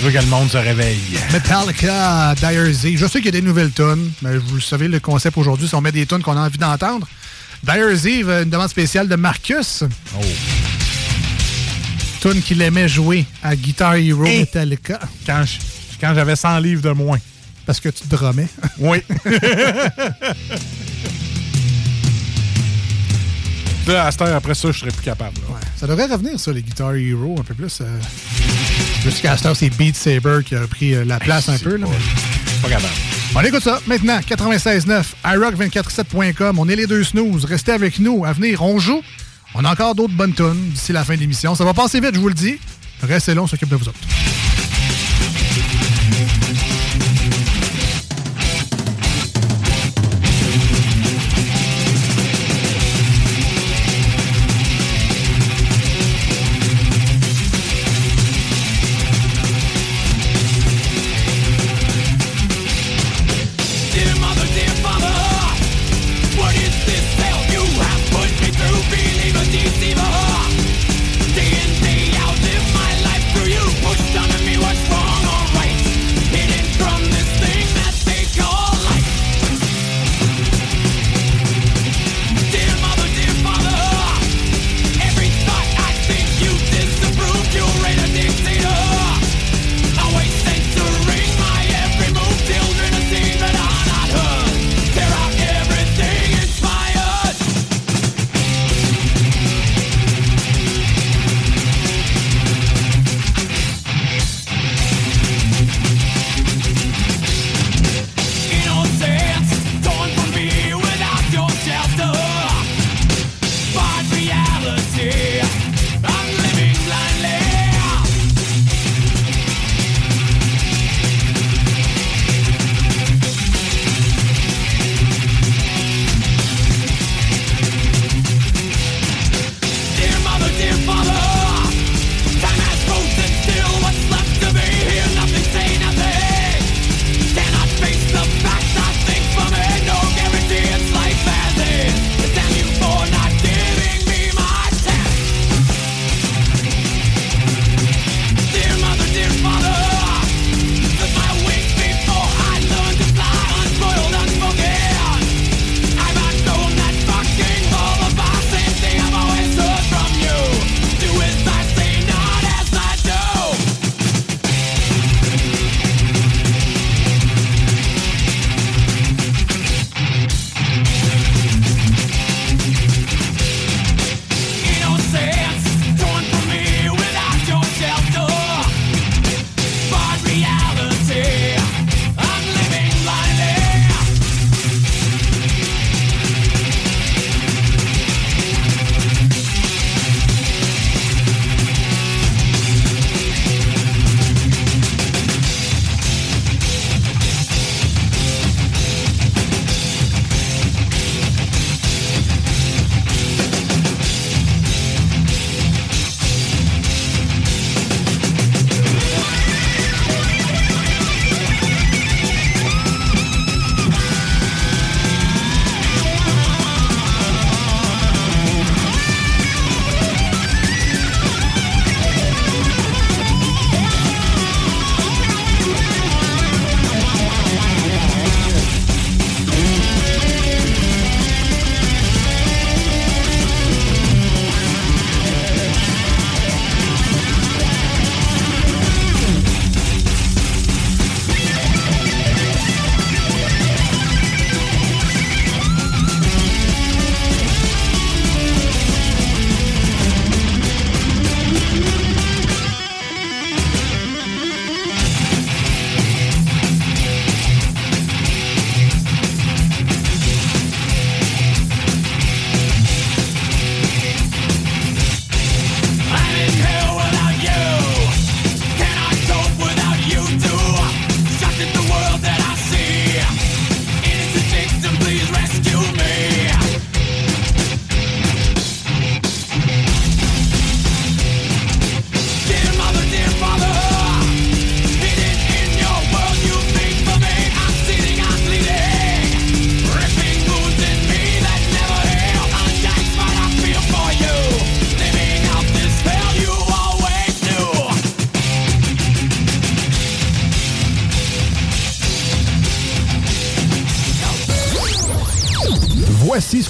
Tu 0.00 0.06
veux 0.06 0.12
que 0.12 0.18
le 0.18 0.30
monde 0.30 0.50
se 0.50 0.56
réveille. 0.56 0.98
Metallica, 1.30 2.34
Dire 2.34 2.72
Z. 2.72 2.96
Je 2.96 3.06
sais 3.06 3.18
qu'il 3.20 3.26
y 3.26 3.28
a 3.28 3.32
des 3.32 3.42
nouvelles 3.42 3.70
tonnes, 3.70 4.10
mais 4.22 4.38
vous 4.38 4.54
le 4.54 4.60
savez, 4.62 4.88
le 4.88 4.98
concept 4.98 5.36
aujourd'hui, 5.36 5.68
c'est 5.68 5.76
on 5.76 5.82
met 5.82 5.92
des 5.92 6.06
tonnes 6.06 6.22
qu'on 6.22 6.36
a 6.38 6.40
envie 6.40 6.56
d'entendre. 6.56 7.06
Dire 7.62 7.94
Z, 7.94 8.06
euh, 8.24 8.44
une 8.44 8.48
demande 8.50 8.70
spéciale 8.70 9.08
de 9.08 9.16
Marcus. 9.16 9.84
Oh. 10.18 10.22
Tune 12.22 12.40
qu'il 12.40 12.62
aimait 12.62 12.88
jouer 12.88 13.26
à 13.42 13.54
Guitar 13.54 13.94
Hero 13.96 14.24
Et- 14.24 14.38
Metallica. 14.40 14.98
Quand 15.26 15.44
je- 15.44 15.58
quand 16.00 16.14
j'avais 16.14 16.36
100 16.36 16.58
livres 16.60 16.80
de 16.82 16.90
moins. 16.92 17.18
Parce 17.66 17.78
que 17.78 17.90
tu 17.90 18.04
drummais. 18.08 18.48
Oui. 18.78 19.02
Là, 23.90 24.06
à 24.06 24.12
cette 24.12 24.22
heure, 24.22 24.36
après 24.36 24.54
ça, 24.54 24.70
je 24.70 24.78
serais 24.78 24.90
plus 24.92 25.02
capable. 25.02 25.36
là. 25.48 25.56
Ça 25.76 25.86
devrait 25.86 26.06
revenir, 26.06 26.38
ça, 26.38 26.52
les 26.52 26.62
Guitar 26.62 26.94
Hero, 26.94 27.36
un 27.40 27.42
peu 27.42 27.54
plus. 27.54 27.80
Euh... 27.80 27.98
Jusqu'à 29.02 29.36
cette 29.36 29.46
heure, 29.46 29.56
c'est 29.56 29.70
Beat 29.70 29.96
Saber 29.96 30.38
qui 30.46 30.54
a 30.54 30.60
pris 30.66 30.94
euh, 30.94 31.04
la 31.04 31.18
place 31.18 31.48
un 31.48 31.58
peu. 31.58 31.76
Là, 31.76 31.86
mais- 31.90 32.60
Pas 32.62 32.68
capable. 32.68 32.92
On 33.34 33.40
écoute 33.40 33.62
ça 33.62 33.80
maintenant, 33.86 34.18
96.9, 34.20 35.02
iRock247.com. 35.24 36.58
On 36.58 36.68
est 36.68 36.76
les 36.76 36.86
deux 36.86 37.02
snooze. 37.04 37.44
Restez 37.44 37.72
avec 37.72 37.98
nous. 37.98 38.24
À 38.24 38.32
venir, 38.32 38.62
on 38.62 38.78
joue. 38.78 39.02
On 39.54 39.64
a 39.64 39.72
encore 39.72 39.94
d'autres 39.96 40.14
bonnes 40.14 40.34
tunes 40.34 40.70
d'ici 40.70 40.92
la 40.92 41.04
fin 41.04 41.14
de 41.14 41.20
l'émission. 41.20 41.54
Ça 41.56 41.64
va 41.64 41.74
passer 41.74 42.00
vite, 42.00 42.14
je 42.14 42.20
vous 42.20 42.28
le 42.28 42.34
dis. 42.34 42.58
Restez 43.02 43.34
là, 43.34 43.42
on 43.42 43.46
s'occupe 43.46 43.68
de 43.70 43.76
vous 43.76 43.88
autres. 43.88 43.98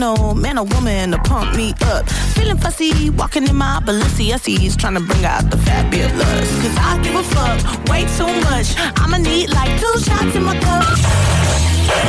sentimental 0.00 0.34
man 0.34 0.58
or 0.58 0.64
woman 0.64 1.10
to 1.12 1.18
pump 1.18 1.54
me 1.56 1.74
up. 1.82 2.08
Feeling 2.34 2.58
fussy, 2.58 3.10
walking 3.10 3.46
in 3.46 3.56
my 3.56 3.80
Balenciennes, 3.84 4.76
trying 4.76 4.94
to 4.94 5.00
bring 5.00 5.24
out 5.24 5.50
the 5.50 5.58
fabulous. 5.58 6.50
Cause 6.62 6.76
I 6.78 7.00
give 7.02 7.14
a 7.14 7.22
fuck 7.22 7.84
way 7.88 8.04
too 8.16 8.32
much. 8.50 8.74
I'ma 8.96 9.18
need 9.18 9.50
like 9.50 9.78
two 9.80 10.00
shots 10.00 10.34
in 10.34 10.44
my 10.44 10.58
cup. 10.58 10.84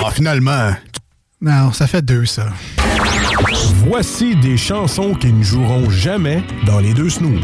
Ah, 0.03 0.11
finalement. 0.11 0.75
Non, 1.41 1.71
ça 1.73 1.87
fait 1.87 2.03
deux, 2.03 2.25
ça. 2.25 2.47
Voici 3.87 4.35
des 4.35 4.57
chansons 4.57 5.15
qui 5.15 5.33
ne 5.33 5.43
joueront 5.43 5.89
jamais 5.89 6.43
dans 6.65 6.79
les 6.79 6.93
deux 6.93 7.09
snooze. 7.09 7.41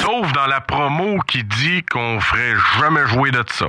Sauf 0.00 0.32
dans 0.32 0.46
la 0.46 0.60
promo 0.60 1.18
qui 1.26 1.42
dit 1.42 1.82
qu'on 1.90 2.20
ferait 2.20 2.54
jamais 2.78 3.06
jouer 3.08 3.32
de 3.32 3.44
ça. 3.52 3.66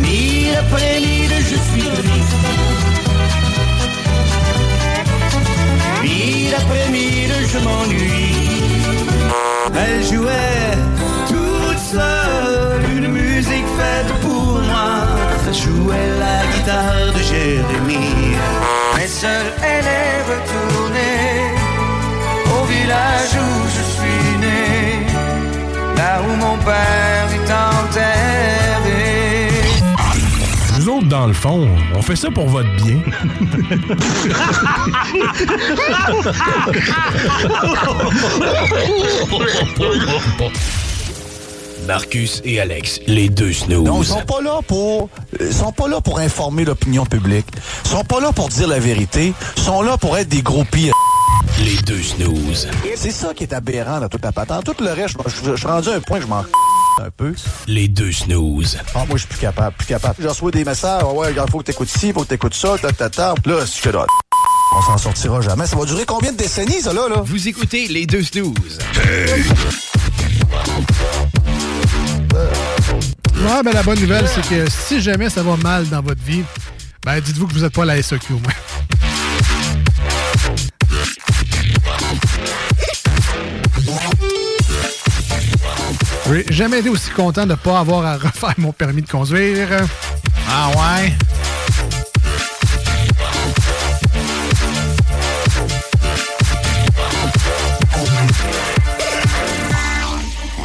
Mille 0.00 0.56
après 0.56 1.00
mille, 1.00 1.30
je 1.38 1.56
suis 1.56 1.82
triste. 1.82 2.79
Mille 6.20 6.54
après 6.54 6.88
mille, 6.90 7.34
je 7.52 7.58
m'ennuie. 7.66 8.34
Elle 9.82 10.04
jouait 10.04 10.72
toute 11.28 11.82
seule 11.94 12.84
une 12.96 13.08
musique 13.08 13.70
faite 13.78 14.12
pour 14.20 14.60
moi. 14.70 14.90
Elle 15.48 15.54
jouait 15.54 16.10
la 16.24 16.38
guitare 16.52 17.12
de 17.16 17.22
Jérémie. 17.30 18.36
Mais 18.96 19.06
seule, 19.06 19.50
elle 19.70 19.88
est 20.02 20.18
retournée 20.32 21.30
au 22.54 22.62
village 22.74 23.34
où 23.44 23.52
je 23.76 23.82
suis 23.94 24.26
né. 24.44 25.06
Là 25.96 26.20
où 26.26 26.36
mon 26.44 26.56
père 26.58 27.19
le 31.30 31.34
fond, 31.34 31.68
on 31.94 32.02
fait 32.02 32.16
ça 32.16 32.28
pour 32.28 32.48
votre 32.48 32.68
bien. 32.82 32.98
Marcus 41.86 42.42
et 42.44 42.60
Alex, 42.60 42.98
les 43.06 43.28
deux 43.28 43.52
snooze. 43.52 43.84
Non, 43.84 44.02
ils 44.02 44.06
sont 44.06 44.22
pas 44.22 44.42
là 44.42 44.58
pour 44.66 45.08
ils 45.38 45.54
sont 45.54 45.70
pas 45.70 45.86
là 45.86 46.00
pour 46.00 46.18
informer 46.18 46.64
l'opinion 46.64 47.06
publique. 47.06 47.46
Ils 47.84 47.90
sont 47.90 48.02
pas 48.02 48.18
là 48.18 48.32
pour 48.32 48.48
dire 48.48 48.66
la 48.66 48.80
vérité, 48.80 49.32
ils 49.56 49.62
sont 49.62 49.82
là 49.82 49.96
pour 49.96 50.18
être 50.18 50.28
des 50.28 50.42
groupies. 50.42 50.90
Les 51.60 51.76
deux 51.82 52.02
snooze. 52.02 52.68
C'est 52.96 53.12
ça 53.12 53.34
qui 53.34 53.44
est 53.44 53.52
aberrant 53.52 54.00
dans 54.00 54.08
toute 54.08 54.24
la 54.24 54.32
patente. 54.32 54.64
Tout 54.64 54.82
le 54.82 54.92
reste, 54.92 55.14
je, 55.26 55.54
suis 55.54 55.66
rendu 55.66 55.90
à 55.90 55.94
un 55.94 56.00
point 56.00 56.18
que 56.18 56.24
je 56.24 56.28
m'en 56.28 56.42
un 57.00 57.10
peu. 57.10 57.34
Les 57.66 57.88
deux 57.88 58.12
snooze. 58.12 58.78
Ah, 58.94 59.04
moi, 59.06 59.16
je 59.16 59.18
suis 59.18 59.28
plus 59.28 59.38
capable, 59.38 59.76
plus 59.76 59.86
capable. 59.86 60.16
Je 60.18 60.28
reçois 60.28 60.50
des 60.50 60.64
messages, 60.64 61.02
Ah 61.04 61.12
ouais, 61.12 61.28
regarde, 61.28 61.50
faut 61.50 61.58
que 61.58 61.64
t'écoutes 61.64 61.88
ci, 61.88 62.12
faut 62.12 62.22
que 62.22 62.28
t'écoutes 62.28 62.54
ça, 62.54 62.76
ta, 62.78 62.92
ta, 62.92 63.08
ta. 63.10 63.34
Là, 63.46 63.64
c'est 63.66 63.82
que 63.82 63.88
là, 63.90 64.06
on 64.76 64.82
s'en 64.82 64.98
sortira 64.98 65.40
jamais. 65.40 65.66
Ça 65.66 65.76
va 65.76 65.84
durer 65.84 66.04
combien 66.06 66.32
de 66.32 66.36
décennies, 66.36 66.80
ça, 66.82 66.92
là, 66.92 67.08
là? 67.08 67.22
Vous 67.24 67.48
écoutez 67.48 67.88
les 67.88 68.06
deux 68.06 68.22
snooze. 68.22 68.78
Ouais, 73.42 73.62
ben 73.64 73.72
la 73.72 73.82
bonne 73.82 73.98
nouvelle, 74.00 74.28
c'est 74.28 74.46
que 74.46 74.70
si 74.70 75.00
jamais 75.00 75.30
ça 75.30 75.42
va 75.42 75.56
mal 75.56 75.88
dans 75.88 76.02
votre 76.02 76.22
vie, 76.22 76.42
ben 77.04 77.20
dites-vous 77.20 77.46
que 77.46 77.54
vous 77.54 77.60
n'êtes 77.60 77.72
pas 77.72 77.82
à 77.82 77.86
la 77.86 78.02
SOQ 78.02 78.34
au 78.34 78.38
J'ai 86.32 86.44
jamais 86.52 86.78
été 86.78 86.88
aussi 86.88 87.10
content 87.10 87.42
de 87.44 87.50
ne 87.50 87.54
pas 87.56 87.80
avoir 87.80 88.04
à 88.06 88.16
refaire 88.16 88.54
mon 88.58 88.72
permis 88.72 89.02
de 89.02 89.08
conduire. 89.08 89.68
Ah 90.48 90.68
ouais? 90.70 91.12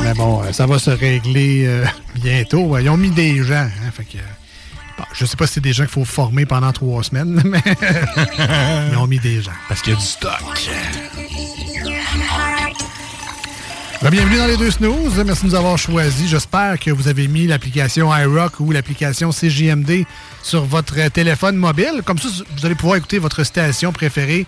Mais 0.02 0.14
bon, 0.14 0.44
euh, 0.44 0.52
ça 0.52 0.68
va 0.68 0.78
se 0.78 0.92
régler 0.92 1.66
euh, 1.66 1.86
bientôt. 2.16 2.78
Ils 2.78 2.90
ont 2.90 2.98
mis 2.98 3.10
des 3.10 3.44
gens. 3.44 3.56
hein, 3.56 3.92
fait 3.92 4.04
que, 4.04 4.18
bon, 4.98 5.04
je 5.14 5.26
sais 5.26 5.36
pas 5.36 5.48
si 5.48 5.54
c'est 5.56 5.62
des 5.62 5.74
gens 5.74 5.84
qu'il 5.84 5.94
faut 5.94 6.06
former 6.06 6.46
pendant 6.46 6.72
trois 6.72 7.04
semaines, 7.04 7.42
mais 7.46 7.62
ils 8.92 8.98
ont 8.98 9.08
mis 9.08 9.20
des 9.20 9.42
gens. 9.42 9.52
Parce 9.68 9.82
qu'il 9.82 9.94
y 9.94 9.96
a 9.96 10.00
du 10.00 10.06
stock. 10.06 10.32
Ben, 14.06 14.11
bienvenue 14.11 14.38
dans 14.38 14.45
les 14.45 14.56
deux 14.56 14.69
snooze. 14.69 15.18
Merci 15.26 15.45
de 15.45 15.48
nous 15.48 15.56
avoir 15.56 15.80
choisis. 15.80 16.30
J'espère 16.30 16.77
que 16.77 16.91
vous 16.91 17.07
avez 17.07 17.27
mis 17.27 17.48
l'application 17.48 18.15
iRock 18.15 18.60
ou 18.60 18.72
l'application 18.72 19.32
CJMD 19.32 20.06
sur 20.44 20.64
votre 20.64 21.07
téléphone 21.10 21.56
mobile. 21.56 22.03
Comme 22.06 22.19
ça, 22.19 22.27
vous 22.56 22.65
allez 22.68 22.76
pouvoir 22.76 22.98
écouter 22.98 23.18
votre 23.18 23.44
station 23.44 23.91
préférée. 23.91 24.45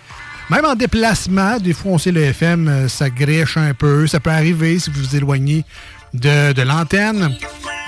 Même 0.48 0.64
en 0.64 0.76
déplacement, 0.76 1.58
des 1.58 1.72
fois, 1.72 1.90
on 1.90 1.98
sait 1.98 2.12
le 2.12 2.22
FM, 2.22 2.68
euh, 2.68 2.88
ça 2.88 3.10
grèche 3.10 3.56
un 3.56 3.74
peu. 3.74 4.06
Ça 4.06 4.20
peut 4.20 4.30
arriver 4.30 4.78
si 4.78 4.90
vous 4.90 5.00
vous 5.00 5.16
éloignez 5.16 5.64
de, 6.14 6.52
de 6.52 6.62
l'antenne. 6.62 7.36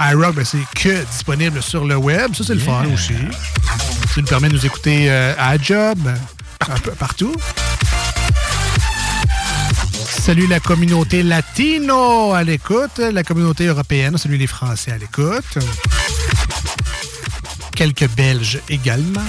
iRock, 0.01 0.35
ben, 0.35 0.45
c'est 0.45 0.59
que 0.75 1.05
disponible 1.05 1.63
sur 1.63 1.85
le 1.85 1.95
web. 1.95 2.35
Ça, 2.35 2.43
c'est 2.45 2.55
le 2.55 2.61
fun 2.61 2.85
aussi. 2.93 3.15
Ça 4.13 4.21
nous 4.21 4.27
permet 4.27 4.49
de 4.49 4.55
nous 4.55 4.67
écouter 4.67 5.07
euh, 5.09 5.35
à 5.39 5.57
job, 5.57 5.99
un 6.69 6.79
peu 6.81 6.91
partout. 6.91 7.33
Salut 10.21 10.47
la 10.47 10.61
communauté 10.61 11.23
latino 11.23 12.35
à 12.35 12.45
l'écoute, 12.45 12.99
la 12.99 13.23
communauté 13.25 13.65
européenne, 13.65 14.19
salut 14.19 14.37
les 14.37 14.47
Français 14.47 14.93
à 14.93 14.99
l'écoute. 14.99 15.59
Quelques 17.75 18.07
Belges 18.11 18.61
également. 18.69 19.25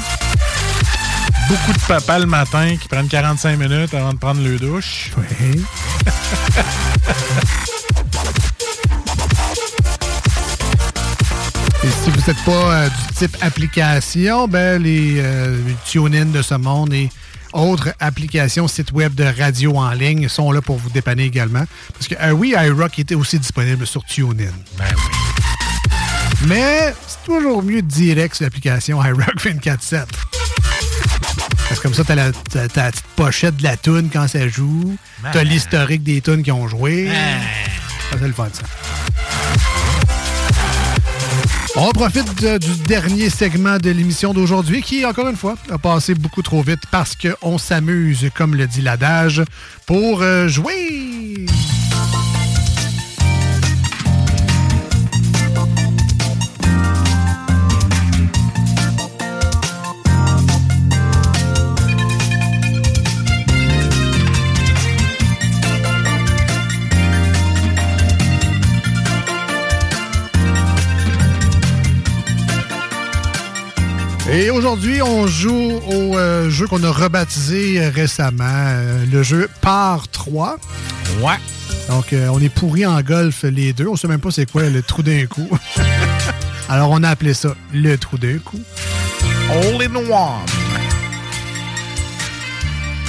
Beaucoup 1.47 1.71
de 1.71 1.79
papas 1.87 2.19
le 2.19 2.25
matin 2.25 2.75
qui 2.75 2.89
prennent 2.89 3.07
45 3.07 3.57
minutes 3.57 3.93
avant 3.93 4.11
de 4.11 4.17
prendre 4.17 4.41
le 4.43 4.59
douche. 4.59 5.11
Oui. 5.17 5.63
Et 11.83 11.89
si 12.03 12.11
vous 12.11 12.21
n'êtes 12.27 12.43
pas 12.43 12.51
euh, 12.51 12.89
du 12.89 13.15
type 13.15 13.37
application, 13.41 14.47
ben 14.47 14.79
les, 14.79 15.15
euh, 15.17 15.57
les 15.65 16.25
de 16.25 16.41
ce 16.43 16.53
monde 16.53 16.93
et 16.93 17.09
autres 17.53 17.89
applications, 17.99 18.67
sites 18.67 18.91
web 18.91 19.13
de 19.15 19.23
radio 19.23 19.75
en 19.77 19.91
ligne 19.91 20.27
sont 20.29 20.51
là 20.51 20.61
pour 20.61 20.77
vous 20.77 20.89
dépanner 20.89 21.23
également. 21.25 21.65
Parce 21.93 22.07
que 22.07 22.15
euh, 22.21 22.31
oui, 22.31 22.53
iRock 22.57 22.99
était 22.99 23.15
aussi 23.15 23.39
disponible 23.39 23.85
sur 23.87 24.03
TuneIn. 24.05 24.51
Mais 26.47 26.93
c'est 27.07 27.23
toujours 27.25 27.61
mieux 27.63 27.81
direct 27.81 28.35
sur 28.35 28.45
l'application 28.45 29.03
iRock 29.03 29.35
24-7. 29.37 30.05
Parce 31.69 31.79
que 31.79 31.83
comme 31.83 31.93
ça, 31.93 32.03
t'as 32.03 32.15
la, 32.15 32.31
t'as- 32.31 32.67
t'as 32.67 32.83
la 32.85 32.91
petite 32.91 33.05
pochette 33.15 33.57
de 33.57 33.63
la 33.63 33.77
toune 33.77 34.09
quand 34.11 34.27
ça 34.27 34.47
joue. 34.47 34.97
T'as 35.23 35.31
Ben. 35.43 35.47
l'historique 35.47 36.03
des 36.03 36.19
tunes 36.21 36.43
qui 36.43 36.51
ont 36.51 36.67
joué. 36.67 37.09
Ça, 38.11 38.17
c'est 38.19 38.27
le 38.27 38.33
fun, 38.33 38.49
ça. 38.51 38.63
On 41.77 41.91
profite 41.91 42.43
du 42.43 42.75
dernier 42.87 43.29
segment 43.29 43.77
de 43.77 43.89
l'émission 43.91 44.33
d'aujourd'hui 44.33 44.81
qui, 44.81 45.05
encore 45.05 45.29
une 45.29 45.37
fois, 45.37 45.55
a 45.69 45.77
passé 45.77 46.13
beaucoup 46.13 46.41
trop 46.41 46.61
vite 46.61 46.81
parce 46.91 47.15
qu'on 47.15 47.57
s'amuse, 47.57 48.29
comme 48.35 48.55
le 48.55 48.67
dit 48.67 48.81
l'adage, 48.81 49.41
pour 49.85 50.21
euh, 50.21 50.47
jouer. 50.47 51.45
Et 74.33 74.49
aujourd'hui, 74.49 75.01
on 75.01 75.27
joue 75.27 75.81
au 75.87 76.17
euh, 76.17 76.49
jeu 76.49 76.65
qu'on 76.65 76.81
a 76.83 76.89
rebaptisé 76.89 77.81
euh, 77.81 77.89
récemment, 77.89 78.45
euh, 78.47 79.03
le 79.11 79.23
jeu 79.23 79.49
Par 79.59 80.07
3. 80.07 80.55
Ouais. 81.19 81.33
Donc, 81.89 82.13
euh, 82.13 82.29
on 82.31 82.39
est 82.39 82.47
pourris 82.47 82.85
en 82.85 83.01
golf 83.01 83.43
les 83.43 83.73
deux. 83.73 83.87
On 83.87 83.97
sait 83.97 84.07
même 84.07 84.21
pas 84.21 84.31
c'est 84.31 84.49
quoi 84.49 84.69
le 84.69 84.81
trou 84.81 85.03
d'un 85.03 85.25
coup. 85.25 85.49
Alors, 86.69 86.91
on 86.91 87.03
a 87.03 87.09
appelé 87.09 87.33
ça 87.33 87.55
le 87.73 87.97
trou 87.97 88.17
d'un 88.17 88.37
coup. 88.37 88.61
All 89.49 89.81
in 89.83 89.95
One. 89.97 90.45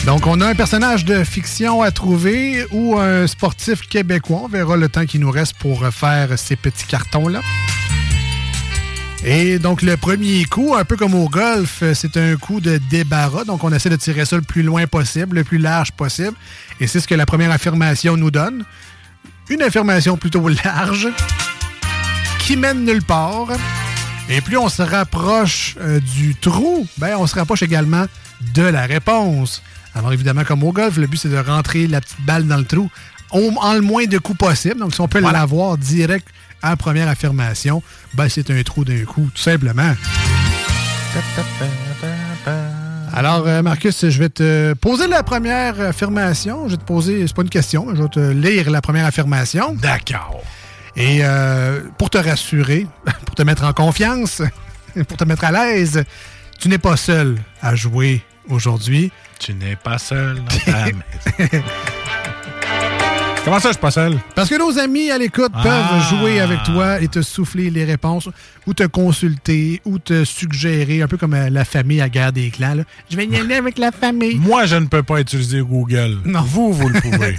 Donc, 0.05 0.27
on 0.27 0.41
a 0.41 0.49
un 0.49 0.55
personnage 0.57 1.05
de 1.05 1.23
fiction 1.23 1.83
à 1.83 1.93
trouver 1.93 2.67
ou 2.73 2.99
un 2.99 3.29
sportif 3.29 3.83
québécois. 3.83 4.41
On 4.43 4.49
verra 4.49 4.77
le 4.77 4.89
temps 4.89 5.07
qu'il 5.07 5.21
nous 5.21 5.31
reste 5.31 5.55
pour 5.55 5.87
faire 5.93 6.37
ces 6.37 6.57
petits 6.57 6.87
cartons-là. 6.87 7.43
Et 9.25 9.61
donc, 9.61 9.83
le 9.83 9.97
premier 9.97 10.45
coup, 10.47 10.75
un 10.75 10.85
peu 10.85 10.97
comme 10.97 11.15
au 11.15 11.29
golf, 11.29 11.85
c'est 11.95 12.17
un 12.17 12.37
coup 12.37 12.61
de 12.61 12.79
débarras. 12.91 13.45
Donc, 13.45 13.63
on 13.63 13.73
essaie 13.73 13.89
de 13.89 13.97
tirer 13.97 14.25
ça 14.25 14.35
le 14.35 14.43
plus 14.43 14.65
loin 14.65 14.87
possible, 14.89 15.37
le 15.37 15.45
plus 15.45 15.59
large 15.59 15.93
possible. 15.93 16.37
Et 16.81 16.89
c'est 16.89 16.99
ce 16.99 17.07
que 17.07 17.15
la 17.15 17.25
première 17.25 17.53
affirmation 17.53 18.17
nous 18.17 18.33
donne. 18.33 18.65
Une 19.49 19.63
affirmation 19.63 20.17
plutôt 20.17 20.49
large 20.65 21.09
qui 22.41 22.57
mène 22.57 22.85
nulle 22.85 23.05
part. 23.05 23.49
Et 24.29 24.41
plus 24.41 24.57
on 24.57 24.69
se 24.69 24.83
rapproche 24.83 25.77
euh, 25.81 26.01
du 26.01 26.35
trou, 26.35 26.87
ben, 26.99 27.17
on 27.19 27.27
se 27.27 27.35
rapproche 27.35 27.63
également 27.63 28.07
de 28.55 28.63
la 28.63 28.87
réponse. 28.87 29.63
Alors 29.95 30.13
évidemment, 30.13 30.43
comme 30.45 30.65
au 30.65 30.73
golf, 30.73 30.97
le 30.97 31.07
but 31.07 31.19
c'est 31.19 31.29
de 31.29 31.37
rentrer 31.37 31.87
la 31.87 32.01
petite 32.01 32.25
balle 32.25 32.47
dans 32.47 32.57
le 32.57 32.65
trou 32.65 32.91
en 33.31 33.73
le 33.75 33.81
moins 33.81 34.05
de 34.05 34.19
coups 34.19 34.39
possible. 34.39 34.81
Donc 34.81 34.95
si 34.95 35.01
on 35.01 35.09
peut 35.09 35.21
l'avoir 35.21 35.79
direct 35.79 36.27
à 36.63 36.71
la 36.71 36.77
première 36.77 37.09
affirmation, 37.09 37.83
ben, 38.15 38.29
c'est 38.29 38.51
un 38.51 38.63
trou 38.63 38.85
d'un 38.85 39.05
coup, 39.05 39.29
tout 39.35 39.43
simplement. 39.43 39.95
Alors, 43.13 43.47
euh, 43.47 43.63
Marcus, 43.63 44.09
je 44.09 44.19
vais 44.19 44.31
te 44.31 44.73
poser 44.75 45.07
la 45.07 45.23
première 45.23 45.79
affirmation. 45.81 46.67
Je 46.69 46.73
vais 46.73 46.77
te 46.79 46.85
poser, 46.85 47.27
c'est 47.27 47.37
pas 47.37 47.43
une 47.43 47.51
question, 47.51 47.87
mais 47.87 47.97
je 47.97 48.03
vais 48.03 48.09
te 48.09 48.31
lire 48.31 48.71
la 48.71 48.81
première 48.81 49.05
affirmation. 49.07 49.75
D'accord. 49.75 50.43
Et 50.97 51.21
euh, 51.23 51.83
pour 51.99 52.11
te 52.11 52.19
rassurer, 52.19 52.87
pour 53.27 53.35
te 53.35 53.43
mettre 53.43 53.65
en 53.65 53.73
confiance, 53.73 54.41
pour 55.09 55.17
te 55.17 55.25
mettre 55.25 55.45
à 55.45 55.53
l'aise, 55.53 56.05
tu 56.59 56.69
n'es 56.69 56.79
pas 56.79 56.97
seul 56.97 57.37
à 57.61 57.75
jouer 57.75 58.23
aujourd'hui. 58.49 59.13
Tu 59.39 59.53
n'es 59.55 59.77
pas 59.77 59.99
seul 59.99 60.37
dans 60.37 60.73
ta 60.73 60.85
maison. 60.87 61.65
Comment 63.45 63.59
ça, 63.59 63.71
je 63.71 63.73
suis 63.73 63.81
pas 63.81 63.91
seul? 63.91 64.19
Parce 64.37 64.49
que 64.49 64.57
nos 64.57 64.79
amis 64.79 65.11
à 65.11 65.19
l'écoute 65.19 65.51
Ah. 65.53 65.63
peuvent 65.65 66.03
jouer 66.21 66.41
avec 66.41 66.63
toi 66.63 67.01
et 67.01 67.09
te 67.09 67.23
souffler 67.23 67.71
les 67.71 67.85
réponses 67.85 68.29
ou 68.69 68.73
te 68.75 68.85
consulter 68.85 69.83
ou 69.85 69.99
te 69.99 70.25
suggérer, 70.25 71.03
un 71.03 71.09
peu 71.09 71.17
comme 71.17 71.35
euh, 71.35 71.51
la 71.51 71.65
famille 71.65 72.01
à 72.01 72.09
guerre 72.09 72.33
des 72.33 72.51
clans. 72.51 72.75
là. 72.75 72.85
Je 73.11 73.17
vais 73.17 73.27
y 73.27 73.37
aller 73.37 73.57
avec 73.57 73.79
la 73.79 73.91
famille. 73.91 74.37
Moi, 74.37 74.67
je 74.67 74.77
ne 74.77 74.87
peux 74.87 75.03
pas 75.03 75.21
utiliser 75.21 75.61
Google. 75.61 76.19
Non. 76.25 76.43
Vous, 76.43 76.73
vous 76.73 76.89
le 76.89 77.01
pouvez. 77.01 77.35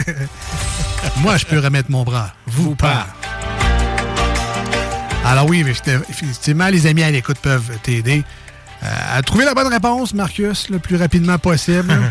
Moi, 1.21 1.37
je 1.37 1.45
peux 1.45 1.59
remettre 1.59 1.89
mon 1.89 2.03
bras. 2.03 2.33
Vous 2.47 2.75
pas. 2.75 3.07
Alors 5.25 5.47
oui, 5.47 5.63
effectivement, 6.09 6.67
les 6.67 6.85
amis 6.85 7.03
à 7.03 7.11
l'écoute 7.11 7.37
peuvent 7.41 7.71
t'aider 7.81 8.23
euh, 8.83 8.87
à 9.17 9.21
trouver 9.21 9.45
la 9.45 9.53
bonne 9.53 9.67
réponse, 9.71 10.13
Marcus, 10.13 10.69
le 10.69 10.79
plus 10.79 10.97
rapidement 10.97 11.37
possible. 11.37 11.93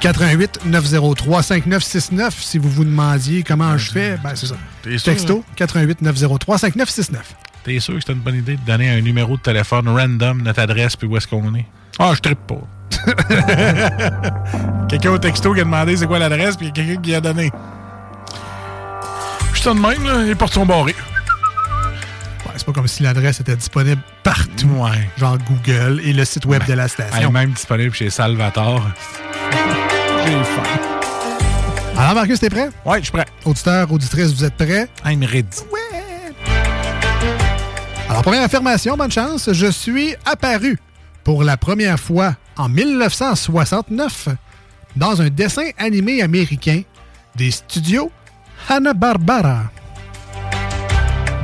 88 0.00 0.60
903 0.66 1.42
5969 1.42 2.34
si 2.42 2.58
vous 2.58 2.68
vous 2.70 2.84
demandiez 2.84 3.42
comment 3.42 3.76
je 3.78 3.90
fais, 3.90 4.16
ben 4.22 4.32
c'est 4.34 4.46
ça. 4.46 4.56
Texto 5.04 5.44
88 5.56 6.02
903 6.02 6.58
5969. 6.58 7.34
T'es 7.64 7.80
sûr 7.80 7.94
que 7.94 8.00
c'est 8.06 8.12
une 8.12 8.20
bonne 8.20 8.36
idée 8.36 8.56
de 8.56 8.60
donner 8.64 8.90
un 8.90 9.00
numéro 9.00 9.36
de 9.36 9.42
téléphone 9.42 9.88
random, 9.88 10.42
notre 10.42 10.60
adresse, 10.60 10.94
puis 10.96 11.08
où 11.08 11.16
est-ce 11.16 11.26
qu'on 11.26 11.54
est? 11.54 11.66
Ah, 11.98 12.12
je 12.14 12.20
trippe 12.20 12.38
pas. 12.46 12.60
quelqu'un 14.88 15.10
au 15.10 15.18
texto 15.18 15.52
qui 15.52 15.60
a 15.60 15.64
demandé 15.64 15.96
c'est 15.96 16.06
quoi 16.06 16.18
l'adresse, 16.18 16.56
puis 16.56 16.66
il 16.66 16.68
y 16.68 16.70
a 16.70 16.84
quelqu'un 16.84 17.00
qui 17.02 17.14
a 17.14 17.20
donné. 17.20 17.50
Je 19.54 19.60
suis 19.60 19.70
de 19.70 19.74
même, 19.74 20.04
là, 20.06 20.22
les 20.22 20.34
portes 20.36 20.54
sont 20.54 20.66
barrées. 20.66 20.94
Ouais, 22.44 22.52
c'est 22.56 22.66
pas 22.66 22.72
comme 22.72 22.86
si 22.86 23.02
l'adresse 23.02 23.40
était 23.40 23.56
disponible 23.56 24.00
partout, 24.22 24.68
Ouais. 24.76 25.10
genre 25.18 25.38
Google 25.38 26.00
et 26.04 26.12
le 26.12 26.24
site 26.24 26.44
web 26.44 26.64
de 26.66 26.74
la 26.74 26.86
station. 26.86 27.16
Elle 27.18 27.24
est 27.24 27.30
même 27.30 27.50
disponible 27.50 27.94
chez 27.94 28.10
Salvatore. 28.10 28.86
J'ai 30.26 30.44
faim. 30.44 30.62
Alors 31.96 32.14
Marcus, 32.14 32.40
t'es 32.40 32.50
prêt? 32.50 32.68
Ouais, 32.84 32.98
je 32.98 33.04
suis 33.04 33.12
prêt. 33.12 33.26
Auditeurs, 33.44 33.90
auditrices, 33.92 34.32
vous 34.32 34.44
êtes 34.44 34.56
prêts? 34.56 34.88
I'm 35.04 35.22
ready. 35.22 35.62
Alors, 38.08 38.22
première 38.22 38.42
affirmation, 38.42 38.96
bonne 38.96 39.10
chance. 39.10 39.52
Je 39.52 39.66
suis 39.66 40.14
apparu 40.24 40.78
pour 41.24 41.42
la 41.42 41.56
première 41.56 41.98
fois 41.98 42.34
en 42.56 42.68
1969 42.68 44.28
dans 44.96 45.20
un 45.20 45.28
dessin 45.28 45.70
animé 45.78 46.22
américain 46.22 46.82
des 47.34 47.50
studios 47.50 48.10
Hanna-Barbera. 48.68 49.64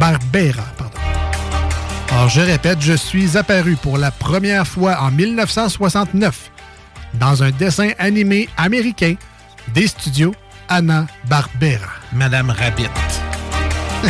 Barbera, 0.00 0.64
pardon. 0.76 0.98
Alors, 2.10 2.28
je 2.28 2.40
répète, 2.40 2.80
je 2.80 2.94
suis 2.94 3.36
apparu 3.36 3.76
pour 3.76 3.98
la 3.98 4.10
première 4.10 4.66
fois 4.66 4.98
en 5.00 5.10
1969 5.10 6.50
dans 7.14 7.42
un 7.42 7.50
dessin 7.50 7.90
animé 7.98 8.48
américain 8.56 9.14
des 9.74 9.86
studios 9.86 10.34
Hanna-Barbera. 10.68 11.90
Madame 12.12 12.50
Rabbit. 12.50 12.90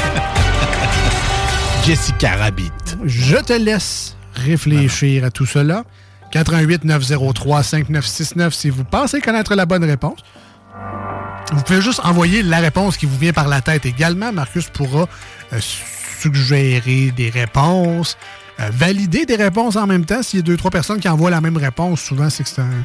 Jessica 1.87 2.37
Rabbit. 2.37 2.73
Je 3.05 3.37
te 3.37 3.53
laisse 3.53 4.17
réfléchir 4.35 5.25
à 5.25 5.31
tout 5.31 5.47
cela. 5.47 5.85
88 6.31 6.85
903 6.85 7.63
5969 7.63 8.55
si 8.55 8.71
vous 8.71 8.85
pensez 8.85 9.21
connaître 9.21 9.55
la 9.55 9.67
bonne 9.67 9.85
réponse. 9.85 10.21
Vous 11.53 11.63
pouvez 11.63 11.83
juste 11.83 12.01
envoyer 12.05 12.43
la 12.43 12.59
réponse 12.59 12.97
qui 12.97 13.07
vous 13.07 13.19
vient 13.19 13.33
par 13.33 13.49
la 13.49 13.61
tête 13.61 13.85
également. 13.85 14.33
Marcus 14.33 14.69
pourra 14.71 15.07
euh, 15.53 15.61
suggérer 16.21 17.11
des 17.11 17.29
réponses, 17.29 18.17
valider 18.59 19.27
des 19.27 19.37
réponses 19.37 19.77
en 19.77 19.87
même 19.87 20.05
temps. 20.05 20.23
S'il 20.23 20.41
y 20.41 20.43
a 20.43 20.45
deux, 20.45 20.57
trois 20.57 20.71
personnes 20.71 21.01
qui 21.01 21.09
envoient 21.09 21.31
la 21.31 21.41
même 21.41 21.57
réponse, 21.57 22.01
souvent 22.01 22.31
c'est 22.31 22.45
que 22.45 22.49
c'est 22.49 22.61
un, 22.63 22.85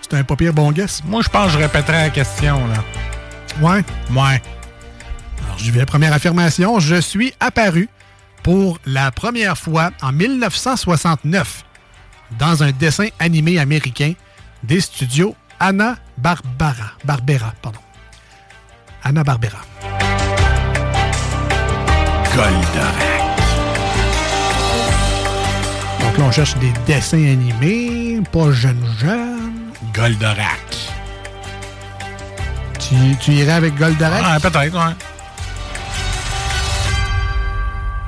c'est 0.00 0.16
un 0.16 0.24
pas 0.24 0.36
pire 0.36 0.52
bon 0.52 0.72
guess. 0.72 1.02
Moi, 1.04 1.22
je 1.22 1.28
pense 1.28 1.46
que 1.46 1.52
je 1.52 1.58
répéterai 1.58 1.98
la 2.04 2.10
question, 2.10 2.66
là. 2.68 2.84
Ouais? 3.60 3.84
Ouais. 4.10 4.42
Alors, 5.44 5.58
j'y 5.58 5.70
vais. 5.70 5.84
Première 5.84 6.12
affirmation. 6.12 6.78
Je 6.80 7.00
suis 7.00 7.34
apparu 7.40 7.88
pour 8.42 8.78
la 8.86 9.10
première 9.10 9.58
fois 9.58 9.90
en 10.02 10.12
1969 10.12 11.64
dans 12.38 12.62
un 12.62 12.72
dessin 12.72 13.08
animé 13.18 13.58
américain 13.58 14.12
des 14.62 14.80
studios 14.80 15.34
Anna-Barbara. 15.60 16.92
Barbera, 17.04 17.52
pardon. 17.62 17.80
Anna-Barbera. 19.02 19.58
Goldorak. 22.34 23.17
On 26.20 26.30
cherche 26.32 26.56
des 26.56 26.72
dessins 26.86 27.16
animés, 27.24 28.20
pas 28.32 28.50
jeunes 28.52 28.84
jeunes. 28.98 29.70
Goldorak. 29.94 30.76
Tu, 32.78 32.94
tu 33.20 33.32
irais 33.32 33.52
avec 33.52 33.74
Goldorak? 33.76 34.22
Ah, 34.24 34.38
peut-être, 34.40 34.74
ouais. 34.74 34.94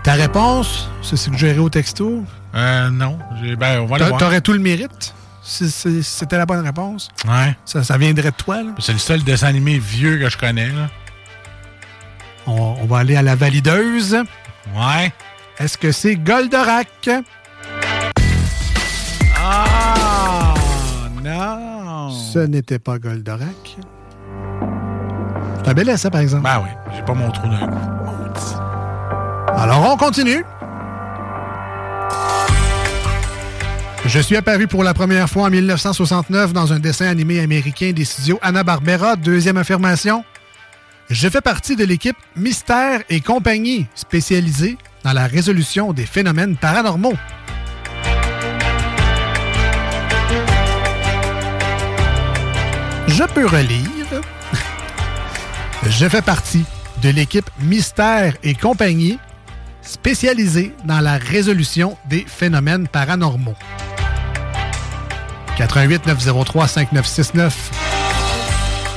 Ta 0.03 0.15
réponse, 0.15 0.89
c'est 1.03 1.17
suggéré 1.17 1.59
au 1.59 1.69
texto? 1.69 2.25
Euh, 2.55 2.91
non. 2.91 3.19
Ben, 3.59 3.81
on 3.81 3.87
va 3.87 3.99
le. 3.99 4.11
T'aurais 4.19 4.41
tout 4.41 4.53
le 4.53 4.59
mérite 4.59 5.15
si, 5.43 5.71
si- 5.71 6.03
si 6.03 6.11
c'était 6.19 6.39
la 6.39 6.47
bonne 6.47 6.65
réponse. 6.65 7.09
Ouais. 7.29 7.55
Ça, 7.65 7.85
ça 7.85 7.97
viendrait 7.97 8.31
de 8.31 8.37
toi, 8.37 8.63
là. 8.63 8.71
C'est 8.79 8.93
le 8.93 8.99
seul 8.99 9.23
dessin 9.23 9.47
animé 9.49 9.79
vieux 9.79 10.19
que 10.19 10.29
je 10.29 10.37
connais, 10.37 10.69
là. 10.69 10.89
On, 12.47 12.77
on 12.83 12.87
va 12.87 12.99
aller 12.99 13.17
à 13.17 13.23
la 13.23 13.35
valideuse. 13.37 14.17
Ouais. 14.75 15.13
Est-ce 15.59 15.77
que 15.79 15.93
c'est 15.93 16.17
Goldorak? 16.17 17.09
Ah, 19.43 20.55
non. 21.25 22.11
Ce 22.11 22.39
n'était 22.39 22.79
pas 22.79 22.99
Goldorak. 22.99 23.79
C'est 25.63 25.71
un 25.71 25.75
bel 25.75 25.89
essai, 25.89 26.11
par 26.11 26.21
exemple. 26.21 26.45
Ben 26.45 26.63
oui, 26.63 26.71
j'ai 26.95 27.03
pas 27.03 27.15
mon 27.15 27.31
trou 27.31 27.49
d'un 27.49 27.67
coup. 27.67 27.79
Alors, 29.57 29.93
on 29.93 29.97
continue. 29.97 30.45
Je 34.07 34.19
suis 34.19 34.37
apparu 34.37 34.67
pour 34.67 34.83
la 34.83 34.95
première 34.95 35.29
fois 35.29 35.45
en 35.45 35.51
1969 35.51 36.53
dans 36.53 36.73
un 36.73 36.79
dessin 36.79 37.07
animé 37.07 37.41
américain 37.41 37.93
des 37.93 38.05
studios 38.05 38.39
Hanna-Barbera. 38.43 39.17
Deuxième 39.17 39.57
affirmation. 39.57 40.25
Je 41.11 41.29
fais 41.29 41.41
partie 41.41 41.77
de 41.77 41.85
l'équipe 41.85 42.17
Mystère 42.37 43.03
et 43.09 43.21
compagnie, 43.21 43.87
spécialisée 43.95 44.79
dans 45.05 45.13
la 45.13 45.27
résolution 45.27 45.93
des 45.93 46.07
phénomènes 46.07 46.57
paranormaux. 46.57 47.15
Je 53.09 53.25
peux 53.35 53.47
relire. 53.47 53.89
Je 55.89 56.09
fais 56.09 56.23
partie 56.23 56.65
de 57.03 57.09
l'équipe 57.09 57.49
Mystère 57.61 58.35
et 58.43 58.55
compagnie, 58.55 59.19
spécialisée 59.83 60.75
dans 60.85 61.01
la 61.01 61.17
résolution 61.17 61.97
des 62.09 62.25
phénomènes 62.27 62.87
paranormaux. 62.89 63.57
88 65.57 66.07
903 66.07 66.69
5969. 66.69 67.71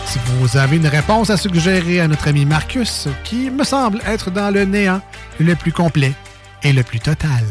Si 0.06 0.20
vous 0.26 0.58
avez 0.58 0.78
une 0.78 0.88
réponse 0.88 1.30
à 1.30 1.38
suggérer 1.38 2.00
à 2.00 2.08
notre 2.08 2.28
ami 2.28 2.46
Marcus, 2.46 3.08
qui 3.24 3.50
me 3.50 3.64
semble 3.64 4.00
être 4.06 4.30
dans 4.30 4.54
le 4.54 4.66
néant 4.66 5.02
le 5.40 5.56
plus 5.56 5.72
complet 5.72 6.14
et 6.62 6.72
le 6.72 6.84
plus 6.84 7.00
total. 7.00 7.44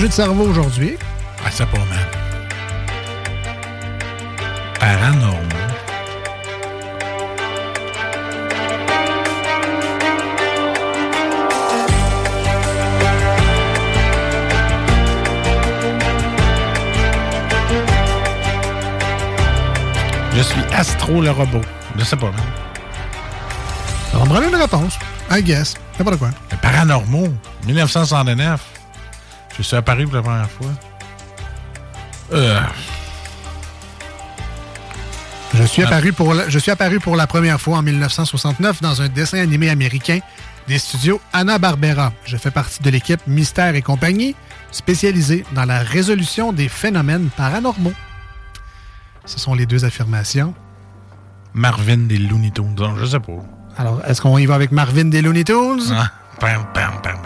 Jeu 0.00 0.08
de 0.08 0.12
cerveau 0.14 0.44
aujourd'hui? 0.44 0.96
Ah, 1.44 1.50
c'est 1.50 1.66
pas 1.66 1.76
mal. 1.76 1.98
Paranormal. 4.78 5.44
Je 20.34 20.40
suis 20.40 20.62
Astro 20.72 21.20
le 21.20 21.30
robot. 21.30 21.60
Je 21.98 22.04
sais 22.04 22.16
pas, 22.16 22.30
man. 22.30 22.40
On 24.14 24.26
me 24.26 24.48
une 24.48 24.56
réponse. 24.56 24.98
I 25.30 25.42
guess. 25.42 25.74
N'importe 25.98 26.18
quoi. 26.18 26.30
Les 26.50 26.56
paranormaux. 26.56 27.28
1969. 27.66 28.69
Je 29.60 29.64
suis 29.66 29.76
apparu 29.76 30.06
pour 30.06 30.16
la 30.16 30.22
première 30.22 30.50
fois. 30.50 30.70
Euh, 32.32 32.60
Je 35.52 35.64
suis, 35.64 35.82
apparu 35.82 36.14
pour 36.14 36.32
la, 36.32 36.48
je 36.48 36.58
suis 36.58 36.70
apparu 36.70 36.98
pour 36.98 37.14
la 37.14 37.26
première 37.26 37.60
fois 37.60 37.76
en 37.76 37.82
1969 37.82 38.80
dans 38.80 39.02
un 39.02 39.08
dessin 39.10 39.38
animé 39.38 39.68
américain 39.68 40.20
des 40.66 40.78
studios 40.78 41.20
Hanna-Barbera. 41.34 42.14
Je 42.24 42.38
fais 42.38 42.50
partie 42.50 42.82
de 42.82 42.88
l'équipe 42.88 43.20
Mystère 43.26 43.74
et 43.74 43.82
compagnie, 43.82 44.34
spécialisée 44.70 45.44
dans 45.52 45.66
la 45.66 45.80
résolution 45.80 46.54
des 46.54 46.70
phénomènes 46.70 47.28
paranormaux. 47.36 47.92
Ce 49.26 49.38
sont 49.38 49.52
les 49.52 49.66
deux 49.66 49.84
affirmations. 49.84 50.54
Marvin 51.52 51.98
des 51.98 52.16
Looney 52.16 52.50
Tunes. 52.50 52.74
Non, 52.78 52.96
Je 52.96 53.04
sais 53.04 53.20
pas. 53.20 53.32
Alors, 53.76 54.00
est-ce 54.06 54.22
qu'on 54.22 54.38
y 54.38 54.46
va 54.46 54.54
avec 54.54 54.72
Marvin 54.72 55.04
des 55.04 55.20
Looney 55.20 55.44
Tunes? 55.44 55.82
Ah, 55.92 56.10
bam, 56.40 56.64
bam, 56.74 56.94
bam, 57.04 57.19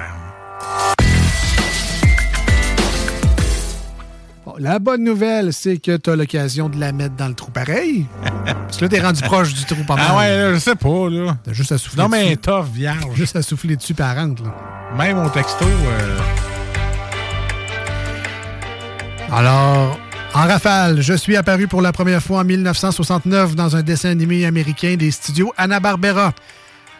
la 4.58 4.78
bonne 4.78 5.02
nouvelle, 5.04 5.52
c'est 5.52 5.78
que 5.78 5.96
tu 5.96 6.10
as 6.10 6.16
l'occasion 6.16 6.68
de 6.68 6.78
la 6.78 6.92
mettre 6.92 7.14
dans 7.16 7.28
le 7.28 7.34
trou 7.34 7.50
pareil. 7.50 8.06
Parce 8.44 8.76
que 8.78 8.84
là, 8.84 8.88
t'es 8.88 9.00
rendu 9.00 9.22
proche 9.22 9.54
du 9.54 9.64
trou 9.64 9.82
pas 9.84 9.96
mal. 9.96 10.06
Ah 10.10 10.16
ouais, 10.18 10.36
là, 10.36 10.54
je 10.54 10.58
sais 10.58 10.74
pas, 10.74 11.08
là. 11.10 11.36
T'as 11.44 11.52
juste 11.52 11.72
à 11.72 11.78
souffler 11.78 12.02
Non, 12.02 12.08
mais 12.08 12.24
dessus. 12.26 12.36
tough, 12.38 12.66
vierge. 12.72 13.14
Juste 13.14 13.36
à 13.36 13.42
souffler 13.42 13.76
dessus 13.76 13.94
par 13.94 14.14
rentre, 14.16 14.42
là. 14.42 14.54
Même 14.96 15.18
au 15.18 15.28
texto. 15.28 15.64
euh, 15.64 16.18
Alors, 19.32 19.98
en 20.34 20.46
rafale, 20.46 21.00
je 21.00 21.14
suis 21.14 21.36
apparu 21.36 21.66
pour 21.68 21.82
la 21.82 21.92
première 21.92 22.22
fois 22.22 22.40
en 22.40 22.44
1969 22.44 23.54
dans 23.56 23.76
un 23.76 23.82
dessin 23.82 24.10
animé 24.10 24.46
américain 24.46 24.94
des 24.96 25.10
studios 25.10 25.52
Hanna-Barbera. 25.56 26.32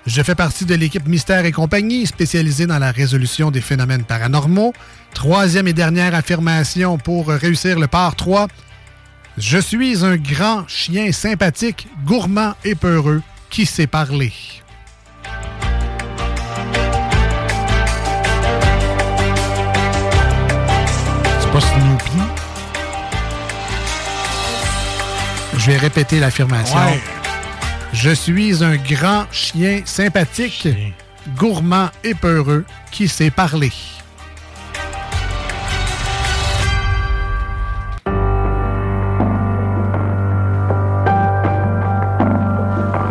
Je 0.07 0.23
fais 0.23 0.35
partie 0.35 0.67
de 0.67 0.75
l'équipe 0.75 1.09
Mystère 1.09 1.47
et 1.47 1.53
compagnie, 1.53 2.07
spécialisée 2.07 2.67
dans 2.67 2.79
la 2.79 2.93
résolution 2.93 3.51
des 3.51 3.63
phénomènes 3.63 4.05
paranormaux. 4.05 4.75
Troisième 5.15 5.67
et 5.67 5.73
dernière 5.73 6.15
affirmation 6.15 6.99
pour 6.99 7.29
réussir 7.29 7.79
le 7.79 7.87
par 7.87 8.15
3. 8.15 8.49
Je 9.39 9.57
suis 9.59 10.05
un 10.05 10.17
grand 10.17 10.69
chien 10.69 11.11
sympathique, 11.11 11.89
gourmand 12.05 12.53
et 12.65 12.75
peureux 12.75 13.23
qui 13.49 13.65
sait 13.65 13.87
parler? 13.87 14.33
C'est 21.41 21.51
pas 21.51 21.61
Snoopy. 21.61 22.19
Je 25.57 25.71
vais 25.71 25.79
répéter 25.79 26.21
l'affirmation. 26.21 26.79
Je 27.95 28.11
suis 28.11 28.65
un 28.65 28.77
grand 28.77 29.25
chien 29.31 29.83
sympathique, 29.85 30.67
gourmand 31.37 31.91
et 32.03 32.15
peureux 32.15 32.65
qui 32.91 33.07
sait 33.07 33.31
parler. 33.31 33.71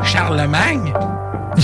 Charlemagne? 0.04 0.94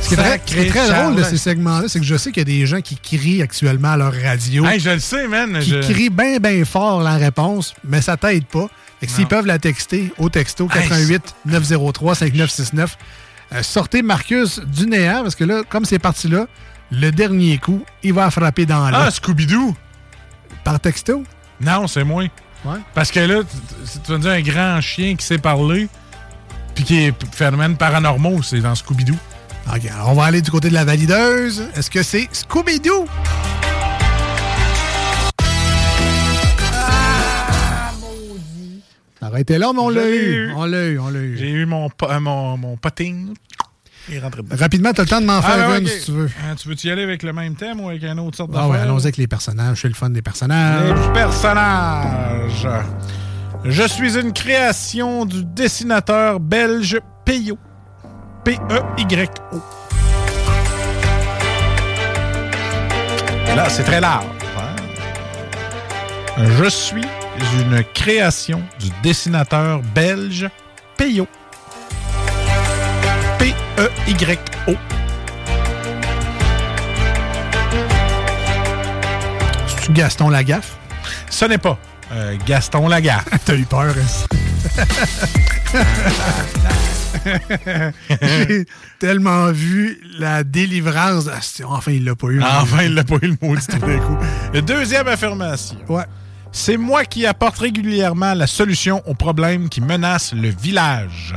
Ce 0.00 0.14
qui 0.14 0.58
est 0.58 0.70
très, 0.70 0.88
drôle 0.88 1.16
de 1.16 1.22
ces 1.22 1.36
segments-là, 1.36 1.88
c'est 1.88 1.98
que 1.98 2.06
je 2.06 2.16
sais 2.16 2.30
qu'il 2.30 2.40
y 2.40 2.40
a 2.40 2.58
des 2.60 2.64
gens 2.64 2.80
qui 2.80 2.96
crient 2.96 3.42
actuellement 3.42 3.90
à 3.90 3.96
leur 3.98 4.14
radio. 4.14 4.64
Hey, 4.64 4.80
je 4.80 4.90
le 4.90 5.00
sais, 5.00 5.28
man. 5.28 5.58
qui 5.60 5.70
je- 5.70 5.80
crient 5.80 6.08
bien, 6.08 6.38
bien 6.38 6.64
fort 6.64 7.02
la 7.02 7.16
réponse, 7.16 7.74
mais 7.84 8.00
ça 8.00 8.16
t'aide 8.16 8.46
pas. 8.46 8.68
Fait 9.00 9.06
que 9.06 9.12
s'ils 9.12 9.26
peuvent 9.28 9.46
la 9.46 9.58
texter 9.58 10.12
au 10.18 10.28
texto 10.28 10.66
88 10.66 11.34
903 11.46 12.14
5969, 12.16 12.98
euh, 13.54 13.62
sortez 13.62 14.02
Marcus 14.02 14.60
du 14.60 14.86
néant, 14.86 15.22
parce 15.22 15.34
que 15.36 15.44
là, 15.44 15.62
comme 15.68 15.84
c'est 15.84 15.98
parti 16.00 16.28
là, 16.28 16.46
le 16.90 17.10
dernier 17.10 17.58
coup, 17.58 17.84
il 18.02 18.12
va 18.12 18.30
frapper 18.30 18.66
dans 18.66 18.84
Ah, 18.84 18.90
l'œuf. 19.04 19.14
Scooby-Doo. 19.20 19.74
Par 20.64 20.80
texto? 20.80 21.22
Non, 21.60 21.86
c'est 21.86 22.02
moi. 22.04 22.24
Ouais. 22.64 22.78
Parce 22.94 23.10
que 23.12 23.20
là, 23.20 23.40
tu- 23.42 23.98
tu 24.00 24.10
vas 24.12 24.18
me 24.18 24.22
dire 24.22 24.30
un 24.32 24.40
grand 24.40 24.80
chien 24.80 25.14
qui 25.14 25.24
sait 25.24 25.38
parler, 25.38 25.88
puis 26.74 26.82
qui 26.84 27.04
est 27.04 27.14
phénomène 27.34 27.76
paranormaux, 27.76 28.42
c'est 28.42 28.60
dans 28.60 28.74
Scooby-Doo. 28.74 29.16
OK, 29.74 29.84
alors 29.92 30.08
on 30.08 30.14
va 30.14 30.24
aller 30.24 30.42
du 30.42 30.50
côté 30.50 30.70
de 30.70 30.74
la 30.74 30.84
valideuse. 30.84 31.62
Est-ce 31.76 31.90
que 31.90 32.02
c'est 32.02 32.28
Scooby-Doo? 32.32 33.06
Été 39.36 39.58
là, 39.58 39.70
mais 39.74 39.80
on 39.80 39.88
l'a 39.88 40.08
eu. 40.08 40.48
eu. 40.48 40.52
On 40.56 40.64
l'a 40.64 40.86
eu, 40.88 40.98
on 40.98 41.08
l'a 41.08 41.18
eu. 41.20 41.36
J'ai 41.36 41.50
eu 41.50 41.66
mon, 41.66 41.88
euh, 42.02 42.20
mon, 42.20 42.56
mon 42.56 42.76
potting. 42.76 43.34
Rapidement, 44.52 44.92
t'as 44.94 45.02
le 45.02 45.08
temps 45.08 45.20
de 45.20 45.26
m'en 45.26 45.42
faire 45.42 45.56
Ah, 45.66 45.70
ouais, 45.70 45.80
une 45.80 45.84
ok. 45.84 45.90
si 45.90 46.04
tu 46.06 46.12
veux. 46.12 46.30
Ah, 46.42 46.54
tu 46.56 46.68
veux-y 46.68 46.90
aller 46.90 47.02
avec 47.02 47.22
le 47.22 47.32
même 47.34 47.54
thème 47.56 47.80
ou 47.80 47.88
avec 47.90 48.02
un 48.04 48.16
autre 48.18 48.36
sorte 48.38 48.50
Ah 48.56 48.66
ouais, 48.68 48.78
allons-y 48.78 49.02
avec 49.02 49.16
les 49.18 49.26
personnages. 49.26 49.82
C'est 49.82 49.88
le 49.88 49.94
fun 49.94 50.08
des 50.10 50.22
personnages. 50.22 50.88
Les 50.98 51.12
personnages. 51.12 52.66
Je 53.64 53.82
suis 53.82 54.16
une 54.18 54.32
création 54.32 55.26
du 55.26 55.44
dessinateur 55.44 56.40
belge 56.40 56.98
Peyo. 57.26 57.58
P-E-Y-O. 58.44 59.60
Là, 63.56 63.68
c'est 63.68 63.82
très 63.82 64.00
large. 64.00 64.24
hein. 64.56 64.76
Je 66.60 66.68
suis 66.68 67.02
une 67.60 67.84
création 67.94 68.62
du 68.80 68.88
dessinateur 69.02 69.82
belge 69.94 70.48
Peyo. 70.96 71.26
P-E-Y-O. 73.38 74.74
C'est-tu 79.66 79.92
Gaston 79.92 80.30
Lagaffe? 80.30 80.76
Ce 81.30 81.44
n'est 81.44 81.58
pas 81.58 81.78
euh, 82.12 82.36
Gaston 82.46 82.88
Lagaffe. 82.88 83.26
T'as 83.44 83.54
eu 83.54 83.64
peur, 83.64 83.94
J'ai 88.22 88.64
tellement 88.98 89.52
vu 89.52 90.00
la 90.18 90.42
délivrance. 90.44 91.28
Ah, 91.32 91.40
enfin, 91.66 91.92
il 91.92 92.04
l'a 92.04 92.14
pas 92.14 92.28
eu. 92.28 92.42
Enfin, 92.42 92.84
il 92.84 92.94
l'a 92.94 93.04
pas 93.04 93.16
eu 93.16 93.26
le 93.28 93.36
mot 93.42 93.54
tout 93.56 93.78
d'un 93.78 93.98
coup. 93.98 94.16
Deuxième 94.66 95.08
affirmation. 95.08 95.76
Ouais. 95.88 96.04
C'est 96.52 96.76
moi 96.76 97.04
qui 97.04 97.26
apporte 97.26 97.58
régulièrement 97.58 98.34
la 98.34 98.46
solution 98.46 99.02
aux 99.06 99.14
problèmes 99.14 99.68
qui 99.68 99.80
menacent 99.80 100.32
le 100.32 100.48
village. 100.48 101.34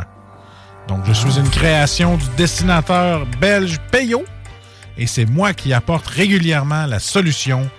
Donc, 0.88 1.06
je 1.06 1.14
suis 1.14 1.38
une 1.38 1.50
création 1.50 2.18
du 2.18 2.26
dessinateur 2.38 3.26
belge 3.40 3.78
Peyo 3.92 4.24
et 4.98 5.08
c'est 5.08 5.26
moi 5.26 5.54
qui 5.54 5.74
apporte 5.74 6.08
régulièrement 6.08 6.86
la 6.86 7.00
solution 7.00 7.70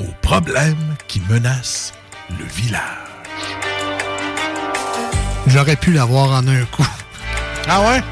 aux 0.00 0.12
problèmes 0.22 0.94
qui 1.08 1.20
menacent 1.28 1.92
le 2.30 2.44
village. 2.44 2.82
J'aurais 5.46 5.76
pu 5.76 5.92
l'avoir 5.92 6.30
en 6.30 6.46
un 6.46 6.64
coup. 6.66 6.86
Ah 7.68 7.80
ouais? 7.80 8.02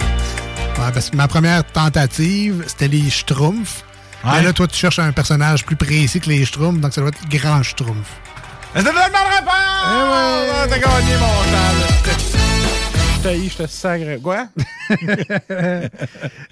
Ouais, 0.78 0.92
parce 0.92 1.10
que 1.10 1.16
ma 1.16 1.28
première 1.28 1.64
tentative, 1.64 2.64
c'était 2.66 2.88
les 2.88 3.08
Schtroumpfs. 3.10 3.84
Ouais. 4.24 4.32
Mais 4.34 4.42
là, 4.42 4.52
toi, 4.52 4.66
tu 4.66 4.76
cherches 4.76 4.98
un 4.98 5.12
personnage 5.12 5.64
plus 5.64 5.76
précis 5.76 6.20
que 6.20 6.28
les 6.28 6.44
Schtroumpfs, 6.44 6.80
donc 6.80 6.92
ça 6.92 7.00
doit 7.00 7.10
être 7.10 7.28
Grand 7.28 7.62
Schtroumpf. 7.62 8.20
C'est 8.78 8.84
la 8.84 9.08
bonne 9.08 9.32
réponse! 9.34 9.86
Eh 9.88 10.02
ouais. 10.02 10.68
T'as 10.68 10.78
gagné 10.78 11.16
mon. 11.16 12.45
Je 13.16 13.28
te- 13.28 13.48
Je 13.48 13.56
te 13.56 13.66
sacre. 13.66 14.20
Quoi? 14.22 14.48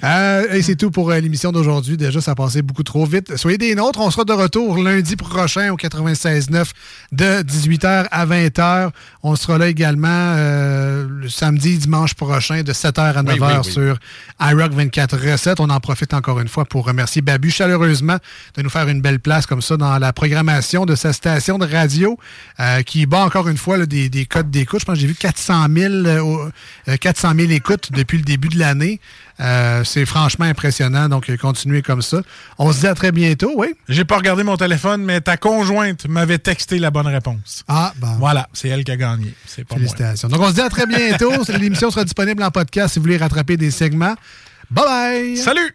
Euh, 0.03 0.53
et 0.53 0.61
c'est 0.63 0.75
tout 0.77 0.91
pour 0.91 1.11
euh, 1.11 1.19
l'émission 1.21 1.51
d'aujourd'hui. 1.53 1.97
Déjà, 1.97 2.21
ça 2.21 2.33
a 2.33 2.35
passé 2.35 2.61
beaucoup 2.63 2.83
trop 2.83 3.07
vite. 3.07 3.37
Soyez 3.37 3.57
des 3.57 3.75
nôtres. 3.75 4.01
On 4.01 4.11
sera 4.11 4.25
de 4.25 4.33
retour 4.33 4.77
lundi 4.83 5.17
prochain 5.17 5.71
au 5.73 5.77
96.9 5.77 6.67
de 7.13 7.43
18h 7.43 8.07
à 8.11 8.27
20h. 8.27 8.91
On 9.23 9.35
sera 9.37 9.57
là 9.57 9.69
également 9.69 10.09
euh, 10.11 11.07
le 11.09 11.29
samedi, 11.31 11.79
dimanche 11.79 12.15
prochain 12.15 12.63
de 12.63 12.73
7h 12.73 13.01
à 13.01 13.23
9h 13.23 13.33
Oui, 13.33 13.39
oui, 13.41 13.53
oui. 13.65 13.73
sur 13.73 13.99
iRock 14.41 14.73
24 14.73 15.17
Recettes. 15.17 15.61
On 15.61 15.71
en 15.71 15.81
profite 15.81 16.13
encore 16.13 16.41
une 16.41 16.49
fois 16.49 16.65
pour 16.67 16.85
remercier 16.87 17.23
Babu 17.23 17.51
chaleureusement 17.51 18.19
de 18.57 18.63
nous 18.63 18.71
faire 18.71 18.89
une 18.89 19.01
belle 19.01 19.21
place 19.21 19.47
comme 19.47 19.63
ça 19.63 19.77
dans 19.79 19.99
la 19.99 20.13
programmation 20.13 20.85
de 20.87 20.97
sa 20.97 21.13
station 21.15 21.57
de 21.57 21.67
radio 21.67 22.19
euh, 22.61 22.83
qui 22.83 23.07
bat 23.07 23.25
encore 23.25 23.49
une 23.49 23.57
fois 23.59 23.79
là, 23.79 23.87
des, 23.87 24.09
des 24.11 24.27
codes 24.27 24.51
d'écoute. 24.51 24.81
Je 24.81 24.85
pense 24.87 24.97
que 24.97 25.01
j'ai 25.01 25.07
vu 25.07 25.15
400 25.15 25.67
000, 25.75 25.95
euh, 25.95 26.19
au- 26.21 26.41
euh, 26.41 26.51
400 27.01 27.33
000 27.37 27.51
écoutes 27.53 27.93
depuis 27.93 28.19
le 28.19 28.25
début 28.25 28.49
de 28.49 28.59
l'année. 28.59 29.01
Euh, 29.41 29.83
c'est 29.85 30.07
franchement 30.07 30.45
impressionnant. 30.45 31.09
Donc, 31.09 31.29
euh, 31.29 31.37
continuez 31.37 31.83
comme 31.83 32.03
ça. 32.03 32.23
On 32.59 32.73
se 32.73 32.81
dit 32.81 32.87
à 32.87 32.95
très 32.95 33.13
bientôt, 33.13 33.53
oui? 33.57 33.75
J'ai 33.89 34.05
pas 34.05 34.17
regardé 34.17 34.45
mon 34.45 34.57
téléphone, 34.57 35.03
mais 35.03 35.21
ta 35.21 35.37
conjointe 35.37 36.07
m'avait 36.07 36.39
texté 36.39 36.79
la 36.79 36.91
bonne 36.91 37.09
réponse. 37.09 37.65
Ah, 37.67 37.93
ben. 37.99 38.17
Voilà, 38.19 38.49
c'est 38.53 38.69
elle 38.69 38.85
qui 38.85 38.93
a 38.93 38.97
gagné. 38.97 39.35
C'est 39.47 39.65
pas 39.65 39.75
moi. 39.75 39.89
Félicitations. 39.89 40.29
Donc, 40.29 40.41
on 40.41 40.49
se 40.49 40.55
dit 40.55 40.61
à 40.61 40.69
très 40.69 40.87
bientôt. 40.87 41.33
L'émission 41.59 41.91
sera 41.91 42.05
disponible 42.05 42.43
en 42.43 42.51
podcast 42.51 42.95
si 42.95 42.99
vous 42.99 43.05
voulez 43.05 43.17
rattraper 43.17 43.57
des 43.57 43.71
segments. 43.71 44.15
Bye 44.71 44.85
bye! 44.85 45.37
Salut! 45.37 45.75